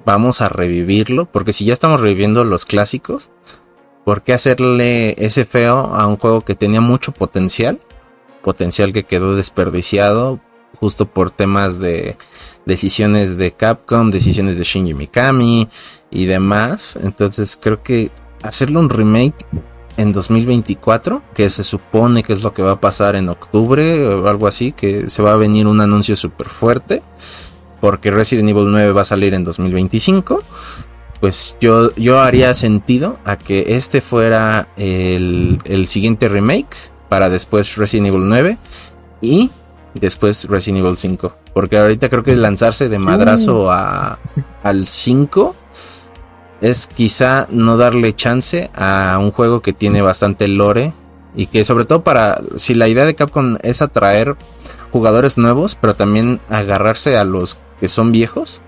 vamos 0.06 0.40
a 0.40 0.48
revivirlo, 0.48 1.26
porque 1.26 1.52
si 1.52 1.66
ya 1.66 1.74
estamos 1.74 2.00
reviviendo 2.00 2.44
los 2.44 2.64
clásicos, 2.64 3.28
¿por 4.04 4.22
qué 4.22 4.32
hacerle 4.32 5.16
ese 5.18 5.44
feo 5.44 5.78
a 5.94 6.06
un 6.06 6.16
juego 6.16 6.42
que 6.42 6.54
tenía 6.54 6.80
mucho 6.80 7.10
potencial? 7.10 7.80
Potencial 8.40 8.92
que 8.92 9.02
quedó 9.02 9.34
desperdiciado 9.34 10.40
justo 10.78 11.06
por 11.06 11.32
temas 11.32 11.80
de 11.80 12.16
decisiones 12.66 13.36
de 13.36 13.50
Capcom, 13.50 14.10
decisiones 14.10 14.58
de 14.58 14.64
Shinji 14.64 14.94
Mikami 14.94 15.68
y 16.10 16.26
demás. 16.26 16.96
Entonces 17.02 17.58
creo 17.60 17.82
que 17.82 18.12
hacerle 18.42 18.78
un 18.78 18.90
remake 18.90 19.44
en 19.96 20.12
2024, 20.12 21.22
que 21.34 21.50
se 21.50 21.64
supone 21.64 22.22
que 22.22 22.32
es 22.32 22.44
lo 22.44 22.54
que 22.54 22.62
va 22.62 22.72
a 22.72 22.80
pasar 22.80 23.16
en 23.16 23.28
octubre 23.28 24.06
o 24.06 24.28
algo 24.28 24.46
así, 24.46 24.70
que 24.70 25.10
se 25.10 25.22
va 25.22 25.32
a 25.32 25.36
venir 25.36 25.66
un 25.66 25.80
anuncio 25.80 26.14
súper 26.14 26.48
fuerte 26.48 27.02
porque 27.80 28.10
Resident 28.10 28.48
Evil 28.48 28.66
9 28.70 28.92
va 28.92 29.02
a 29.02 29.04
salir 29.04 29.34
en 29.34 29.44
2025, 29.44 30.42
pues 31.20 31.56
yo, 31.60 31.94
yo 31.94 32.20
haría 32.20 32.52
sentido 32.54 33.18
a 33.24 33.36
que 33.36 33.64
este 33.68 34.00
fuera 34.00 34.68
el, 34.76 35.86
siguiente 35.86 36.28
remake 36.28 36.76
para 37.08 37.30
después 37.30 37.76
Resident 37.76 38.08
Evil 38.08 38.28
9 38.28 38.58
y 39.20 39.50
después 39.94 40.46
Resident 40.48 40.84
Evil 40.84 40.96
5. 40.96 41.34
Porque 41.54 41.78
ahorita 41.78 42.08
creo 42.10 42.22
que 42.22 42.36
lanzarse 42.36 42.88
de 42.88 42.98
madrazo 42.98 43.70
a, 43.70 44.18
al 44.62 44.86
5 44.86 45.56
es 46.60 46.86
quizá 46.86 47.46
no 47.50 47.76
darle 47.76 48.14
chance 48.14 48.70
a 48.74 49.18
un 49.20 49.30
juego 49.30 49.60
que 49.62 49.72
tiene 49.72 50.02
bastante 50.02 50.48
lore 50.48 50.92
y 51.34 51.46
que 51.46 51.64
sobre 51.64 51.84
todo 51.84 52.02
para 52.02 52.40
si 52.56 52.74
la 52.74 52.88
idea 52.88 53.04
de 53.04 53.14
Capcom 53.14 53.56
es 53.62 53.82
atraer 53.82 54.36
jugadores 54.90 55.36
nuevos, 55.38 55.76
pero 55.78 55.94
también 55.94 56.40
agarrarse 56.48 57.16
a 57.18 57.24
los 57.24 57.58
que 57.80 57.88
son 57.88 58.12
viejos, 58.12 58.60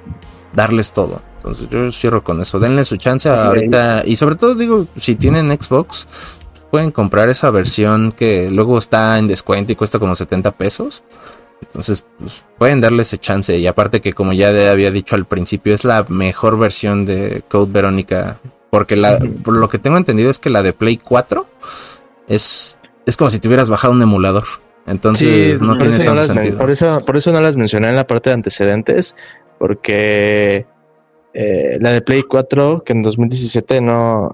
darles 0.53 0.93
todo. 0.93 1.21
Entonces 1.37 1.69
yo 1.71 1.93
cierro 1.93 2.25
con 2.25 2.41
eso. 2.41 2.59
Denle 2.59 2.85
su 2.85 2.97
chance 2.97 3.29
ahorita. 3.29 4.03
Y 4.05 4.17
sobre 4.17 4.35
todo 4.35 4.55
digo, 4.55 4.87
si 4.97 5.15
tienen 5.15 5.51
Xbox, 5.51 6.07
pueden 6.71 6.91
comprar 6.91 7.29
esa 7.29 7.51
versión 7.51 8.13
que 8.13 8.51
luego 8.51 8.79
está 8.79 9.19
en 9.19 9.29
descuento 9.29 9.73
y 9.73 9.77
cuesta 9.77 9.99
como 9.99 10.15
70 10.15 10.53
pesos. 10.53 11.03
Entonces, 11.63 12.05
pues, 12.19 12.45
pueden 12.57 12.81
darle 12.81 13.03
ese 13.03 13.19
chance. 13.19 13.57
Y 13.57 13.67
aparte 13.67 14.01
que 14.01 14.13
como 14.13 14.33
ya 14.33 14.49
había 14.71 14.91
dicho 14.91 15.15
al 15.17 15.27
principio, 15.27 15.75
es 15.75 15.85
la 15.85 16.05
mejor 16.09 16.59
versión 16.59 17.05
de 17.05 17.43
Code 17.49 17.73
Verónica. 17.73 18.39
Porque 18.71 18.97
la, 18.97 19.19
por 19.19 19.55
lo 19.55 19.69
que 19.69 19.79
tengo 19.79 19.97
entendido 19.97 20.31
es 20.31 20.39
que 20.39 20.51
la 20.51 20.63
de 20.63 20.73
Play 20.73 20.99
4 20.99 21.47
es, 22.29 22.77
es 23.07 23.17
como 23.17 23.31
si 23.31 23.39
te 23.39 23.49
hubieras 23.49 23.71
bajado 23.71 23.95
un 23.95 24.03
emulador. 24.03 24.45
Entonces 24.89 25.61
no 25.61 25.77
tiene 25.77 25.99
tanto 25.99 26.25
sentido. 26.25 26.59
Por 26.59 26.71
eso, 26.71 26.99
por 27.05 27.17
eso 27.17 27.33
no 27.33 27.41
las 27.41 27.57
mencioné 27.57 27.89
en 27.89 27.97
la 27.97 28.07
parte 28.07 28.31
de 28.31 28.35
antecedentes, 28.35 29.15
porque 29.59 30.67
eh, 31.35 31.79
la 31.81 31.93
de 31.93 32.01
Play 32.01 32.23
4, 32.23 32.83
que 32.85 32.93
en 32.93 33.03
2017 33.03 33.81
no 33.81 34.33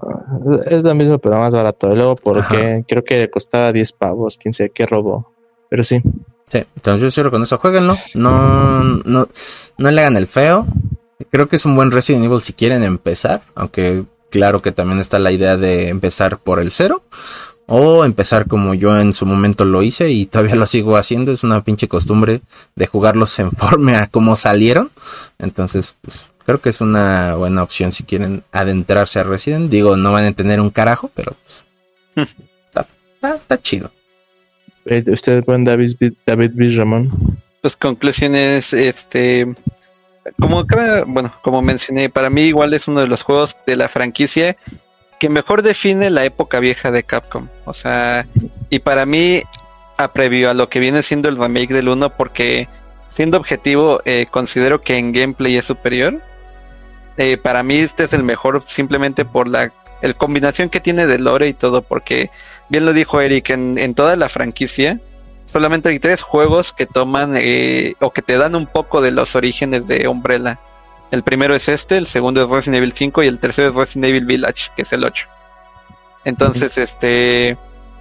es 0.69 0.83
la 0.83 0.93
misma, 0.93 1.17
pero 1.17 1.37
más 1.37 1.53
barato. 1.53 1.91
Y 1.91 1.95
luego 1.95 2.15
porque 2.15 2.83
creo 2.87 3.03
que 3.03 3.29
costaba 3.29 3.71
10 3.71 3.93
pavos, 3.93 4.37
15, 4.37 4.69
qué 4.69 4.85
robo. 4.85 5.31
Pero 5.69 5.83
sí. 5.83 6.01
Sí, 6.45 6.63
entonces 6.75 7.01
yo 7.01 7.11
cierro 7.11 7.31
con 7.31 7.43
eso, 7.43 7.57
jueguenlo. 7.57 7.97
No, 8.13 8.83
no, 8.83 9.27
no 9.77 9.91
le 9.91 10.01
hagan 10.01 10.15
el 10.17 10.27
feo. 10.27 10.65
Creo 11.31 11.47
que 11.47 11.55
es 11.55 11.65
un 11.65 11.75
buen 11.75 11.91
Resident 11.91 12.25
Evil 12.25 12.41
si 12.41 12.53
quieren 12.53 12.83
empezar, 12.83 13.41
aunque 13.55 14.03
claro 14.29 14.61
que 14.61 14.71
también 14.71 14.99
está 14.99 15.17
la 15.17 15.31
idea 15.31 15.57
de 15.57 15.89
empezar 15.89 16.39
por 16.39 16.59
el 16.59 16.71
cero 16.71 17.03
o 17.67 18.05
empezar 18.05 18.47
como 18.47 18.73
yo 18.73 18.99
en 18.99 19.13
su 19.13 19.25
momento 19.25 19.65
lo 19.65 19.81
hice 19.81 20.11
y 20.11 20.25
todavía 20.25 20.55
lo 20.55 20.65
sigo 20.65 20.97
haciendo. 20.97 21.31
Es 21.31 21.43
una 21.43 21.63
pinche 21.63 21.87
costumbre 21.87 22.41
de 22.75 22.87
jugarlos 22.87 23.37
en 23.39 23.51
forma 23.57 24.03
a 24.03 24.07
cómo 24.07 24.35
salieron. 24.35 24.91
Entonces, 25.39 25.95
pues 26.01 26.29
creo 26.45 26.61
que 26.61 26.69
es 26.69 26.81
una 26.81 27.35
buena 27.35 27.63
opción 27.63 27.91
si 27.91 28.03
quieren 28.03 28.43
adentrarse 28.51 29.19
a 29.19 29.23
Resident. 29.23 29.69
Digo, 29.71 29.97
no 29.97 30.11
van 30.11 30.25
a 30.25 30.33
tener 30.33 30.59
un 30.59 30.69
carajo, 30.69 31.09
pero 31.13 31.35
pues, 32.13 32.35
está, 33.21 33.61
chido. 33.61 33.91
¿Usted 35.07 35.43
buen 35.43 35.63
David, 35.63 35.93
David 36.25 36.51
B. 36.53 36.69
Ramón? 36.69 37.39
Pues 37.61 37.75
conclusiones, 37.75 38.73
este, 38.73 39.55
como 40.39 40.65
bueno, 41.07 41.33
como 41.41 41.63
mencioné, 41.63 42.09
para 42.09 42.29
mí 42.29 42.43
igual 42.43 42.75
es 42.75 42.87
uno 42.87 42.99
de 42.99 43.07
los 43.07 43.23
juegos 43.23 43.57
de 43.65 43.75
la 43.75 43.89
franquicia 43.89 44.55
que 45.19 45.29
mejor 45.29 45.61
define 45.61 46.09
la 46.09 46.25
época 46.25 46.59
vieja 46.59 46.91
de 46.91 47.03
Capcom. 47.03 47.47
O 47.65 47.73
sea, 47.73 48.25
y 48.69 48.79
para 48.79 49.05
mí, 49.05 49.41
a 49.97 50.11
previo 50.11 50.49
a 50.49 50.53
lo 50.53 50.69
que 50.69 50.79
viene 50.79 51.03
siendo 51.03 51.29
el 51.29 51.37
remake 51.37 51.73
del 51.73 51.89
1, 51.89 52.17
porque 52.17 52.67
siendo 53.09 53.37
objetivo, 53.37 54.01
eh, 54.05 54.25
considero 54.29 54.81
que 54.81 54.97
en 54.97 55.11
gameplay 55.11 55.55
es 55.55 55.65
superior. 55.65 56.21
Eh, 57.17 57.37
para 57.37 57.63
mí 57.63 57.77
este 57.77 58.03
es 58.03 58.13
el 58.13 58.23
mejor 58.23 58.63
simplemente 58.67 59.23
por 59.23 59.47
la 59.47 59.71
el 60.01 60.15
combinación 60.15 60.69
que 60.69 60.79
tiene 60.81 61.07
de 61.07 61.17
lore 61.17 61.47
y 61.47 61.53
todo, 61.53 61.81
porque 61.81 62.29
bien 62.69 62.85
lo 62.85 62.93
dijo 62.93 63.21
Eric, 63.21 63.49
en, 63.49 63.95
toda 63.95 64.15
la 64.15 64.29
franquicia 64.29 64.99
solamente 65.45 65.89
hay 65.89 65.99
tres 65.99 66.21
juegos 66.21 66.73
que 66.73 66.85
toman 66.85 67.33
eh, 67.37 67.95
o 67.99 68.11
que 68.11 68.21
te 68.21 68.37
dan 68.37 68.55
un 68.55 68.67
poco 68.67 69.01
de 69.01 69.11
los 69.11 69.35
orígenes 69.35 69.87
de 69.87 70.07
Umbrella. 70.07 70.59
El 71.11 71.23
primero 71.23 71.55
es 71.55 71.69
este, 71.69 71.97
el 71.97 72.07
segundo 72.07 72.41
es 72.41 72.49
Resident 72.49 72.77
Evil 72.77 72.93
5 72.95 73.23
y 73.23 73.27
el 73.27 73.39
tercero 73.39 73.69
es 73.69 73.75
Resident 73.75 74.05
Evil 74.05 74.25
Village, 74.25 74.71
que 74.75 74.81
es 74.81 74.93
el 74.93 75.03
8. 75.03 75.27
Entonces, 76.25 76.77
este 76.77 77.57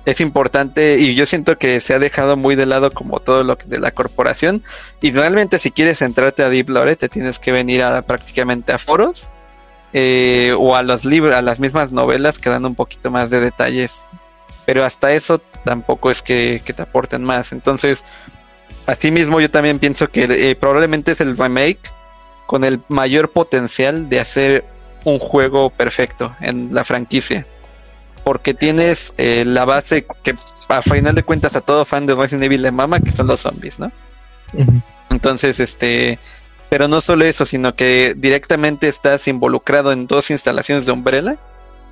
es 0.07 0.21
importante 0.21 0.99
y 0.99 1.15
yo 1.15 1.25
siento 1.27 1.57
que 1.57 1.81
se 1.81 1.95
ha 1.95 1.99
dejado 1.99 2.37
muy 2.37 2.57
de 2.57 2.67
lado 2.67 2.91
como 2.91 3.21
todo 3.21 3.43
lo 3.43 3.57
de 3.57 3.81
la 3.81 3.91
corporación 3.91 4.63
y 5.01 5.13
realmente 5.13 5.59
si 5.59 5.71
quieres 5.71 6.03
entrarte 6.03 6.43
a 6.43 6.51
Deep 6.51 6.69
Lore 6.69 6.95
te 6.97 7.09
tienes 7.09 7.39
que 7.39 7.53
venir 7.53 7.83
a 7.83 8.03
prácticamente 8.03 8.73
a 8.73 8.79
foros 8.79 9.31
eh, 9.95 10.55
o 10.59 10.75
a 10.75 10.83
los 10.83 11.05
libros, 11.05 11.35
a 11.35 11.41
las 11.41 11.61
mismas 11.61 11.93
novelas 11.93 12.39
que 12.39 12.51
dan 12.51 12.65
un 12.65 12.75
poquito 12.75 13.11
más 13.11 13.31
de 13.31 13.41
detalles. 13.41 14.07
Pero 14.67 14.85
hasta 14.85 15.13
eso 15.13 15.41
tampoco 15.65 16.11
es 16.11 16.21
que, 16.21 16.61
te 16.65 16.83
aporten 16.83 17.23
más. 17.23 17.53
Entonces, 17.53 18.03
así 18.87 19.11
mismo 19.13 19.41
yo 19.41 19.51
también 19.51 19.79
pienso 19.79 20.11
que 20.11 20.25
eh, 20.25 20.57
probablemente 20.57 21.13
es 21.13 21.21
el 21.21 21.37
remake 21.37 21.79
con 22.47 22.65
el 22.65 22.81
mayor 22.89 23.31
potencial 23.31 24.09
de 24.09 24.21
hacer 24.21 24.65
un 25.05 25.19
juego 25.19 25.71
perfecto 25.71 26.35
en 26.41 26.75
la 26.75 26.85
franquicia. 26.85 27.47
Porque 28.25 28.55
tienes 28.55 29.13
eh, 29.19 29.45
la 29.47 29.65
base 29.65 30.07
que 30.23 30.35
a 30.69 30.83
final 30.83 31.15
de 31.15 31.23
cuentas 31.23 31.57
a 31.57 31.61
todo 31.61 31.85
fan 31.85 32.07
de 32.07 32.15
Resident 32.15 32.45
Evil 32.45 32.63
le 32.63 32.71
mama, 32.71 33.01
que 33.01 33.13
son 33.13 33.27
los 33.27 33.41
zombies, 33.41 33.79
¿no? 33.79 33.93
Entonces, 35.11 35.61
este, 35.61 36.19
pero 36.71 36.89
no 36.89 37.01
solo 37.01 37.25
eso, 37.25 37.45
sino 37.45 37.75
que 37.75 38.15
directamente 38.17 38.89
estás 38.89 39.29
involucrado 39.29 39.93
en 39.93 40.07
dos 40.07 40.31
instalaciones 40.31 40.87
de 40.87 40.93
Umbrella 40.93 41.37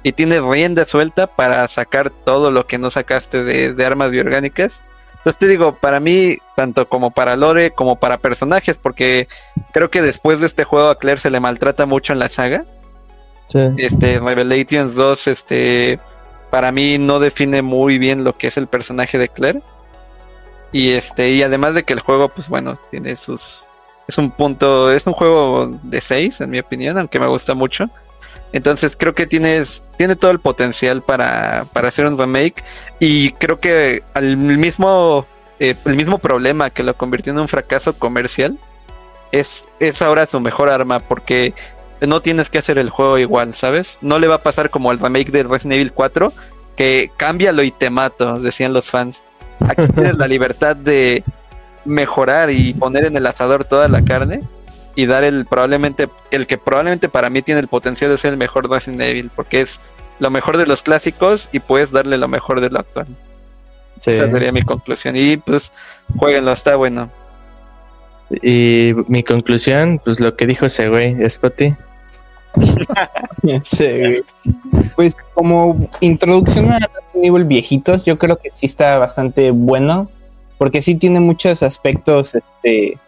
y 0.03 0.13
tienes 0.13 0.43
rienda 0.43 0.87
suelta 0.87 1.27
para 1.27 1.67
sacar 1.69 2.11
todo 2.11 2.51
lo 2.51 2.67
que 2.67 2.79
no 2.79 2.91
sacaste 2.91 3.45
de, 3.45 3.75
de 3.75 3.85
armas 3.85 4.11
biorgánicas 4.11 4.81
entonces 5.23 5.39
te 5.39 5.47
digo, 5.47 5.77
para 5.77 6.01
mí, 6.01 6.37
tanto 6.57 6.89
como 6.89 7.13
para 7.13 7.37
Lore, 7.37 7.71
como 7.71 7.95
para 7.95 8.19
personajes, 8.19 8.77
porque 8.77 9.29
creo 9.73 9.89
que 9.89 10.03
después 10.03 10.41
de 10.41 10.49
este 10.49 10.65
juego 10.65 10.89
a 10.89 10.99
Claire 10.99 11.21
se 11.21 11.31
le 11.31 11.39
maltrata 11.39 11.87
mucho 11.87 12.13
en 12.13 12.19
la 12.19 12.29
saga. 12.29 12.65
Sí. 13.47 13.61
Este, 13.77 14.19
Revelations 14.19 14.97
2, 14.97 15.27
este, 15.29 16.01
para 16.51 16.73
mí 16.73 16.99
no 16.99 17.21
define 17.21 17.63
muy 17.63 17.99
bien 17.99 18.25
lo 18.25 18.37
que 18.37 18.49
es 18.49 18.57
el 18.57 18.67
personaje 18.67 19.17
de 19.17 19.29
Claire. 19.29 19.63
Y 20.73 20.91
este, 20.91 21.31
y 21.31 21.45
además 21.45 21.75
de 21.75 21.85
que 21.85 21.93
el 21.93 22.01
juego, 22.01 22.29
pues 22.29 22.49
bueno, 22.49 22.77
tiene 22.91 23.15
sus. 23.15 23.69
Es 24.09 24.19
un 24.19 24.33
punto, 24.33 24.91
es 24.91 25.07
un 25.07 25.13
juego 25.13 25.79
de 25.85 26.01
6, 26.01 26.41
en 26.41 26.51
mi 26.51 26.59
opinión, 26.59 26.99
aunque 26.99 27.21
me 27.21 27.29
gusta 27.29 27.55
mucho. 27.55 27.89
Entonces 28.53 28.97
creo 28.97 29.15
que 29.15 29.27
tienes, 29.27 29.83
tiene 29.97 30.17
todo 30.17 30.31
el 30.31 30.39
potencial 30.39 31.03
para, 31.03 31.67
para 31.73 31.89
hacer 31.89 32.07
un 32.07 32.19
remake. 32.19 32.63
Y 33.01 33.33
creo 33.33 33.61
que 33.61 34.03
al 34.15 34.37
mismo, 34.37 35.27
eh, 35.59 35.75
el 35.85 35.97
mismo 35.97 36.19
problema 36.19 36.71
que 36.71 36.83
lo 36.83 36.95
convirtió 36.95 37.33
en 37.33 37.39
un 37.39 37.49
fracaso 37.49 37.95
comercial 37.99 38.59
es, 39.33 39.69
es 39.81 40.03
ahora 40.03 40.27
su 40.27 40.39
mejor 40.41 40.69
arma. 40.69 41.01
Porque 41.01 41.55
no 42.01 42.21
tienes 42.21 42.51
que 42.51 42.59
hacer 42.59 42.79
el 42.79 42.91
juego 42.91 43.19
igual, 43.19 43.55
¿sabes? 43.55 43.99
No 44.01 44.19
le 44.19 44.29
va 44.29 44.37
a 44.37 44.43
pasar 44.43 44.71
como 44.71 44.93
el 44.93 44.99
remake 44.99 45.31
de 45.31 45.45
Resident 45.45 45.75
Evil 45.75 45.93
4, 45.93 46.33
que 46.77 47.11
cámbialo 47.17 47.63
y 47.63 47.71
te 47.71 47.91
mato, 47.91 48.39
decían 48.39 48.73
los 48.73 48.91
fans. 48.91 49.25
Aquí 49.61 49.87
tienes 49.95 50.17
la 50.17 50.27
libertad 50.27 50.77
de 50.77 51.23
mejorar 51.85 52.51
y 52.51 52.75
poner 52.75 53.05
en 53.05 53.17
el 53.17 53.27
asador 53.27 53.65
toda 53.65 53.89
la 53.89 54.05
carne 54.05 54.43
y 54.95 55.07
dar 55.07 55.25
el 55.25 55.47
probablemente 55.47 56.09
el 56.31 56.47
que 56.47 56.59
probablemente 56.59 57.09
para 57.09 57.31
mí 57.31 57.43
tiene 57.43 57.61
el 57.61 57.69
potencial 57.69 58.11
de 58.11 58.19
ser 58.19 58.33
el 58.33 58.39
mejor 58.39 58.71
Resident 58.71 59.01
Evil 59.03 59.31
porque 59.35 59.61
es 59.61 59.81
lo 60.19 60.31
mejor 60.31 60.57
de 60.57 60.67
los 60.67 60.83
clásicos 60.83 61.49
y 61.53 61.61
puedes 61.61 61.91
darle 61.91 62.19
lo 62.19 62.29
mejor 62.29 62.61
de 62.61 62.71
lo 62.71 62.79
actual. 62.79 63.07
Esa 64.05 64.29
sería 64.29 64.53
mi 64.53 64.63
conclusión 64.63 65.15
y 65.17 65.37
pues 65.37 65.71
jueguenlo, 66.17 66.53
está 66.53 66.77
bueno. 66.77 67.11
Y 68.43 68.93
mi 69.09 69.23
conclusión, 69.23 70.01
pues 70.03 70.19
lo 70.19 70.37
que 70.37 70.47
dijo 70.47 70.67
ese 70.67 70.89
güey, 70.89 71.17
Spotty. 71.29 71.75
sí. 73.65 74.23
Pues 74.97 75.17
como 75.35 75.89
introducción 76.01 76.73
a 76.73 76.79
nivel 77.15 77.45
viejitos, 77.45 78.05
yo 78.05 78.19
creo 78.19 78.37
que 78.39 78.51
sí 78.51 78.67
está 78.67 78.99
bastante 78.99 79.51
bueno, 79.51 80.11
porque 80.59 80.83
sí 80.83 80.95
tiene 80.95 81.21
muchos 81.21 81.63
aspectos, 81.63 82.35
este, 82.35 82.99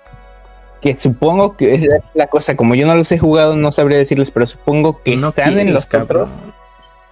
que 0.84 0.94
supongo 0.98 1.56
que 1.56 1.76
es 1.76 1.88
la 2.12 2.26
cosa, 2.26 2.56
como 2.56 2.74
yo 2.74 2.86
no 2.86 2.94
los 2.94 3.10
he 3.10 3.16
jugado, 3.16 3.56
no 3.56 3.72
sabría 3.72 3.96
decirles, 3.96 4.30
pero 4.30 4.44
supongo 4.44 5.02
que 5.02 5.14
están 5.14 5.58
en 5.58 5.72
los 5.72 5.88
otros. 5.94 6.28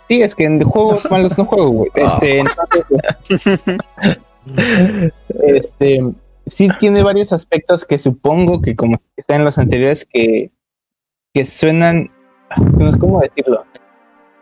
Sí, 0.09 0.21
es 0.21 0.35
que 0.35 0.45
en 0.45 0.63
juegos 0.63 1.11
malos 1.11 1.39
no 1.39 1.47
juego, 1.47 1.71
güey. 1.71 1.91
Ah. 1.95 2.01
Este, 2.13 2.41
entonces, 2.41 2.85
este, 5.43 6.13
sí 6.45 6.69
tiene 6.79 7.03
varios 7.03 7.33
aspectos 7.33 7.87
que 7.87 7.99
supongo 7.99 8.61
que 8.61 8.77
como 8.77 8.99
están 9.17 9.39
en 9.39 9.47
los 9.47 9.57
anteriores 9.57 10.05
que, 10.05 10.51
que 11.33 11.47
suenan, 11.47 12.11
¿cómo 13.01 13.23
decirlo? 13.23 13.65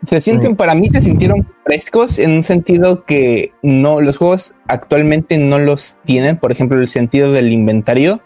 Se 0.03 0.19
sienten, 0.19 0.57
para 0.57 0.75
mí 0.75 0.89
se 0.89 0.99
sintieron 0.99 1.47
frescos 1.63 2.19
en 2.19 2.31
un 2.31 2.43
sentido 2.43 3.05
que 3.05 3.53
no, 3.61 4.01
los 4.01 4.17
juegos 4.17 4.55
actualmente 4.67 5.37
no 5.37 5.57
los 5.57 5.95
tienen, 6.03 6.35
por 6.35 6.51
ejemplo, 6.51 6.77
el 6.81 6.89
sentido 6.89 7.31
del 7.31 7.53
inventario 7.53 8.19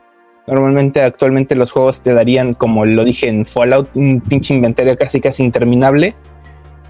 Normalmente 0.47 1.01
actualmente 1.01 1.55
los 1.55 1.71
juegos 1.71 2.01
te 2.01 2.13
darían, 2.13 2.53
como 2.53 2.85
lo 2.85 3.03
dije 3.03 3.27
en 3.27 3.45
Fallout, 3.45 3.89
un 3.95 4.21
pinche 4.21 4.53
inventario 4.53 4.97
casi 4.97 5.19
casi 5.19 5.43
interminable. 5.43 6.13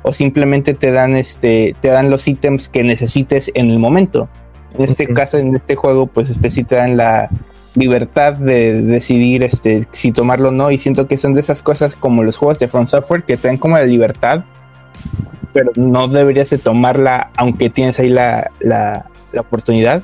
O 0.04 0.14
simplemente 0.14 0.74
te 0.74 0.92
dan 0.92 1.16
este, 1.16 1.76
te 1.82 1.88
dan 1.88 2.12
los 2.12 2.28
ítems 2.28 2.70
que 2.70 2.84
necesites 2.84 3.52
en 3.56 3.72
el 3.72 3.80
momento. 3.80 4.30
En 4.78 4.84
este 4.84 5.08
caso, 5.08 5.38
en 5.38 5.56
este 5.56 5.76
juego, 5.76 6.06
pues 6.06 6.30
este 6.30 6.52
sí 6.52 6.64
te 6.64 6.76
dan 6.76 6.98
la 6.98 7.30
libertad 7.76 8.34
de 8.34 8.82
decidir 8.82 9.44
este, 9.44 9.84
si 9.92 10.12
tomarlo 10.12 10.50
o 10.50 10.52
no. 10.52 10.70
Y 10.72 10.78
siento 10.78 11.08
que 11.08 11.18
son 11.18 11.34
de 11.34 11.40
esas 11.40 11.64
cosas 11.64 11.96
como 11.96 12.24
los 12.24 12.38
juegos 12.38 12.60
de 12.60 12.68
Front 12.68 12.90
Software 12.90 13.24
que 13.24 13.38
te 13.38 13.48
dan 13.48 13.58
como 13.58 13.78
la 13.78 13.86
libertad, 13.86 14.44
pero 15.54 15.72
no 15.76 16.08
deberías 16.08 16.50
de 16.50 16.58
tomarla 16.58 17.32
aunque 17.38 17.70
tienes 17.70 18.00
ahí 18.00 18.10
la, 18.10 18.52
la, 18.60 19.10
la 19.32 19.42
oportunidad. 19.42 20.04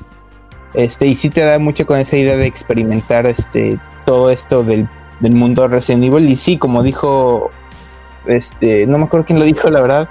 Este, 0.74 1.06
y 1.06 1.14
sí 1.16 1.30
te 1.30 1.42
da 1.42 1.58
mucho 1.58 1.86
con 1.86 1.98
esa 1.98 2.16
idea 2.16 2.36
de 2.36 2.46
experimentar 2.46 3.26
este, 3.26 3.78
todo 4.06 4.30
esto 4.30 4.62
del, 4.64 4.88
del 5.20 5.34
mundo 5.34 5.68
Resident 5.68 6.04
Evil. 6.04 6.28
Y 6.28 6.36
sí, 6.36 6.58
como 6.58 6.82
dijo, 6.82 7.50
este, 8.26 8.86
no 8.86 8.98
me 8.98 9.04
acuerdo 9.04 9.26
quién 9.26 9.38
lo 9.38 9.44
dijo, 9.44 9.70
la 9.70 9.80
verdad, 9.80 10.08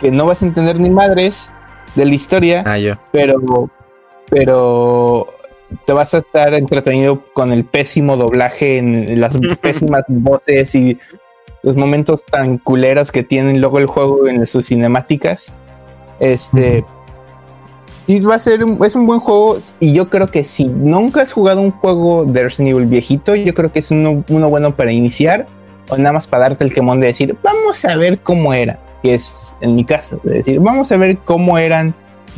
que 0.00 0.10
no 0.10 0.26
vas 0.26 0.42
a 0.42 0.46
entender 0.46 0.80
ni 0.80 0.90
madres 0.90 1.52
de 1.94 2.06
la 2.06 2.14
historia, 2.14 2.62
ah, 2.66 2.78
yo. 2.78 2.94
pero, 3.12 3.70
pero 4.30 5.26
te 5.84 5.92
vas 5.92 6.14
a 6.14 6.18
estar 6.18 6.54
entretenido 6.54 7.24
con 7.32 7.52
el 7.52 7.64
pésimo 7.64 8.16
doblaje, 8.16 8.78
en 8.78 9.20
las 9.20 9.38
pésimas 9.60 10.04
voces 10.08 10.74
y 10.74 10.98
los 11.62 11.76
momentos 11.76 12.24
tan 12.24 12.58
culeros 12.58 13.12
que 13.12 13.22
tienen 13.22 13.60
luego 13.60 13.78
el 13.78 13.86
juego 13.86 14.28
en 14.28 14.46
sus 14.46 14.66
cinemáticas. 14.66 15.54
Este, 16.20 16.84
y 18.08 18.20
va 18.20 18.36
a 18.36 18.38
ser 18.38 18.64
un, 18.64 18.82
es 18.84 18.96
un 18.96 19.06
buen 19.06 19.20
juego 19.20 19.58
y 19.80 19.92
yo 19.92 20.08
creo 20.08 20.28
que 20.28 20.42
si 20.42 20.64
nunca 20.64 21.20
has 21.20 21.30
jugado 21.30 21.60
un 21.60 21.70
juego 21.70 22.24
de 22.24 22.42
Resident 22.42 22.70
Evil 22.70 22.86
viejito, 22.86 23.36
yo 23.36 23.54
creo 23.54 23.70
que 23.70 23.80
es 23.80 23.90
uno, 23.90 24.24
bueno 24.26 24.74
para 24.74 24.90
iniciar 24.90 25.46
o 25.90 25.96
nada 25.98 26.14
más 26.14 26.26
para 26.26 26.48
darte 26.48 26.64
el 26.64 26.72
quemón 26.72 27.00
de 27.00 27.08
decir, 27.08 27.36
vamos 27.42 27.84
a 27.84 27.96
ver 27.96 28.18
cómo 28.20 28.54
era, 28.54 28.78
que 29.02 29.14
es 29.14 29.54
en 29.60 29.74
mi 29.74 29.84
caso, 29.84 30.18
de 30.24 30.38
decir, 30.38 30.58
vamos 30.58 30.90
a 30.90 30.96
ver 30.96 31.18
cómo 31.18 31.58
eran 31.58 31.94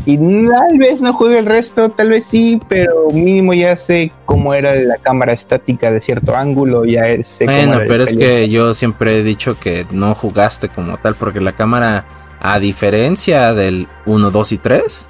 y 0.06 0.16
tal 0.16 0.78
vez 0.78 1.02
no 1.02 1.12
juegue 1.12 1.38
el 1.38 1.46
resto, 1.46 1.90
tal 1.90 2.08
vez 2.10 2.26
sí, 2.26 2.60
pero 2.68 3.08
mínimo 3.12 3.54
ya 3.54 3.76
sé 3.76 4.10
cómo 4.24 4.54
era 4.54 4.74
la 4.74 4.96
cámara 4.96 5.32
estática 5.32 5.92
de 5.92 6.00
cierto 6.00 6.34
ángulo, 6.34 6.84
ya 6.84 7.04
sé 7.22 7.44
Bueno, 7.44 7.78
pero 7.86 8.04
es 8.04 8.12
que 8.12 8.48
yo 8.48 8.74
siempre 8.74 9.18
he 9.18 9.22
dicho 9.22 9.56
que 9.58 9.86
no 9.92 10.16
jugaste 10.16 10.68
como 10.68 10.96
tal, 10.96 11.14
porque 11.14 11.40
la 11.40 11.52
cámara, 11.52 12.06
a 12.40 12.58
diferencia 12.58 13.54
del 13.54 13.86
1, 14.06 14.30
2 14.30 14.52
y 14.52 14.58
3, 14.58 15.08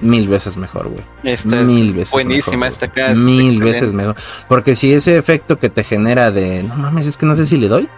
mil 0.00 0.28
veces 0.28 0.56
mejor, 0.56 0.88
güey. 0.88 1.04
mil 1.64 1.92
veces 1.94 2.12
buenísima 2.12 2.68
esta 2.68 2.86
acá. 2.86 3.14
Mil 3.14 3.60
veces 3.62 3.92
mejor. 3.92 4.16
Porque 4.48 4.74
si 4.74 4.92
ese 4.92 5.16
efecto 5.16 5.58
que 5.58 5.68
te 5.68 5.84
genera 5.84 6.30
de, 6.30 6.62
no 6.62 6.76
mames, 6.76 7.06
es 7.06 7.16
que 7.16 7.26
no 7.26 7.36
sé 7.36 7.46
si 7.46 7.56
le 7.56 7.68
doy. 7.68 7.88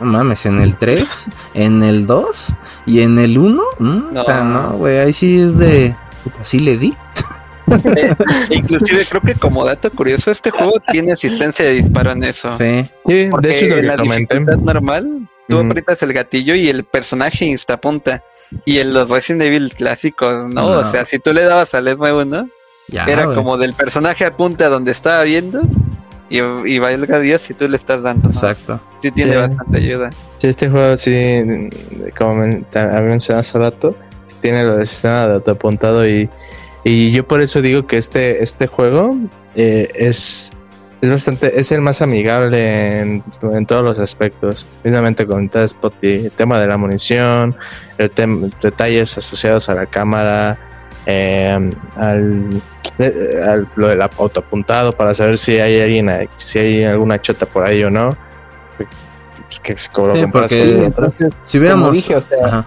No 0.00 0.06
mames, 0.06 0.46
en 0.46 0.60
el 0.60 0.76
3, 0.76 1.26
en 1.54 1.82
el 1.82 2.06
2 2.06 2.54
y 2.86 3.02
en 3.02 3.18
el 3.18 3.38
1, 3.38 3.62
mm, 3.78 4.12
no, 4.12 4.72
güey, 4.72 4.98
ahí 4.98 5.12
sí 5.12 5.38
es 5.38 5.56
de, 5.56 5.94
así 6.40 6.58
le 6.58 6.76
di. 6.76 6.94
Eh, 7.72 8.14
inclusive 8.50 9.06
creo 9.08 9.22
que 9.22 9.34
como 9.34 9.64
dato 9.64 9.90
curioso 9.90 10.30
este 10.30 10.50
juego 10.50 10.74
tiene 10.90 11.12
asistencia 11.12 11.64
de 11.64 11.74
disparo 11.74 12.12
en 12.12 12.24
eso. 12.24 12.50
Sí, 12.50 12.90
sí 13.06 13.30
de 13.40 13.56
hecho 13.56 13.76
en 13.78 13.86
la 13.86 13.96
dificultad 13.96 14.58
normal 14.58 15.28
tú 15.48 15.58
aprietas 15.58 16.02
el 16.02 16.12
gatillo 16.12 16.54
y 16.54 16.68
el 16.68 16.84
personaje 16.84 17.44
instapunta. 17.46 18.24
Y 18.64 18.78
en 18.78 18.94
los 18.94 19.08
Resident 19.08 19.42
Evil 19.42 19.72
clásicos, 19.72 20.52
¿no? 20.52 20.66
O 20.66 20.84
sea, 20.84 21.04
si 21.04 21.18
tú 21.18 21.32
le 21.32 21.44
dabas 21.44 21.74
al 21.74 21.96
nuevo, 21.96 22.24
¿no? 22.24 22.48
Era 22.88 23.34
como 23.34 23.56
del 23.56 23.74
personaje 23.74 24.24
apunta 24.24 24.68
donde 24.68 24.92
estaba 24.92 25.22
viendo 25.22 25.62
y, 26.28 26.38
y 26.38 26.78
valga 26.78 27.18
Dios 27.20 27.42
si 27.42 27.54
tú 27.54 27.68
le 27.68 27.76
estás 27.76 28.02
dando. 28.02 28.28
Exacto. 28.28 28.80
Sí 29.00 29.10
tiene 29.10 29.36
bastante 29.36 29.76
ayuda. 29.78 30.10
Sí, 30.38 30.46
este 30.48 30.68
juego 30.68 30.96
sí, 30.96 31.70
como 32.16 32.42
había 32.42 33.00
mencionado 33.00 33.40
hace 33.40 33.58
rato, 33.58 33.96
tiene 34.40 34.60
el 34.60 34.86
sistema 34.86 35.26
de 35.26 35.34
autoapuntado 35.34 36.06
y, 36.06 36.28
y 36.84 37.12
yo 37.12 37.26
por 37.26 37.40
eso 37.40 37.62
digo 37.62 37.86
que 37.86 37.96
este, 37.96 38.42
este 38.42 38.66
juego 38.66 39.16
eh, 39.54 39.88
es 39.94 40.52
es 41.02 41.10
bastante, 41.10 41.58
es 41.58 41.72
el 41.72 41.80
más 41.80 42.00
amigable 42.00 43.00
en, 43.00 43.22
todos 43.66 43.82
los 43.82 43.98
aspectos. 43.98 44.68
Mismamente 44.84 45.26
con 45.26 45.50
el 45.52 46.30
tema 46.30 46.60
de 46.60 46.66
la 46.68 46.76
munición, 46.76 47.56
el 47.98 48.10
detalles 48.62 49.18
asociados 49.18 49.68
a 49.68 49.74
la 49.74 49.86
cámara, 49.86 50.56
em, 51.06 51.72
al, 51.96 52.50
lo 53.74 53.88
del 53.88 54.00
autoapuntado 54.00 54.92
para 54.92 55.12
saber 55.12 55.38
si 55.38 55.58
hay 55.58 55.80
alguien, 55.80 56.28
si 56.36 56.60
hay 56.60 56.84
alguna 56.84 57.20
chota 57.20 57.46
por 57.46 57.66
ahí 57.66 57.82
o 57.82 57.90
no. 57.90 58.16
Que, 59.62 59.76
sí, 59.76 59.88
porque, 60.32 60.86
si 61.44 61.58
hubiéramos, 61.58 61.88
como 61.88 61.92
dije, 61.92 62.14
o 62.14 62.20
sea, 62.20 62.66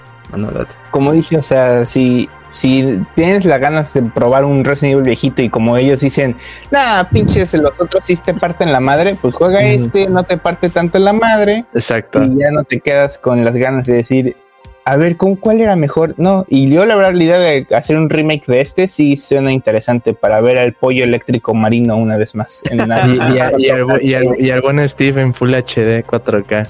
como 0.91 1.11
dije, 1.13 1.37
o 1.37 1.41
sea, 1.41 1.85
si 1.85 2.29
si 2.55 3.01
tienes 3.15 3.43
las 3.43 3.59
ganas 3.59 3.93
de 3.93 4.01
probar 4.01 4.45
un 4.45 4.63
Resident 4.63 4.93
Evil 4.93 5.03
viejito 5.03 5.41
y 5.41 5.49
como 5.49 5.75
ellos 5.75 5.99
dicen, 5.99 6.37
nah, 6.71 7.03
pinches, 7.03 7.53
los 7.55 7.73
otros 7.77 8.05
sí 8.05 8.15
te 8.15 8.33
parten 8.33 8.71
la 8.71 8.79
madre, 8.79 9.17
pues 9.21 9.33
juega 9.33 9.61
este, 9.61 10.07
no 10.07 10.23
te 10.23 10.37
parte 10.37 10.69
tanto 10.69 10.97
la 10.99 11.11
madre. 11.11 11.65
Exacto. 11.73 12.23
Y 12.23 12.39
ya 12.39 12.51
no 12.51 12.63
te 12.63 12.79
quedas 12.79 13.19
con 13.19 13.43
las 13.43 13.55
ganas 13.55 13.87
de 13.87 13.95
decir, 13.95 14.37
a 14.85 14.95
ver, 14.95 15.17
¿con 15.17 15.35
cuál 15.35 15.59
era 15.59 15.75
mejor? 15.75 16.15
No, 16.17 16.45
y 16.47 16.69
yo 16.69 16.85
la 16.85 16.95
verdad 16.95 17.13
la 17.13 17.23
idea 17.25 17.39
de 17.39 17.67
hacer 17.75 17.97
un 17.97 18.09
remake 18.09 18.45
de 18.45 18.61
este 18.61 18.87
sí 18.87 19.17
suena 19.17 19.51
interesante 19.51 20.13
para 20.13 20.39
ver 20.39 20.57
al 20.57 20.71
pollo 20.71 21.03
eléctrico 21.03 21.53
marino 21.53 21.97
una 21.97 22.15
vez 22.15 22.35
más. 22.35 22.63
En 22.71 22.79
y, 23.99 24.49
al, 24.49 24.61
buen 24.61 24.87
Steve 24.87 25.21
en 25.21 25.33
Full 25.33 25.53
HD 25.53 26.05
4K. 26.05 26.67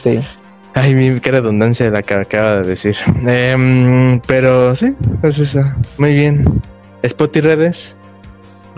Sí. 0.00 0.20
Ay, 0.74 1.20
qué 1.20 1.30
redundancia 1.30 1.88
la 1.90 2.02
que 2.02 2.14
acaba 2.14 2.56
de 2.56 2.68
decir. 2.68 2.96
Em, 3.26 4.20
pero 4.26 4.74
sí, 4.74 4.92
es 5.22 5.38
eso. 5.38 5.62
Muy 5.98 6.12
bien. 6.12 6.60
¿Spot 7.02 7.34
y 7.36 7.40
redes? 7.40 7.96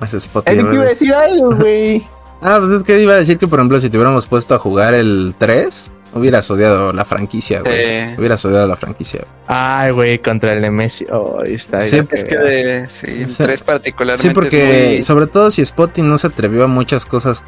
Es 0.02 0.12
Spot 0.12 0.46
y 0.46 0.54
redes. 0.54 0.74
iba 0.74 0.84
a 0.84 0.88
decir 0.88 1.14
algo, 1.14 1.56
güey. 1.56 2.06
ah, 2.42 2.58
pues 2.60 2.72
es 2.72 2.82
que 2.84 3.00
iba 3.00 3.14
a 3.14 3.18
decir 3.18 3.38
que, 3.38 3.48
por 3.48 3.58
ejemplo, 3.58 3.80
si 3.80 3.88
te 3.88 3.96
hubiéramos 3.96 4.26
puesto 4.26 4.54
a 4.54 4.58
jugar 4.58 4.92
el 4.92 5.34
3, 5.38 5.90
hubieras 6.12 6.50
odiado 6.50 6.92
la 6.92 7.06
franquicia, 7.06 7.62
güey. 7.62 8.14
Hubieras 8.18 8.44
odiado 8.44 8.66
la 8.66 8.76
franquicia. 8.76 9.24
Ay, 9.46 9.92
güey, 9.92 10.18
contra 10.18 10.52
el 10.52 10.60
Nemesio. 10.60 11.08
Oh, 11.12 11.42
está 11.44 11.80
sí, 11.80 11.96
es 12.10 12.24
que 12.24 12.36
de, 12.36 12.88
sí, 12.90 13.22
el 13.22 13.34
3 13.34 13.62
particularmente. 13.62 14.28
Sí, 14.28 14.34
porque 14.34 15.02
sobre 15.02 15.28
todo 15.28 15.50
si 15.50 15.64
Spotty 15.64 16.02
no 16.02 16.18
se 16.18 16.26
atrevió 16.26 16.64
a 16.64 16.66
muchas 16.66 17.06
cosas 17.06 17.42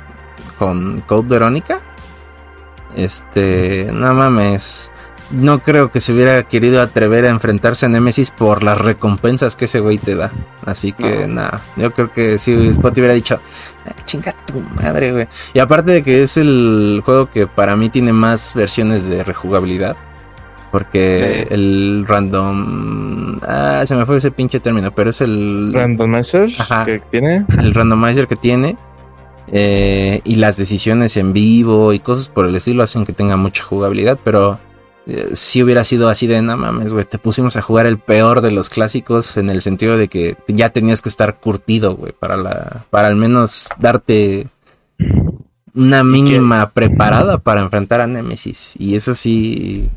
con 0.59 1.01
Code 1.03 1.29
Verónica 1.29 1.83
este, 2.99 3.89
no 3.93 4.13
mames. 4.13 4.91
no 5.31 5.61
creo 5.61 5.93
que 5.93 6.01
se 6.01 6.13
hubiera 6.13 6.43
querido 6.45 6.81
atrever 6.81 7.27
a 7.27 7.31
enfrentarse 7.31 7.87
a 7.87 7.89
Nemesis 7.89 8.31
por 8.31 8.63
las 8.63 8.79
recompensas 8.79 9.57
que 9.57 9.67
ese 9.67 9.81
güey 9.81 9.99
te 9.99 10.15
da. 10.15 10.33
Así 10.65 10.93
que 10.93 11.27
nada, 11.27 11.61
yo 11.77 11.93
creo 11.93 12.13
que 12.13 12.39
si 12.39 12.69
Spot 12.69 12.97
hubiera 12.99 13.15
dicho, 13.15 13.41
ah, 13.87 13.95
chinga 14.05 14.35
tu 14.47 14.61
madre, 14.61 15.13
güey. 15.13 15.29
Y 15.55 15.59
aparte 15.59 15.93
de 15.93 16.03
que 16.03 16.23
es 16.23 16.37
el 16.37 17.03
juego 17.05 17.31
que 17.31 17.47
para 17.47 17.77
mí 17.77 17.89
tiene 17.89 18.13
más 18.13 18.55
versiones 18.55 19.09
de 19.09 19.25
rejugabilidad. 19.25 19.97
Porque 20.71 21.47
el 21.51 22.05
random. 22.07 23.39
Ah, 23.43 23.85
se 23.87 23.95
me 23.95 24.05
fue 24.05 24.19
ese 24.19 24.31
pinche 24.31 24.61
término, 24.61 24.95
pero 24.95 25.09
es 25.11 25.23
el. 25.23 25.73
Randomizer 25.73 26.51
que 26.85 27.01
tiene. 27.11 27.47
El 27.59 27.73
randomizer 27.73 28.29
que 28.29 28.37
tiene. 28.37 28.77
Eh, 29.53 30.21
y 30.25 30.37
las 30.37 30.57
decisiones 30.57 31.17
en 31.17 31.33
vivo 31.33 31.93
y 31.93 32.01
cosas 32.01 32.29
por 32.29 32.47
el 32.47 32.55
estilo 32.55 32.83
hacen 32.83 33.07
que 33.07 33.13
tenga 33.13 33.37
mucha 33.37 33.63
jugabilidad, 33.63 34.19
pero 34.23 34.59
eh, 35.07 35.31
si 35.33 35.63
hubiera 35.63 35.85
sido 35.85 36.09
así 36.09 36.27
de, 36.27 36.43
no 36.43 36.57
mames, 36.57 36.93
güey, 36.93 37.07
te 37.07 37.19
pusimos 37.19 37.57
a 37.57 37.63
jugar 37.63 37.87
el 37.87 37.99
peor 37.99 38.43
de 38.43 38.51
los 38.51 38.69
clásicos 38.69 39.39
en 39.39 39.49
el 39.49 39.63
sentido 39.63 39.97
de 39.97 40.09
que 40.09 40.37
ya 40.49 40.69
tenías 40.69 41.01
que 41.01 41.09
estar 41.09 41.39
curtido, 41.41 41.97
güey, 41.97 42.13
para 42.13 42.37
la, 42.37 42.85
para 42.91 43.09
al 43.09 43.17
menos 43.17 43.69
darte 43.79 44.49
una 45.75 46.05
mínima 46.05 46.71
preparada 46.71 47.39
para 47.39 47.61
enfrentar 47.61 48.01
a 48.01 48.07
Nemesis. 48.07 48.75
Y 48.79 48.97
eso 48.97 49.15
sí. 49.15 49.89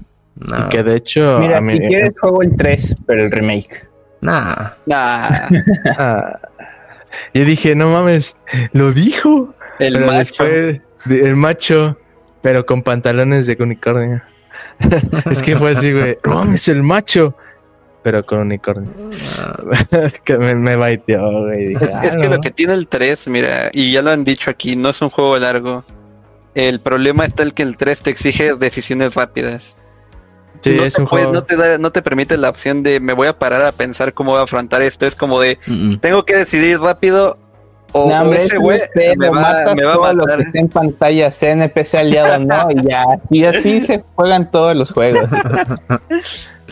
Que 0.70 0.84
de 0.84 0.96
hecho. 0.96 1.40
Mira, 1.40 1.60
si 1.60 1.80
quieres 1.80 2.12
juego 2.20 2.42
el 2.42 2.56
3, 2.56 2.96
pero 3.06 3.26
el 3.26 3.32
remake. 3.32 3.90
Nah. 4.22 4.72
Nah. 4.86 5.50
Ah. 5.98 6.40
Yo 7.34 7.46
dije, 7.46 7.76
no 7.76 7.90
mames, 7.90 8.38
lo 8.74 8.92
dijo. 8.92 9.54
El 9.80 10.00
macho. 10.06 10.46
el 10.46 11.36
macho, 11.36 11.98
pero 12.42 12.66
con 12.66 12.84
pantalones 12.84 13.48
de 13.48 13.58
unicornio. 13.60 14.22
es 15.32 15.42
que 15.42 15.58
fue 15.58 15.72
así, 15.72 15.92
güey. 15.92 16.18
No 16.24 16.36
mames, 16.36 16.68
el 16.68 16.84
macho. 16.84 17.36
Pero 18.04 18.26
con 18.26 18.40
unicornio. 18.40 18.92
que 20.24 20.38
me, 20.38 20.56
me 20.56 20.76
baiteó, 20.76 21.46
güey. 21.46 21.74
es, 21.74 21.96
es 22.04 22.18
que 22.18 22.28
ah, 22.28 22.30
lo 22.30 22.40
que 22.40 22.52
tiene 22.52 22.74
el 22.74 22.88
3, 22.88 23.28
mira, 23.28 23.70
y 23.72 23.92
ya 23.92 24.02
lo 24.02 24.12
han 24.12 24.24
dicho 24.24 24.50
aquí, 24.50 24.76
no 24.76 24.90
es 24.90 25.02
un 25.02 25.10
juego 25.10 25.38
largo. 25.38 25.84
El 26.54 26.80
problema 26.80 27.26
está 27.26 27.44
el 27.44 27.54
que 27.54 27.64
el 27.64 27.78
3 27.78 28.02
te 28.02 28.10
exige 28.10 28.56
decisiones 28.56 29.16
rápidas 29.16 29.76
no, 31.80 31.92
te 31.92 32.02
permite 32.02 32.38
la 32.38 32.50
opción 32.50 32.84
de 32.84 33.00
me 33.00 33.14
voy 33.14 33.28
a 33.28 33.38
parar 33.38 33.64
a 33.64 33.72
pensar 33.72 34.14
cómo 34.14 34.32
voy 34.32 34.40
a 34.40 34.44
afrontar 34.44 34.82
esto. 34.82 35.06
Es 35.06 35.16
como 35.16 35.40
de 35.40 35.58
tengo 36.02 36.26
que 36.26 36.36
decidir 36.36 36.80
rápido 36.80 37.38
o, 37.94 38.34
ese 38.34 38.58
güey 38.58 38.80
me, 39.18 39.30
va, 39.30 39.76
me 39.76 39.84
va 39.84 39.94
a 39.94 40.14
matar. 40.14 40.40
Lo 40.40 40.52
que 40.52 40.60
en 40.60 40.70
pantalla, 40.70 41.32
sea 41.32 41.52
NPC 41.52 41.96
aliado 41.96 42.40
no, 42.40 42.70
y 42.72 42.88
ya. 42.88 43.04
Y 43.30 43.44
así 43.44 43.82
se 43.86 44.04
juegan 44.16 44.50
todos 44.50 44.76
los 44.76 44.92
juegos. 44.92 45.30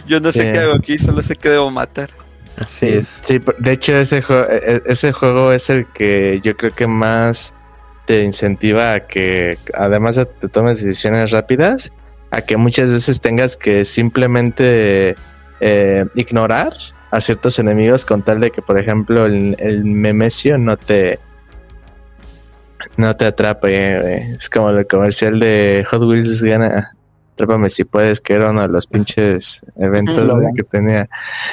Yo 0.08 0.20
no 0.20 0.32
sé 0.32 0.52
qué 0.52 0.60
hago 0.60 0.74
aquí, 0.74 0.98
solo 0.98 1.22
sé 1.22 1.36
que 1.36 1.50
debo 1.50 1.70
matar. 1.72 2.10
Así 2.58 2.88
es. 2.88 3.20
Sí, 3.22 3.42
de 3.60 3.72
hecho 3.72 3.96
ese 3.98 4.22
juego, 4.22 4.46
e, 4.50 4.58
e, 4.58 4.82
ese 4.86 5.12
juego 5.12 5.52
es 5.54 5.70
el 5.70 5.86
que 5.94 6.42
yo 6.44 6.56
creo 6.58 6.72
que 6.72 6.88
más 6.88 7.54
te 8.06 8.24
incentiva 8.24 8.94
a 8.94 9.00
que 9.08 9.58
además 9.78 10.16
de 10.16 10.26
te 10.26 10.50
tomes 10.50 10.84
decisiones 10.84 11.32
rápidas, 11.32 11.94
a 12.32 12.42
que 12.42 12.58
muchas 12.58 12.92
veces 12.92 13.22
tengas 13.22 13.58
que 13.58 13.86
simplemente 13.86 15.16
eh, 15.60 16.06
ignorar 16.16 16.74
a 17.12 17.22
ciertos 17.22 17.58
enemigos 17.60 18.06
con 18.06 18.24
tal 18.24 18.40
de 18.40 18.52
que, 18.52 18.62
por 18.62 18.80
ejemplo, 18.80 19.26
el, 19.26 19.56
el 19.60 19.84
memesio 19.84 20.58
no 20.58 20.78
te 20.78 21.20
no 23.00 23.16
te 23.16 23.26
atrape. 23.26 24.34
Es 24.34 24.50
como 24.50 24.70
el 24.70 24.86
comercial 24.86 25.40
de 25.40 25.86
Hot 25.90 26.04
Wheels 26.04 26.44
gana. 26.44 26.92
Atrápame 27.34 27.70
si 27.70 27.86
puedes, 27.86 28.20
que 28.20 28.34
era 28.34 28.50
uno 28.50 28.64
de 28.64 28.68
los 28.68 28.86
pinches 28.86 29.62
eventos 29.78 30.20
que 30.56 30.64
tenía. 30.64 31.08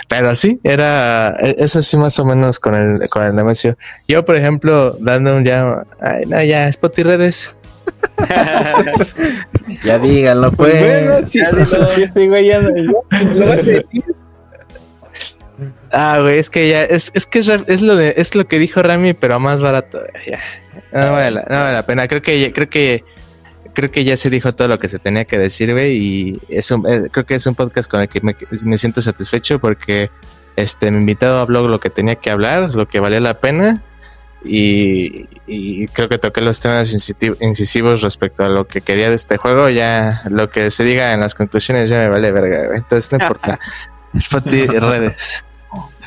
Pero 0.08 0.34
sí, 0.34 0.58
era. 0.64 1.36
E, 1.38 1.54
es 1.58 1.76
así 1.76 1.96
más 1.96 2.18
o 2.18 2.24
menos 2.24 2.58
con 2.58 2.74
el, 2.74 3.08
con 3.08 3.22
el 3.22 3.36
Nemesio. 3.36 3.78
Yo, 4.08 4.24
por 4.24 4.34
ejemplo, 4.34 4.96
dando 4.98 5.36
un 5.36 5.44
ya. 5.44 5.84
Ay, 6.00 6.24
no, 6.26 6.42
ya, 6.42 6.66
Spot 6.66 6.98
y 6.98 7.02
redes. 7.04 7.56
ya 9.84 9.98
díganlo, 9.98 10.52
pues. 10.52 11.08
pues 11.30 11.32
ya 11.32 12.62
Ah, 15.90 16.18
güey, 16.20 16.38
es 16.38 16.50
que 16.50 16.68
ya, 16.68 16.82
es, 16.82 17.10
es 17.14 17.26
que 17.26 17.38
es, 17.38 17.82
lo 17.82 17.96
de, 17.96 18.14
es 18.16 18.34
lo 18.34 18.46
que 18.46 18.58
dijo 18.58 18.82
Rami, 18.82 19.14
pero 19.14 19.40
más 19.40 19.60
barato. 19.60 20.02
Ya. 20.26 20.40
No 20.92 21.12
vale, 21.12 21.30
la, 21.30 21.46
no 21.48 21.56
vale 21.56 21.72
la 21.72 21.86
pena. 21.86 22.08
Creo 22.08 22.20
que, 22.20 22.52
creo 22.52 22.68
que, 22.68 23.04
creo 23.72 23.90
que 23.90 24.04
ya 24.04 24.16
se 24.16 24.28
dijo 24.28 24.54
todo 24.54 24.68
lo 24.68 24.78
que 24.78 24.88
se 24.88 24.98
tenía 24.98 25.24
que 25.24 25.38
decir, 25.38 25.72
güey, 25.72 25.96
y 25.96 26.40
es 26.48 26.70
un, 26.70 26.86
eh, 26.86 27.08
creo 27.10 27.24
que 27.24 27.34
es 27.34 27.46
un 27.46 27.54
podcast 27.54 27.90
con 27.90 28.00
el 28.00 28.08
que 28.08 28.20
me, 28.20 28.36
me, 28.64 28.76
siento 28.76 29.00
satisfecho 29.00 29.58
porque 29.58 30.10
este 30.56 30.90
mi 30.90 30.98
invitado 30.98 31.40
habló 31.40 31.66
lo 31.68 31.80
que 31.80 31.90
tenía 31.90 32.16
que 32.16 32.30
hablar, 32.30 32.74
lo 32.74 32.88
que 32.88 33.00
valía 33.00 33.20
la 33.20 33.38
pena 33.38 33.82
y, 34.46 35.88
creo 35.88 36.08
que 36.08 36.18
toqué 36.18 36.40
los 36.40 36.60
temas 36.60 36.92
incisivos 37.40 38.02
respecto 38.02 38.44
a 38.44 38.48
lo 38.48 38.66
que 38.66 38.80
quería 38.80 39.08
de 39.08 39.16
este 39.16 39.36
juego. 39.36 39.68
Ya 39.68 40.22
lo 40.28 40.50
que 40.50 40.70
se 40.70 40.84
diga 40.84 41.12
en 41.12 41.20
las 41.20 41.34
conclusiones 41.34 41.90
ya 41.90 41.98
me 41.98 42.08
vale 42.08 42.30
verga, 42.32 42.76
Entonces 42.76 43.12
no 43.12 43.18
importa. 43.24 43.58
Spotify 44.14 44.66
redes. 44.78 45.44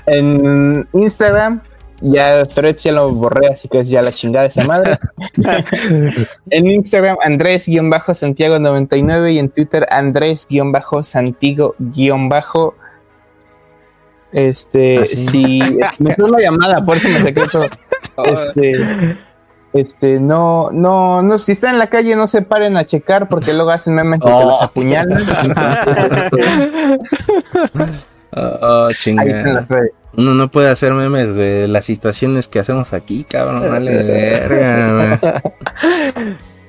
En 0.06 0.88
Instagram, 0.94 1.62
ya 2.02 2.46
Threads 2.46 2.84
ya 2.84 2.94
lo 2.94 3.12
borré, 3.12 3.50
así 3.50 3.68
que 3.68 3.80
es 3.80 3.90
ya 3.90 4.02
la 4.02 4.12
chingada 4.12 4.46
esa 4.48 4.64
madre. 4.64 4.98
en 6.50 6.68
Instagram, 6.68 7.18
Andrés-Santiago99 7.22 9.34
y 9.34 9.40
en 9.40 9.50
Twitter, 9.50 9.86
Andrés-Santiago- 9.92 11.76
este, 14.32 15.00
ah, 15.00 15.06
si 15.06 15.62
me 16.00 16.16
fue 16.16 16.26
una 16.26 16.40
llamada, 16.40 16.84
por 16.86 16.98
eso 16.98 17.10
me 17.10 17.22
secreto. 17.22 17.66
Este, 18.26 19.18
este, 19.74 20.20
no, 20.20 20.72
no, 20.72 21.22
no, 21.22 21.38
si 21.38 21.52
están 21.52 21.74
en 21.74 21.80
la 21.80 21.88
calle 21.88 22.16
no 22.16 22.28
se 22.28 22.42
paren 22.42 22.76
a 22.76 22.86
checar 22.86 23.30
porque 23.30 23.54
luego 23.54 23.70
hacen 23.70 23.94
memes 23.94 24.20
que 24.20 24.30
los 24.30 24.44
oh. 24.44 24.64
apuñalan. 24.64 25.26
oh, 28.36 28.90
chingada. 28.98 29.68
Uno 30.18 30.34
no 30.34 30.50
puede 30.50 30.70
hacer 30.70 30.94
memes 30.94 31.36
de 31.36 31.68
las 31.68 31.86
situaciones 31.86 32.48
que 32.48 32.60
hacemos 32.60 32.94
aquí, 32.94 33.24
cabrón, 33.24 33.70
vale 33.70 34.04
verga. 34.04 35.42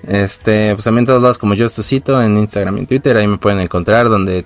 Este, 0.06 0.74
pues 0.74 0.84
también 0.84 1.06
todos 1.06 1.22
lados 1.22 1.38
como 1.38 1.54
yo 1.54 1.68
cito 1.68 2.22
en 2.22 2.36
Instagram 2.36 2.76
y 2.76 2.80
en 2.80 2.86
Twitter, 2.86 3.16
ahí 3.16 3.26
me 3.26 3.38
pueden 3.38 3.60
encontrar 3.60 4.08
donde 4.08 4.44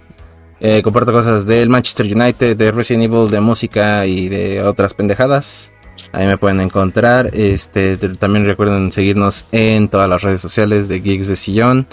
eh, 0.61 0.83
comparto 0.83 1.13
cosas 1.13 1.47
del 1.47 1.69
Manchester 1.69 2.07
United, 2.07 2.57
de 2.57 2.71
Resident 2.71 3.05
Evil, 3.05 3.31
de 3.31 3.41
música 3.41 4.07
y 4.07 4.29
de 4.29 4.63
otras 4.63 4.95
pendejadas. 4.95 5.73
Ahí 6.13 6.27
me 6.27 6.39
pueden 6.39 6.61
encontrar. 6.61 7.31
Este, 7.33 7.97
también 7.97 8.47
recuerden 8.47 8.93
seguirnos 8.93 9.47
en 9.53 9.89
todas 9.89 10.09
las 10.09 10.23
redes 10.23 10.41
sociales 10.41 10.89
de 10.89 11.01
Geeks 11.01 11.29
de 11.29 11.37
Sillón, 11.37 11.87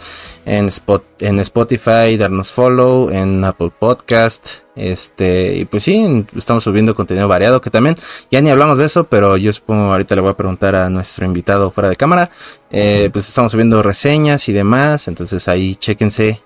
en, 0.46 0.66
Spot, 0.68 1.04
en 1.20 1.40
Spotify, 1.40 2.18
darnos 2.18 2.52
follow, 2.52 3.10
en 3.10 3.44
Apple 3.44 3.72
Podcast. 3.78 4.60
Este, 4.76 5.58
y 5.58 5.66
pues 5.66 5.84
sí, 5.84 6.26
estamos 6.36 6.64
subiendo 6.64 6.96
contenido 6.96 7.28
variado 7.28 7.62
que 7.62 7.70
también, 7.70 7.96
ya 8.30 8.42
ni 8.42 8.50
hablamos 8.50 8.78
de 8.78 8.86
eso, 8.86 9.04
pero 9.06 9.38
yo 9.38 9.52
supongo 9.52 9.92
ahorita 9.92 10.16
le 10.16 10.22
voy 10.22 10.32
a 10.32 10.38
preguntar 10.38 10.76
a 10.76 10.90
nuestro 10.90 11.26
invitado 11.26 11.72
fuera 11.72 11.90
de 11.90 11.96
cámara. 11.96 12.30
Eh, 12.70 13.10
pues 13.12 13.28
estamos 13.28 13.52
subiendo 13.52 13.82
reseñas 13.84 14.48
y 14.50 14.54
demás, 14.54 15.08
entonces 15.08 15.48
ahí 15.48 15.76
chéquense 15.76 16.42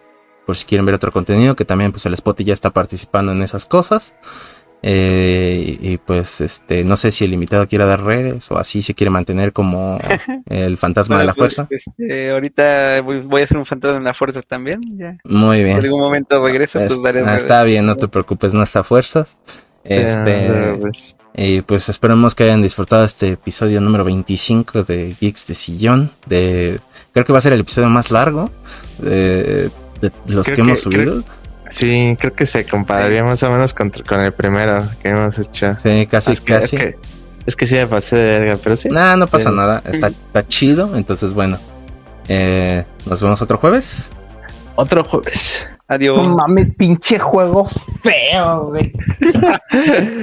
por 0.46 0.56
si 0.56 0.66
quieren 0.66 0.86
ver 0.86 0.96
otro 0.96 1.12
contenido, 1.12 1.56
que 1.56 1.66
también 1.66 1.92
pues 1.92 2.06
el 2.06 2.14
Spot 2.14 2.40
ya 2.42 2.54
está 2.54 2.70
participando 2.70 3.32
en 3.32 3.42
esas 3.42 3.66
cosas. 3.66 4.14
Eh, 4.82 5.78
y, 5.82 5.98
pues 5.98 6.42
este 6.42 6.84
no 6.84 6.96
sé 6.96 7.10
si 7.10 7.26
el 7.26 7.34
invitado 7.34 7.68
quiera 7.68 7.88
dar 7.88 8.04
redes 8.04 8.52
o 8.52 8.58
así 8.60 8.84
se 8.84 8.94
quiere 8.94 9.10
mantener 9.10 9.52
como 9.52 9.98
el 10.46 10.78
fantasma 10.78 11.18
de 11.18 11.26
la 11.26 11.34
pues, 11.34 11.56
fuerza. 11.56 11.68
Este, 11.72 12.30
ahorita 12.30 13.02
voy, 13.02 13.42
a 13.42 13.48
ser 13.48 13.58
un 13.58 13.66
fantasma 13.66 13.98
de 13.98 14.04
la 14.04 14.14
fuerza 14.14 14.42
también. 14.44 14.82
Ya. 14.96 15.18
Muy 15.24 15.64
bien. 15.64 15.78
En 15.78 15.86
algún 15.86 16.02
momento 16.02 16.44
regreso, 16.44 16.80
pues 16.80 17.02
daré 17.02 17.22
ah, 17.22 17.36
Está 17.36 17.64
bien, 17.64 17.86
no 17.86 17.96
te 17.96 18.08
preocupes, 18.08 18.54
no 18.54 18.62
está 18.62 18.84
fuerzas. 18.84 19.38
Este, 19.84 20.78
pues. 20.82 21.18
Y 21.36 21.62
pues 21.62 21.90
esperemos 21.90 22.34
que 22.34 22.44
hayan 22.44 22.62
disfrutado 22.62 23.06
este 23.06 23.34
episodio 23.34 23.82
número 23.82 24.04
25 24.04 24.84
de 24.84 25.16
Geeks 25.20 25.48
de 25.48 25.56
Sillón. 25.56 26.12
De, 26.28 26.80
creo 27.12 27.26
que 27.26 27.34
va 27.34 27.40
a 27.40 27.42
ser 27.42 27.54
el 27.54 27.60
episodio 27.60 27.90
más 27.90 28.10
largo. 28.12 28.50
De, 29.00 29.70
de 30.00 30.12
los 30.28 30.48
que, 30.48 30.62
hemos 30.62 30.80
subido. 30.80 31.24
Sí, 31.70 32.16
creo 32.20 32.34
que 32.34 32.46
se 32.46 32.66
compararía 32.66 33.24
más 33.24 33.42
o 33.44 33.52
menos 33.52 33.74
con, 33.74 33.92
el 34.22 34.34
primero 34.34 34.88
que 35.02 35.10
hemos 35.10 35.38
hecho. 35.40 35.76
Sí, 35.78 36.08
casi, 36.08 36.36
casi. 36.38 36.78
es, 37.46 37.56
que, 37.56 37.66
sí 37.66 37.76
me 37.76 37.88
pasé 37.88 38.16
de 38.16 38.40
verga, 38.40 38.60
pero 38.64 38.76
sí. 38.76 38.90
Nah, 38.90 39.16
no 39.16 39.28
pasa 39.28 39.52
nada. 39.52 39.82
Está, 39.86 40.08
está 40.08 40.48
chido. 40.48 40.96
Entonces, 40.96 41.34
bueno. 41.34 41.58
Eh, 42.28 42.84
nos 43.06 43.22
vemos 43.22 43.42
otro 43.42 43.58
jueves. 43.58 44.10
Otro 44.76 45.04
jueves. 45.04 45.70
Adiós. 45.88 46.28
No 46.28 46.36
mames, 46.36 46.72
pinche 46.72 47.20
juego 47.20 47.68
feo, 48.02 48.70
güey. 48.70 48.92